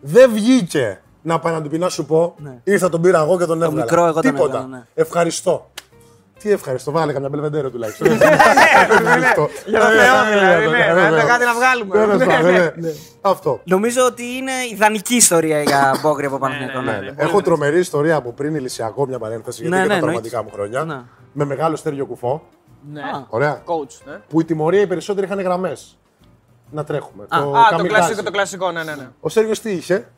Δεν 0.00 0.32
βγήκε 0.32 1.00
να 1.22 1.38
πάει 1.38 1.52
να 1.52 1.62
του 1.62 1.68
πει 1.68 1.78
να 1.78 1.88
σου 1.88 2.06
πω. 2.06 2.34
Ήρθα 2.64 2.88
τον 2.88 3.00
πήρα 3.00 3.20
εγώ 3.20 3.38
και 3.38 3.44
τον 3.44 3.62
έβγαλα. 3.62 3.82
μικρό 3.82 4.04
εγώ 4.04 4.12
τον 4.12 4.22
Τίποτα. 4.22 4.44
έβγαλα, 4.56 4.66
ναι. 4.66 4.86
Ευχαριστώ. 4.94 5.70
Τι 6.38 6.50
ευχαριστώ, 6.52 6.90
βάλε 6.90 7.12
καμιά 7.12 7.28
μπελβεντέρο 7.28 7.70
τουλάχιστον. 7.70 8.06
Ευχαριστώ. 8.12 9.48
Για 9.66 9.80
το 9.80 9.86
Θεό, 9.86 10.24
δηλαδή, 10.30 10.66
ναι, 10.66 10.84
Ε, 10.84 10.88
να 10.88 10.94
βέβαια. 10.94 11.24
κάτι 11.24 11.44
να 11.44 11.54
βγάλουμε. 11.54 11.94
Τέλος 11.98 12.18
Ναι, 12.18 12.24
πάντων, 12.26 12.52
ναι. 12.52 12.58
ναι. 12.76 12.90
Αυτό. 13.20 13.60
Νομίζω 13.64 14.04
ότι 14.04 14.22
είναι 14.22 14.52
ιδανική 14.72 15.14
ιστορία 15.14 15.62
για 15.62 15.98
Μπόγκρι 16.02 16.26
από 16.26 16.38
Παναθηναϊκό. 16.38 16.80
Ναι, 16.80 16.92
ναι. 16.92 16.98
ναι. 16.98 17.12
Έχω 17.16 17.42
τρομερή 17.42 17.78
ιστορία 17.78 18.16
από 18.16 18.32
πριν 18.32 18.54
ηλισιακό, 18.54 19.06
μια 19.06 19.18
παρένθεση, 19.18 19.62
γιατί 19.62 19.76
Ναι, 19.76 19.82
είναι 19.84 19.94
ναι, 19.94 20.00
τα 20.00 20.06
εννοείται. 20.06 20.28
πραγματικά 20.30 20.42
μου 20.42 20.50
χρόνια. 20.52 20.84
Ναι. 20.94 21.02
Με 21.32 21.44
μεγάλο 21.44 21.76
στέργιο 21.76 22.06
κουφό. 22.06 22.42
Ναι. 22.92 23.02
Ωραία. 23.28 23.62
Coach, 23.66 24.00
ναι. 24.06 24.20
Που 24.28 24.40
η 24.40 24.44
τιμωρία 24.44 24.80
οι 24.80 24.86
περισσότεροι 24.86 25.26
είχαν 25.26 25.40
γραμμές. 25.40 25.98
Να 26.70 26.84
τρέχουμε. 26.84 27.24
Α, 27.28 27.38
Α, 27.38 27.42
το 27.42 27.50
καμικάζι. 27.52 27.88
κλασικό, 27.88 28.22
το 28.22 28.30
κλασικό, 28.30 28.70
ναι, 28.70 28.84
ναι, 28.84 28.94
ναι. 28.94 29.08
Ο 29.20 29.28
Σέργιος 29.28 29.60
τι 29.60 29.70
είχε; 29.70 30.08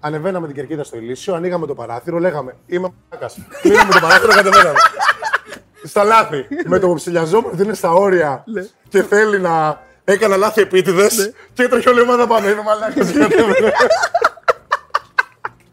Ανεβαίναμε 0.00 0.46
την 0.46 0.56
κερκίδα 0.56 0.84
στο 0.84 0.96
Ηλίσιο, 0.96 1.34
ανοίγαμε 1.34 1.66
το 1.66 1.74
παράθυρο, 1.74 2.18
λέγαμε 2.18 2.56
Είμαι 2.66 2.88
μάκα. 3.10 3.30
Κλείναμε 3.60 3.92
το 3.92 3.98
παράθυρο, 4.00 4.32
κατεβαίναμε. 4.32 4.78
στα 5.84 6.04
λάθη. 6.04 6.46
με 6.66 6.78
το 6.78 6.86
που 6.86 6.94
ψηλιαζόμαστε 6.94 7.50
ότι 7.56 7.62
είναι 7.62 7.74
στα 7.74 7.90
όρια 7.92 8.44
και 8.88 9.02
θέλει 9.02 9.40
να. 9.40 9.80
Έκανα 10.04 10.36
λάθη 10.36 10.60
επίτηδες 10.60 11.32
και 11.52 11.62
έτρεχε 11.62 11.88
όλη 11.88 11.98
η 11.98 12.02
ομάδα 12.02 12.26
πάνω. 12.26 12.48
Είμαι 12.48 12.62
μαλάκας. 12.62 13.08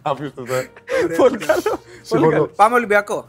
Απίστευτο. 0.02 0.54
ε. 0.54 0.70
Πολύ 1.18 1.38
καλό. 1.38 1.80
Συμφωνώ. 2.02 2.46
Πάμε 2.56 2.76
Ολυμπιακό. 2.76 3.28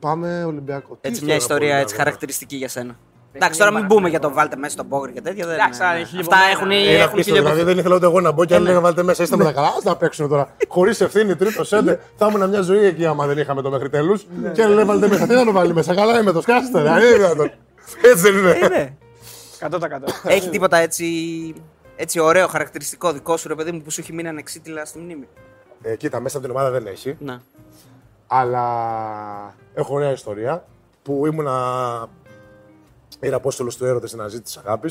Πάμε 0.00 0.44
Ολυμπιακό. 0.44 0.94
Τι 1.00 1.08
Έτσι 1.08 1.20
θέλω 1.20 1.24
μια 1.32 1.34
να 1.34 1.38
πω, 1.38 1.44
ιστορία 1.44 1.58
δηλαδή, 1.66 1.82
έτσι 1.82 1.94
τώρα. 1.94 2.04
χαρακτηριστική 2.04 2.56
για 2.56 2.68
σένα. 2.68 2.96
Εντάξει, 3.32 3.58
τώρα 3.58 3.72
μην 3.72 3.86
μπούμε 3.86 4.08
για 4.08 4.18
το 4.20 4.32
βάλτε 4.32 4.56
μέσα 4.56 4.72
στον 4.72 4.86
Μπόγκρι 4.86 5.12
και 5.12 5.20
τέτοια. 5.20 5.46
δεν 5.46 5.54
Εντάξει, 5.54 5.78
είναι- 5.80 5.88
άρα 5.90 5.98
έχει 5.98 6.18
Αυτά 6.18 6.36
λιπωμένα. 6.36 6.50
έχουν, 6.50 6.70
Είναι 6.70 6.80
έχουν 6.80 6.92
απίστευτο, 6.94 7.22
χιλιοποθεί. 7.22 7.52
δηλαδή 7.52 7.62
δεν 7.70 7.78
ήθελα 7.78 7.94
ούτε 7.96 8.06
εγώ 8.06 8.20
να 8.20 8.30
μπω 8.30 8.44
και 8.44 8.54
άλλοι 8.54 8.62
ναι. 8.62 8.68
λέγανε 8.68 8.86
βάλτε 8.86 9.02
μέσα, 9.02 9.22
είστε 9.22 9.36
με 9.36 9.44
τα 9.44 9.52
καλά. 9.52 9.66
Α 9.66 9.72
τα 9.84 9.96
παίξουν 9.96 10.28
τώρα. 10.28 10.54
Χωρίς 10.68 11.00
ευθύνη, 11.00 11.36
τρίτο 11.36 11.64
σέντερ. 11.64 11.96
Θα 12.16 12.26
ήμουν 12.34 12.48
μια 12.48 12.60
ζωή 12.60 12.84
εκεί 12.86 13.06
άμα 13.06 13.26
δεν 13.26 13.38
είχαμε 13.38 13.62
το 13.62 13.70
μέχρι 13.70 13.90
τέλους. 13.90 14.26
Και 14.52 14.62
άλλοι 14.62 14.74
λένε 14.74 14.84
βάλτε 14.84 15.08
μέσα. 15.08 15.26
Τι 15.26 15.34
να 15.34 15.44
το 15.44 15.52
βάλει 15.52 15.74
μέσα. 15.74 15.94
Καλά 15.94 16.20
είμαι 16.20 16.32
το 16.32 16.40
σκάστε. 16.40 16.82
ρε. 16.82 16.88
Είναι 16.88 17.12
δυνατόν. 17.16 17.50
Έτσι 18.10 18.22
δεν 18.30 18.36
είναι. 18.38 18.56
Είναι. 18.64 18.96
100%. 19.70 19.78
Έχει 20.24 20.48
τίποτα 20.48 20.76
έτσι, 20.76 21.04
έτσι 21.96 22.20
ωραίο 22.20 22.46
χαρακτηριστικό 22.46 23.12
δικό 23.12 23.36
σου 23.36 23.48
ρε 23.48 23.54
παιδί 23.54 23.72
μου 23.72 23.80
που 23.82 23.90
σου 23.90 24.00
έχει 24.00 24.12
μείνει 24.12 24.28
ανεξίτηλα 24.28 24.84
στη 24.84 24.98
μνήμη; 24.98 25.28
Ε, 25.82 25.96
Κοίτα, 25.96 26.20
μέσα 26.20 26.36
από 26.38 26.46
την 26.46 26.56
ομάδα 26.56 26.70
δεν 26.70 26.86
έχει. 26.86 27.16
Να. 27.18 27.40
Αλλά 28.32 29.54
έχω 29.74 29.94
ωραία 29.94 30.10
ιστορία 30.10 30.64
που 31.02 31.26
ήμουνα 31.26 32.06
ιεραπόστολος 33.20 33.76
του 33.76 33.84
έρωτα 33.84 34.06
στην 34.06 34.20
αναζήτηση 34.20 34.54
τη 34.58 34.62
αγάπη. 34.66 34.90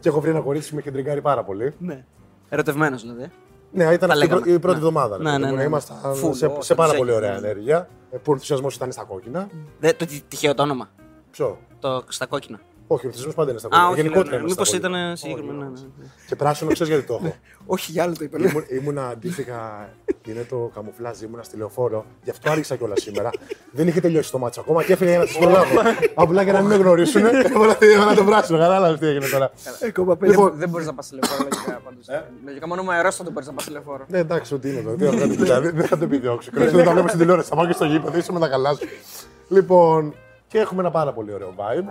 και 0.00 0.08
έχω 0.08 0.20
βρει 0.20 0.30
ένα 0.30 0.40
κορίτσι 0.40 0.68
που 0.68 0.74
με 0.74 0.80
έχει 0.80 0.90
τριγκάρει 0.90 1.20
πάρα 1.22 1.44
πολύ. 1.44 1.74
Ναι. 1.78 2.04
Ερωτευμένος 2.48 3.02
δηλαδή. 3.02 3.30
Ναι, 3.72 3.84
ήταν 3.84 4.08
Τα 4.08 4.14
αυτή 4.14 4.24
η 4.24 4.28
πρω- 4.28 4.38
λέγαμε. 4.38 4.56
η 4.56 4.58
πρώτη 4.58 4.78
Ναι. 4.78 4.86
εβδομάδα. 4.86 5.16
ρε 5.16 5.22
Ναι, 5.22 5.30
παιδί 5.30 5.42
ναι, 5.42 5.48
μου. 5.48 5.54
ναι, 5.54 5.60
ναι. 5.60 5.66
Ήμασταν 5.68 5.96
Full, 6.02 6.34
σε, 6.34 6.46
ω, 6.46 6.62
σε 6.62 6.74
πάρα 6.74 6.88
τους 6.88 6.98
πολύ 6.98 7.10
έγινε, 7.10 7.26
ωραία 7.26 7.40
ναι. 7.40 7.46
ενέργεια. 7.48 7.88
ε, 8.10 8.16
Που 8.16 8.22
ο 8.26 8.32
ενθουσιασμός 8.32 8.74
ήταν 8.74 8.92
στα 8.92 9.04
κόκκινα. 9.04 9.48
Δεν, 9.80 9.96
το 9.96 10.06
τι- 10.06 10.22
τυχαίο 10.28 10.54
το 10.54 10.62
όνομα. 10.62 10.88
Ποιο; 11.30 11.58
Το, 11.80 12.04
στα 12.08 12.26
κόκκινα. 12.26 12.60
Όχι, 12.86 13.04
ο 13.04 13.08
ενθουσιασμό 13.08 13.32
πάντα 13.36 13.50
είναι 13.50 13.58
στα 13.58 13.68
Α, 13.68 13.70
κόκκινα. 13.70 13.90
όχι. 13.90 14.00
Γενικότερα 14.00 14.36
ναι, 14.36 14.42
ναι. 14.42 14.42
είναι 14.42 14.52
στα 14.52 14.60
Μήπως 14.62 14.70
κόκκινα. 14.70 14.98
ήταν 15.06 15.16
συγκεκριμένο. 15.16 15.58
ναι, 15.58 15.70
ναι. 15.98 16.06
Και 16.28 16.36
πράσινο, 16.36 16.72
ξέρεις 16.72 16.92
γιατί 16.92 17.06
το 17.06 17.14
έχω. 17.22 17.34
Όχι, 17.74 17.90
για 17.92 18.02
άλλο 18.02 18.12
το 18.18 18.24
είπα. 18.24 18.38
Ήμουν, 18.38 18.64
ήμουνα 18.68 19.08
αντίστοιχα, 19.08 19.88
είναι 20.28 20.46
το 20.48 20.70
καμουφλάζ, 20.74 21.20
ήμουνα 21.20 21.42
στη 21.42 21.56
λεωφόρο, 21.56 22.04
γι' 22.22 22.30
αυτό 22.30 22.50
άργησα 22.50 22.76
κιόλας 22.76 23.02
σήμερα. 23.02 23.30
Δεν 23.70 23.88
είχε 23.88 24.00
τελειώσει 24.00 24.30
το 24.30 24.38
μάτσο 24.38 24.60
ακόμα 24.60 24.82
και 24.84 24.92
έφυγα 24.92 25.10
για 25.10 25.18
να 25.18 25.24
τη 25.26 25.36
προλάβω. 25.38 25.80
Απλά 26.14 26.42
για 26.42 26.52
να 26.52 26.60
μην 26.60 26.68
με 26.68 26.76
γνωρίσουν, 26.76 27.24
έβαλα 27.24 27.76
έβαλα 27.80 28.14
το 28.14 28.24
πράσινο. 28.24 28.58
Κατάλαβε 28.58 28.98
τι 28.98 29.06
έγινε 29.06 29.26
τώρα. 29.28 29.50
Λοιπόν, 30.20 30.52
Δεν 30.56 30.68
μπορείς 30.68 30.86
να 30.86 30.94
πας 30.94 31.08
τηλεφόρο 31.08 31.42
λογικά 31.50 31.80
πάντως. 31.84 32.06
Λογικά 32.44 32.66
μόνο 32.68 32.82
με 32.82 32.94
αερόστατο 32.94 33.30
μπορείς 33.30 33.48
να 33.48 33.54
πας 33.54 33.64
τηλεφόρο. 33.64 34.04
Ναι, 34.08 34.18
εντάξει, 34.18 34.54
ό,τι 34.54 34.68
είναι 34.70 34.80
τώρα. 34.80 34.96
Τι 34.96 35.04
να 35.04 35.10
κάνω, 35.16 35.34
δηλαδή, 35.34 35.70
Δεν 35.70 35.86
θα 35.86 35.98
το 35.98 36.04
επιδιώξω. 36.04 36.50
Κρυφτό 36.50 36.76
δεν 36.76 36.84
τα 36.84 36.90
βλέπω 36.92 37.06
στην 37.08 37.20
τηλεόραση. 37.20 37.48
Θα 37.48 37.56
πάω 37.56 37.66
και 37.66 37.72
στο 37.72 37.84
γήπεδο, 37.84 38.18
είσαι 38.18 38.32
με 38.32 38.38
τα 38.40 38.48
καλά 38.48 38.74
σου. 38.74 38.86
Λοιπόν, 39.48 40.14
και 40.48 40.58
έχουμε 40.58 40.80
ένα 40.80 40.90
πάρα 40.90 41.12
πολύ 41.12 41.32
ωραίο 41.32 41.54
vibe. 41.56 41.84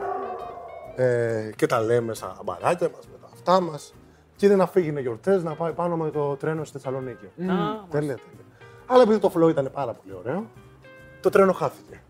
Ε, 0.95 1.49
και 1.55 1.65
τα 1.65 1.81
λέμε 1.81 2.13
στα 2.13 2.37
μπαράκια 2.43 2.89
μας, 2.95 3.05
με 3.11 3.17
τα 3.21 3.27
αυτά 3.33 3.59
μας. 3.61 3.93
Και 4.35 4.45
είδε 4.45 4.55
να 4.55 4.67
φύγει 4.67 4.87
είναι 4.89 5.01
γιορτές 5.01 5.43
να 5.43 5.53
πάει 5.55 5.71
πάνω 5.71 5.95
με 5.95 6.09
το 6.09 6.35
τρένο 6.35 6.63
στη 6.63 6.77
Θεσσαλονίκη. 6.77 7.25
Τέλεια, 7.35 7.85
τέλεια. 7.89 8.17
Αλλά 8.85 9.01
επειδή 9.01 9.19
το 9.19 9.31
flow 9.35 9.49
ήταν 9.49 9.69
πάρα 9.73 9.91
πολύ 9.93 10.15
ωραίο, 10.19 10.45
το 11.21 11.29
τρένο 11.29 11.53
χάθηκε. 11.53 12.01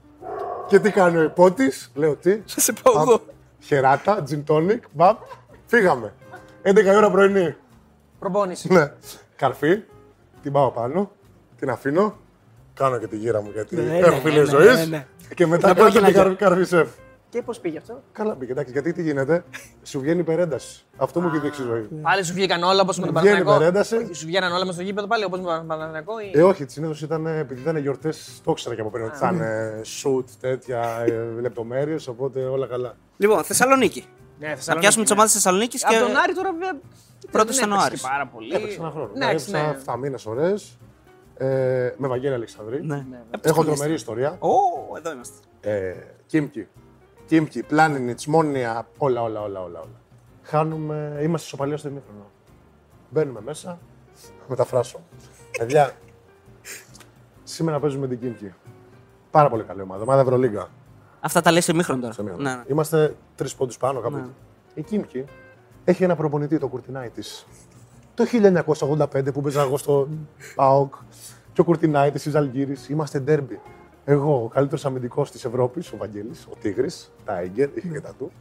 Και 0.68 0.80
τι 0.80 0.92
κάνει 0.92 1.18
ο 1.18 1.22
υπότης, 1.22 1.92
λέω 1.96 2.16
τι. 2.16 2.42
Θα 2.46 2.60
σε 2.62 2.74
πάω 2.84 3.02
εγώ. 3.02 3.22
Χεράτα, 3.60 4.24
gin 4.30 4.44
tonic, 4.48 4.80
μπαμ, 4.92 5.16
φύγαμε. 5.66 6.14
11 6.64 6.78
η 6.86 6.96
ώρα 6.96 7.12
πρωινή. 7.12 7.56
Προπόνηση. 8.20 8.74
Ναι. 8.74 8.92
Καρφί, 9.36 9.80
την 10.42 10.52
πάω 10.52 10.72
πάνω, 10.72 11.12
την 11.60 11.70
αφήνω, 11.70 12.16
κάνω 12.74 12.98
και 12.98 13.08
τη 13.08 13.16
γύρα 13.18 13.42
μου 13.42 13.50
γιατί 13.54 13.76
Ναι, 13.76 13.98
έχω 13.98 14.10
ναι, 14.10 14.20
φίλες 14.22 14.52
ναι, 14.52 14.58
ζωής. 14.60 14.78
ναι, 14.78 14.98
ναι. 14.98 15.06
Και 15.36 15.46
μετά 15.48 15.68
Να 15.68 15.74
κάνω 15.74 15.86
πω 15.88 15.94
και 15.94 16.00
την 16.06 16.08
να 16.08 16.24
καρ- 16.24 16.36
καρφί 16.38 16.64
σεφ. 16.64 16.88
Και 17.34 17.42
πώς 17.42 17.60
πήγε 17.60 17.78
αυτό; 17.78 18.02
Καλά 18.12 18.36
πήγε, 18.36 18.52
εντάξει, 18.52 18.72
γιατί 18.72 18.94
τι 18.94 19.02
γίνεται, 19.02 19.44
σου 19.84 20.00
βγαίνει 20.00 20.20
υπερένταση. 20.20 20.86
Αυτό 20.98 21.22
μου 21.22 21.40
δείξει 21.40 21.62
η 21.62 21.66
ζωή. 21.66 21.82
Πάλι 22.02 22.24
σου 22.24 22.34
βγήκαν 22.34 22.64
όλα 22.64 22.82
όπως 22.82 23.00
με 23.00 23.06
τον 23.06 23.14
Βγαίνει 23.14 23.30
Παναθηναϊκό. 23.30 23.56
υπερένταση. 23.56 23.96
Όχι, 23.96 24.14
Σου 24.14 24.26
βγαίναν 24.26 24.52
όλα 24.52 24.66
με 24.66 24.72
στο 24.72 24.82
γήπεδο 24.82 25.08
πάλι 25.08 25.24
όπως 25.24 25.40
με 25.40 25.46
τον 25.58 25.68
Παναθηναϊκό. 25.68 26.20
ή- 26.20 26.32
Ε, 26.34 26.44
όχι, 26.44 26.66
συνήθως 26.68 27.02
ήταν 27.02 27.26
επειδή 27.28 27.62
ήταν 27.62 27.78
γιορτές, 27.78 28.42
το 28.44 28.52
ήξερα 28.52 28.76
και 28.76 28.82
από 28.82 28.90
πριν 28.90 29.06
ότι 29.06 29.18
θα 29.18 29.30
είναι 29.34 29.82
shoot, 30.04 30.24
τέτοια 30.40 31.06
λεπτομέρειες, 31.40 32.08
οπότε 32.08 32.40
όλα 32.44 32.68
καλά. 32.68 32.96
Λοιπόν, 33.18 33.44
Θεσσαλονίκη. 33.44 34.06
Ναι, 34.40 34.48
Να 34.48 34.56
Θεσσαλονίκη, 34.56 34.80
πιάσουμε 34.80 35.04
τις 35.04 35.12
ναι. 35.14 35.18
ομάδες 35.18 35.34
Θεσσαλονίκης 35.34 35.84
και. 35.86 35.96
Από 35.96 36.06
τον 36.08 36.16
Άρη 36.16 36.34
τώρα 36.34 36.52
βέβαια. 36.52 36.80
Πρώτος 37.32 37.56
δεν 37.58 37.66
ήταν 37.68 37.78
ο 37.80 37.82
έπαιξε 37.86 37.88
Άρης. 37.88 38.02
και 38.02 38.08
Πάρα 38.10 38.28
πολύ. 38.28 38.56
Έπαιξε 38.56 38.80
ένα 38.80 38.90
χρόνο. 38.92 39.10
Ναι, 39.14 39.26
Έπαιξα 39.26 39.52
ναι. 39.62 39.78
7 39.86 39.96
μήνες 39.98 40.26
ωραίες. 40.26 40.78
Ε, 41.38 41.94
με 41.98 42.08
Βαγγέλη 42.08 42.34
Αλεξανδρή. 42.34 42.86
Ναι. 42.86 43.06
Έχω 43.42 43.64
τρομερή 43.66 43.94
ιστορία. 43.94 44.38
Ω, 44.40 44.50
εδώ 44.98 45.12
είμαστε. 45.12 45.38
Ε, 45.62 45.94
Κίμκι. 46.26 46.68
Κίμκι, 47.34 47.64
Πλάνινιτ, 47.64 48.22
Μόνια, 48.28 48.88
όλα, 48.98 49.22
όλα, 49.22 49.42
όλα, 49.42 49.62
όλα. 49.62 49.80
όλα. 49.80 50.00
Χάνουμε, 50.44 51.20
είμαστε 51.22 51.48
σοπαλία 51.48 51.78
στο 51.78 51.90
ημίχρονο. 51.90 52.26
Μπαίνουμε 53.10 53.42
μέσα, 53.42 53.80
μεταφράσω. 54.48 55.00
Παιδιά, 55.58 55.92
σήμερα 57.44 57.80
παίζουμε 57.80 58.08
την 58.08 58.20
Κίμκι. 58.20 58.54
Πάρα 59.32 59.50
πολύ 59.50 59.64
καλή 59.64 59.82
ομάδα. 59.82 60.04
Ομάδα 60.04 60.22
Ευρωλίγκα. 60.22 60.70
Αυτά 61.20 61.42
τα 61.42 61.52
λέει 61.52 61.62
σε 61.62 61.74
μήχρονο 61.74 62.02
τώρα. 62.02 62.14
στο 62.14 62.22
ημίχρονο. 62.22 62.50
Ναι, 62.50 62.56
ναι. 62.56 62.64
Είμαστε 62.68 63.16
τρεις 63.36 63.56
πόντους 63.56 63.78
πάνω 63.78 64.00
κάπου. 64.00 64.18
εκεί. 64.18 64.30
Η 64.74 64.82
Κίμκι 64.82 65.26
έχει 65.84 66.04
ένα 66.04 66.16
προπονητή, 66.16 66.58
το 66.58 66.68
κουρτινάι 66.68 67.10
της. 67.10 67.46
Το 68.14 68.24
1985 68.78 69.34
που 69.34 69.42
παίζα 69.42 69.62
εγώ 69.62 69.78
στο 69.78 70.08
ΠΑΟΚ 70.56 70.94
και 71.54 71.62
ο 71.62 71.64
Κουρτινάητη, 71.64 72.28
η 72.28 72.32
Ζαλγκύρη, 72.32 72.78
είμαστε 72.90 73.20
ντέρμπι. 73.20 73.60
Εγώ, 74.06 74.44
ο 74.44 74.48
καλύτερος 74.48 74.86
αμυντικός 74.86 75.32
της 75.32 75.46
Ευρώπης, 75.46 75.92
ο 75.92 75.98
Βαγγέλης, 75.98 76.48
ο 76.52 76.56
Τίγρης, 76.62 77.12
τα 77.26 77.40
Έγκερ, 77.40 77.70
είχε 77.74 77.88
και 77.88 78.02
τα 78.02 78.14
του, 78.18 78.32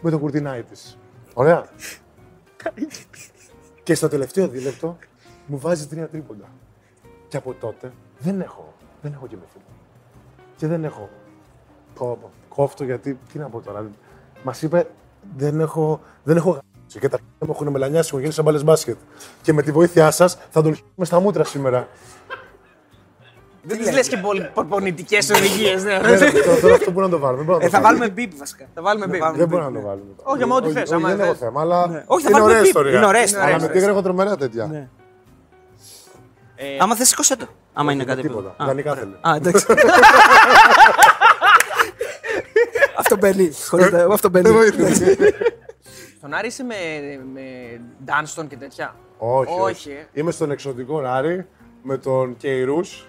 με 0.00 0.10
τον 0.10 0.20
Κουρτινάητη. 0.20 0.76
Ωραία. 1.34 1.68
και 3.82 3.94
στο 3.94 4.08
τελευταίο 4.08 4.48
δίλεπτο 4.48 4.96
μου 5.46 5.58
βάζει 5.58 5.86
τρία 5.86 6.08
τρίποντα. 6.08 6.48
Και 7.28 7.36
από 7.36 7.54
τότε 7.54 7.92
δεν 8.18 8.40
έχω, 8.40 8.74
δεν 9.02 9.12
έχω 9.12 9.26
κοιμηθεί. 9.26 9.58
Και 10.56 10.66
δεν 10.66 10.84
έχω. 10.84 11.08
Πω, 11.94 12.18
πω, 12.20 12.30
Κόφτω 12.48 12.84
γιατί, 12.84 13.18
τι 13.32 13.38
να 13.38 13.48
πω 13.48 13.60
τώρα. 13.60 13.90
Μας 14.42 14.62
είπε, 14.62 14.86
δεν 15.36 15.60
έχω, 15.60 16.00
δεν 16.24 16.36
έχω 16.36 16.48
γαμίσει. 16.50 16.98
και 16.98 17.08
τα 17.08 17.18
μου 17.40 17.50
έχουν 17.50 17.68
μελανιάσει, 17.68 18.08
έχουν 18.08 18.20
γίνει 18.20 18.32
σαν 18.32 18.44
μπάλες 18.44 18.64
μπάσκετ. 18.64 18.96
Και 19.42 19.52
με 19.52 19.62
τη 19.62 19.72
βοήθειά 19.72 20.10
σας 20.10 20.38
θα 20.50 20.62
τον 20.62 20.74
χ***με 20.74 21.04
στα 21.04 21.20
μούτρα 21.20 21.44
σήμερα. 21.44 21.88
Δεν 23.68 23.78
τι 23.84 23.92
λες 23.92 24.08
και 24.08 24.18
προπονητικέ 24.54 25.18
οδηγίες. 25.36 25.82
Ναι. 25.84 25.98
Ναι, 25.98 26.16
ρε, 26.16 26.30
τώρα- 26.30 26.60
τώρα 26.60 26.74
αυτό 26.74 26.90
μπορεί 26.90 27.04
να 27.06 27.12
το 27.12 27.18
βάλουμε. 27.18 27.36
δεν 27.36 27.44
μπορούμε 27.46 27.58
να 27.58 27.64
Ε, 27.64 27.70
το 27.70 27.76
θα 27.76 27.82
βάλουμε. 27.82 28.04
βάλουμε 28.06 28.08
μπίπ 28.10 28.38
βασικά. 28.38 28.64
Θα 28.74 28.82
βάλουμε 28.82 29.06
μπίπ. 29.06 29.22
Δεν 29.36 29.48
μπορούμε 29.48 29.70
να 29.70 29.80
το 29.80 29.86
βάλουμε. 29.86 30.10
Όχι, 30.22 30.42
άμα 30.42 30.56
ό,τι 30.56 30.70
θες, 30.70 30.92
άμα 30.92 31.08
Δεν 31.08 31.20
έχω 31.20 31.28
θες. 31.30 31.38
θέμα, 31.38 31.60
αλλά 31.60 31.82
Όχι, 32.06 32.22
θα 32.24 32.28
είναι 32.30 32.30
βάλουμε 32.30 32.42
ωραία 32.44 32.58
μπίπ. 32.58 32.66
ιστορία. 32.66 32.96
Είναι 32.96 33.06
ωραία 33.06 33.20
Αλλά 33.20 33.30
ιστορία. 33.30 33.58
με 33.60 33.68
τίγρε 33.68 33.90
έχω 33.90 34.02
τρομερά 34.02 34.36
τέτοια. 34.36 34.66
Ναι. 34.66 34.88
Ε, 36.56 36.64
Άμα 36.78 36.94
θες 36.96 37.08
σηκώσέ 37.08 37.36
το. 37.36 37.46
Άμα 37.72 37.92
είναι 37.92 38.04
κάτι. 38.04 38.22
Τίποτα. 38.22 38.54
Α, 38.56 38.66
Δανεικά 38.66 38.94
θέλει. 38.94 39.16
Α, 39.20 39.34
εντάξει. 39.36 39.66
Αυτό 42.98 43.16
μπαίνει. 43.16 43.50
Χωρίς 43.68 43.90
το- 43.90 44.12
Αυτό 44.12 44.28
μπαίνει. 44.28 44.48
Στον 46.16 46.34
Άρη 46.34 46.46
είσαι 46.46 46.62
με, 46.62 46.74
με 47.34 47.40
Dunston 48.06 48.46
και 48.48 48.56
τέτοια; 48.56 48.94
Όχι, 49.18 49.52
Όχι, 49.52 49.60
όχι. 49.70 49.90
ε. 49.90 50.06
Είμαι 50.12 50.30
στον 50.30 50.50
εξωτικό 50.50 51.00
Ράρι 51.00 51.46
με 51.82 51.98
τον 51.98 52.36
Κεϊρούς, 52.36 53.08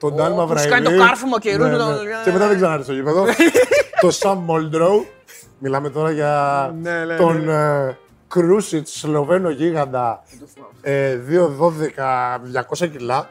τον 0.00 0.12
Ω, 0.12 0.14
Ντάν 0.16 0.30
που 0.30 0.36
Μαυραϊδί. 0.36 0.62
σου 0.62 0.74
κάνει 0.74 0.96
το 0.96 1.04
κάρφωμα 1.04 1.32
ο 1.36 1.38
Κεϊρούς 1.38 1.64
Ναι, 1.66 1.70
με 1.72 1.76
τον- 1.78 1.88
ναι. 1.94 2.10
Και 2.24 2.30
μετά 2.32 2.46
δεν 2.48 2.56
ξανάρθει 2.56 2.84
στο 2.84 2.92
γήπεδο. 2.92 3.24
το 4.00 4.10
Σαμ 4.10 4.38
Μολντρόου. 4.44 5.06
Μιλάμε 5.58 5.90
τώρα 5.90 6.10
για 6.10 6.74
Ναι, 6.82 7.04
ναι, 7.04 7.16
τον 7.16 7.48
ε, 7.48 7.98
Κρούσιτ, 8.28 8.86
Σλοβαίνο 8.88 9.50
γίγαντα. 9.50 10.22
ε, 10.80 11.18
2-12, 11.28 12.38
200 12.84 12.90
κιλά. 12.90 13.28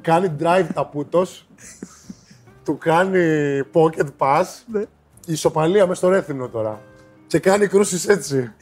κάνει 0.00 0.32
drive 0.40 0.66
ταπούτος. 0.74 1.46
του 2.64 2.78
κάνει 2.78 3.20
pocket 3.72 4.06
pass. 4.18 4.44
Ισοπαλία 5.26 5.82
μέσα 5.86 5.94
στο 5.94 6.08
ρέθυμνο 6.08 6.48
τώρα. 6.48 6.80
Και 7.26 7.38
κάνει 7.38 7.66
κρούσεις 7.66 8.08
έτσι. 8.08 8.52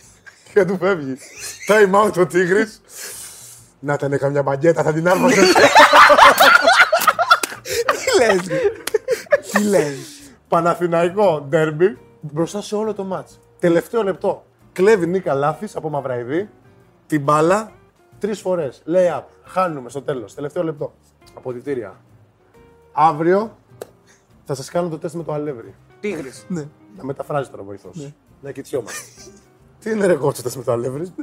και 0.54 0.64
του 0.64 0.76
φεύγει. 0.80 1.16
Time 1.68 2.04
out 2.06 2.12
ο 2.18 2.26
Τίγρης. 2.26 2.80
Να 3.82 3.92
ήταν 3.92 4.18
καμιά 4.18 4.42
μπαγκέτα, 4.42 4.82
θα 4.82 4.92
την 4.92 5.08
άρμαζε. 5.08 5.40
Τι 8.20 8.26
λες. 8.26 8.60
Τι 9.50 9.64
λες. 9.64 10.32
Παναθηναϊκό 10.48 11.46
ντέρμπι 11.48 11.98
μπροστά 12.20 12.62
σε 12.62 12.76
όλο 12.76 12.94
το 12.94 13.04
μάτς. 13.04 13.40
Τελευταίο 13.58 14.02
λεπτό. 14.02 14.44
Κλέβει 14.72 15.06
Νίκα 15.06 15.34
Λάθης 15.34 15.76
από 15.76 15.88
Μαυραϊδί 15.88 16.50
την 17.06 17.22
μπάλα 17.22 17.72
τρεις 18.18 18.40
φορές. 18.40 18.82
Lay 18.86 19.18
up. 19.18 19.22
Χάνουμε 19.44 19.88
στο 19.90 20.02
τέλος. 20.02 20.34
Τελευταίο 20.34 20.62
λεπτό. 20.62 20.94
Αποδητήρια. 21.34 22.00
Αύριο 22.92 23.56
θα 24.44 24.54
σας 24.54 24.70
κάνω 24.70 24.88
το 24.88 24.98
τεστ 24.98 25.14
με 25.14 25.22
το 25.22 25.32
αλεύρι. 25.32 25.74
Τίγρης. 26.00 26.46
Να 26.96 27.04
μεταφράζει 27.04 27.50
τώρα 27.50 27.62
ο 27.62 27.64
βοηθός. 27.64 28.12
Να 28.40 28.50
κοιτιόμαστε. 28.50 29.04
Τι 29.78 29.90
είναι 29.90 30.06
ρε 30.06 30.14
κότσο 30.14 30.42
τεστ 30.42 30.56
με 30.56 30.62
το 30.62 30.72
αλεύρι; 30.72 31.14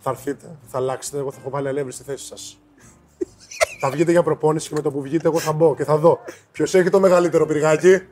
θα 0.00 0.10
έρθετε, 0.10 0.56
θα 0.66 0.78
αλλάξετε. 0.78 1.18
Εγώ 1.18 1.30
θα 1.30 1.38
έχω 1.40 1.50
βάλει 1.50 1.68
αλεύρι 1.68 1.92
στη 1.92 2.02
θέση 2.02 2.24
σας. 2.24 2.61
Θα 3.80 3.90
βγείτε 3.90 4.10
για 4.10 4.22
προπόνηση 4.22 4.68
και 4.68 4.74
με 4.74 4.80
το 4.80 4.90
που 4.90 5.02
βγείτε, 5.02 5.28
εγώ 5.28 5.38
θα 5.38 5.52
μπω 5.52 5.74
και 5.74 5.84
θα 5.84 5.96
δω 5.96 6.18
ποιος 6.52 6.74
έχει 6.74 6.90
το 6.90 7.00
μεγαλύτερο 7.00 7.46
πυργάκι; 7.46 8.02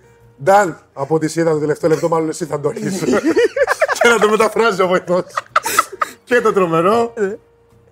Νταν, 0.45 0.81
από 0.93 1.15
ό,τι 1.15 1.27
εσύ 1.27 1.41
είδα 1.41 1.51
το 1.51 1.59
τελευταίο 1.59 1.91
λεπτό, 1.91 2.09
μάλλον 2.09 2.29
εσύ 2.29 2.45
θα 2.45 2.61
το 2.61 2.71
έχεις. 2.71 2.99
και 4.01 4.09
να 4.09 4.19
το 4.19 4.29
μεταφράζει 4.29 4.83
ο 4.83 4.87
βοηθός. 4.87 5.25
και 6.25 6.41
το 6.41 6.53
τρομερό. 6.53 7.15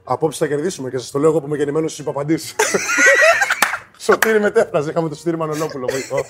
Απόψε 0.04 0.38
θα 0.38 0.46
κερδίσουμε 0.46 0.90
και 0.90 0.98
σας 0.98 1.10
το 1.10 1.18
λέω 1.18 1.30
εγώ 1.30 1.40
που 1.40 1.46
είμαι 1.46 1.56
γεννημένος 1.56 1.92
στι 1.92 2.00
υπαπαντήσει. 2.00 2.54
Σωτήρι 4.04 4.40
μετέφραζε, 4.40 4.90
είχαμε 4.90 5.08
το 5.08 5.14
Σωτήρι 5.14 5.36
Μανολόπουλο 5.36 5.86
βοηθό. 5.90 6.24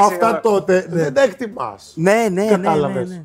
Αυτά 0.00 0.40
τότε 0.40 0.86
δεν 0.88 1.14
τα 1.14 1.22
εκτιμάς. 1.22 1.92
Ναι, 1.94 2.12
ναι, 2.12 2.28
ναι, 2.28 2.42
ναι, 2.42 2.48
Κατάλαβες. 2.56 3.08
ναι. 3.08 3.24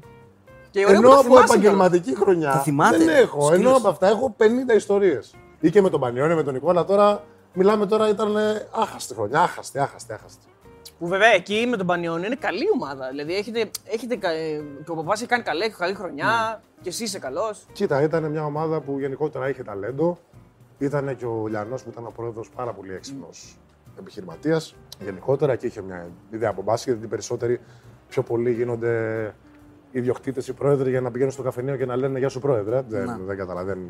Και 0.80 0.86
ωραίο 0.86 0.99
που 1.01 1.05
Ενώ 1.05 1.09
τα 1.09 1.19
από 1.19 1.23
θυμάσαι 1.23 1.43
επαγγελματική 1.53 2.15
χρονιά 2.15 2.51
Τα 2.51 2.59
θυμάται, 2.59 2.97
δεν 2.97 3.09
έχω. 3.09 3.41
σκύλος. 3.45 3.59
Ενώ 3.65 3.75
από 3.77 3.88
αυτά 3.88 4.07
έχω 4.07 4.36
50 4.39 4.75
ιστορίες. 4.75 5.36
Ή 5.59 5.69
και 5.69 5.82
με 5.82 5.89
τον 5.89 5.99
Πανιόνιο, 5.99 6.36
με 6.36 6.43
τον 6.43 6.53
Νικόλα 6.53 6.86
τώρα. 6.86 7.23
Μιλάμε 7.53 7.86
τώρα, 7.86 8.09
ήταν 8.09 8.36
άχαστη 8.71 9.13
χρονιά. 9.13 9.39
Άχαστη, 9.41 9.80
άχαστη, 9.80 10.13
άχαστη. 10.13 10.45
Που 10.99 11.07
βέβαια 11.07 11.30
εκεί 11.34 11.65
με 11.69 11.77
τον 11.77 11.86
Πανιόνιο 11.88 12.25
είναι 12.25 12.36
καλή 12.36 12.65
ομάδα. 12.73 13.07
Δηλαδή 13.09 13.36
έχετε, 13.36 13.69
έχετε, 13.86 14.15
κα- 14.15 14.32
ε, 14.32 14.61
και 14.86 14.91
ο 14.91 14.95
παπάς 14.95 15.19
έχει 15.19 15.30
κάνει 15.30 15.43
καλή, 15.43 15.69
καλή 15.69 15.93
χρονιά 15.93 16.61
και 16.82 16.89
εσύ 16.89 17.03
είσαι 17.03 17.19
καλός. 17.19 17.65
Κοίτα, 17.73 18.01
ήταν 18.01 18.23
μια 18.25 18.45
ομάδα 18.45 18.80
που 18.82 18.99
γενικότερα 18.99 19.49
είχε 19.49 19.63
ταλέντο. 19.63 20.17
Ήταν 20.77 21.15
και 21.15 21.25
ο 21.25 21.47
Λιανό 21.47 21.75
που 21.75 21.89
ήταν 21.91 22.05
ο 22.05 22.11
πρόεδρος 22.15 22.49
πάρα 22.55 22.71
πολύ 22.73 22.93
έξυπνος 22.93 23.57
επιχειρηματίας. 23.99 24.75
Γενικότερα 25.03 25.55
και 25.55 25.65
είχε 25.67 25.82
μια 25.82 26.09
ιδέα 26.32 26.49
από 26.49 26.61
μπάσκετ. 26.61 26.91
Γιατί 26.91 27.05
οι 27.05 27.09
περισσότεροι 27.09 27.59
πιο 28.09 28.23
πολύ 28.23 28.51
γίνονται 28.53 28.93
ιδιοκτήτες 29.92 30.48
ή 30.48 30.54
πρόεδροι 30.54 30.90
για 30.90 31.02
να 31.02 31.12
πηγαίνουν 31.12 31.34
στο 31.34 31.42
καφενείο 31.42 31.76
και 31.76 31.86
να 31.86 31.96
λένε 31.96 32.20
Γεια 32.20 32.30
σου, 32.30 32.40
πρόεδρε. 32.40 32.82
Δεν, 32.88 33.20
δεν 33.26 33.38
καταλαβαίνουν. 33.38 33.90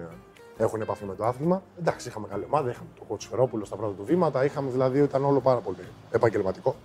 Έχουν 0.58 0.82
επαφή 0.82 1.06
με 1.06 1.16
το 1.16 1.26
άθλημα. 1.26 1.62
Εντάξει, 1.80 2.08
είχαμε 2.08 2.28
καλή 2.30 2.46
ομάδα. 2.50 2.70
Είχαμε 2.70 2.88
τον 2.98 3.08
Κοτσφερόπουλο 3.08 3.66
στα 3.66 3.76
πρώτα 3.76 3.94
του 3.94 4.04
βήματα. 4.06 4.46
Είχαμε 4.46 4.70
δηλαδή, 4.72 5.00
ήταν 5.00 5.26
όλο 5.26 5.40
πάρα 5.40 5.60
πολύ 5.60 5.78
επαγγελματικό. 6.12 6.76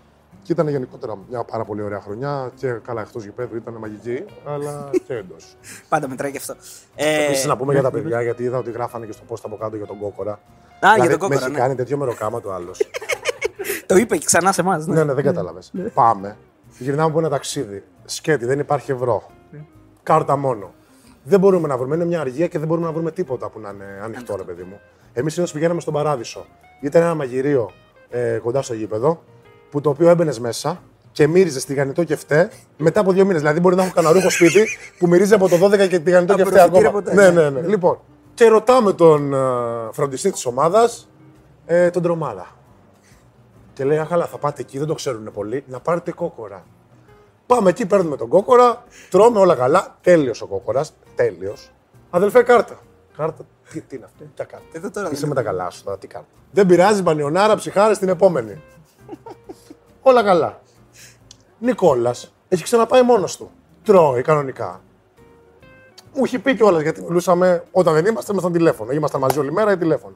Και 0.42 0.52
ήταν 0.52 0.68
γενικότερα 0.68 1.18
μια 1.30 1.44
πάρα 1.44 1.64
πολύ 1.64 1.82
ωραία 1.82 2.00
χρονιά. 2.00 2.50
Και 2.56 2.72
καλά, 2.72 3.00
εκτός 3.00 3.24
γηπέδου 3.24 3.56
ήταν 3.56 3.74
μαγική, 3.74 4.24
αλλά 4.44 4.90
και 5.06 5.14
εντός. 5.14 5.56
Πάντα 5.88 6.08
μετράει 6.08 6.30
και 6.30 6.36
αυτό. 6.36 6.54
Ε, 6.94 7.24
Επίση 7.24 7.46
να 7.46 7.56
πούμε 7.56 7.72
για 7.72 7.82
τα 7.82 7.90
παιδιά, 7.90 8.22
γιατί 8.22 8.42
είδα 8.42 8.58
ότι 8.58 8.70
γράφανε 8.70 9.06
και 9.06 9.12
στο 9.12 9.22
post 9.28 9.40
από 9.42 9.56
κάτω 9.56 9.76
για 9.76 9.86
τον 9.86 9.98
Κόκορα. 9.98 10.40
για 10.80 10.96
τον 10.96 11.06
με 11.06 11.16
Κόκορα, 11.16 11.40
έχει 11.40 11.50
ναι. 11.50 11.58
κάνει 11.58 11.74
τέτοιο 11.74 11.96
μεροκάμα 11.96 12.40
το 12.40 12.52
άλλος. 12.52 12.80
Το 13.86 13.96
είπε 13.96 14.16
και 14.16 14.24
ξανά 14.24 14.52
σε 14.52 14.60
εμάς. 14.60 14.86
Ναι. 14.86 14.94
ναι, 14.94 15.04
ναι, 15.04 15.12
δεν 15.12 15.24
κατάλαβες. 15.24 15.72
Πάμε. 15.94 16.36
Γυρνάμε 16.78 17.08
από 17.10 17.18
ένα 17.18 17.28
ταξίδι. 17.28 17.82
Σκέτη, 18.04 18.44
δεν 18.44 18.58
υπάρχει 18.58 18.92
ευρώ. 18.92 19.22
Κάρτα 20.02 20.36
μόνο. 20.36 20.72
Δεν 21.24 21.40
μπορούμε 21.40 21.68
να 21.68 21.76
βρούμε. 21.76 21.94
Είναι 21.94 22.04
μια 22.04 22.20
αργία 22.20 22.46
και 22.46 22.58
δεν 22.58 22.68
μπορούμε 22.68 22.86
να 22.86 22.92
βρούμε 22.92 23.10
τίποτα 23.10 23.48
που 23.48 23.60
να 23.60 23.70
είναι 23.70 23.84
ανοιχτό, 24.02 24.36
ρε 24.36 24.42
παιδί 24.42 24.62
μου. 24.62 24.80
Εμείς 25.12 25.32
συνήθως 25.32 25.54
πηγαίναμε 25.54 25.80
στον 25.80 25.92
παράδεισο. 25.94 26.46
Ήταν 26.80 27.02
ένα 27.02 27.14
μαγειρίο 27.14 27.70
ε, 28.10 28.38
κοντά 28.42 28.62
στο 28.62 28.74
γήπεδο, 28.74 29.22
που 29.70 29.80
το 29.80 29.90
οποίο 29.90 30.08
έμπαινες 30.08 30.38
μέσα 30.40 30.82
και 31.12 31.26
μύριζες 31.26 31.64
τηγανιτό 31.64 32.04
και 32.04 32.16
φταί 32.16 32.48
μετά 32.76 33.00
από 33.00 33.12
δύο 33.12 33.24
μήνες. 33.24 33.40
Δηλαδή, 33.40 33.60
μπορεί 33.60 33.76
να 33.76 33.82
έχω 33.82 33.92
κανένα 33.94 34.14
ρούχο 34.14 34.30
σπίτι 34.30 34.66
που 34.98 35.08
μυρίζει 35.08 35.34
από 35.34 35.48
το 35.48 35.56
12 35.64 35.88
και 35.88 35.98
τηγανιτό 35.98 36.34
και 36.34 36.42
Από 36.42 36.50
φταί 36.50 36.60
προφητήρα 36.68 36.88
ακόμα. 36.88 37.02
ποτέ, 37.02 37.14
Ναι, 37.14 37.30
ναι. 37.30 37.50
ναι, 37.50 37.60
ναι. 37.60 37.66
Λοιπόν, 37.68 37.98
και 38.34 38.48
ρωτάμε 38.48 38.92
τον 38.92 39.34
ε, 39.34 39.38
φροντιστή 39.92 40.30
της 40.30 40.46
ομάδας, 40.46 41.08
ε, 41.66 41.90
τον 41.90 42.02
Τρομάδα. 42.02 42.46
Και 43.74 43.84
λέει: 43.84 43.98
Α, 43.98 44.04
καλά, 44.04 44.26
θα 44.26 44.38
πάτε 44.38 44.60
εκεί, 44.60 44.78
δεν 44.78 44.86
το 44.86 44.94
ξέρουν 44.94 45.30
πολύ, 45.32 45.64
να 45.66 45.80
πάρετε 45.80 46.12
κόκορα. 46.12 46.64
Πάμε 47.46 47.70
εκεί, 47.70 47.86
παίρνουμε 47.86 48.16
τον 48.16 48.28
κόκορα, 48.28 48.84
τρώμε 49.10 49.38
όλα 49.38 49.54
καλά. 49.54 49.96
Τέλειος 50.00 50.42
ο 50.42 50.46
κόκορας. 50.46 50.92
Τέλειος. 51.14 51.70
Αδελφέ, 52.10 52.42
κάρτα. 52.42 52.78
Κάρτα. 53.16 53.44
Τι, 53.70 53.80
τι 53.80 53.96
είναι 53.96 54.04
αυτό, 54.04 54.24
ποια 54.34 54.44
κάρτα. 54.44 54.66
Εδώ 54.72 54.90
τώρα 54.90 55.10
Είσαι 55.10 55.20
δεν 55.20 55.28
με 55.28 55.34
τα 55.34 55.42
καλά 55.42 55.70
σου 55.70 55.84
τώρα, 55.84 55.98
τι 55.98 56.06
κάρτα. 56.06 56.28
Δεν 56.50 56.66
πειράζει, 56.66 57.02
μπανιονάρα, 57.02 57.56
ψυχάρες 57.56 57.98
την 57.98 58.08
επόμενη. 58.08 58.62
όλα 60.02 60.22
καλά. 60.22 60.60
Νικόλας 61.58 62.34
έχει 62.48 62.62
ξαναπάει 62.62 63.02
μόνος 63.02 63.36
του. 63.36 63.50
Τρώει 63.82 64.22
κανονικά. 64.22 64.80
Μου 66.14 66.24
είχε 66.24 66.38
πει 66.38 66.54
κιόλας 66.56 66.82
γιατί 66.82 67.02
μιλούσαμε 67.02 67.64
όταν 67.72 67.94
δεν 67.94 68.06
είμαστε, 68.06 68.32
ήμασταν 68.32 68.52
τηλέφωνο. 68.52 68.92
Ήμασταν 68.92 69.20
μαζί 69.20 69.38
όλη 69.38 69.52
μέρα 69.52 69.72
ή 69.72 69.76
τηλέφωνο. 69.76 70.14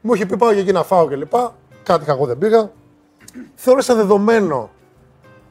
Μου 0.00 0.14
είχε 0.14 0.26
πει 0.26 0.36
πάω 0.36 0.52
για 0.52 0.60
εκεί 0.60 0.72
να 0.72 0.82
φάω 0.82 1.06
κλπ. 1.06 1.34
Κάτι 1.82 2.04
εγώ 2.08 2.26
δεν 2.26 2.38
πήγα. 2.38 2.70
Θεώρησα 3.54 3.94
δεδομένο 3.94 4.70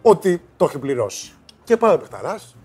ότι 0.02 0.42
το 0.58 0.66
έχει 0.66 0.78
πληρώσει. 0.78 1.32
Και 1.64 1.78
πάει 1.78 1.94
ο 1.94 1.98
παιχταράς, 1.98 2.56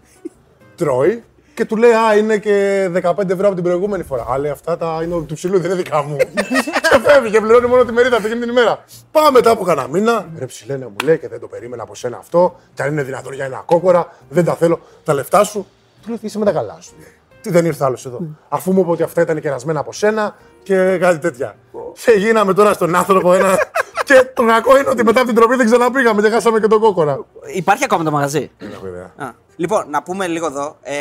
τρώει 0.76 1.24
και 1.58 1.64
του 1.64 1.76
λέει 1.76 1.92
Α, 1.92 2.16
είναι 2.16 2.38
και 2.38 2.86
15 3.02 3.30
ευρώ 3.30 3.46
από 3.46 3.54
την 3.54 3.64
προηγούμενη 3.64 4.02
φορά. 4.02 4.26
Α, 4.30 4.38
λέει 4.38 4.50
αυτά 4.50 4.76
τα 4.76 5.00
είναι 5.02 5.22
του 5.22 5.34
ψηλού, 5.34 5.58
δεν 5.58 5.70
είναι 5.70 5.82
δικά 5.82 6.02
μου. 6.02 6.16
και 6.90 6.98
φεύγει 7.04 7.30
και 7.30 7.40
πληρώνει 7.40 7.66
μόνο 7.66 7.84
τη 7.84 7.92
μερίδα 7.92 8.16
αυτή 8.16 8.38
την 8.38 8.48
ημέρα. 8.48 8.84
Πάμε 9.10 9.30
μετά 9.30 9.50
από 9.50 9.64
κανένα 9.64 9.88
μήνα. 9.88 10.28
Ρε 10.38 10.46
ψηλένε 10.46 10.84
μου 10.84 10.96
λέει 11.04 11.18
και 11.18 11.28
δεν 11.28 11.40
το 11.40 11.46
περίμενα 11.46 11.82
από 11.82 11.94
σένα 11.94 12.16
αυτό. 12.16 12.56
Και 12.74 12.82
αν 12.82 12.92
είναι 12.92 13.02
δυνατόν 13.02 13.32
για 13.32 13.44
ένα 13.44 13.62
κόκορα, 13.66 14.12
δεν 14.28 14.44
τα 14.44 14.54
θέλω. 14.54 14.80
Τα 15.04 15.14
λεφτά 15.14 15.44
σου. 15.44 15.66
Του 16.02 16.08
λέει 16.08 16.18
είσαι 16.20 16.38
με 16.38 16.44
τα 16.44 16.52
καλά 16.52 16.76
σου. 16.80 16.92
λέει. 16.98 17.12
Τι 17.40 17.50
δεν 17.50 17.64
ήρθε 17.64 17.84
άλλος 17.84 18.06
εδώ. 18.06 18.20
Αφού 18.48 18.72
μου 18.72 18.80
είπε 18.80 18.90
ότι 18.90 19.02
αυτά 19.02 19.20
ήταν 19.20 19.40
κερασμένα 19.40 19.80
από 19.80 19.92
σένα 19.92 20.36
και 20.62 20.98
κάτι 20.98 21.18
τέτοια. 21.18 21.56
Και 22.04 22.10
γίναμε 22.10 22.54
τώρα 22.54 22.72
στον 22.72 22.94
άνθρωπο 22.94 23.32
ένα. 23.32 23.58
και 24.08 24.30
το 24.34 24.46
κακό 24.46 24.78
είναι 24.78 24.88
ότι 24.88 25.04
μετά 25.04 25.18
από 25.18 25.26
την 25.28 25.36
τροπή 25.36 25.56
δεν 25.56 25.66
ξαναπήγαμε 25.66 26.22
και 26.22 26.28
χάσαμε 26.30 26.60
και 26.60 26.66
τον 26.66 26.80
κόκορα. 26.80 27.24
Υπάρχει 27.54 27.84
ακόμα 27.84 28.04
το 28.04 28.10
μαγαζί. 28.10 28.50
Δεν 28.58 28.70
έχω 28.72 28.86
ιδέα. 28.86 29.12
Α. 29.16 29.30
Λοιπόν, 29.56 29.90
να 29.90 30.02
πούμε 30.02 30.26
λίγο 30.26 30.46
εδώ. 30.46 30.76
Ε, 30.82 30.94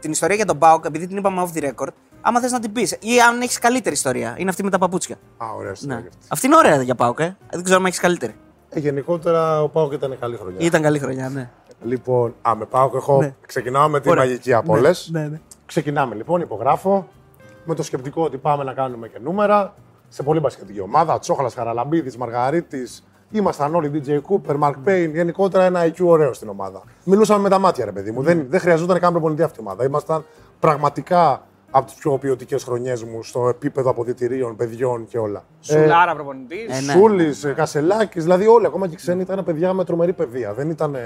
την 0.00 0.10
ιστορία 0.10 0.36
για 0.36 0.44
τον 0.44 0.58
Πάοκ, 0.58 0.84
επειδή 0.84 1.06
την 1.06 1.16
είπαμε 1.16 1.46
off 1.46 1.58
the 1.58 1.62
record, 1.64 1.88
άμα 2.20 2.40
θες 2.40 2.52
να 2.52 2.60
την 2.60 2.72
πεις. 2.72 2.92
Ή 3.00 3.20
αν 3.28 3.40
έχεις 3.40 3.58
καλύτερη 3.58 3.94
ιστορία. 3.94 4.34
Είναι 4.38 4.50
αυτή 4.50 4.64
με 4.64 4.70
τα 4.70 4.78
παπούτσια. 4.78 5.16
Α, 5.36 5.46
ωραία 5.56 5.72
ιστορία 5.72 5.94
Ναι. 5.96 6.02
και 6.02 6.08
αυτή. 6.08 6.26
Αυτή 6.28 6.46
είναι 6.46 6.56
ωραία 6.56 6.82
για 6.82 6.94
Πάοκ, 6.94 7.20
ε. 7.20 7.36
Δεν 7.50 7.62
ξέρω 7.62 7.78
αν 7.78 7.86
έχεις 7.86 7.98
καλύτερη. 8.00 8.34
Ε, 8.70 8.78
γενικότερα 8.78 9.62
ο 9.62 9.68
Πάοκ 9.68 9.92
ήταν 9.92 10.16
καλή 10.20 10.36
χρονιά. 10.36 10.58
Ήταν 10.60 10.82
καλή 10.82 10.98
χρονιά, 10.98 11.28
ναι. 11.28 11.50
Λοιπόν, 11.84 12.34
α, 12.48 12.54
με 12.56 12.64
Πάοκ 12.64 12.94
έχω. 12.94 13.20
Ναι. 13.20 13.34
Ξεκινάω 13.46 13.88
με 13.88 14.00
τη 14.00 14.08
Ωραία. 14.10 14.24
μαγική 14.24 14.52
από 14.54 14.72
Ναι, 14.72 14.78
όλες. 14.78 15.08
ναι, 15.12 15.26
ναι. 15.26 15.40
Ξεκινάμε 15.66 16.14
λοιπόν, 16.14 16.40
υπογράφω. 16.40 17.08
Με 17.64 17.74
το 17.74 17.82
σκεπτικό 17.82 18.22
ότι 18.22 18.36
πάμε 18.36 18.64
να 18.64 18.72
κάνουμε 18.72 19.08
και 19.08 19.18
νούμερα. 19.22 19.74
Σε 20.08 20.22
πολύ 20.22 20.40
μπασκετική 20.40 20.80
ομάδα. 20.80 21.18
Τσόχαλας, 21.18 21.54
Χαραλαμπίδης, 21.54 22.16
Μαργαρίτης. 22.16 23.04
Ήμασταν 23.30 23.74
όλοι 23.74 23.90
DJ 23.94 24.08
Cooper, 24.08 24.58
Mark 24.58 24.74
Payne. 24.86 25.10
Γενικότερα 25.12 25.64
ένα 25.64 25.86
IQ 25.86 26.04
ωραίο 26.04 26.32
στην 26.32 26.48
ομάδα. 26.48 26.82
Μιλούσαμε 27.04 27.42
με 27.42 27.48
τα 27.48 27.58
μάτια, 27.58 27.84
ρε 27.84 27.92
παιδί 27.92 28.10
μου. 28.10 28.22
Δεν, 28.22 28.46
δεν 28.48 28.60
χρειαζόταν 28.60 28.98
καν 28.98 29.12
προπονητή 29.12 29.42
αυτή 29.42 29.58
η 29.60 29.62
ομάδα. 29.66 29.84
Ήμασταν 29.84 30.24
πραγματικά 30.60 31.42
από 31.70 31.86
τις 31.86 31.94
πιο 31.94 32.18
ποιοτικές 32.18 32.64
χρονιές 32.64 33.02
μου 33.02 33.22
στο 33.22 33.48
επίπεδο 33.48 33.90
αποδητηρίων, 33.90 34.56
παιδιών 34.56 35.06
και 35.06 35.18
όλα. 35.18 35.44
Σουλάρα 35.60 36.14
προπονητής. 36.14 36.78
Ε, 36.78 36.80
ναι. 36.80 36.92
Σούλης, 36.92 37.52
Κασελάκης, 37.56 38.22
δηλαδή 38.22 38.46
όλοι, 38.46 38.66
ακόμα 38.66 38.86
και 38.86 38.92
οι 38.92 38.96
ξένοι 38.96 39.20
ήταν 39.20 39.44
παιδιά 39.44 39.72
με 39.72 39.84
τρομερή 39.84 40.12
παιδεία. 40.12 40.52
Δεν 40.52 40.70
ήταν 40.70 40.96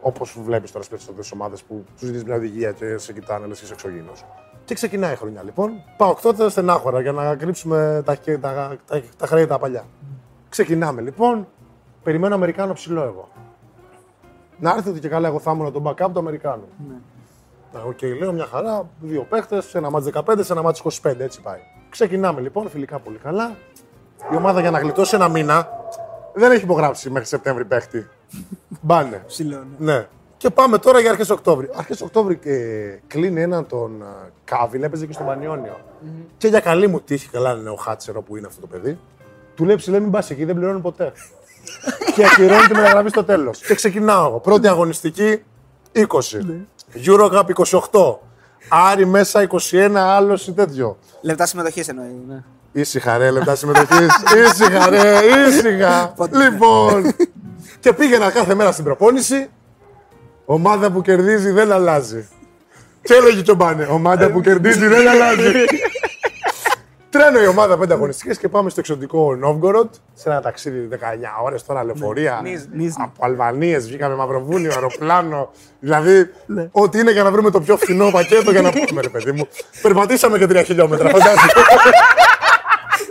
όπως 0.00 0.38
βλέπεις 0.44 0.70
τώρα 0.70 0.84
στις 0.84 0.96
περισσότερες 0.96 1.32
ομάδες 1.32 1.62
που 1.62 1.84
τους 1.98 2.06
δίνεις 2.06 2.24
μια 2.24 2.34
οδηγία 2.34 2.72
και 2.72 2.98
σε 2.98 3.12
κοιτάνε, 3.12 3.46
λες 3.46 3.58
και 3.58 3.64
είσαι 3.64 3.72
εξωγήινος. 3.72 4.24
Και 4.66 4.74
ξεκινάει 4.74 5.12
η 5.12 5.16
χρονιά 5.16 5.42
λοιπόν. 5.42 5.82
Πάω 5.96 6.14
τότε 6.22 6.50
στενάχωρα 6.50 7.00
για 7.00 7.12
να 7.12 7.34
κρύψουμε 7.36 8.02
τα, 8.04 8.14
χε- 8.14 8.40
τα, 8.40 8.76
τα, 8.86 9.02
τα 9.16 9.26
χρέη 9.26 9.46
τα 9.46 9.58
παλιά. 9.58 9.84
Ξεκινάμε 10.48 11.00
λοιπόν. 11.00 11.48
Περιμένω 12.02 12.34
Αμερικάνο 12.34 12.72
ψηλό 12.72 13.02
εγώ. 13.02 13.28
Να 14.58 14.70
έρθει 14.70 14.88
ότι 14.88 15.00
και 15.00 15.08
καλά, 15.08 15.28
εγώ 15.28 15.38
θα 15.38 15.50
ήμουν 15.52 15.72
το 15.72 15.82
backup 15.86 16.10
του 16.12 16.18
Αμερικάνου. 16.18 16.68
Ναι. 16.88 16.94
Οκ, 17.86 18.02
λέω 18.20 18.32
μια 18.32 18.46
χαρά. 18.46 18.88
Δύο 19.00 19.22
παίχτες, 19.22 19.74
ένα 19.74 19.90
μάτς 19.90 20.06
15, 20.12 20.34
σε 20.40 20.52
ένα 20.52 20.62
μάτς 20.62 20.82
25, 21.02 21.18
έτσι 21.18 21.40
πάει. 21.40 21.58
Ξεκινάμε 21.88 22.40
λοιπόν, 22.40 22.68
φιλικά 22.68 22.98
πολύ 22.98 23.18
καλά. 23.18 23.56
Η 24.32 24.36
ομάδα 24.36 24.60
για 24.60 24.70
να 24.70 24.78
γλιτώσει 24.78 25.14
ένα 25.14 25.28
μήνα 25.28 25.68
δεν 26.34 26.52
έχει 26.52 26.62
υπογράψει 26.64 27.10
μέχρι 27.10 27.28
Σεπτέμβρη 27.28 27.64
παίχτη. 27.64 28.08
Μπάνε. 28.80 29.24
Ναι. 29.78 30.06
Και 30.36 30.50
πάμε 30.50 30.78
τώρα 30.78 31.00
για 31.00 31.10
αρχές 31.10 31.30
Οκτώβρη. 31.30 31.70
Αρχές 31.74 32.00
Οκτώβρη 32.00 32.38
ε, 32.42 32.98
κλείνει 33.06 33.42
έναν 33.42 33.66
τον 33.66 34.02
ε, 34.02 34.30
Κάβιλ, 34.44 34.82
έπαιζε 34.82 35.06
και 35.06 35.12
στον 35.12 35.24
Πανιώνιο 35.24 35.80
Και 36.38 36.48
για 36.48 36.60
καλή 36.60 36.86
μου 36.86 37.00
τύχη, 37.00 37.28
καλά 37.28 37.52
είναι 37.52 37.70
ο 37.70 37.76
Χάτσερο 37.76 38.22
που 38.22 38.36
είναι 38.36 38.46
αυτό 38.46 38.60
το 38.60 38.66
παιδί, 38.66 38.98
του 39.54 39.64
λέει 39.64 39.76
ψηλέ 39.76 40.00
μην 40.00 40.10
πας 40.10 40.30
εκεί, 40.30 40.44
δεν 40.44 40.54
πληρώνει 40.54 40.80
ποτέ. 40.80 41.12
και 42.14 42.24
ακυρώνει 42.26 42.66
τη 42.66 42.74
μεταγραφή 42.74 43.08
στο 43.08 43.24
τέλος. 43.24 43.58
Και 43.58 43.74
ξεκινάω 43.74 44.26
εγώ. 44.26 44.38
Πρώτη 44.38 44.68
αγωνιστική 44.68 45.42
20. 45.92 46.00
Eurocup 47.06 47.44
28. 47.90 48.16
Άρη 48.68 49.06
μέσα 49.06 49.46
21, 49.70 49.90
άλλος 49.94 50.46
ή 50.46 50.52
τέτοιο. 50.52 50.98
Λεπτά 51.20 51.46
συμμετοχής 51.46 51.88
εννοεί. 51.88 52.22
Ναι. 52.28 52.42
Ήσυχα 52.72 53.16
ρε, 53.16 53.30
λεπτά 53.30 53.54
συμμετοχής. 53.54 54.08
ήσυχα 54.44 54.88
ρε, 54.88 55.18
ήσυχα. 55.48 56.14
λοιπόν. 56.32 57.14
και 57.80 57.92
πήγαινα 57.92 58.30
κάθε 58.30 58.54
μέρα 58.54 58.72
στην 58.72 58.84
προπόνηση. 58.84 59.50
Ομάδα 60.46 60.90
που 60.90 61.02
κερδίζει 61.02 61.50
δεν 61.50 61.72
αλλάζει. 61.72 62.28
Και 63.02 63.14
έλεγε 63.14 63.42
και 63.42 63.50
ο 63.50 63.54
Μπάνε, 63.54 63.86
ομάδα 63.90 64.30
που 64.30 64.40
κερδίζει 64.40 64.86
δεν 64.86 65.08
αλλάζει. 65.08 65.52
Τρένο 67.10 67.40
η 67.40 67.46
ομάδα 67.46 67.78
πέντε 67.78 67.94
αγωνιστικές 67.94 68.38
και 68.38 68.48
πάμε 68.48 68.70
στο 68.70 68.80
εξωτικό 68.80 69.34
Νόβγκοροντ. 69.34 69.94
Σε 70.14 70.28
ένα 70.28 70.40
ταξίδι 70.40 70.88
19 70.92 70.96
ώρες 71.42 71.64
τώρα 71.64 71.84
λεωφορεία. 71.84 72.42
Από 72.96 73.24
Αλβανίες 73.24 73.86
βγήκαμε 73.86 74.14
Μαυροβούνιο, 74.14 74.72
αεροπλάνο. 74.72 75.50
Δηλαδή, 75.80 76.30
ό,τι 76.70 76.98
είναι 76.98 77.12
για 77.12 77.22
να 77.22 77.30
βρούμε 77.30 77.50
το 77.50 77.60
πιο 77.60 77.76
φθηνό 77.76 78.10
πακέτο 78.10 78.50
για 78.50 78.62
να 78.62 78.70
πούμε, 78.70 79.00
ρε 79.00 79.08
παιδί 79.08 79.32
μου. 79.32 79.48
Περπατήσαμε 79.82 80.38
και 80.38 80.46
τρία 80.46 80.62
χιλιόμετρα, 80.62 81.08
φαντάζομαι. 81.08 81.52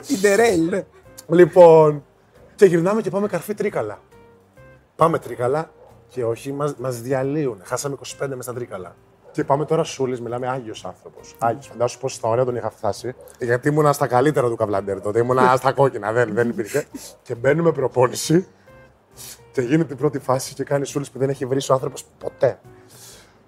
Ιντερέλ, 0.08 0.70
ναι. 0.70 0.84
Λοιπόν, 1.28 2.04
και 2.56 2.66
γυρνάμε 2.66 3.02
και 3.02 3.10
πάμε 3.10 3.28
καρφί 3.28 3.54
τρίκαλα. 3.54 4.00
Πάμε 4.96 5.20
τρίκαλα 5.20 5.70
και 6.16 6.24
όχι, 6.24 6.51
μας, 6.51 6.76
μας 6.78 7.01
διαλύουν. 7.01 7.61
Χάσαμε 7.63 7.97
25 8.20 8.28
μέσα 8.30 8.41
στα 8.41 8.53
τρίκαλα. 8.53 8.95
Και 9.32 9.43
πάμε 9.43 9.66
τώρα 9.66 9.84
Σούλης, 9.84 10.22
μιλάμε 10.22 10.47
Άγιος 10.47 10.86
άνθρωπος. 10.86 11.36
Άγιος, 11.39 11.68
φαντάσου 11.68 11.99
πώς 11.99 12.13
στα 12.13 12.28
ωραία 12.28 12.45
τον 12.45 12.55
είχα 12.55 12.70
φτάσει. 12.70 13.16
Γιατί 13.39 13.68
ήμουνα 13.68 13.93
στα 13.93 14.07
καλύτερα 14.07 14.47
του 14.49 14.55
Καβλαντέρ 14.55 15.01
τότε, 15.01 15.20
ήμουνα 15.20 15.55
στα 15.57 15.72
κόκκινα, 15.72 16.11
δεν, 16.11 16.34
δεν 16.34 16.49
υπήρχε. 16.49 16.86
και 17.24 17.36
μπαίνουμε 17.36 17.72
προπόνηση 17.72 18.47
και 19.51 19.61
γίνεται 19.61 19.93
η 19.93 19.95
πρώτη 19.95 20.20
φάση 20.20 20.53
και 20.53 20.63
κάνει 20.63 20.86
Σούλης 20.86 21.11
που 21.11 21.20
δεν 21.20 21.30
έχει 21.30 21.45
βρει 21.45 21.59
ο 21.70 21.74
άνθρωπος 21.74 22.05
ποτέ. 22.18 22.59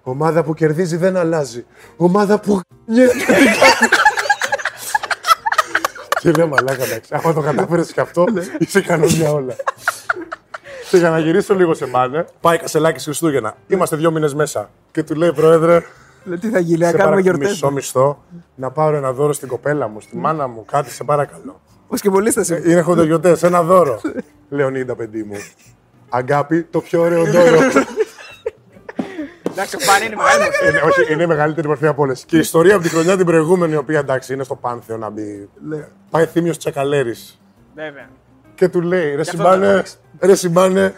Ομάδα 0.02 0.42
που 0.44 0.54
κερδίζει 0.54 0.96
δεν 0.96 1.16
αλλάζει. 1.16 1.66
Ομάδα 1.96 2.40
που 2.40 2.60
Και 6.20 6.30
λέω 6.30 6.46
μαλάκα 6.46 6.84
εντάξει, 6.84 7.14
άμα 7.14 7.32
το 7.32 7.40
κατάφερες 7.40 7.92
και 7.92 8.00
αυτό, 8.00 8.24
είσαι 8.58 8.80
κανόνια 8.80 9.32
όλα. 9.32 9.54
και 10.90 10.96
για 10.96 11.10
να 11.10 11.18
γυρίσω 11.18 11.54
λίγο 11.54 11.74
σε 11.74 11.86
μάνε, 11.86 12.24
πάει 12.40 12.58
Κασελάκης 12.58 13.04
Χριστούγεννα. 13.04 13.54
Είμαστε 13.66 13.96
δύο 13.96 14.10
μήνες 14.10 14.34
μέσα. 14.34 14.70
Και 14.90 15.02
του 15.02 15.14
λέει, 15.14 15.32
Πρόεδρε, 15.32 15.82
Λέει, 16.24 16.38
τι 16.38 16.48
θα 16.48 16.58
γίνει, 16.58 16.78
να 16.78 16.86
σε 16.86 16.96
κάνουμε 16.96 17.16
παρακαλώ, 17.16 17.20
γιορτές. 17.20 17.50
μισό 17.50 17.70
μισθό 17.70 18.24
να 18.54 18.70
πάρω 18.70 18.96
ένα 18.96 19.12
δώρο 19.12 19.32
στην 19.32 19.48
κοπέλα 19.48 19.88
μου, 19.88 20.00
στη 20.00 20.16
μάνα 20.16 20.46
μου, 20.46 20.64
κάτι 20.64 20.90
σε 20.90 21.04
παρακαλώ. 21.04 21.60
Πώ 21.88 21.96
και 21.96 22.10
πολύ 22.10 22.30
στα 22.30 22.54
Ε, 22.54 22.70
Είναι 22.70 22.80
χοντογιορτέ, 22.80 23.36
ένα 23.42 23.62
δώρο. 23.62 24.00
Λεωνίδα, 24.48 24.94
παιδί 24.96 25.22
μου. 25.22 25.36
Αγκάπη, 26.08 26.62
το 26.62 26.80
πιο 26.80 27.00
ωραίο 27.00 27.24
δώρο. 27.24 27.58
Εντάξει, 29.50 29.76
ο 29.76 29.78
Πάνη 29.86 30.06
είναι 30.06 30.16
μεγάλο. 30.16 30.44
είναι, 30.68 30.80
όχι, 30.80 31.12
είναι 31.12 31.22
η 31.22 31.26
μεγαλύτερη 31.26 31.68
μορφή 31.68 31.86
από 31.86 32.02
όλες. 32.02 32.24
Και 32.24 32.36
η 32.36 32.38
ιστορία 32.38 32.74
από 32.74 32.82
τη 32.82 32.88
χρονιά 32.88 33.16
την 33.16 33.26
προηγούμενη, 33.26 33.72
η 33.72 33.76
οποία 33.76 33.98
εντάξει 33.98 34.32
είναι 34.34 34.44
στο 34.44 34.54
πάνθεο 34.54 34.96
να 34.96 35.10
μπει. 35.10 35.48
Πάει 36.10 36.26
θύμιο 36.26 36.56
Τσακαλέρης. 36.56 37.40
Βέβαια. 37.74 38.08
Και 38.58 38.68
του 38.68 38.80
λέει: 38.80 39.14
Ρε 39.14 39.20
αυτό 39.20 39.36
Συμπάνε, 39.36 39.66
δεν 40.18 40.28
ρε 40.30 40.34
Συμπάνε, 40.34 40.94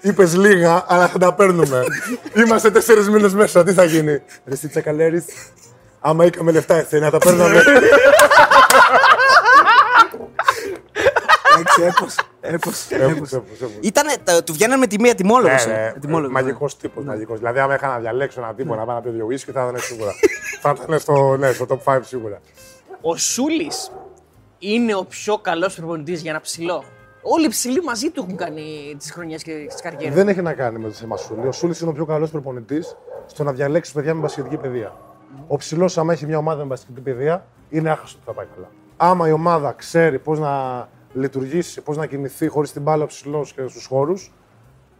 είπες 0.00 0.36
λίγα, 0.36 0.84
αλλά 0.88 1.08
θα 1.08 1.18
τα 1.18 1.34
παίρνουμε. 1.34 1.82
Είμαστε 2.34 2.70
τέσσερις 2.70 3.08
μήνες 3.08 3.34
μέσα, 3.34 3.64
τι 3.64 3.72
θα 3.72 3.84
γίνει; 3.84 4.22
Ρε 4.44 4.56
Σι 4.56 4.68
Τσακαλέρης, 4.68 5.24
άμα 6.00 6.24
είχαμε 6.24 6.52
λεφτά 6.52 6.74
εσένα, 6.74 7.10
τα 7.10 7.18
παίρναμε. 7.18 7.62
Εντάξει, 11.58 11.82
έπος, 11.82 12.16
έπος, 12.40 12.90
έπος. 12.90 13.10
Έπως, 13.10 13.32
έπως, 13.32 13.60
έπως. 13.60 13.70
Ήτανε, 13.80 14.14
τα- 14.24 14.42
του 14.44 14.52
βγαίνανε 14.52 14.76
με 14.80 14.86
τη 14.86 15.00
μία 15.00 15.14
τιμόλογος. 15.14 15.66
Ναι, 15.66 15.72
ε. 15.72 15.76
ναι, 15.76 15.92
Τιμόλογος, 16.00 16.32
ναι. 16.34 16.42
Μαγικό 16.42 16.66
τύπο. 16.80 17.00
Μαγικός. 17.02 17.38
Δηλαδή, 17.38 17.58
άμα 17.58 17.74
είχα 17.74 17.86
να 17.88 17.98
διαλέξω 17.98 18.40
έναν 18.40 18.56
τύπο 18.56 18.74
να 18.74 18.84
πάω 18.84 18.94
να 18.94 19.00
πει 19.00 19.10
δύο 19.10 19.26
whisky, 19.30 19.50
θα 19.52 19.62
ήταν 19.68 19.78
σίγουρα. 19.78 20.10
θα 20.60 20.74
ήταν 20.82 20.98
στο, 20.98 21.36
ναι, 21.36 21.52
στο 21.52 21.66
top 21.68 21.92
5 21.94 21.98
σίγουρα. 22.02 22.40
Ο 23.00 23.16
Σούλης 23.16 23.90
είναι 24.58 24.94
ο 24.94 25.04
πιο 25.04 25.38
καλός 25.38 25.74
προπονητής 25.74 26.20
για 26.20 26.30
ένα 26.30 26.40
ψηλό. 26.40 26.84
Όλοι 27.22 27.44
οι 27.44 27.48
ψηλοί 27.48 27.82
μαζί 27.82 28.10
του 28.10 28.22
έχουν 28.22 28.36
κάνει 28.36 28.94
τις 28.98 29.12
χρονιές 29.12 29.42
και 29.42 29.52
τις 29.68 29.80
καριέρες. 29.80 30.14
Δεν 30.14 30.28
έχει 30.28 30.42
να 30.42 30.52
κάνει 30.52 30.78
με 30.78 30.88
το 30.88 30.94
θέμα 30.94 31.16
Σούλη. 31.16 31.46
Ο 31.46 31.52
Σούλης 31.52 31.80
είναι 31.80 31.90
ο 31.90 31.92
πιο 31.92 32.04
καλός 32.04 32.30
προπονητής 32.30 32.96
στο 33.26 33.44
να 33.44 33.52
διαλέξεις 33.52 33.94
παιδιά 33.94 34.14
με 34.14 34.20
μπασχετική 34.20 34.56
παιδεία. 34.56 34.96
Ο 35.46 35.56
ψηλός, 35.56 35.98
άμα 35.98 36.12
έχει 36.12 36.26
μια 36.26 36.38
ομάδα 36.38 36.58
με 36.58 36.64
μπασχετική 36.64 37.00
παιδεία, 37.00 37.46
είναι 37.70 37.90
άχαστο 37.90 38.18
που 38.18 38.24
θα 38.24 38.32
πάει 38.32 38.46
καλά. 38.54 38.68
Άμα 38.96 39.28
η 39.28 39.32
ομάδα 39.32 39.72
ξέρει 39.72 40.18
πώς 40.18 40.38
να 40.38 40.88
λειτουργήσει, 41.12 41.80
πώς 41.80 41.96
να 41.96 42.06
κινηθεί 42.06 42.48
χωρίς 42.48 42.72
την 42.72 42.82
μπάλα 42.82 43.04
ο 43.04 43.06
ψηλός 43.06 43.52
και 43.52 43.66
στους 43.66 43.86
χώρους, 43.86 44.32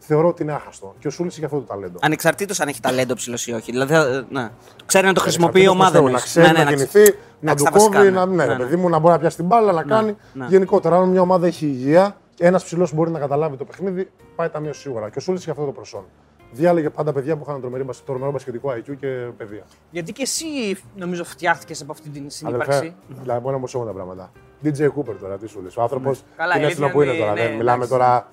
θεωρώ 0.05 0.28
ότι 0.28 0.42
είναι 0.42 0.53
άχαστο. 0.53 0.94
Και 0.98 1.07
ο 1.07 1.11
Σούλης 1.11 1.36
έχει 1.36 1.44
αυτό 1.44 1.57
το 1.57 1.62
ταλέντο. 1.64 1.98
Ανεξαρτήτως 2.03 2.61
αν 2.61 2.68
έχει 2.68 2.80
ταλέντο 2.80 3.14
ψηλός 3.14 3.46
ή 3.46 3.53
όχι. 3.53 3.70
Δηλαδή, 3.70 3.94
ε, 3.94 4.22
ναι. 4.30 4.50
Ξέρει 4.86 5.07
να 5.07 5.12
το 5.12 5.20
χρησιμοποιεί 5.20 5.61
η 5.62 5.66
Αυτός 5.66 5.74
ομάδα. 5.80 5.90
που 5.90 5.94
θέλω, 5.96 6.03
Να 6.05 6.09
εννοείς. 6.09 6.24
ξέρει 6.24 6.46
Ναι, 6.46 6.53
ναι, 6.53 6.64
να 6.64 6.72
ξε- 6.74 6.90
κινηθεί, 6.90 7.11
να 7.40 7.50
Εντάξει, 7.50 7.64
του 7.64 7.70
τα 7.70 7.78
βασικά, 7.78 7.96
κόβει, 7.98 8.11
ναι. 8.11 8.16
να, 8.18 8.26
ναι, 8.26 8.34
Ναι, 8.34 8.44
ρε 8.44 8.53
ναι. 8.53 8.59
παιδί 8.59 8.76
μου, 8.76 8.88
να 8.88 8.98
μπορεί 8.98 9.12
να 9.12 9.18
πιάσει 9.18 9.36
την 9.36 9.44
μπάλα, 9.46 9.72
να 9.72 9.82
κάνει. 9.82 10.16
ναι. 10.32 10.46
Γενικότερα, 10.48 10.96
αν 10.96 11.09
μια 11.09 11.20
ομάδα 11.20 11.46
έχει 11.46 11.66
υγεία 11.66 12.16
και 12.34 12.44
ένας 12.46 12.64
ψηλός 12.64 12.94
μπορεί 12.94 13.11
να 13.11 13.18
καταλάβει 13.18 13.57
το 13.57 13.64
παιχνίδι, 13.64 14.11
πάει 14.36 14.48
ταμείο 14.48 14.72
σίγουρα. 14.72 15.09
Και 15.11 15.18
ο 15.18 15.20
Σούλης 15.20 15.40
είχε 15.40 15.50
αυτό 15.50 15.64
το 15.64 15.72
προσόν. 15.72 16.05
Διάλεγε 16.55 16.90
πάντα 16.90 17.12
παιδιά 17.12 17.36
που 17.36 17.44
είχαν 17.48 17.61
τρομερή, 17.61 17.82
μπασ- 17.84 18.05
τρομερό 18.07 18.30
μπασκετικό 18.30 18.70
IQ 18.70 18.96
και 19.00 19.07
παιδεία. 19.36 19.62
Γιατί 19.90 20.12
και 20.12 20.22
εσύ 20.22 20.44
νομίζω 20.96 21.24
φτιάχτηκες 21.24 21.80
από 21.82 21.92
αυτή 21.92 22.09
την 22.09 22.30
συνύπαρξη. 22.30 22.70
Αδελφέ, 22.78 22.94
δηλαδή 23.22 23.40
μπορεί 23.40 23.55
να 23.55 23.61
μου 23.61 23.66
σώμα 23.66 23.84
τα 23.84 23.92
πράγματα. 23.92 24.32
DJ 24.64 24.68
Cooper 24.86 25.14
τώρα, 25.20 25.36
τι 25.38 25.46
σου 25.48 25.61
λες. 25.62 25.76
Ο 25.76 25.82
άνθρωπος 25.82 26.22
Καλά, 26.36 26.55
η 26.55 26.57
είναι 26.57 26.66
αλήθεια 26.66 26.68
έστειλο 26.68 26.88
που 26.90 27.03
είναι 27.03 27.11
είναι, 27.12 27.20
τώρα. 27.20 27.32
ναι, 27.32 27.40
δεν 27.40 27.50
μιλάμε 27.57 27.84
εντάξει. 27.84 27.90
τώρα 27.90 28.26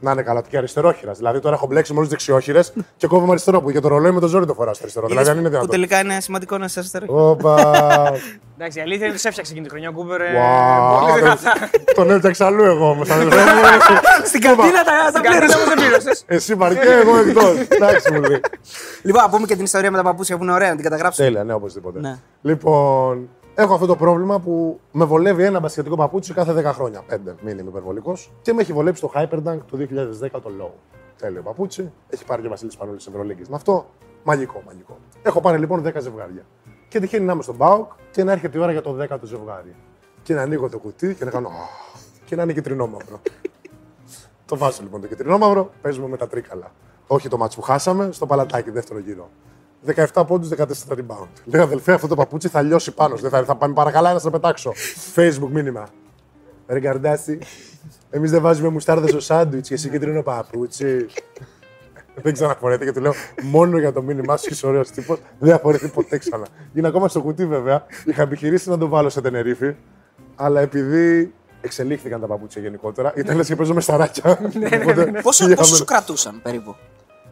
να 0.00 0.10
είναι 0.10 0.22
καλά. 0.22 0.42
Και 0.48 0.56
αριστερόχειρα. 0.56 1.12
Δηλαδή 1.12 1.40
τώρα 1.40 1.54
έχω 1.54 1.66
μπλέξει 1.66 1.92
με 1.92 1.98
όλου 1.98 2.08
δεξιόχειρε 2.08 2.60
και 2.96 3.06
κόβω 3.06 3.24
με 3.24 3.30
αριστερό 3.30 3.60
που 3.60 3.70
και 3.70 3.80
το 3.80 3.88
ρολόι 3.88 4.10
με 4.10 4.20
το 4.20 4.26
ζόρι 4.26 4.46
το 4.46 4.54
φορά 4.54 4.72
στο 4.72 4.82
αριστερό. 4.82 5.06
Δηλαδή 5.06 5.28
αν 5.28 5.34
είναι 5.34 5.44
Που 5.44 5.48
δυνατόν. 5.50 5.70
τελικά 5.70 6.00
είναι 6.00 6.20
σημαντικό 6.20 6.58
να 6.58 6.64
είσαι 6.64 6.78
αριστερό. 6.78 7.06
Όπα. 7.08 7.54
Εντάξει, 8.58 8.78
η 8.78 8.82
αλήθεια 8.82 9.00
είναι 9.04 9.08
ότι 9.12 9.18
σε 9.20 9.28
έφτιαξε 9.28 9.52
εκείνη 9.52 9.66
τη 9.66 9.70
χρονιά 9.72 9.88
ο 9.88 9.92
Κούπερ. 9.92 10.20
ε, 10.20 10.24
Wow, 10.24 10.98
πολύ 11.00 11.12
δεν- 11.12 11.22
δυνατά. 11.22 11.52
Τον 11.94 12.10
έφτιαξα 12.10 12.46
αλλού 12.46 12.64
εγώ 12.64 12.90
όμω. 12.90 13.04
Στην 14.24 14.40
καντίνα 14.40 14.84
τα, 14.84 14.92
τα 15.02 15.08
Στην 15.08 15.20
πλήρωσε. 15.22 15.38
καρδιά 15.38 15.56
μου 15.58 15.64
δεν 15.68 15.76
πλήρωσες. 15.78 16.24
Εσύ 16.26 16.56
παρκέ, 16.56 16.88
εγώ 16.88 17.16
εκτό. 17.16 17.46
Εντάξει 17.68 18.12
μου 18.12 18.20
λέει. 18.20 18.40
Λοιπόν, 19.02 19.22
να 19.22 19.28
πούμε 19.28 19.46
και 19.46 19.54
την 19.54 19.64
ιστορία 19.64 19.90
με 19.90 19.96
τα 19.96 20.02
παπούτσια 20.02 20.36
που 20.36 20.42
είναι 20.42 20.52
ωραία, 20.52 20.68
να 20.68 20.74
την 20.74 20.84
καταγράψουμε. 20.84 21.26
Τέλεια, 21.26 21.44
ναι, 21.44 21.52
οπωσδήποτε. 21.52 22.00
Ναι. 22.00 22.16
Λοιπόν, 22.42 23.28
έχω 23.56 23.74
αυτό 23.74 23.86
το 23.86 23.96
πρόβλημα 23.96 24.40
που 24.40 24.80
με 24.92 25.04
βολεύει 25.04 25.42
ένα 25.42 25.60
μπασκετικό 25.60 25.96
παπούτσι 25.96 26.32
κάθε 26.34 26.68
10 26.68 26.72
χρόνια. 26.74 27.02
5, 27.10 27.16
μην 27.40 27.58
είμαι 27.58 27.68
υπερβολικός. 27.68 28.32
Και 28.42 28.52
με 28.52 28.60
έχει 28.60 28.72
βολέψει 28.72 29.00
το 29.00 29.12
Hyperdunk 29.14 29.58
το 29.70 29.76
2010 29.76 30.28
το 30.30 30.50
Low. 30.60 30.70
Τέλειο 31.18 31.42
παπούτσι. 31.42 31.92
Έχει 32.08 32.24
πάρει 32.24 32.40
και 32.40 32.46
ο 32.46 32.50
Βασίλης 32.50 32.76
Πανούλης 32.76 33.04
της 33.04 33.14
Ευρωλίγκης 33.14 33.48
με 33.48 33.56
αυτό. 33.56 33.86
Μαγικό, 34.24 34.62
μαγικό. 34.66 34.98
Έχω 35.22 35.40
πάρει 35.40 35.58
λοιπόν 35.58 35.82
10 35.86 35.92
ζευγάρια. 36.00 36.44
Και 36.88 37.00
τυχαίνει 37.00 37.24
να 37.24 37.32
είμαι 37.32 37.42
στον 37.42 37.54
Μπάουκ 37.54 37.90
και 38.10 38.24
να 38.24 38.32
έρχεται 38.32 38.58
η 38.58 38.60
ώρα 38.60 38.72
για 38.72 38.82
το 38.82 38.96
10ο 39.00 39.18
ζευγάρι. 39.22 39.74
Και 40.22 40.34
να 40.34 40.42
ανοίγω 40.42 40.68
το 40.68 40.78
κουτί 40.78 41.14
και 41.14 41.24
να 41.24 41.30
κάνω. 41.30 41.48
«Αχ», 41.48 41.86
και 42.24 42.36
να 42.36 42.42
είναι 42.42 42.52
κυτρινό 42.52 42.86
μαύρο. 42.86 43.20
το 44.46 44.56
βάζω 44.56 44.82
λοιπόν 44.82 45.00
το 45.00 45.06
κυτρινό 45.06 45.38
μαύρο, 45.38 45.70
παίζουμε 45.82 46.08
με 46.08 46.16
τα 46.16 46.28
τρίκαλα. 46.28 46.72
Όχι 47.06 47.28
το 47.28 47.36
μάτσο 47.36 47.60
που 47.60 47.64
χάσαμε, 47.66 48.08
στο 48.12 48.26
παλατάκι, 48.26 48.70
δεύτερο 48.70 48.98
γύρο. 48.98 49.30
17 50.12 50.26
πόντους, 50.26 50.48
14 50.48 50.62
rebound. 50.88 51.26
Λέω 51.44 51.62
αδελφέ, 51.62 51.92
αυτό 51.92 52.06
το 52.06 52.14
παπούτσι 52.14 52.48
θα 52.48 52.62
λιώσει 52.62 52.92
πάνω. 52.94 53.16
σου, 53.16 53.22
Δεν 53.22 53.30
θα, 53.30 53.44
θα 53.44 53.56
πάμε 53.56 53.74
παρακαλά 53.74 54.12
να 54.12 54.18
σε 54.18 54.30
πετάξω. 54.30 54.72
Facebook 55.14 55.48
μήνυμα. 55.50 55.86
Ρε 56.66 56.78
Γκαρντάση, 56.78 57.38
εμείς 58.10 58.30
δεν 58.30 58.42
βάζουμε 58.42 58.68
μουστάρδες 58.68 59.10
στο 59.10 59.20
σάντουιτς 59.20 59.68
και 59.68 59.74
εσύ 59.74 59.88
κίτρινο 59.88 60.22
παπούτσι. 60.22 61.06
δεν 62.22 62.32
ξαναφορέται 62.32 62.84
και 62.84 62.92
του 62.92 63.00
λέω 63.00 63.12
μόνο 63.42 63.78
για 63.78 63.92
το 63.92 64.02
μήνυμά 64.02 64.36
σου 64.36 64.48
είσαι 64.50 64.66
ωραίος 64.66 64.90
τύπος. 64.90 65.18
Δεν 65.38 65.50
θα 65.50 65.58
φορεθεί 65.58 65.88
ποτέ 65.88 66.18
ξανά. 66.18 66.46
Είναι 66.74 66.88
ακόμα 66.88 67.08
στο 67.08 67.20
κουτί 67.20 67.46
βέβαια. 67.46 67.86
Είχα 68.04 68.22
επιχειρήσει 68.22 68.68
να 68.68 68.78
το 68.78 68.88
βάλω 68.88 69.08
σε 69.08 69.20
τενερίφη, 69.20 69.74
αλλά 70.36 70.60
επειδή 70.60 71.32
εξελίχθηκαν 71.60 72.20
τα 72.20 72.26
παπούτσια 72.26 72.62
γενικότερα, 72.62 73.12
ήταν 73.16 73.36
λες 73.36 73.46
και 73.46 73.56
παίζω 73.56 73.74
με 73.74 73.80
σταράκια. 73.80 74.30
Οπότε 74.30 74.50
Πόσο, 75.22 75.44
πήγαμε- 75.44 75.56
πόσο 75.56 75.74
σου 75.76 75.84
κρατούσαν 75.84 76.40
περίπου; 76.42 76.74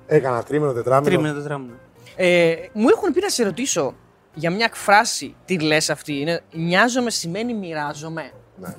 Έκανα 0.06 0.42
τρίμηνο, 0.42 0.72
τετράμινο. 0.72 1.10
Τρίμηνο, 1.10 1.34
τετράμινο. 1.34 1.72
Ε, 2.16 2.54
μου 2.72 2.88
έχουν 2.88 3.12
πει 3.12 3.20
να 3.20 3.28
σε 3.28 3.44
ρωτήσω 3.44 3.94
για 4.34 4.50
μια 4.50 4.70
φράση. 4.72 5.34
Τι 5.44 5.58
λες 5.60 5.90
αυτή, 5.90 6.20
είναι 6.20 6.40
Νοιάζομαι 6.52 7.10
σημαίνει 7.10 7.54
μοιράζομαι. 7.54 8.30
Ναι. 8.56 8.74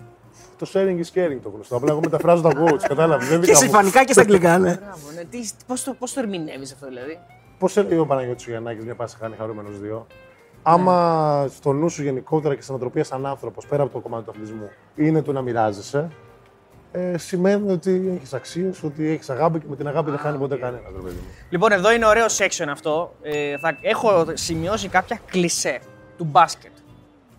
Το 0.57 0.69
sharing 0.73 0.97
is 0.99 1.19
caring 1.19 1.39
το 1.43 1.49
γνωστό. 1.49 1.75
Απλά 1.75 1.91
εγώ 1.91 1.99
μεταφράζω 1.99 2.41
τα 2.41 2.49
quotes, 2.55 2.81
κατάλαβες. 2.88 3.27
Δεν 3.27 3.39
Και 3.39 3.45
δικά 3.45 3.57
σε 3.57 3.63
μου. 3.65 3.69
ισπανικά 3.71 4.03
και 4.03 4.11
στα 4.11 4.21
αγγλικά, 4.21 4.57
ναι. 4.57 4.73
Μπράβο, 4.77 5.11
ναι. 5.15 5.23
Τι, 5.23 5.49
πώς, 5.67 5.83
το, 5.83 5.93
πώς 5.93 6.13
το 6.13 6.19
ερμηνεύεις 6.19 6.71
αυτό 6.73 6.88
δηλαδή; 6.88 7.19
Πώς 7.59 7.77
έλεγε 7.77 7.97
ο 7.97 8.05
Παναγιώτης 8.05 8.45
Γιαννάκης, 8.45 8.83
μια 8.83 8.95
πάση 8.95 9.17
χάνει 9.19 9.36
χαρούμενος 9.36 9.79
δύο. 9.79 10.07
Άμα 10.63 11.47
στο 11.55 11.73
νου 11.73 11.89
σου 11.89 12.03
γενικότερα 12.03 12.55
και 12.55 12.61
στην 12.61 12.73
ανθρωπία 12.73 13.03
σαν 13.03 13.25
άνθρωπος, 13.25 13.65
πέρα 13.67 13.83
από 13.83 13.91
το 13.93 13.99
κομμάτι 13.99 14.23
του 14.23 14.31
αθλητισμού, 14.31 14.69
είναι 14.95 15.21
το 15.21 15.31
να 15.31 15.41
μοιράζεσαι, 15.41 16.09
ε, 16.95 17.17
σημαίνει 17.17 17.71
ότι 17.71 18.11
έχεις 18.15 18.33
αξίε, 18.33 18.71
ότι 18.83 19.09
έχεις 19.09 19.29
αγάπη 19.29 19.59
και 19.59 19.65
με 19.69 19.75
την 19.75 19.87
αγάπη 19.87 20.09
δεν 20.09 20.19
χάνει 20.19 20.37
ποτέ 20.37 20.55
κανένα. 20.55 20.81
ρε 20.95 21.01
παιδί 21.01 21.15
μου. 21.15 21.27
Λοιπόν, 21.49 21.71
εδώ 21.71 21.91
είναι 21.91 22.05
ωραίο 22.05 22.25
section 22.25 22.65
αυτό. 22.69 23.15
Ε, 23.21 23.57
θα 23.57 23.77
έχω 23.81 24.25
σημειώσει 24.33 24.87
κάποια 24.87 25.19
κλισέ 25.31 25.79
του 26.17 26.23
μπάσκετ. 26.23 26.71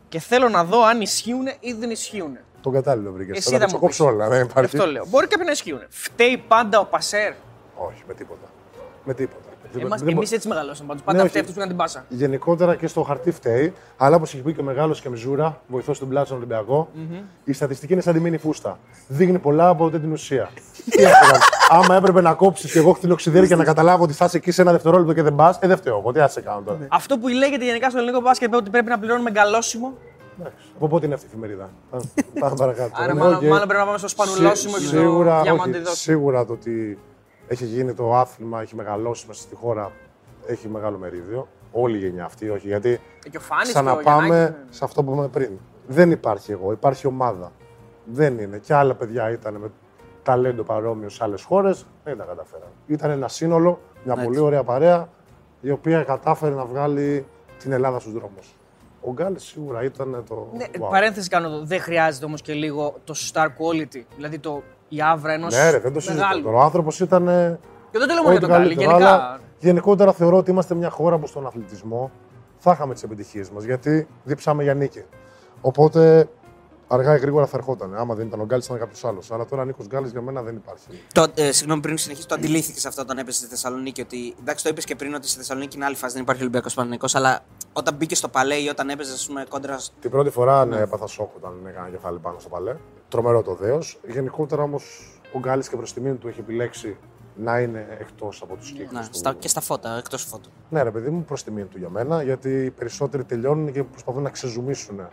Και 0.08 0.18
θέλω 0.20 0.48
να 0.48 0.64
δω 0.64 0.82
αν 0.84 1.00
ισχύουν 1.00 1.46
ή 1.60 1.72
δεν 1.72 1.90
ισχύουν. 1.90 2.38
Τον 2.60 2.72
κατάλληλο 2.72 3.12
βρήκες. 3.12 3.36
Εσύ 3.38 3.50
Θα 3.50 3.58
θα 3.58 3.66
τα 3.66 3.72
μου 3.72 3.78
κόψω 3.78 4.04
πεις. 4.04 4.12
όλα. 4.14 4.28
Δεν 4.28 4.44
υπάρχει. 4.44 4.76
Αυτό 4.76 4.90
λέω. 4.90 5.04
Μπορεί 5.08 5.26
κάποιοι 5.26 5.44
να 5.46 5.52
ισχύουν. 5.52 5.80
Φταίει 5.88 6.42
πάντα 6.48 6.78
ο 6.80 6.84
Πασέρ. 6.84 7.32
Όχι, 7.74 8.02
με 8.08 8.14
τίποτα. 8.14 8.46
Με 9.04 9.14
τίποτα. 9.14 9.45
Εμάς, 9.78 10.00
Δεν 10.00 10.08
μπο- 10.12 10.16
εμείς 10.16 10.32
έτσι 10.32 10.48
μεγαλώσαμε 10.48 10.88
πάντως. 10.88 11.02
Πάντα 11.02 11.22
Ναι, 11.22 11.28
φταίει 11.28 11.42
όχι. 11.42 11.50
αυτούς 11.50 11.52
που 11.54 11.58
είχαν 11.58 11.68
την 11.68 11.76
πάσα. 11.78 12.04
Γενικότερα 12.08 12.74
και 12.74 12.86
στο 12.86 13.02
χαρτί 13.02 13.30
φταίει, 13.30 13.72
αλλά 13.96 14.16
όπως 14.16 14.34
έχει 14.34 14.42
πει 14.42 14.52
και 14.52 14.60
ο 14.60 14.64
μεγάλος 14.64 15.00
και 15.00 15.08
Μιζούρα, 15.08 15.60
βοηθός 15.66 15.98
του 15.98 16.06
Μπλάτσο 16.06 16.26
στον 16.26 16.36
Ολυμπιακό, 16.36 16.88
η 17.44 17.52
στατιστική 17.52 17.92
είναι 17.92 18.02
σαν 18.02 18.14
τη 18.14 18.20
μήνυ 18.20 18.38
φούστα. 18.38 18.78
Δείχνει 19.08 19.38
πολλά 19.38 19.68
από 19.68 19.84
ούτε 19.84 19.98
την 19.98 20.12
ουσία. 20.12 20.48
Τι 20.90 21.02
έφυγαν. 21.02 21.40
Άμα 21.70 21.94
έπρεπε 21.96 22.20
να 22.20 22.34
κόψεις 22.34 22.72
και 22.72 22.78
εγώ 22.78 22.92
χτυλοξιδέρι 22.92 23.46
και 23.46 23.56
να 23.56 23.64
καταλάβω 23.64 24.02
ότι 24.04 24.12
θα 24.12 24.24
είσαι 24.24 24.36
εκεί 24.36 24.50
σε 24.50 24.62
ένα 24.62 24.72
δευτερόλεπτο 24.72 25.12
και 25.12 25.22
δεν 25.22 25.34
πας, 25.34 25.58
ε, 25.60 25.66
δεν 25.66 25.76
φταίω 25.76 25.98
εγώ. 25.98 26.12
Τι 26.12 26.20
α 26.20 26.28
σε 26.28 26.40
κάνω 26.40 26.60
τώρα. 26.64 26.78
Αυτό 26.90 27.18
που 27.18 27.28
λέγεται 27.28 27.64
γενικά 27.64 27.88
στο 27.90 27.98
ελληνικό 27.98 28.20
μπάσκετ 28.20 28.54
ότι 28.54 28.70
πρέπει 28.70 28.88
να 28.88 28.98
πληρώνουμε 28.98 29.30
γκαλόσημο. 29.30 29.92
Εντάξει. 30.40 30.64
Από 30.76 30.88
πότε 30.88 31.06
είναι 31.06 31.14
αυτή 31.14 31.26
η 31.26 31.28
εφημερίδα; 31.32 31.70
Πάμε- 31.90 32.04
Πάμε 32.40 32.54
παρακάτω. 32.56 32.90
Άρα 32.94 33.14
Ναι, 33.14 33.20
μάλλον, 33.20 33.34
οκ. 33.36 33.42
μάλλον 33.42 33.66
πρέπει 33.68 33.80
να 33.80 33.84
πάμε 33.86 33.98
στο 33.98 34.08
σπανουλόσημο 34.08 34.74
Σί- 34.76 34.80
και 34.90 34.96
σίγουρα, 34.96 35.30
στο 35.30 35.34
όχι, 35.40 35.42
διαμαντιδόσημο. 35.42 35.94
σίγουρα 35.94 36.46
το 36.46 36.52
ότι 36.52 36.98
έχει 37.48 37.64
γίνει 37.64 37.94
το 37.94 38.14
άθλημα, 38.14 38.60
έχει 38.60 38.74
μεγαλώσει 38.74 39.24
μέσα 39.26 39.40
στη 39.40 39.54
χώρα, 39.54 39.92
έχει 40.46 40.68
μεγάλο 40.68 40.98
μερίδιο. 40.98 41.48
Όλη 41.72 41.96
η 41.96 42.00
γενιά 42.00 42.24
αυτή, 42.24 42.48
όχι 42.48 42.66
γιατί 42.66 43.00
Και 43.30 43.36
ο 43.36 43.40
Φάνης 43.40 43.72
και 43.72 43.78
ο 43.78 43.82
ξαναπάμε 43.82 44.26
Γιαννάκης, 44.26 44.56
ναι. 44.56 44.72
σε 44.74 44.84
αυτό 44.84 45.04
που 45.04 45.12
είπαμε 45.12 45.28
πριν. 45.28 45.50
Δεν 45.86 46.10
υπάρχει 46.10 46.52
εγώ, 46.52 46.72
υπάρχει 46.72 47.06
ομάδα. 47.06 47.52
Δεν 48.04 48.38
είναι. 48.38 48.58
Και 48.58 48.74
άλλα 48.74 48.94
παιδιά 48.94 49.30
ήταν 49.30 49.54
με 49.54 49.70
ταλέντο 50.22 50.62
παρόμοιο 50.62 51.08
σε 51.08 51.24
άλλες 51.24 51.42
χώρες, 51.42 51.86
δεν 52.04 52.16
τα 52.16 52.24
καταφέραν. 52.24 52.68
Ήταν 52.86 53.10
ένα 53.10 53.28
σύνολο, 53.28 53.80
μια 54.04 54.12
Έτσι. 54.12 54.24
πολύ 54.24 54.38
ωραία 54.38 54.64
παρέα, 54.64 55.08
η 55.60 55.70
οποία 55.70 56.02
κατάφερε 56.02 56.54
να 56.54 56.64
βγάλει 56.64 57.26
την 57.58 57.72
Ελλάδα 57.72 57.98
στους 57.98 58.12
δρόμους. 58.12 58.54
Ο 59.00 59.12
Γκάλ 59.12 59.38
σίγουρα 59.38 59.84
ήταν 59.84 60.24
το. 60.28 60.48
Ναι, 60.56 60.64
wow. 60.78 60.90
Παρένθεση 60.90 61.28
κάνω 61.28 61.46
εδώ. 61.46 61.64
Δεν 61.64 61.80
χρειάζεται 61.80 62.24
όμως 62.24 62.42
και 62.42 62.52
λίγο 62.52 62.94
το 63.04 63.14
star 63.32 63.46
quality. 63.46 64.02
Δηλαδή 64.16 64.38
το, 64.38 64.62
η 64.88 65.02
άβρα 65.02 65.32
ενός. 65.32 65.54
Ναι, 65.54 65.70
ρε, 65.70 65.78
δεν 65.78 65.92
το 65.92 66.00
συζητώ. 66.00 66.20
μεγάλου. 66.22 66.42
τώρα. 66.42 66.56
Ο 66.56 66.60
άνθρωπος 66.60 67.00
ήταν. 67.00 67.28
ε, 67.28 67.58
Και 67.90 67.98
δεν 67.98 68.08
το 68.08 68.14
λέω 68.14 68.22
μόνο 68.22 68.36
για 68.36 68.46
ό,τι 68.46 68.46
τον 68.46 68.48
Γκάλι. 68.48 68.66
καλύτερο, 68.74 68.90
Γενικά. 68.90 69.14
αλλά 69.14 69.40
γενικότερα 69.58 70.12
θεωρώ 70.12 70.36
ότι 70.36 70.50
είμαστε 70.50 70.74
μια 70.74 70.90
χώρα 70.90 71.18
που 71.18 71.26
στον 71.26 71.46
αθλητισμό 71.46 72.10
θα 72.58 72.72
είχαμε 72.72 72.94
τις 72.94 73.02
επιτυχίες 73.02 73.50
μας 73.50 73.64
γιατί 73.64 74.06
δίψαμε 74.24 74.62
για 74.62 74.74
νίκη. 74.74 75.02
Οπότε 75.60 76.28
αργά 76.88 77.16
ή 77.16 77.18
γρήγορα 77.18 77.46
θα 77.46 77.56
ερχόταν. 77.56 77.94
Άμα 77.96 78.14
δεν 78.14 78.26
ήταν 78.26 78.40
ο 78.40 78.44
Γκάλης, 78.44 78.66
ήταν 78.66 78.78
κάποιος 78.78 79.04
άλλος. 79.04 79.30
Αλλά 79.30 79.44
τώρα 79.46 79.64
Νίκος 79.64 79.86
Γκάλης 79.86 80.10
για 80.10 80.20
μένα 80.20 80.42
δεν 80.42 80.54
υπάρχει. 80.56 80.86
Το, 81.14 81.26
ε, 81.34 81.52
συγγνώμη, 81.52 81.80
πριν 81.80 81.96
συνεχίσει, 81.98 82.26
το 82.28 82.34
αντιλήφθηκες 82.34 82.86
αυτό 82.86 83.02
όταν 83.02 83.18
έπεσε 83.18 83.38
στη 83.38 83.46
Θεσσαλονίκη. 83.48 84.00
Ότι, 84.00 84.34
εντάξει, 84.40 84.64
το 84.64 84.70
είπες 84.70 84.84
και 84.84 84.94
πριν 84.96 85.14
ότι 85.14 85.28
στη 85.28 85.38
Θεσσαλονίκη 85.38 85.76
είναι 85.76 85.84
άλλη 85.84 85.94
φάση, 85.96 86.12
δεν 86.12 86.22
υπάρχει 86.22 86.40
Ολυμπιακός 86.42 86.74
Παναγενικό. 86.74 87.06
Αλλά 87.12 87.40
όταν 87.72 87.94
μπήκε 87.94 88.14
στο 88.14 88.28
παλέ 88.28 88.54
ή 88.54 88.68
όταν 88.68 88.88
έπαιζε, 88.88 89.12
ας 89.12 89.26
πούμε, 89.26 89.44
κόντρα. 89.48 89.78
σ- 89.78 89.92
Την 90.00 90.10
πρώτη 90.10 90.30
φορά 90.30 90.64
ναι, 90.64 90.76
έπαθα 90.80 91.06
σοκ 91.06 91.34
όταν 91.36 91.52
έκανα 91.66 91.88
κεφάλι 91.88 92.18
πάνω 92.18 92.38
στο 92.38 92.48
παλέ. 92.48 92.74
Τρομερό 93.08 93.42
το 93.42 93.54
δέος. 93.54 94.00
Γενικότερα 94.08 94.62
όμως 94.62 95.12
ο 95.32 95.38
Γκάλης 95.38 95.68
και 95.68 95.76
προς 95.76 95.92
τιμήν 95.92 96.18
του 96.18 96.28
έχει 96.28 96.40
επιλέξει 96.40 96.96
να 97.36 97.60
είναι 97.60 97.86
εκτός 98.00 98.42
από 98.42 98.56
τους 98.56 98.70
κύκλους. 98.70 98.92
Να, 98.92 99.00
του. 99.08 99.16
στα, 99.16 99.34
και 99.34 99.48
στα 99.48 99.60
φώτα, 99.60 99.96
εκτός 99.96 100.22
φώτου. 100.22 100.50
Ναι, 100.70 100.82
ρε 100.82 100.90
παιδί 100.90 101.10
μου, 101.10 101.24
προς 101.24 101.44
τιμήν 101.44 101.68
του 101.68 101.78
για 101.78 101.88
μένα, 101.88 102.22
γιατί 102.22 102.64
οι 102.64 102.70
περισσότεροι 102.70 103.24
τελειώνουν 103.24 103.72
και 103.72 103.82
προσπαθούν 103.82 104.22
να 104.22 104.30
ξεζουμίσουν 104.30 105.08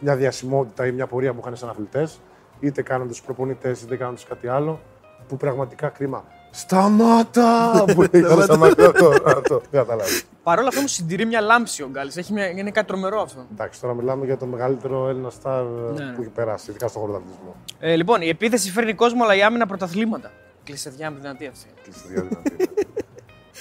μια 0.00 0.16
διασημότητα 0.16 0.86
ή 0.86 0.92
μια 0.92 1.06
πορεία 1.06 1.32
που 1.32 1.40
είχαν 1.40 1.56
σαν 1.56 1.68
αθλητές, 1.68 2.20
είτε 2.60 2.82
κάνοντας 2.82 3.22
προπονητές, 3.22 3.82
είτε 3.82 3.96
κάνοντας 3.96 4.24
κάτι 4.24 4.48
άλλο, 4.48 4.80
που 5.28 5.36
πραγματικά 5.36 5.88
κρίμα. 5.88 6.24
Σταμάτα! 6.50 7.84
που 7.94 8.02
ήταν 8.02 8.42
σταματά 8.42 8.86
αυτό. 8.86 9.12
αυτό. 9.24 9.58
Δεν 9.70 9.80
καταλάβει. 9.80 10.20
Παρ' 10.42 10.58
όλα 10.58 10.68
αυτά 10.68 10.80
μου 10.80 10.86
συντηρεί 10.86 11.24
μια 11.24 11.40
λάμψη 11.40 11.82
ο 11.82 11.88
Γκάλι. 11.88 12.12
Μια... 12.30 12.46
Είναι 12.48 12.70
κάτι 12.70 12.86
τρομερό 12.86 13.20
αυτό. 13.20 13.46
Εντάξει, 13.52 13.80
τώρα 13.80 13.94
μιλάμε 13.94 14.24
για 14.24 14.36
το 14.36 14.46
μεγαλύτερο 14.46 15.08
Έλληνα 15.08 15.30
στάρ 15.30 15.64
Ναι, 15.64 16.04
ναι. 16.04 16.12
που 16.12 16.20
έχει 16.20 16.30
περάσει, 16.30 16.70
ειδικά 16.70 16.88
στον 16.88 17.00
χώρο 17.00 17.12
του 17.12 17.18
αθλητισμού. 17.18 17.54
Ε, 17.78 17.96
λοιπόν, 17.96 18.22
η 18.22 18.28
επίθεση 18.28 18.70
φέρνει 18.70 18.94
κόσμο, 18.94 19.22
αλλά 19.24 19.34
η 19.34 19.42
άμυνα 19.42 19.66
πρωταθλήματα. 19.66 20.30
Κλεισεδιά 20.64 21.10
με 21.10 21.18
δυνατή 21.20 21.46
αυτή. 21.46 21.66
Κλείσει 21.82 22.02
τη 22.02 22.08
διαδυνατή. 22.12 22.56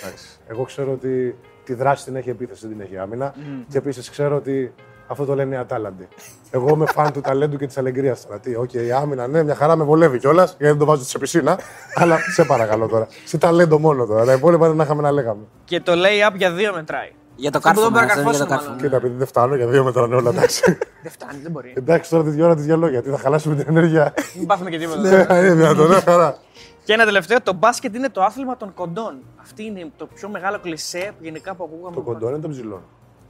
Εντάξει. 0.02 0.26
Εγώ 0.48 0.64
ξέρω 0.64 0.92
ότι 0.92 1.38
τη 1.64 1.74
δράση 1.74 2.04
την 2.06 2.16
έχει 2.16 2.30
επίθεση, 2.30 2.68
δεν 2.68 2.78
την 2.78 2.86
έχει 2.86 2.98
άμυνα. 2.98 3.36
Και 3.70 3.78
επίσης 3.78 4.10
ξέρω 4.10 4.36
ότι 4.36 4.74
αυτό 5.08 5.26
το 5.26 5.36
λένε 5.36 5.56
οι 5.56 5.58
ατάλλαντοι. 5.58 6.08
Εγώ 6.52 6.68
είμαι 6.70 6.86
φαν 6.86 7.12
του 7.12 7.22
ταλέντου 7.22 7.58
και 7.58 7.68
της 7.68 7.78
αλεγκρία 7.78 8.16
τώρα. 8.28 8.40
Τι, 8.40 8.56
οκ, 8.56 8.74
η 8.74 8.92
άμυνα, 8.92 9.28
ναι, 9.28 9.44
μια 9.44 9.56
χαρά 9.56 9.76
με 9.76 9.84
βολεύει 9.84 10.20
κιόλας, 10.20 10.50
γιατί 10.50 10.66
δεν 10.66 10.78
το 10.78 10.86
βάζω 10.86 11.04
σε 11.04 11.18
πισίνα. 11.20 11.60
αλλά 11.96 12.18
σε 12.34 12.44
παρακαλώ 12.44 12.88
τώρα. 12.88 13.08
Σε 13.26 13.38
ταλέντο 13.38 13.80
μόνο 13.80 14.06
τώρα. 14.06 14.26
Τα 14.26 14.34
υπόλοιπα 14.34 14.68
δεν 14.68 14.76
να 14.76 14.84
είχαμε 14.84 15.02
να 15.02 15.12
λέγαμε. 15.12 15.42
Και 15.66 15.80
το 15.82 15.92
lay 15.92 16.32
up 16.32 16.36
για 16.36 16.52
δύο 16.52 16.74
μετράει. 16.74 17.12
Για 17.36 17.52
το 17.52 17.60
Αυτό 17.64 17.82
που 17.82 17.94
δεν 17.94 18.08
κάρφωμα. 18.08 18.24
μπορεί 18.24 18.38
να 18.38 18.44
αυτό 18.44 18.46
είναι 18.46 18.46
για 18.46 18.46
το 18.46 18.50
καρφώσουμε, 18.50 18.50
κάρφωμα. 18.50 18.76
μάλλον. 18.76 18.84
Κοίτα, 18.84 18.96
επειδή 18.96 19.16
δεν 19.18 19.28
φτάνω 19.28 19.56
για 19.56 19.68
δύο 19.68 19.84
μέτρα 19.84 20.02
όλα, 20.04 20.30
εντάξει. 20.30 20.78
Δεν 21.04 21.12
φτάνει, 21.12 21.40
δεν 21.42 21.52
μπορεί. 21.52 21.74
εντάξει, 21.78 22.10
τώρα 22.10 22.24
τη 22.24 22.30
δύο 22.30 22.46
ώρα 22.46 22.56
της 22.56 22.66
διαλόγια, 22.66 22.92
γιατί 23.00 23.10
θα 23.10 23.18
χαλάσουμε 23.18 23.56
την 23.56 23.66
ενέργεια. 23.68 24.14
Μην 24.38 24.46
πάθουμε 24.48 24.70
και 24.70 24.78
τίποτα. 24.78 25.02
Ναι, 25.02 25.38
είναι 25.40 25.54
δυνατόν, 25.54 25.88
ναι, 25.90 26.00
χαρά. 26.00 26.38
Και 26.84 26.94
ένα 26.94 27.06
τελευταίο, 27.06 27.42
το 27.42 27.54
μπάσκετ 27.54 27.96
είναι 27.96 28.10
το 28.10 28.22
άθλημα 28.22 28.58
των 28.58 28.74
κοντών. 28.74 29.20
Αυτή 29.42 29.64
είναι 29.66 29.92
το 29.98 30.06
πιο 30.06 30.30
μεγάλο 30.30 30.60
κλισέ 30.60 31.12
γενικά 31.22 31.56
που 31.56 31.64
ακούγαμε. 31.64 31.96
Το 31.96 32.02
κοντό 32.02 32.30
είναι 32.30 32.40
των 32.40 32.52
ψηλών. 32.52 32.82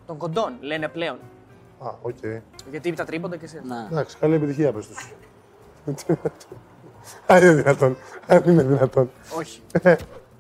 Των 0.08 0.18
κοντών, 0.18 0.52
λένε 0.60 0.88
πλέον. 0.88 1.18
Α, 1.80 1.94
οκ. 2.02 2.18
Γιατί 2.72 2.94
τα 2.94 3.06
τρίποντα 3.06 3.38
και 3.38 3.48
σε. 3.48 3.62
Να. 3.66 3.88
Εντάξει, 3.92 4.18
καλή 4.18 4.36
επιτυχία 4.36 4.72
πες 4.72 4.88
τους. 4.88 5.14
Αν 7.28 7.42
είναι 7.44 7.54
δυνατόν. 7.54 7.98
Αν 8.28 8.44
είναι 8.46 8.64
δυνατόν. 8.64 9.10
Όχι. 9.38 9.62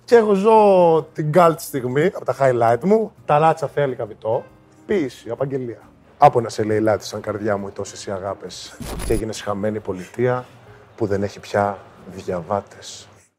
Και 0.05 0.15
εγώ 0.15 0.33
ζω 0.33 1.07
την 1.13 1.29
γκάλτ 1.29 1.59
στιγμή 1.59 2.05
από 2.05 2.25
τα 2.25 2.35
highlight 2.39 2.83
μου. 2.83 3.11
Τα 3.25 3.38
ράτσα 3.38 3.67
θέλει 3.67 3.95
καβιτό. 3.95 4.43
Ποίηση, 4.85 5.29
απαγγελία. 5.29 5.81
Από 6.17 6.41
να 6.41 6.49
σε 6.49 6.63
λέει 6.63 6.79
λάτι 6.79 7.05
σαν 7.05 7.21
καρδιά 7.21 7.57
μου 7.57 7.67
οι 7.67 7.71
τόσες 7.71 8.05
οι 8.05 8.11
αγάπες. 8.11 8.77
Και 9.05 9.13
έγινε 9.13 9.33
χαμένη 9.33 9.79
πολιτεία 9.79 10.45
που 10.95 11.05
δεν 11.05 11.23
έχει 11.23 11.39
πια 11.39 11.77
διαβάτες. 12.15 13.07